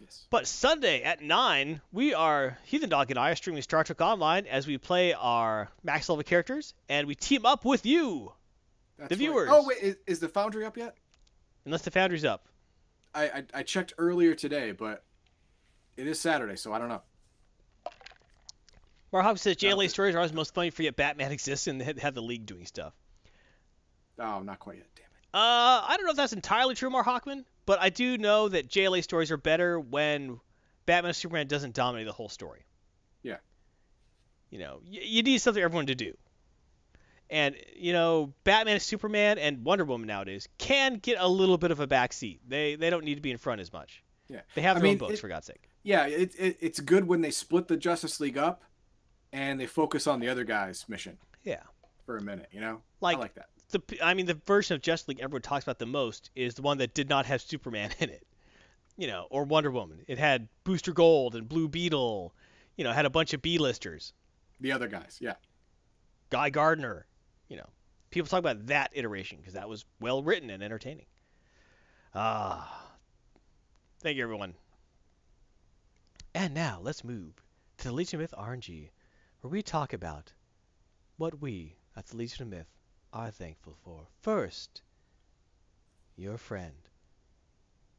yes. 0.00 0.26
But 0.30 0.46
Sunday 0.46 1.02
at 1.02 1.20
9, 1.22 1.80
we 1.92 2.14
are, 2.14 2.58
Heathen 2.64 2.88
Dog 2.90 3.10
and 3.10 3.18
I 3.18 3.30
are 3.30 3.36
streaming 3.36 3.62
Star 3.62 3.84
Trek 3.84 4.00
Online 4.00 4.46
as 4.46 4.66
we 4.66 4.78
play 4.78 5.12
our 5.14 5.68
max 5.82 6.08
level 6.08 6.22
characters 6.24 6.74
and 6.88 7.06
we 7.06 7.14
team 7.14 7.44
up 7.46 7.64
with 7.64 7.84
you, 7.86 8.32
That's 8.98 9.08
the 9.10 9.14
right. 9.14 9.18
viewers. 9.18 9.48
Oh 9.50 9.64
wait, 9.66 9.78
is, 9.78 9.96
is 10.06 10.20
the 10.20 10.28
Foundry 10.28 10.64
up 10.64 10.76
yet? 10.76 10.96
unless 11.64 11.82
the 11.82 11.90
Foundry's 11.90 12.24
up. 12.24 12.46
I, 13.14 13.24
I 13.28 13.44
I 13.54 13.62
checked 13.62 13.94
earlier 13.98 14.34
today, 14.34 14.72
but 14.72 15.02
it 15.96 16.06
is 16.06 16.20
Saturday, 16.20 16.54
so 16.56 16.72
I 16.72 16.78
don't 16.78 16.88
know. 16.90 17.02
Mark 19.12 19.24
Hoppman 19.24 19.38
says 19.38 19.56
JLA 19.56 19.74
Okay. 19.78 19.88
stories 19.88 20.14
are 20.14 20.18
always 20.18 20.32
most 20.32 20.54
funny 20.54 20.70
for 20.70 20.82
yet 20.82 20.96
Batman 20.96 21.32
exists 21.38 21.66
and 21.66 21.80
have 21.82 21.98
have 21.98 22.14
the 22.14 22.22
league 22.22 22.46
doing 22.46 22.66
stuff. 22.66 22.92
Oh, 24.18 24.40
not 24.40 24.58
quite 24.58 24.76
yet. 24.78 24.86
Damn 24.94 25.04
it. 25.04 25.34
Uh, 25.34 25.84
I 25.88 25.94
don't 25.96 26.04
know 26.06 26.10
if 26.12 26.16
that's 26.16 26.32
entirely 26.32 26.74
true, 26.74 26.90
Mark 26.90 27.06
Hockman, 27.06 27.44
but 27.66 27.80
I 27.80 27.90
do 27.90 28.16
know 28.18 28.48
that 28.48 28.68
JLA 28.68 29.02
stories 29.02 29.30
are 29.30 29.36
better 29.36 29.78
when 29.78 30.40
Batman 30.86 31.08
and 31.10 31.16
Superman 31.16 31.46
doesn't 31.48 31.74
dominate 31.74 32.06
the 32.06 32.12
whole 32.12 32.28
story. 32.28 32.64
Yeah. 33.22 33.36
You 34.50 34.58
know, 34.60 34.80
y- 34.84 35.00
you 35.02 35.22
need 35.22 35.38
something 35.38 35.60
for 35.60 35.64
everyone 35.64 35.86
to 35.86 35.94
do. 35.94 36.16
And, 37.28 37.56
you 37.74 37.92
know, 37.92 38.32
Batman 38.44 38.74
and 38.74 38.82
Superman 38.82 39.38
and 39.38 39.64
Wonder 39.64 39.84
Woman 39.84 40.06
nowadays 40.06 40.48
can 40.58 40.94
get 40.98 41.16
a 41.18 41.26
little 41.26 41.58
bit 41.58 41.72
of 41.72 41.80
a 41.80 41.86
backseat. 41.86 42.38
They 42.46 42.76
they 42.76 42.88
don't 42.88 43.04
need 43.04 43.16
to 43.16 43.20
be 43.20 43.32
in 43.32 43.38
front 43.38 43.60
as 43.60 43.72
much. 43.72 44.02
Yeah. 44.28 44.42
They 44.54 44.62
have 44.62 44.76
I 44.76 44.80
their 44.80 44.84
mean, 44.84 44.92
own 44.94 44.98
books, 44.98 45.14
it- 45.14 45.20
for 45.20 45.28
God's 45.28 45.46
sake. 45.46 45.68
Yeah, 45.82 46.06
it, 46.06 46.32
it 46.38 46.56
it's 46.60 46.80
good 46.80 47.06
when 47.06 47.20
they 47.20 47.30
split 47.30 47.68
the 47.68 47.76
Justice 47.76 48.18
League 48.20 48.38
up, 48.38 48.62
and 49.32 49.58
they 49.60 49.66
focus 49.66 50.06
on 50.08 50.18
the 50.20 50.28
other 50.28 50.42
guy's 50.44 50.88
mission 50.88 51.16
Yeah. 51.44 51.62
for 52.04 52.16
a 52.16 52.20
minute. 52.22 52.48
You 52.52 52.60
know, 52.60 52.82
Like, 53.00 53.16
I 53.18 53.20
like 53.20 53.34
that. 53.34 53.48
The 53.70 53.82
I 54.02 54.14
mean 54.14 54.26
the 54.26 54.40
version 54.46 54.74
of 54.74 54.82
Justice 54.82 55.08
League 55.08 55.20
everyone 55.20 55.42
talks 55.42 55.64
about 55.64 55.78
the 55.78 55.86
most 55.86 56.30
is 56.34 56.54
the 56.54 56.62
one 56.62 56.78
that 56.78 56.94
did 56.94 57.08
not 57.08 57.26
have 57.26 57.40
Superman 57.42 57.90
in 57.98 58.10
it. 58.10 58.26
You 58.96 59.06
know, 59.06 59.26
or 59.30 59.44
Wonder 59.44 59.70
Woman. 59.70 60.00
It 60.06 60.18
had 60.18 60.48
Booster 60.64 60.92
Gold 60.92 61.34
and 61.34 61.48
Blue 61.48 61.68
Beetle. 61.68 62.34
You 62.76 62.84
know, 62.84 62.92
had 62.92 63.04
a 63.04 63.10
bunch 63.10 63.34
of 63.34 63.42
B-listers. 63.42 64.12
The 64.60 64.72
other 64.72 64.88
guys, 64.88 65.18
yeah. 65.20 65.34
Guy 66.30 66.48
Gardner. 66.50 67.06
You 67.48 67.58
know, 67.58 67.68
people 68.10 68.28
talk 68.28 68.38
about 68.38 68.66
that 68.66 68.90
iteration 68.94 69.38
because 69.38 69.54
that 69.54 69.68
was 69.68 69.84
well 70.00 70.22
written 70.22 70.48
and 70.50 70.62
entertaining. 70.62 71.06
Ah, 72.14 72.86
thank 74.00 74.16
you 74.16 74.22
everyone. 74.22 74.54
And 76.34 76.54
now 76.54 76.80
let's 76.82 77.04
move 77.04 77.34
to 77.78 77.88
the 77.88 77.94
Legion 77.94 78.20
of 78.20 78.22
Myth 78.22 78.34
RNG, 78.38 78.90
where 79.40 79.50
we 79.50 79.62
talk 79.62 79.92
about 79.92 80.32
what 81.18 81.40
we 81.40 81.76
at 81.96 82.06
the 82.06 82.16
Legion 82.16 82.42
of 82.42 82.48
Myth 82.48 82.75
are 83.12 83.30
thankful 83.30 83.76
for. 83.84 84.08
First, 84.20 84.82
your 86.16 86.38
friend, 86.38 86.88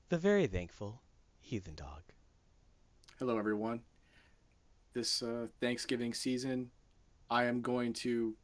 the 0.10 0.18
very 0.18 0.48
thankful 0.48 1.02
Heathen 1.40 1.76
Dog. 1.76 2.02
Hello, 3.20 3.38
everyone. 3.38 3.82
This 4.94 5.22
uh, 5.22 5.48
Thanksgiving 5.62 6.14
season, 6.14 6.70
I 7.30 7.46
am 7.46 7.62
going 7.62 7.94
to. 7.94 8.36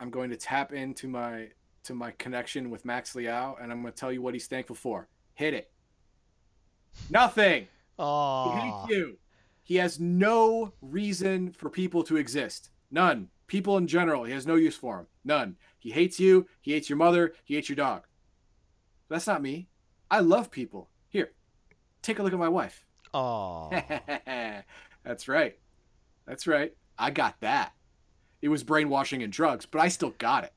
I'm 0.00 0.10
going 0.10 0.30
to 0.30 0.36
tap 0.36 0.72
into 0.72 1.06
my 1.06 1.48
to 1.84 1.94
my 1.94 2.12
connection 2.12 2.70
with 2.70 2.84
Max 2.84 3.14
Liao, 3.14 3.56
and 3.60 3.70
I'm 3.70 3.82
going 3.82 3.92
to 3.92 3.98
tell 3.98 4.12
you 4.12 4.22
what 4.22 4.34
he's 4.34 4.46
thankful 4.46 4.76
for. 4.76 5.08
Hit 5.34 5.54
it. 5.54 5.70
Nothing. 7.10 7.68
Oh. 7.98 8.52
He 8.52 8.60
hates 8.60 8.88
you. 8.88 9.18
He 9.64 9.76
has 9.76 10.00
no 10.00 10.72
reason 10.80 11.52
for 11.52 11.70
people 11.70 12.02
to 12.04 12.16
exist. 12.16 12.70
None. 12.90 13.28
People 13.46 13.76
in 13.76 13.86
general, 13.86 14.24
he 14.24 14.32
has 14.32 14.46
no 14.46 14.54
use 14.54 14.76
for 14.76 14.96
them. 14.96 15.06
None. 15.24 15.56
He 15.78 15.90
hates 15.90 16.18
you. 16.18 16.46
He 16.60 16.72
hates 16.72 16.88
your 16.88 16.96
mother. 16.96 17.34
He 17.44 17.54
hates 17.54 17.68
your 17.68 17.76
dog. 17.76 18.06
That's 19.08 19.26
not 19.26 19.42
me. 19.42 19.68
I 20.10 20.20
love 20.20 20.50
people. 20.50 20.88
Here, 21.08 21.32
take 22.02 22.18
a 22.18 22.22
look 22.22 22.32
at 22.32 22.38
my 22.38 22.48
wife. 22.48 22.84
oh. 23.14 23.70
That's 25.04 25.26
right. 25.26 25.58
That's 26.26 26.46
right. 26.46 26.72
I 26.98 27.10
got 27.10 27.40
that. 27.40 27.72
It 28.40 28.48
was 28.48 28.62
brainwashing 28.62 29.22
and 29.22 29.32
drugs, 29.32 29.66
but 29.66 29.80
I 29.80 29.88
still 29.88 30.14
got 30.18 30.44
it. 30.44 30.52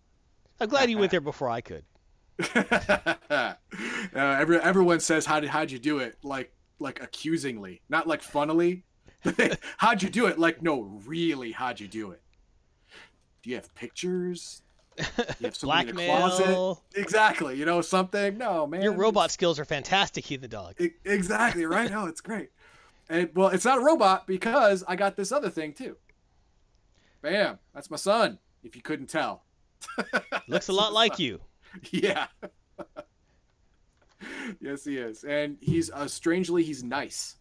I'm 0.60 0.70
glad 0.70 0.90
you 0.90 0.98
went 0.98 1.12
there 1.12 1.22
before 1.22 1.50
I 1.50 1.62
could. 1.62 1.84
uh, 2.56 3.54
every, 4.14 4.58
everyone 4.60 5.00
says, 5.00 5.26
"How 5.26 5.40
did 5.40 5.50
how'd 5.50 5.72
you 5.72 5.80
do 5.80 6.00
it?" 6.00 6.18
Like 6.24 6.54
like 6.80 7.02
accusingly, 7.02 7.82
not 7.90 8.08
like 8.08 8.22
funnily. 8.22 8.84
how'd 9.78 10.04
you 10.04 10.10
do 10.10 10.28
it? 10.28 10.38
Like 10.38 10.62
no, 10.62 10.82
really, 11.06 11.52
how'd 11.52 11.80
you 11.80 11.88
do 11.88 12.12
it? 12.12 12.22
Do 13.46 13.52
you 13.52 13.58
have 13.58 13.76
pictures? 13.76 14.64
Do 14.98 15.04
you 15.40 15.46
have 15.46 15.56
somebody 15.56 15.90
in 15.90 15.96
the 15.96 16.06
closet? 16.08 16.46
Blackmail. 16.46 16.84
Exactly. 16.96 17.56
You 17.60 17.66
know 17.66 17.80
something? 17.82 18.40
No, 18.40 18.66
man. 18.66 18.82
Your 18.82 18.94
robot 18.94 19.30
skills 19.30 19.60
are 19.60 19.66
fantastic, 19.66 20.26
Heathen 20.26 20.50
Dog. 20.50 20.74
E- 20.82 20.90
exactly 21.04 21.64
right. 21.68 21.92
No, 21.92 22.08
it's 22.08 22.22
great. 22.22 22.50
And 23.08 23.30
well, 23.36 23.50
it's 23.50 23.64
not 23.64 23.78
a 23.78 23.82
robot 23.82 24.26
because 24.26 24.84
I 24.88 24.96
got 24.96 25.16
this 25.16 25.32
other 25.32 25.52
thing 25.52 25.74
too. 25.74 25.96
Bam! 27.22 27.60
That's 27.76 27.92
my 27.92 27.98
son. 27.98 28.40
If 28.64 28.76
you 28.76 28.82
couldn't 28.82 29.12
tell. 29.12 29.44
Looks 30.48 30.70
a 30.70 30.74
lot 30.74 30.92
like 30.92 31.20
you. 31.20 31.40
Yeah. 31.92 32.28
yes, 34.62 34.86
he 34.86 34.96
is, 34.98 35.26
and 35.26 35.58
he's 35.60 35.92
uh, 35.92 36.08
strangely 36.08 36.64
he's 36.64 36.84
nice, 36.86 37.36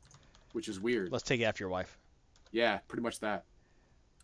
which 0.53 0.69
is 0.69 0.81
weird. 0.81 1.13
Let's 1.13 1.23
take 1.23 1.41
it 1.41 1.45
after 1.45 1.63
your 1.63 1.71
wife. 1.71 1.97
Yeah, 2.51 2.79
pretty 2.89 3.05
much 3.05 3.21
that. 3.21 3.45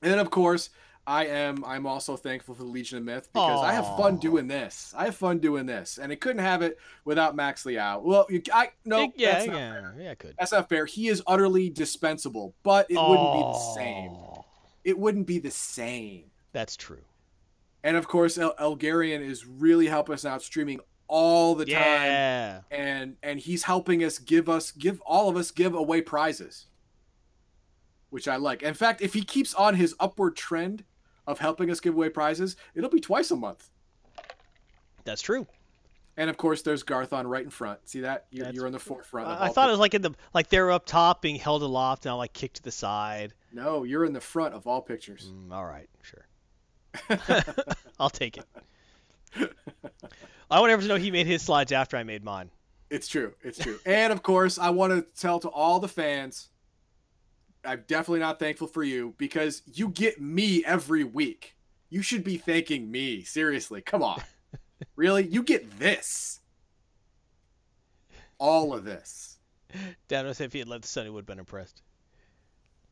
And 0.02 0.10
then 0.10 0.18
of 0.18 0.30
course, 0.30 0.70
I 1.10 1.26
am 1.26 1.64
I'm 1.64 1.86
also 1.86 2.16
thankful 2.16 2.54
for 2.54 2.62
the 2.62 2.68
Legion 2.68 2.98
of 2.98 3.04
Myth 3.04 3.28
because 3.32 3.64
I 3.64 3.72
have 3.72 3.84
fun 3.96 4.18
doing 4.18 4.46
this. 4.46 4.94
I 4.96 5.06
have 5.06 5.16
fun 5.16 5.40
doing 5.40 5.66
this, 5.66 5.98
and 5.98 6.12
it 6.12 6.20
couldn't 6.20 6.42
have 6.42 6.62
it 6.62 6.78
without 7.04 7.34
Max 7.34 7.66
Liao. 7.66 7.98
Well, 7.98 8.26
you, 8.30 8.40
I 8.54 8.70
no, 8.84 9.12
yeah, 9.16 9.32
that's 9.32 9.46
not 9.46 9.56
yeah, 9.56 9.72
fair. 9.72 9.96
yeah, 9.98 10.10
I 10.12 10.14
could. 10.14 10.34
That's 10.38 10.52
not 10.52 10.68
fair. 10.68 10.86
He 10.86 11.08
is 11.08 11.20
utterly 11.26 11.68
dispensable, 11.68 12.54
but 12.62 12.86
it 12.88 12.94
wouldn't 12.94 13.32
be 13.32 13.40
the 13.40 13.74
same. 13.74 14.16
It 14.84 14.96
wouldn't 14.96 15.26
be 15.26 15.40
the 15.40 15.50
same. 15.50 16.30
That's 16.52 16.76
true. 16.76 17.02
And 17.82 17.96
of 17.96 18.06
course, 18.06 18.38
El- 18.38 18.54
Elgarian 18.54 19.20
is 19.20 19.44
really 19.44 19.88
helping 19.88 20.14
us 20.14 20.24
out 20.24 20.42
streaming 20.42 20.78
all 21.08 21.56
the 21.56 21.66
time. 21.66 22.62
And 22.70 23.16
and 23.24 23.40
he's 23.40 23.64
helping 23.64 24.04
us 24.04 24.20
give 24.20 24.48
us 24.48 24.70
give 24.70 25.00
all 25.00 25.28
of 25.28 25.36
us 25.36 25.50
give 25.50 25.74
away 25.74 26.02
prizes 26.02 26.66
which 28.10 28.26
i 28.26 28.34
like 28.34 28.64
in 28.64 28.74
fact 28.74 29.00
if 29.00 29.14
he 29.14 29.22
keeps 29.22 29.54
on 29.54 29.76
his 29.76 29.94
upward 30.00 30.34
trend 30.34 30.82
of 31.30 31.38
helping 31.38 31.70
us 31.70 31.80
give 31.80 31.94
away 31.94 32.08
prizes 32.08 32.56
it'll 32.74 32.90
be 32.90 33.00
twice 33.00 33.30
a 33.30 33.36
month 33.36 33.70
That's 35.04 35.22
true. 35.22 35.46
and 36.16 36.28
of 36.28 36.36
course 36.36 36.62
there's 36.62 36.82
garthon 36.82 37.26
right 37.26 37.44
in 37.44 37.50
front 37.50 37.78
see 37.88 38.00
that 38.00 38.26
you're, 38.30 38.44
That's- 38.44 38.54
you're 38.56 38.66
in 38.66 38.72
the 38.72 38.78
forefront 38.78 39.28
of 39.28 39.40
I, 39.40 39.46
I 39.46 39.48
thought 39.48 39.68
it 39.68 39.72
was 39.72 39.80
like 39.80 39.94
in 39.94 40.02
the 40.02 40.14
like 40.34 40.48
they're 40.48 40.70
up 40.70 40.86
top 40.86 41.22
being 41.22 41.36
held 41.36 41.62
aloft 41.62 42.04
and 42.06 42.12
I 42.12 42.14
like 42.16 42.32
kicked 42.32 42.56
to 42.56 42.62
the 42.62 42.70
side. 42.72 43.32
no 43.52 43.84
you're 43.84 44.04
in 44.04 44.12
the 44.12 44.20
front 44.20 44.54
of 44.54 44.66
all 44.66 44.82
pictures 44.82 45.30
Mm, 45.32 45.52
all 45.52 45.64
right, 45.64 45.88
sure. 46.02 46.26
I'll 48.00 48.10
take 48.10 48.36
it. 48.36 48.44
I 50.50 50.58
want 50.60 50.72
everyone 50.72 50.80
to 50.82 50.88
know 50.88 50.96
he 50.96 51.10
made 51.12 51.26
his 51.26 51.42
slides 51.42 51.70
after 51.72 51.96
I 51.96 52.02
made 52.02 52.24
mine. 52.24 52.50
it's 52.90 53.06
true 53.06 53.32
it's 53.42 53.58
true 53.58 53.78
and 53.86 54.12
of 54.12 54.22
course 54.24 54.58
i 54.58 54.68
want 54.70 54.92
to 54.92 55.02
tell 55.20 55.38
to 55.38 55.48
all 55.48 55.78
the 55.78 55.86
fans 55.88 56.48
i'm 57.64 57.84
definitely 57.86 58.20
not 58.20 58.38
thankful 58.38 58.66
for 58.66 58.82
you 58.82 59.14
because 59.18 59.62
you 59.72 59.88
get 59.88 60.20
me 60.20 60.64
every 60.64 61.04
week 61.04 61.56
you 61.88 62.02
should 62.02 62.24
be 62.24 62.36
thanking 62.36 62.90
me 62.90 63.22
seriously 63.22 63.80
come 63.80 64.02
on 64.02 64.22
really 64.96 65.26
you 65.26 65.42
get 65.42 65.78
this 65.78 66.40
all 68.38 68.74
of 68.74 68.84
this 68.84 69.30
Dan 70.08 70.26
was 70.26 70.40
if 70.40 70.52
he 70.52 70.58
had 70.58 70.68
left 70.68 70.82
the 70.82 70.88
sun, 70.88 71.04
he 71.04 71.10
would 71.10 71.20
have 71.20 71.26
been 71.26 71.38
impressed. 71.38 71.82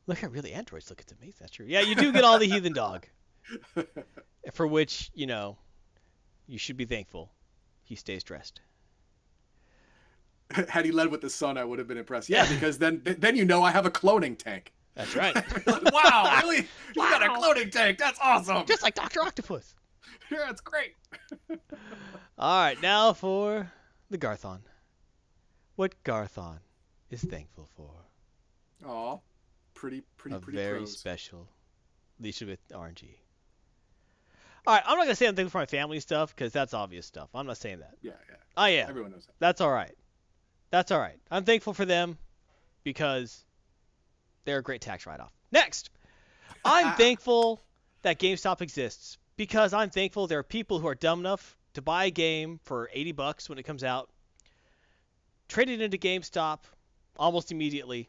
Look 0.06 0.18
how 0.18 0.28
really 0.28 0.52
androids 0.52 0.88
look. 0.90 1.00
It's 1.00 1.12
amazing. 1.12 1.36
That's 1.40 1.52
true. 1.52 1.66
Yeah, 1.68 1.80
you 1.80 1.94
do 1.94 2.12
get 2.12 2.24
all 2.24 2.38
the 2.38 2.48
heathen 2.48 2.72
dog, 2.72 3.06
for 4.52 4.66
which 4.66 5.10
you 5.14 5.26
know 5.26 5.58
you 6.46 6.58
should 6.58 6.76
be 6.76 6.86
thankful. 6.86 7.30
He 7.82 7.94
stays 7.94 8.22
dressed. 8.22 8.60
had 10.68 10.84
he 10.84 10.92
led 10.92 11.08
with 11.08 11.20
the 11.20 11.30
sun 11.30 11.56
i 11.58 11.64
would 11.64 11.78
have 11.78 11.88
been 11.88 11.98
impressed 11.98 12.28
yeah 12.28 12.48
because 12.48 12.78
then 12.78 13.00
then 13.04 13.36
you 13.36 13.44
know 13.44 13.62
i 13.62 13.70
have 13.70 13.86
a 13.86 13.90
cloning 13.90 14.36
tank 14.38 14.72
That's 14.94 15.14
right. 15.14 15.34
Like, 15.66 15.84
wow 15.92 16.38
really 16.42 16.66
you 16.96 17.02
got 17.02 17.22
a 17.22 17.28
cloning 17.28 17.70
tank 17.70 17.98
that's 17.98 18.18
awesome 18.22 18.66
Just 18.66 18.82
like 18.82 18.94
Doctor 18.94 19.22
Octopus. 19.22 19.74
yeah 20.30 20.38
that's 20.46 20.60
great 20.60 20.94
All 22.38 22.60
right, 22.60 22.80
now 22.80 23.12
for 23.14 23.70
the 24.10 24.16
Garthon. 24.18 24.60
What 25.76 25.94
Garthon 26.04 26.58
is 27.10 27.22
thankful 27.22 27.68
for? 27.76 27.90
oh 28.86 29.20
pretty 29.74 30.02
pretty 30.16 30.36
a 30.36 30.40
pretty 30.40 30.56
very 30.58 30.78
pros. 30.78 30.96
special 30.98 31.48
Leisha 32.22 32.46
with 32.46 32.60
RNG. 32.70 33.04
All 34.66 34.74
right, 34.74 34.82
I'm 34.86 34.98
not 34.98 35.04
gonna 35.04 35.14
say 35.16 35.26
I'm 35.26 35.34
thankful 35.34 35.50
for 35.52 35.58
my 35.62 35.66
family 35.66 36.00
stuff 36.00 36.34
because 36.34 36.52
that's 36.52 36.74
obvious 36.74 37.06
stuff. 37.06 37.28
I'm 37.34 37.46
not 37.46 37.56
saying 37.56 37.78
that. 37.80 37.94
yeah 38.02 38.12
yeah 38.28 38.36
I 38.56 38.70
am. 38.70 38.88
everyone 38.90 39.12
knows 39.12 39.26
that 39.26 39.34
That's 39.38 39.60
all 39.60 39.70
right. 39.70 39.94
That's 40.70 40.90
all 40.90 40.98
right. 40.98 41.18
I'm 41.30 41.44
thankful 41.44 41.74
for 41.74 41.84
them 41.84 42.18
because 42.84 43.44
they're 44.44 44.58
a 44.58 44.62
great 44.62 44.80
tax 44.80 45.06
write-off. 45.06 45.32
Next, 45.50 45.90
I'm 46.64 46.94
thankful 46.96 47.60
that 48.02 48.18
GameStop 48.18 48.60
exists 48.60 49.18
because 49.36 49.72
I'm 49.72 49.90
thankful 49.90 50.26
there 50.26 50.40
are 50.40 50.44
people 50.44 50.78
who 50.78 50.88
are 50.88 50.94
dumb 50.94 51.20
enough 51.20 51.56
to 51.74 51.82
buy 51.82 52.06
a 52.06 52.10
game 52.10 52.60
for 52.64 52.88
80 52.92 53.12
bucks 53.12 53.48
when 53.48 53.58
it 53.58 53.62
comes 53.64 53.84
out, 53.84 54.10
trade 55.48 55.70
it 55.70 55.80
into 55.80 55.96
GameStop 55.96 56.60
almost 57.16 57.52
immediately, 57.52 58.08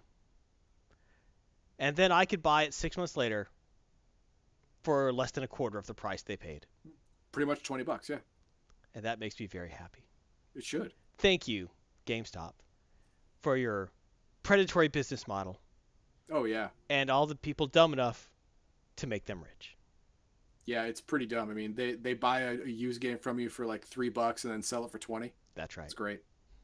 and 1.78 1.96
then 1.96 2.12
I 2.12 2.26
could 2.26 2.42
buy 2.42 2.64
it 2.64 2.74
six 2.74 2.98
months 2.98 3.16
later 3.16 3.48
for 4.84 5.12
less 5.12 5.32
than 5.32 5.44
a 5.44 5.48
quarter 5.48 5.78
of 5.78 5.88
the 5.88 5.94
price 5.94 6.22
they 6.24 6.38
paid, 6.38 6.66
pretty 7.32 7.48
much 7.48 7.64
20 7.64 7.84
bucks 7.84 8.10
yeah 8.10 8.18
and 8.96 9.06
that 9.06 9.20
makes 9.20 9.40
me 9.40 9.46
very 9.48 9.70
happy. 9.70 10.04
it 10.56 10.64
should 10.64 10.94
thank 11.18 11.48
you, 11.48 11.70
GameStop, 12.10 12.54
for 13.42 13.56
your 13.56 13.92
predatory 14.44 14.88
business 14.88 15.28
model 15.28 15.60
Oh 16.32 16.46
yeah, 16.46 16.70
and 16.90 17.10
all 17.10 17.26
the 17.28 17.36
people 17.36 17.68
dumb 17.68 17.94
enough 17.94 18.30
to 18.98 19.08
make 19.08 19.26
them 19.26 19.42
rich. 19.42 19.76
yeah. 20.66 20.84
It's 20.84 21.02
pretty 21.02 21.26
dumb. 21.26 21.50
I 21.50 21.54
mean, 21.54 21.74
they 21.76 21.94
they 21.94 22.14
buy 22.14 22.42
a, 22.42 22.52
a 22.64 22.68
used 22.68 23.02
game 23.02 23.18
from 23.18 23.40
you 23.40 23.50
for 23.50 23.66
like 23.66 23.86
three 23.86 24.10
bucks 24.10 24.44
and 24.44 24.54
then 24.54 24.62
sell 24.62 24.86
it 24.86 24.92
for 24.92 25.00
twenty. 25.00 25.34
That's 25.56 25.78
right. 25.78 25.86
It's 25.86 25.94
great. 25.94 26.22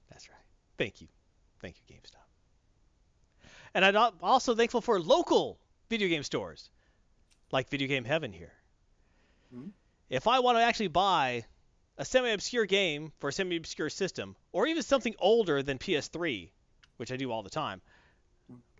That's 0.09 0.29
right. 0.29 0.37
Thank 0.77 1.01
you. 1.01 1.07
Thank 1.61 1.75
you, 1.79 1.95
GameStop. 1.95 2.21
And 3.73 3.83
I'm 3.85 4.13
also 4.21 4.55
thankful 4.55 4.81
for 4.81 4.99
local 4.99 5.57
video 5.89 6.07
game 6.07 6.23
stores 6.23 6.69
like 7.51 7.69
Video 7.69 7.87
Game 7.87 8.05
Heaven 8.05 8.31
here. 8.31 8.53
Mhm. 9.55 9.71
If 10.09 10.27
I 10.27 10.39
want 10.39 10.57
to 10.57 10.63
actually 10.63 10.87
buy 10.89 11.45
a 11.97 12.05
semi 12.05 12.29
obscure 12.29 12.65
game 12.65 13.11
for 13.19 13.29
a 13.29 13.33
semi 13.33 13.55
obscure 13.55 13.89
system, 13.89 14.35
or 14.51 14.67
even 14.67 14.83
something 14.83 15.15
older 15.19 15.63
than 15.63 15.77
PS3, 15.77 16.49
which 16.97 17.11
I 17.11 17.17
do 17.17 17.31
all 17.31 17.43
the 17.43 17.49
time, 17.49 17.81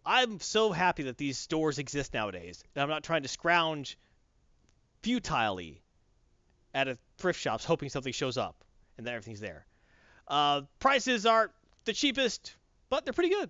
I'm 0.06 0.40
so 0.40 0.72
happy 0.72 1.04
that 1.04 1.18
these 1.18 1.38
stores 1.38 1.80
exist 1.80 2.14
nowadays. 2.14 2.64
And 2.76 2.84
I'm 2.84 2.90
not 2.90 3.04
trying 3.04 3.24
to 3.24 3.28
scrounge 3.28 3.98
futilely 5.02 5.82
at 6.74 6.88
a 6.88 6.98
thrift 7.18 7.40
shops 7.40 7.66
hoping 7.66 7.90
something 7.90 8.14
shows 8.14 8.38
up 8.38 8.64
and 8.98 9.08
that 9.08 9.14
everything's 9.14 9.40
there. 9.40 9.66
Uh, 10.28 10.62
prices 10.80 11.26
aren't 11.26 11.52
the 11.86 11.94
cheapest, 11.94 12.56
but 12.90 13.06
they're 13.06 13.14
pretty 13.14 13.30
good. 13.30 13.50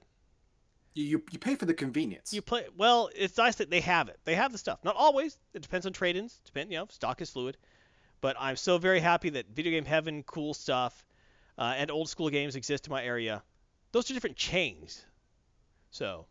You 0.94 1.04
you, 1.04 1.24
you 1.32 1.40
pay 1.40 1.56
for 1.56 1.66
the 1.66 1.74
convenience. 1.74 2.34
You 2.34 2.42
play 2.42 2.66
well. 2.78 3.10
It's 3.14 3.38
nice 3.38 3.56
that 3.56 3.70
they 3.70 3.82
have 3.82 4.08
it. 4.08 4.18
They 4.24 4.36
have 4.36 4.52
the 4.52 4.58
stuff. 4.58 4.80
Not 4.84 4.96
always. 4.96 5.38
It 5.54 5.62
depends 5.62 5.86
on 5.86 5.92
trade-ins. 5.92 6.40
Depend, 6.46 6.72
you 6.72 6.78
know, 6.78 6.88
stock 6.90 7.22
is 7.22 7.30
fluid. 7.30 7.58
But 8.22 8.36
I'm 8.40 8.56
so 8.56 8.78
very 8.78 9.00
happy 9.00 9.30
that 9.32 9.48
Video 9.50 9.72
Game 9.72 9.86
Heaven, 9.86 10.24
cool 10.24 10.54
stuff, 10.54 11.06
uh, 11.58 11.74
and 11.78 11.92
old 11.92 12.10
school 12.10 12.30
games 12.30 12.56
exist 12.56 12.88
in 12.88 12.92
my 12.92 13.04
area. 13.04 13.44
Those 13.92 14.10
are 14.10 14.14
different 14.14 14.36
chains. 14.36 15.06
So 15.92 16.26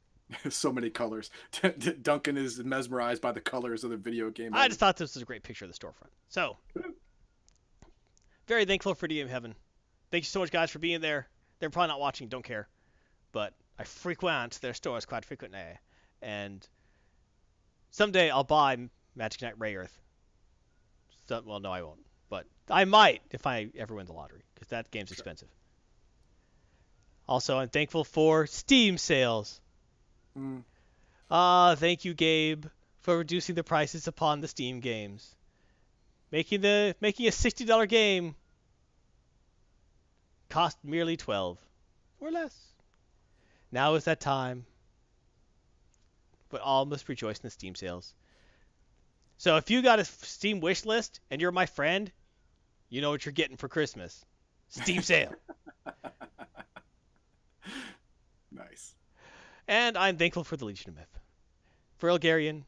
so 0.50 0.72
many 0.72 0.90
colors. 0.90 1.30
Duncan 2.02 2.36
is 2.36 2.58
mesmerized 2.58 3.22
by 3.22 3.32
the 3.32 3.40
colors 3.40 3.84
of 3.84 3.90
the 3.90 3.96
video 3.96 4.30
game. 4.30 4.54
I 4.54 4.68
just 4.68 4.80
thought 4.80 4.96
this 4.96 5.14
was 5.14 5.22
a 5.22 5.26
great 5.26 5.42
picture 5.42 5.64
of 5.64 5.72
the 5.72 5.78
storefront. 5.78 6.10
So 6.28 6.56
very 8.46 8.64
thankful 8.64 8.94
for 8.94 9.06
Video 9.06 9.24
Game 9.24 9.32
Heaven. 9.32 9.54
Thank 10.10 10.24
you 10.24 10.28
so 10.28 10.40
much, 10.40 10.50
guys, 10.50 10.70
for 10.70 10.78
being 10.78 11.00
there. 11.00 11.28
They're 11.58 11.70
probably 11.70 11.88
not 11.88 12.00
watching. 12.00 12.28
Don't 12.28 12.44
care. 12.44 12.68
But 13.32 13.54
I 13.78 13.84
frequent 13.84 14.60
their 14.60 14.74
stores 14.74 15.06
quite 15.06 15.24
frequently, 15.24 15.60
and 16.20 16.66
someday 17.90 18.30
I'll 18.30 18.44
buy 18.44 18.76
Magic 19.14 19.42
Knight 19.42 19.58
Rayearth. 19.58 20.01
Well, 21.44 21.60
no, 21.60 21.72
I 21.72 21.82
won't, 21.82 22.00
but 22.28 22.46
I 22.70 22.84
might 22.84 23.22
if 23.30 23.46
I 23.46 23.68
ever 23.76 23.94
win 23.94 24.06
the 24.06 24.12
lottery, 24.12 24.42
because 24.54 24.68
that 24.68 24.90
game's 24.90 25.12
expensive. 25.12 25.48
Also, 27.28 27.58
I'm 27.58 27.68
thankful 27.68 28.04
for 28.04 28.46
Steam 28.46 28.98
sales. 28.98 29.60
Mm, 30.38 30.64
Ah, 31.30 31.74
thank 31.78 32.04
you, 32.04 32.12
Gabe, 32.12 32.66
for 33.00 33.16
reducing 33.16 33.54
the 33.54 33.64
prices 33.64 34.06
upon 34.06 34.40
the 34.40 34.48
Steam 34.48 34.80
games, 34.80 35.34
making 36.30 36.60
the 36.60 36.94
making 37.00 37.26
a 37.26 37.32
sixty-dollar 37.32 37.86
game 37.86 38.34
cost 40.50 40.76
merely 40.84 41.16
twelve 41.16 41.58
or 42.20 42.30
less. 42.30 42.54
Now 43.70 43.94
is 43.94 44.04
that 44.04 44.20
time. 44.20 44.66
But 46.50 46.60
all 46.60 46.84
must 46.84 47.08
rejoice 47.08 47.38
in 47.38 47.44
the 47.44 47.50
Steam 47.50 47.74
sales. 47.74 48.12
So 49.42 49.56
if 49.56 49.70
you 49.72 49.82
got 49.82 49.98
a 49.98 50.04
Steam 50.04 50.60
wish 50.60 50.84
list 50.84 51.18
and 51.28 51.40
you're 51.40 51.50
my 51.50 51.66
friend, 51.66 52.12
you 52.90 53.00
know 53.00 53.10
what 53.10 53.26
you're 53.26 53.32
getting 53.32 53.56
for 53.56 53.66
Christmas. 53.66 54.24
Steam 54.68 55.02
sale. 55.02 55.34
nice. 58.52 58.94
And 59.66 59.98
I'm 59.98 60.16
thankful 60.16 60.44
for 60.44 60.56
the 60.56 60.64
Legion 60.64 60.90
of 60.90 60.94
Myth, 60.94 61.18
for 61.98 62.08
Elgarian, 62.08 62.62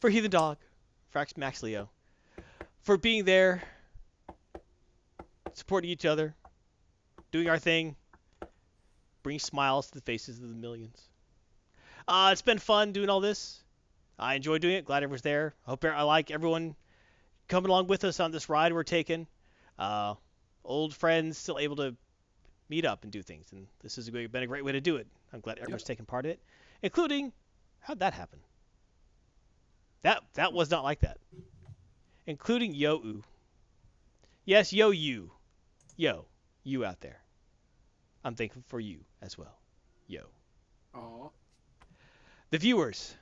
for 0.00 0.10
Heathen 0.10 0.32
Dog, 0.32 0.56
for 1.10 1.20
Ax- 1.20 1.36
Max 1.36 1.62
Leo, 1.62 1.90
for 2.82 2.96
being 2.96 3.24
there, 3.24 3.62
supporting 5.52 5.90
each 5.90 6.04
other, 6.04 6.34
doing 7.30 7.48
our 7.48 7.60
thing, 7.60 7.94
bringing 9.22 9.38
smiles 9.38 9.86
to 9.90 9.94
the 9.94 10.00
faces 10.00 10.42
of 10.42 10.48
the 10.48 10.56
millions. 10.56 11.00
Uh, 12.08 12.30
it's 12.32 12.42
been 12.42 12.58
fun 12.58 12.90
doing 12.90 13.10
all 13.10 13.20
this. 13.20 13.62
I 14.18 14.34
enjoy 14.34 14.58
doing 14.58 14.76
it. 14.76 14.84
Glad 14.84 15.02
everyone's 15.02 15.22
there. 15.22 15.54
Hope 15.62 15.84
I 15.84 16.02
like 16.02 16.30
everyone 16.30 16.74
coming 17.48 17.70
along 17.70 17.86
with 17.86 18.04
us 18.04 18.20
on 18.20 18.30
this 18.30 18.48
ride 18.48 18.72
we're 18.72 18.82
taking. 18.82 19.26
Uh, 19.78 20.14
old 20.64 20.94
friends 20.94 21.38
still 21.38 21.58
able 21.58 21.76
to 21.76 21.94
meet 22.68 22.84
up 22.84 23.02
and 23.02 23.12
do 23.12 23.22
things, 23.22 23.46
and 23.52 23.66
this 23.82 23.96
has 23.96 24.08
been 24.10 24.42
a 24.42 24.46
great 24.46 24.64
way 24.64 24.72
to 24.72 24.80
do 24.80 24.96
it. 24.96 25.06
I'm 25.32 25.40
glad 25.40 25.58
everyone's 25.58 25.84
taking 25.84 26.06
part 26.06 26.24
in 26.24 26.32
it, 26.32 26.40
including 26.82 27.32
how'd 27.80 28.00
that 28.00 28.14
happen? 28.14 28.40
That 30.02 30.22
that 30.34 30.52
was 30.52 30.70
not 30.70 30.84
like 30.84 31.00
that. 31.00 31.18
Including 32.26 32.74
Yo 32.74 32.96
Oo. 32.96 33.22
Yes, 34.44 34.72
Yo 34.72 34.90
you. 34.90 35.32
Yo, 35.96 36.26
you 36.64 36.84
out 36.84 37.00
there. 37.00 37.20
I'm 38.24 38.34
thankful 38.34 38.62
for 38.66 38.80
you 38.80 39.00
as 39.22 39.38
well. 39.38 39.56
Yo. 40.06 40.22
Aw. 40.94 41.28
The 42.50 42.58
viewers. 42.58 43.14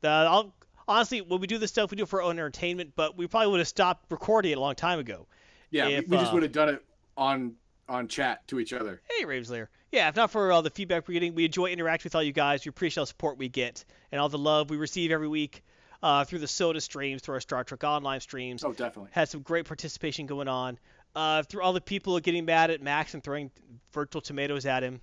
The 0.00 0.08
I'll, 0.08 0.54
honestly, 0.88 1.20
when 1.20 1.40
we 1.40 1.46
do 1.46 1.58
this 1.58 1.70
stuff, 1.70 1.90
we 1.90 1.96
do 1.96 2.04
it 2.04 2.08
for 2.08 2.22
our 2.22 2.28
own 2.28 2.38
entertainment, 2.38 2.92
but 2.96 3.16
we 3.16 3.26
probably 3.26 3.50
would 3.50 3.60
have 3.60 3.68
stopped 3.68 4.10
recording 4.10 4.52
it 4.52 4.58
a 4.58 4.60
long 4.60 4.74
time 4.74 4.98
ago. 4.98 5.26
Yeah, 5.70 5.88
If, 5.88 6.08
we, 6.08 6.16
we 6.16 6.16
just 6.18 6.30
uh, 6.30 6.34
would 6.34 6.42
have 6.42 6.52
done 6.52 6.68
it 6.70 6.84
on 7.16 7.54
on 7.88 8.08
chat 8.08 8.46
to 8.48 8.58
each 8.58 8.72
other. 8.72 9.00
Hey, 9.10 9.24
Raveslayer. 9.24 9.68
Yeah, 9.92 10.08
if 10.08 10.16
not 10.16 10.30
for 10.30 10.50
all 10.50 10.62
the 10.62 10.70
feedback 10.70 11.06
we're 11.06 11.14
getting, 11.14 11.34
we 11.34 11.44
enjoy 11.44 11.66
interacting 11.66 12.08
with 12.08 12.16
all 12.16 12.22
you 12.22 12.32
guys. 12.32 12.64
We 12.64 12.70
appreciate 12.70 13.00
all 13.00 13.04
the 13.04 13.08
support 13.08 13.38
we 13.38 13.48
get 13.48 13.84
and 14.10 14.20
all 14.20 14.28
the 14.28 14.38
love 14.38 14.70
we 14.70 14.76
receive 14.76 15.12
every 15.12 15.28
week 15.28 15.62
uh, 16.02 16.24
through 16.24 16.40
the 16.40 16.48
Soda 16.48 16.80
streams, 16.80 17.22
through 17.22 17.34
our 17.34 17.40
Star 17.40 17.62
Trek 17.64 17.84
Online 17.84 18.20
streams. 18.20 18.64
Oh, 18.64 18.72
definitely. 18.72 19.10
Had 19.12 19.28
some 19.28 19.42
great 19.42 19.66
participation 19.66 20.26
going 20.26 20.48
on. 20.48 20.78
Uh, 21.14 21.42
through 21.44 21.62
all 21.62 21.72
the 21.72 21.80
people 21.80 22.18
getting 22.20 22.44
mad 22.44 22.70
at 22.70 22.82
Max 22.82 23.14
and 23.14 23.24
throwing 23.24 23.50
virtual 23.92 24.20
tomatoes 24.20 24.66
at 24.66 24.82
him, 24.82 25.00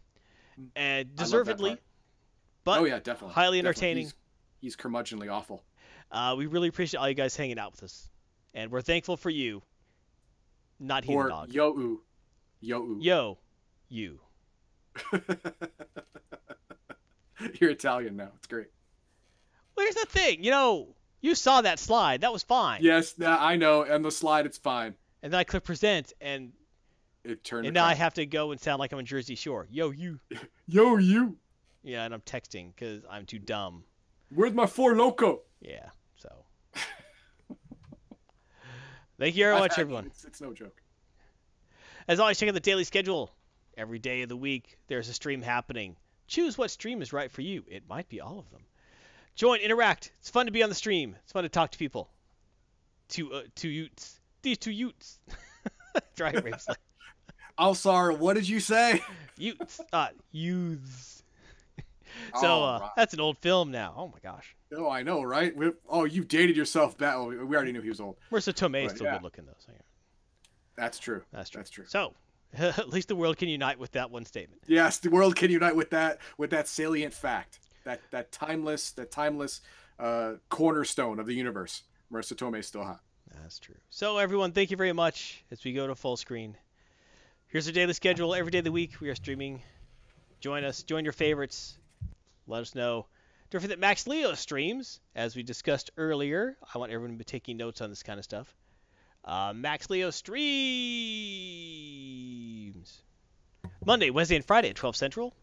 and 0.76 1.10
that 1.10 1.16
deservedly, 1.16 1.78
but 2.64 2.82
oh 2.82 2.86
yeah, 2.86 3.00
definitely. 3.00 3.34
highly 3.34 3.58
Definitely. 3.58 3.60
entertaining. 3.60 4.04
He's, 4.04 4.14
he's 4.64 4.76
curmudgeonly 4.78 5.30
awful. 5.32 5.62
Uh, 6.10 6.36
we 6.38 6.46
really 6.48 6.70
appreciate 6.70 7.00
all 7.00 7.08
you 7.10 7.14
guys 7.16 7.36
hanging 7.36 7.60
out 7.60 7.74
with 7.74 7.84
us, 7.84 8.10
and 8.54 8.72
we're 8.72 8.82
thankful 8.82 9.18
for 9.18 9.30
you. 9.30 9.62
Not 10.80 11.04
Or 11.08 11.28
Dog. 11.30 11.54
yo 11.54 11.70
oo, 11.70 12.02
yo 12.62 12.78
oo. 12.82 12.98
Yo, 13.00 13.38
you. 13.90 14.20
You're 17.60 17.72
Italian 17.72 18.16
now. 18.16 18.30
It's 18.38 18.48
great. 18.48 18.68
Well, 19.76 19.86
here's 19.86 19.96
the 19.96 20.06
thing. 20.06 20.44
You 20.44 20.52
know, 20.52 20.96
you 21.22 21.36
saw 21.36 21.62
that 21.62 21.80
slide. 21.80 22.22
That 22.22 22.32
was 22.32 22.44
fine. 22.44 22.80
Yes, 22.84 23.18
nah, 23.18 23.38
I 23.40 23.56
know. 23.56 23.82
And 23.84 24.04
the 24.06 24.12
slide, 24.12 24.46
it's 24.46 24.58
fine. 24.58 24.94
And 25.22 25.34
then 25.34 25.40
I 25.40 25.44
click 25.44 25.64
present, 25.64 26.14
and 26.22 26.52
It 27.24 27.44
turned. 27.44 27.66
and 27.66 27.74
now 27.74 27.86
I 27.86 27.94
have 27.96 28.14
to 28.16 28.26
go 28.26 28.52
and 28.52 28.62
sound 28.62 28.80
like 28.80 28.92
I'm 28.94 29.00
in 29.00 29.06
Jersey 29.06 29.36
Shore. 29.36 29.68
Yo, 29.72 29.90
you. 29.92 30.20
Yo, 30.68 30.98
you. 30.98 31.38
Yeah, 31.84 32.06
and 32.06 32.14
I'm 32.14 32.22
texting 32.22 32.72
because 32.76 33.04
I'm 33.10 33.26
too 33.26 33.40
dumb. 33.40 33.84
Where's 34.36 34.54
my 34.54 34.66
Four 34.66 34.94
Loko? 34.94 35.40
Yeah, 35.62 35.90
so. 36.16 36.30
Thank 39.20 39.36
you 39.36 39.44
very 39.44 39.54
I've 39.54 39.60
much, 39.60 39.78
everyone. 39.78 40.08
It's, 40.08 40.26
it's 40.26 40.42
no 40.42 40.54
joke. 40.54 40.82
As 42.08 42.20
always, 42.20 42.38
check 42.40 42.50
out 42.50 42.54
the 42.54 42.60
daily 42.60 42.84
schedule. 42.84 43.32
Every 43.78 44.00
day 44.00 44.22
of 44.22 44.30
the 44.30 44.36
week, 44.36 44.78
there's 44.88 45.10
a 45.10 45.14
stream 45.14 45.42
happening. 45.42 45.96
Choose 46.28 46.58
what 46.58 46.72
stream 46.72 47.02
is 47.02 47.14
right 47.14 47.32
for 47.32 47.42
you. 47.42 47.64
It 47.68 47.88
might 47.88 48.10
be 48.10 48.22
all 48.22 48.40
of 48.40 48.50
them. 48.52 48.62
Join, 49.36 49.60
interact. 49.60 50.12
It's 50.20 50.30
fun 50.30 50.46
to 50.46 50.52
be 50.52 50.64
on 50.64 50.70
the 50.70 50.76
stream. 50.76 51.16
It's 51.24 51.32
fun 51.32 51.44
to 51.44 51.50
talk 51.50 51.72
to 51.72 51.78
people. 51.78 52.10
To 53.10 53.34
uh, 53.34 53.42
two 53.56 53.70
Utes. 53.70 54.20
These 54.42 54.58
two 54.60 54.72
Utes. 54.72 55.20
Try 56.16 56.30
it, 56.32 56.44
Raves. 56.44 56.68
Alsar, 57.58 58.18
what 58.18 58.34
did 58.34 58.48
you 58.48 58.60
say? 58.60 59.02
Utes. 59.38 59.80
Uh, 59.92 60.08
youths. 60.32 61.13
so 62.40 62.48
uh, 62.48 62.50
Alright. 62.50 62.92
that's 62.96 63.14
an 63.14 63.20
old 63.20 63.38
film 63.38 63.72
now. 63.72 63.94
Oh 63.98 64.08
my 64.08 64.20
gosh. 64.22 64.56
Oh, 64.76 64.90
I 64.90 65.04
know, 65.04 65.22
right? 65.24 65.56
We, 65.56 65.72
oh, 65.88 66.06
you 66.06 66.24
dated 66.24 66.58
yourself 66.58 66.98
back. 66.98 67.16
Oh, 67.16 67.28
we 67.28 67.56
already 67.56 67.72
knew 67.72 67.82
he 67.82 67.90
was 67.90 68.00
old. 68.00 68.18
Marisa 68.32 68.54
Tomei 68.54 68.86
is 68.86 68.94
still 68.94 69.06
yeah. 69.06 69.14
good 69.14 69.24
looking 69.24 69.46
though. 69.46 69.54
So 69.60 69.72
yeah, 69.74 69.82
That's 70.76 71.00
true. 71.00 71.22
that's 71.32 71.50
true. 71.50 71.60
That's 71.60 71.70
true. 71.70 71.86
So 71.88 72.14
at 72.58 72.90
least 72.90 73.08
the 73.08 73.16
world 73.16 73.38
can 73.38 73.50
unite 73.50 73.80
with 73.80 73.92
that 73.94 74.12
one 74.12 74.26
statement. 74.26 74.62
Yes, 74.68 75.00
the 75.00 75.10
world 75.10 75.36
can 75.36 75.52
unite 75.52 75.76
with 75.76 75.90
that 75.92 76.20
with 76.38 76.50
that 76.52 76.68
salient 76.68 77.14
fact. 77.14 77.60
That 77.84 78.02
that 78.12 78.32
timeless 78.32 78.92
that 78.92 79.12
timeless 79.12 79.62
uh, 80.00 80.34
cornerstone 80.50 81.20
of 81.20 81.26
the 81.26 81.34
universe. 81.34 81.84
Marisa 82.12 82.34
Tomei 82.36 82.60
is 82.60 82.68
still 82.68 82.84
hot. 82.84 83.02
That's 83.42 83.60
true. 83.60 83.76
So 83.90 84.18
everyone, 84.18 84.52
thank 84.52 84.70
you 84.70 84.78
very 84.78 84.94
much 84.94 85.44
as 85.52 85.64
we 85.64 85.74
go 85.74 85.88
to 85.88 85.96
full 85.96 86.18
screen. 86.18 86.56
Here's 87.48 87.68
our 87.68 87.74
daily 87.74 87.94
schedule. 87.94 88.36
Every 88.36 88.52
day 88.52 88.60
of 88.60 88.64
the 88.64 88.72
week 88.72 89.00
we 89.02 89.10
are 89.10 89.16
streaming. 89.16 89.62
Join 90.40 90.64
us. 90.64 90.84
Join 90.84 91.04
your 91.04 91.14
favorites. 91.14 91.78
Let 92.48 92.62
us 92.62 92.76
know. 92.76 93.06
Don't 93.50 93.62
forget 93.62 93.78
that 93.78 93.80
Max 93.80 94.08
Leo 94.08 94.34
streams, 94.34 95.00
as 95.16 95.36
we 95.36 95.44
discussed 95.44 95.92
earlier. 95.98 96.58
I 96.74 96.78
want 96.78 96.92
everyone 96.92 97.12
to 97.12 97.18
be 97.18 97.24
taking 97.24 97.58
notes 97.58 97.82
on 97.82 97.90
this 97.90 98.04
kind 98.04 98.18
of 98.18 98.24
stuff. 98.24 98.54
Uh, 99.24 99.54
Max 99.56 99.90
Leo 99.90 100.10
streams. 100.10 100.44
Monday, 103.86 104.10
Wednesday, 104.10 104.36
and 104.36 104.44
Friday 104.44 104.70
at 104.70 104.76
12 104.76 104.96
Central. 104.96 105.34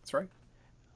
That's 0.00 0.14
right. 0.14 0.28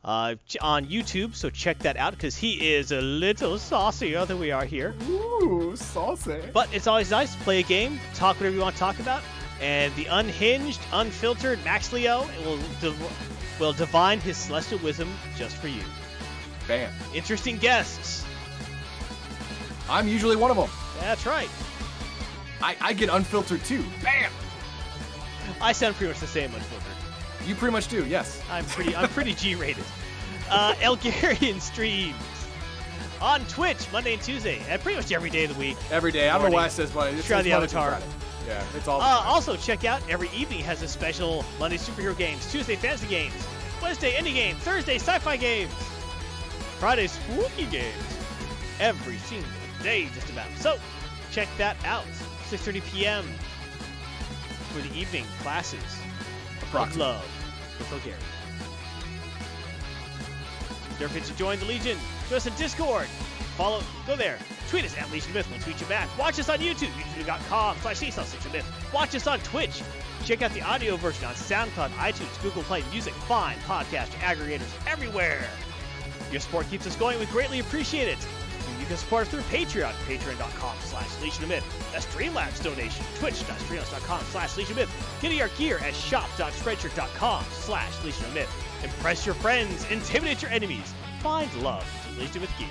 Uh, 0.05 0.35
on 0.61 0.87
YouTube, 0.87 1.35
so 1.35 1.49
check 1.51 1.79
that 1.81 1.97
out 1.97 2.13
because 2.13 2.37
he 2.37 2.73
is 2.75 2.91
a 2.91 3.01
little 3.01 3.59
saucier 3.59 4.25
than 4.25 4.41
we 4.41 4.51
are 4.51 4.65
here. 4.65 4.95
Ooh, 5.09 5.75
saucy. 5.77 6.41
But 6.53 6.69
it's 6.75 6.87
always 6.89 7.11
nice 7.11 7.35
to 7.35 7.41
play 7.43 7.61
a 7.61 7.63
game, 7.63 8.01
talk 8.15 8.37
whatever 8.37 8.55
you 8.55 8.63
want 8.63 8.75
to 8.75 8.81
talk 8.81 8.99
about, 8.99 9.23
and 9.61 9.95
the 9.95 10.07
unhinged, 10.07 10.81
unfiltered 10.93 11.65
Max 11.65 11.93
Leo 11.93 12.29
will 12.45 12.59
will 13.63 13.73
divine 13.73 14.19
his 14.19 14.37
celestial 14.37 14.81
wisdom 14.81 15.09
just 15.37 15.57
for 15.57 15.69
you. 15.69 15.83
Bam. 16.67 16.93
Interesting 17.15 17.59
guests. 17.59 18.27
I'm 19.89 20.09
usually 20.09 20.35
one 20.35 20.51
of 20.51 20.57
them. 20.57 20.69
That's 21.01 21.27
right. 21.27 21.49
I, 22.61 22.77
I 22.81 22.93
get 22.93 23.09
unfiltered 23.09 23.65
too. 23.65 23.85
Bam. 24.03 24.33
I 25.61 25.71
sound 25.71 25.95
pretty 25.95 26.13
much 26.13 26.19
the 26.19 26.27
same 26.27 26.53
unfiltered. 26.53 26.93
You 27.47 27.55
pretty 27.55 27.71
much 27.73 27.87
do. 27.87 28.05
Yes. 28.05 28.43
I'm 28.51 28.65
pretty 28.65 28.97
I'm 28.97 29.09
pretty 29.09 29.33
G-rated. 29.43 29.85
Uh, 30.51 30.75
Elgarian 30.81 31.61
streams 31.61 32.17
on 33.21 33.45
Twitch 33.47 33.91
Monday 33.93 34.15
and 34.15 34.23
Tuesday, 34.23 34.61
and 34.69 34.83
pretty 34.83 34.97
much 34.97 35.13
every 35.13 35.31
day 35.31 35.45
of 35.45 35.53
the 35.53 35.59
week. 35.59 35.77
Every 35.93 36.11
day. 36.11 36.29
I 36.29 36.33
don't 36.33 36.43
know 36.43 36.43
Morning. 36.49 36.57
why 36.57 36.67
it 36.67 36.71
says 36.73 36.93
Monday. 36.93 37.17
It 37.17 37.25
Try 37.25 37.43
the 37.43 37.51
Monday 37.51 37.65
avatar. 37.77 38.01
Yeah, 38.47 38.65
it's 38.75 38.89
all. 38.89 39.01
Uh, 39.01 39.23
also, 39.25 39.57
check 39.57 39.85
out 39.85 40.03
every 40.09 40.29
evening 40.31 40.61
has 40.61 40.83
a 40.83 40.89
special 40.89 41.45
Monday 41.59 41.77
superhero 41.77 42.17
games, 42.17 42.51
Tuesday 42.51 42.77
fantasy 42.77 43.07
games, 43.07 43.35
Wednesday 43.81 44.13
indie 44.13 44.35
games, 44.35 44.59
Thursday 44.61 44.97
sci-fi 44.97 45.37
games, 45.37 45.73
Friday 46.79 47.07
spooky 47.07 47.67
games. 47.67 47.95
Every 48.81 49.19
single 49.19 49.49
day, 49.83 50.09
just 50.15 50.29
about. 50.31 50.49
So, 50.59 50.79
check 51.31 51.49
that 51.59 51.77
out. 51.85 52.07
6:30 52.51 52.83
p.m. 52.93 53.25
for 54.73 54.81
the 54.81 54.99
evening 54.99 55.25
classes 55.43 55.79
of 56.75 56.97
love 56.97 57.25
with 57.79 57.89
Bulgaria. 57.91 58.17
Don't 60.99 61.09
forget 61.09 61.27
to 61.27 61.37
join 61.37 61.59
the 61.59 61.65
Legion. 61.67 61.99
Join 62.29 62.37
us 62.37 62.47
in 62.47 62.55
Discord. 62.55 63.07
Follow, 63.57 63.83
go 64.07 64.17
there. 64.17 64.39
Tweet 64.69 64.85
us 64.85 64.97
at 64.97 65.11
Legion 65.13 65.35
Myth. 65.35 65.47
We'll 65.51 65.61
tweet 65.61 65.81
you 65.81 65.87
back. 65.87 66.09
Watch 66.19 66.39
us 66.39 66.49
on 66.49 66.59
YouTube, 66.59 66.89
youtube.com 66.89 67.77
slash 67.79 68.01
Myth. 68.53 68.93
Watch 68.93 69.15
us 69.15 69.27
on 69.27 69.39
Twitch. 69.41 69.83
Check 70.25 70.43
out 70.43 70.53
the 70.53 70.63
audio 70.63 70.97
version 70.97 71.25
on 71.27 71.35
SoundCloud, 71.35 71.91
iTunes, 71.91 72.43
Google 72.43 72.63
Play 72.63 72.83
Music, 72.91 73.13
Fine, 73.13 73.57
podcast 73.67 74.09
aggregators 74.21 74.71
everywhere. 74.91 75.49
Your 76.31 76.41
support 76.41 76.69
keeps 76.71 76.87
us 76.87 76.97
going. 76.97 77.19
We 77.19 77.27
greatly 77.27 77.61
appreciate 77.61 78.09
it. 78.09 78.19
You 78.81 78.87
can 78.87 78.97
support 78.97 79.23
us 79.23 79.29
through 79.29 79.43
Patreon, 79.43 79.93
patreon.com 80.07 80.77
slash 80.81 81.21
Legion 81.21 81.49
Myth. 81.49 81.93
That's 81.93 82.07
Streamlabs 82.07 82.63
donation, 82.63 83.05
twitch.streamlabs.com 83.17 84.21
slash 84.31 84.57
Legion 84.57 84.73
of 84.73 84.79
Myth. 84.79 85.19
Getting 85.21 85.41
our 85.43 85.49
gear 85.49 85.79
at 85.79 85.95
shop.spreadshirt.com 85.95 87.45
slash 87.51 88.05
Legion 88.05 88.35
Myth. 88.35 88.85
Impress 88.85 89.27
your 89.27 89.35
friends, 89.35 89.89
intimidate 89.91 90.43
your 90.43 90.51
enemies, 90.51 90.95
find 91.21 91.53
love 91.63 91.87
to 92.15 92.21
Legion 92.21 92.41
Myth 92.41 92.53
gear. 92.59 92.69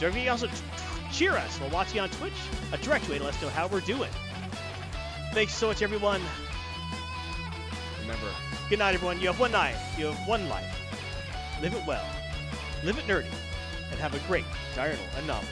Don't 0.00 0.10
forget 0.10 0.24
to 0.24 0.30
also 0.30 0.48
cheer 1.12 1.32
us 1.32 1.58
while 1.58 1.70
watching 1.70 2.00
on 2.00 2.08
Twitch, 2.10 2.32
a 2.72 2.78
direct 2.78 3.08
way 3.08 3.18
to 3.18 3.24
let 3.24 3.34
us 3.34 3.42
know 3.42 3.48
how 3.48 3.66
we're 3.66 3.80
doing. 3.80 4.10
Thanks 5.32 5.54
so 5.54 5.68
much, 5.68 5.82
everyone. 5.82 6.20
Remember, 8.00 8.26
good 8.68 8.78
night, 8.78 8.94
everyone. 8.94 9.20
You 9.20 9.28
have 9.28 9.40
one 9.40 9.52
night, 9.52 9.76
you 9.96 10.06
have 10.06 10.28
one 10.28 10.48
life. 10.48 10.80
Live 11.62 11.74
it 11.74 11.82
well, 11.86 12.04
live 12.82 12.98
it 12.98 13.06
nerdy, 13.06 13.26
and 13.90 14.00
have 14.00 14.14
a 14.14 14.28
great 14.28 14.44
diurnal 14.74 15.04
and 15.16 15.26
novel 15.26 15.48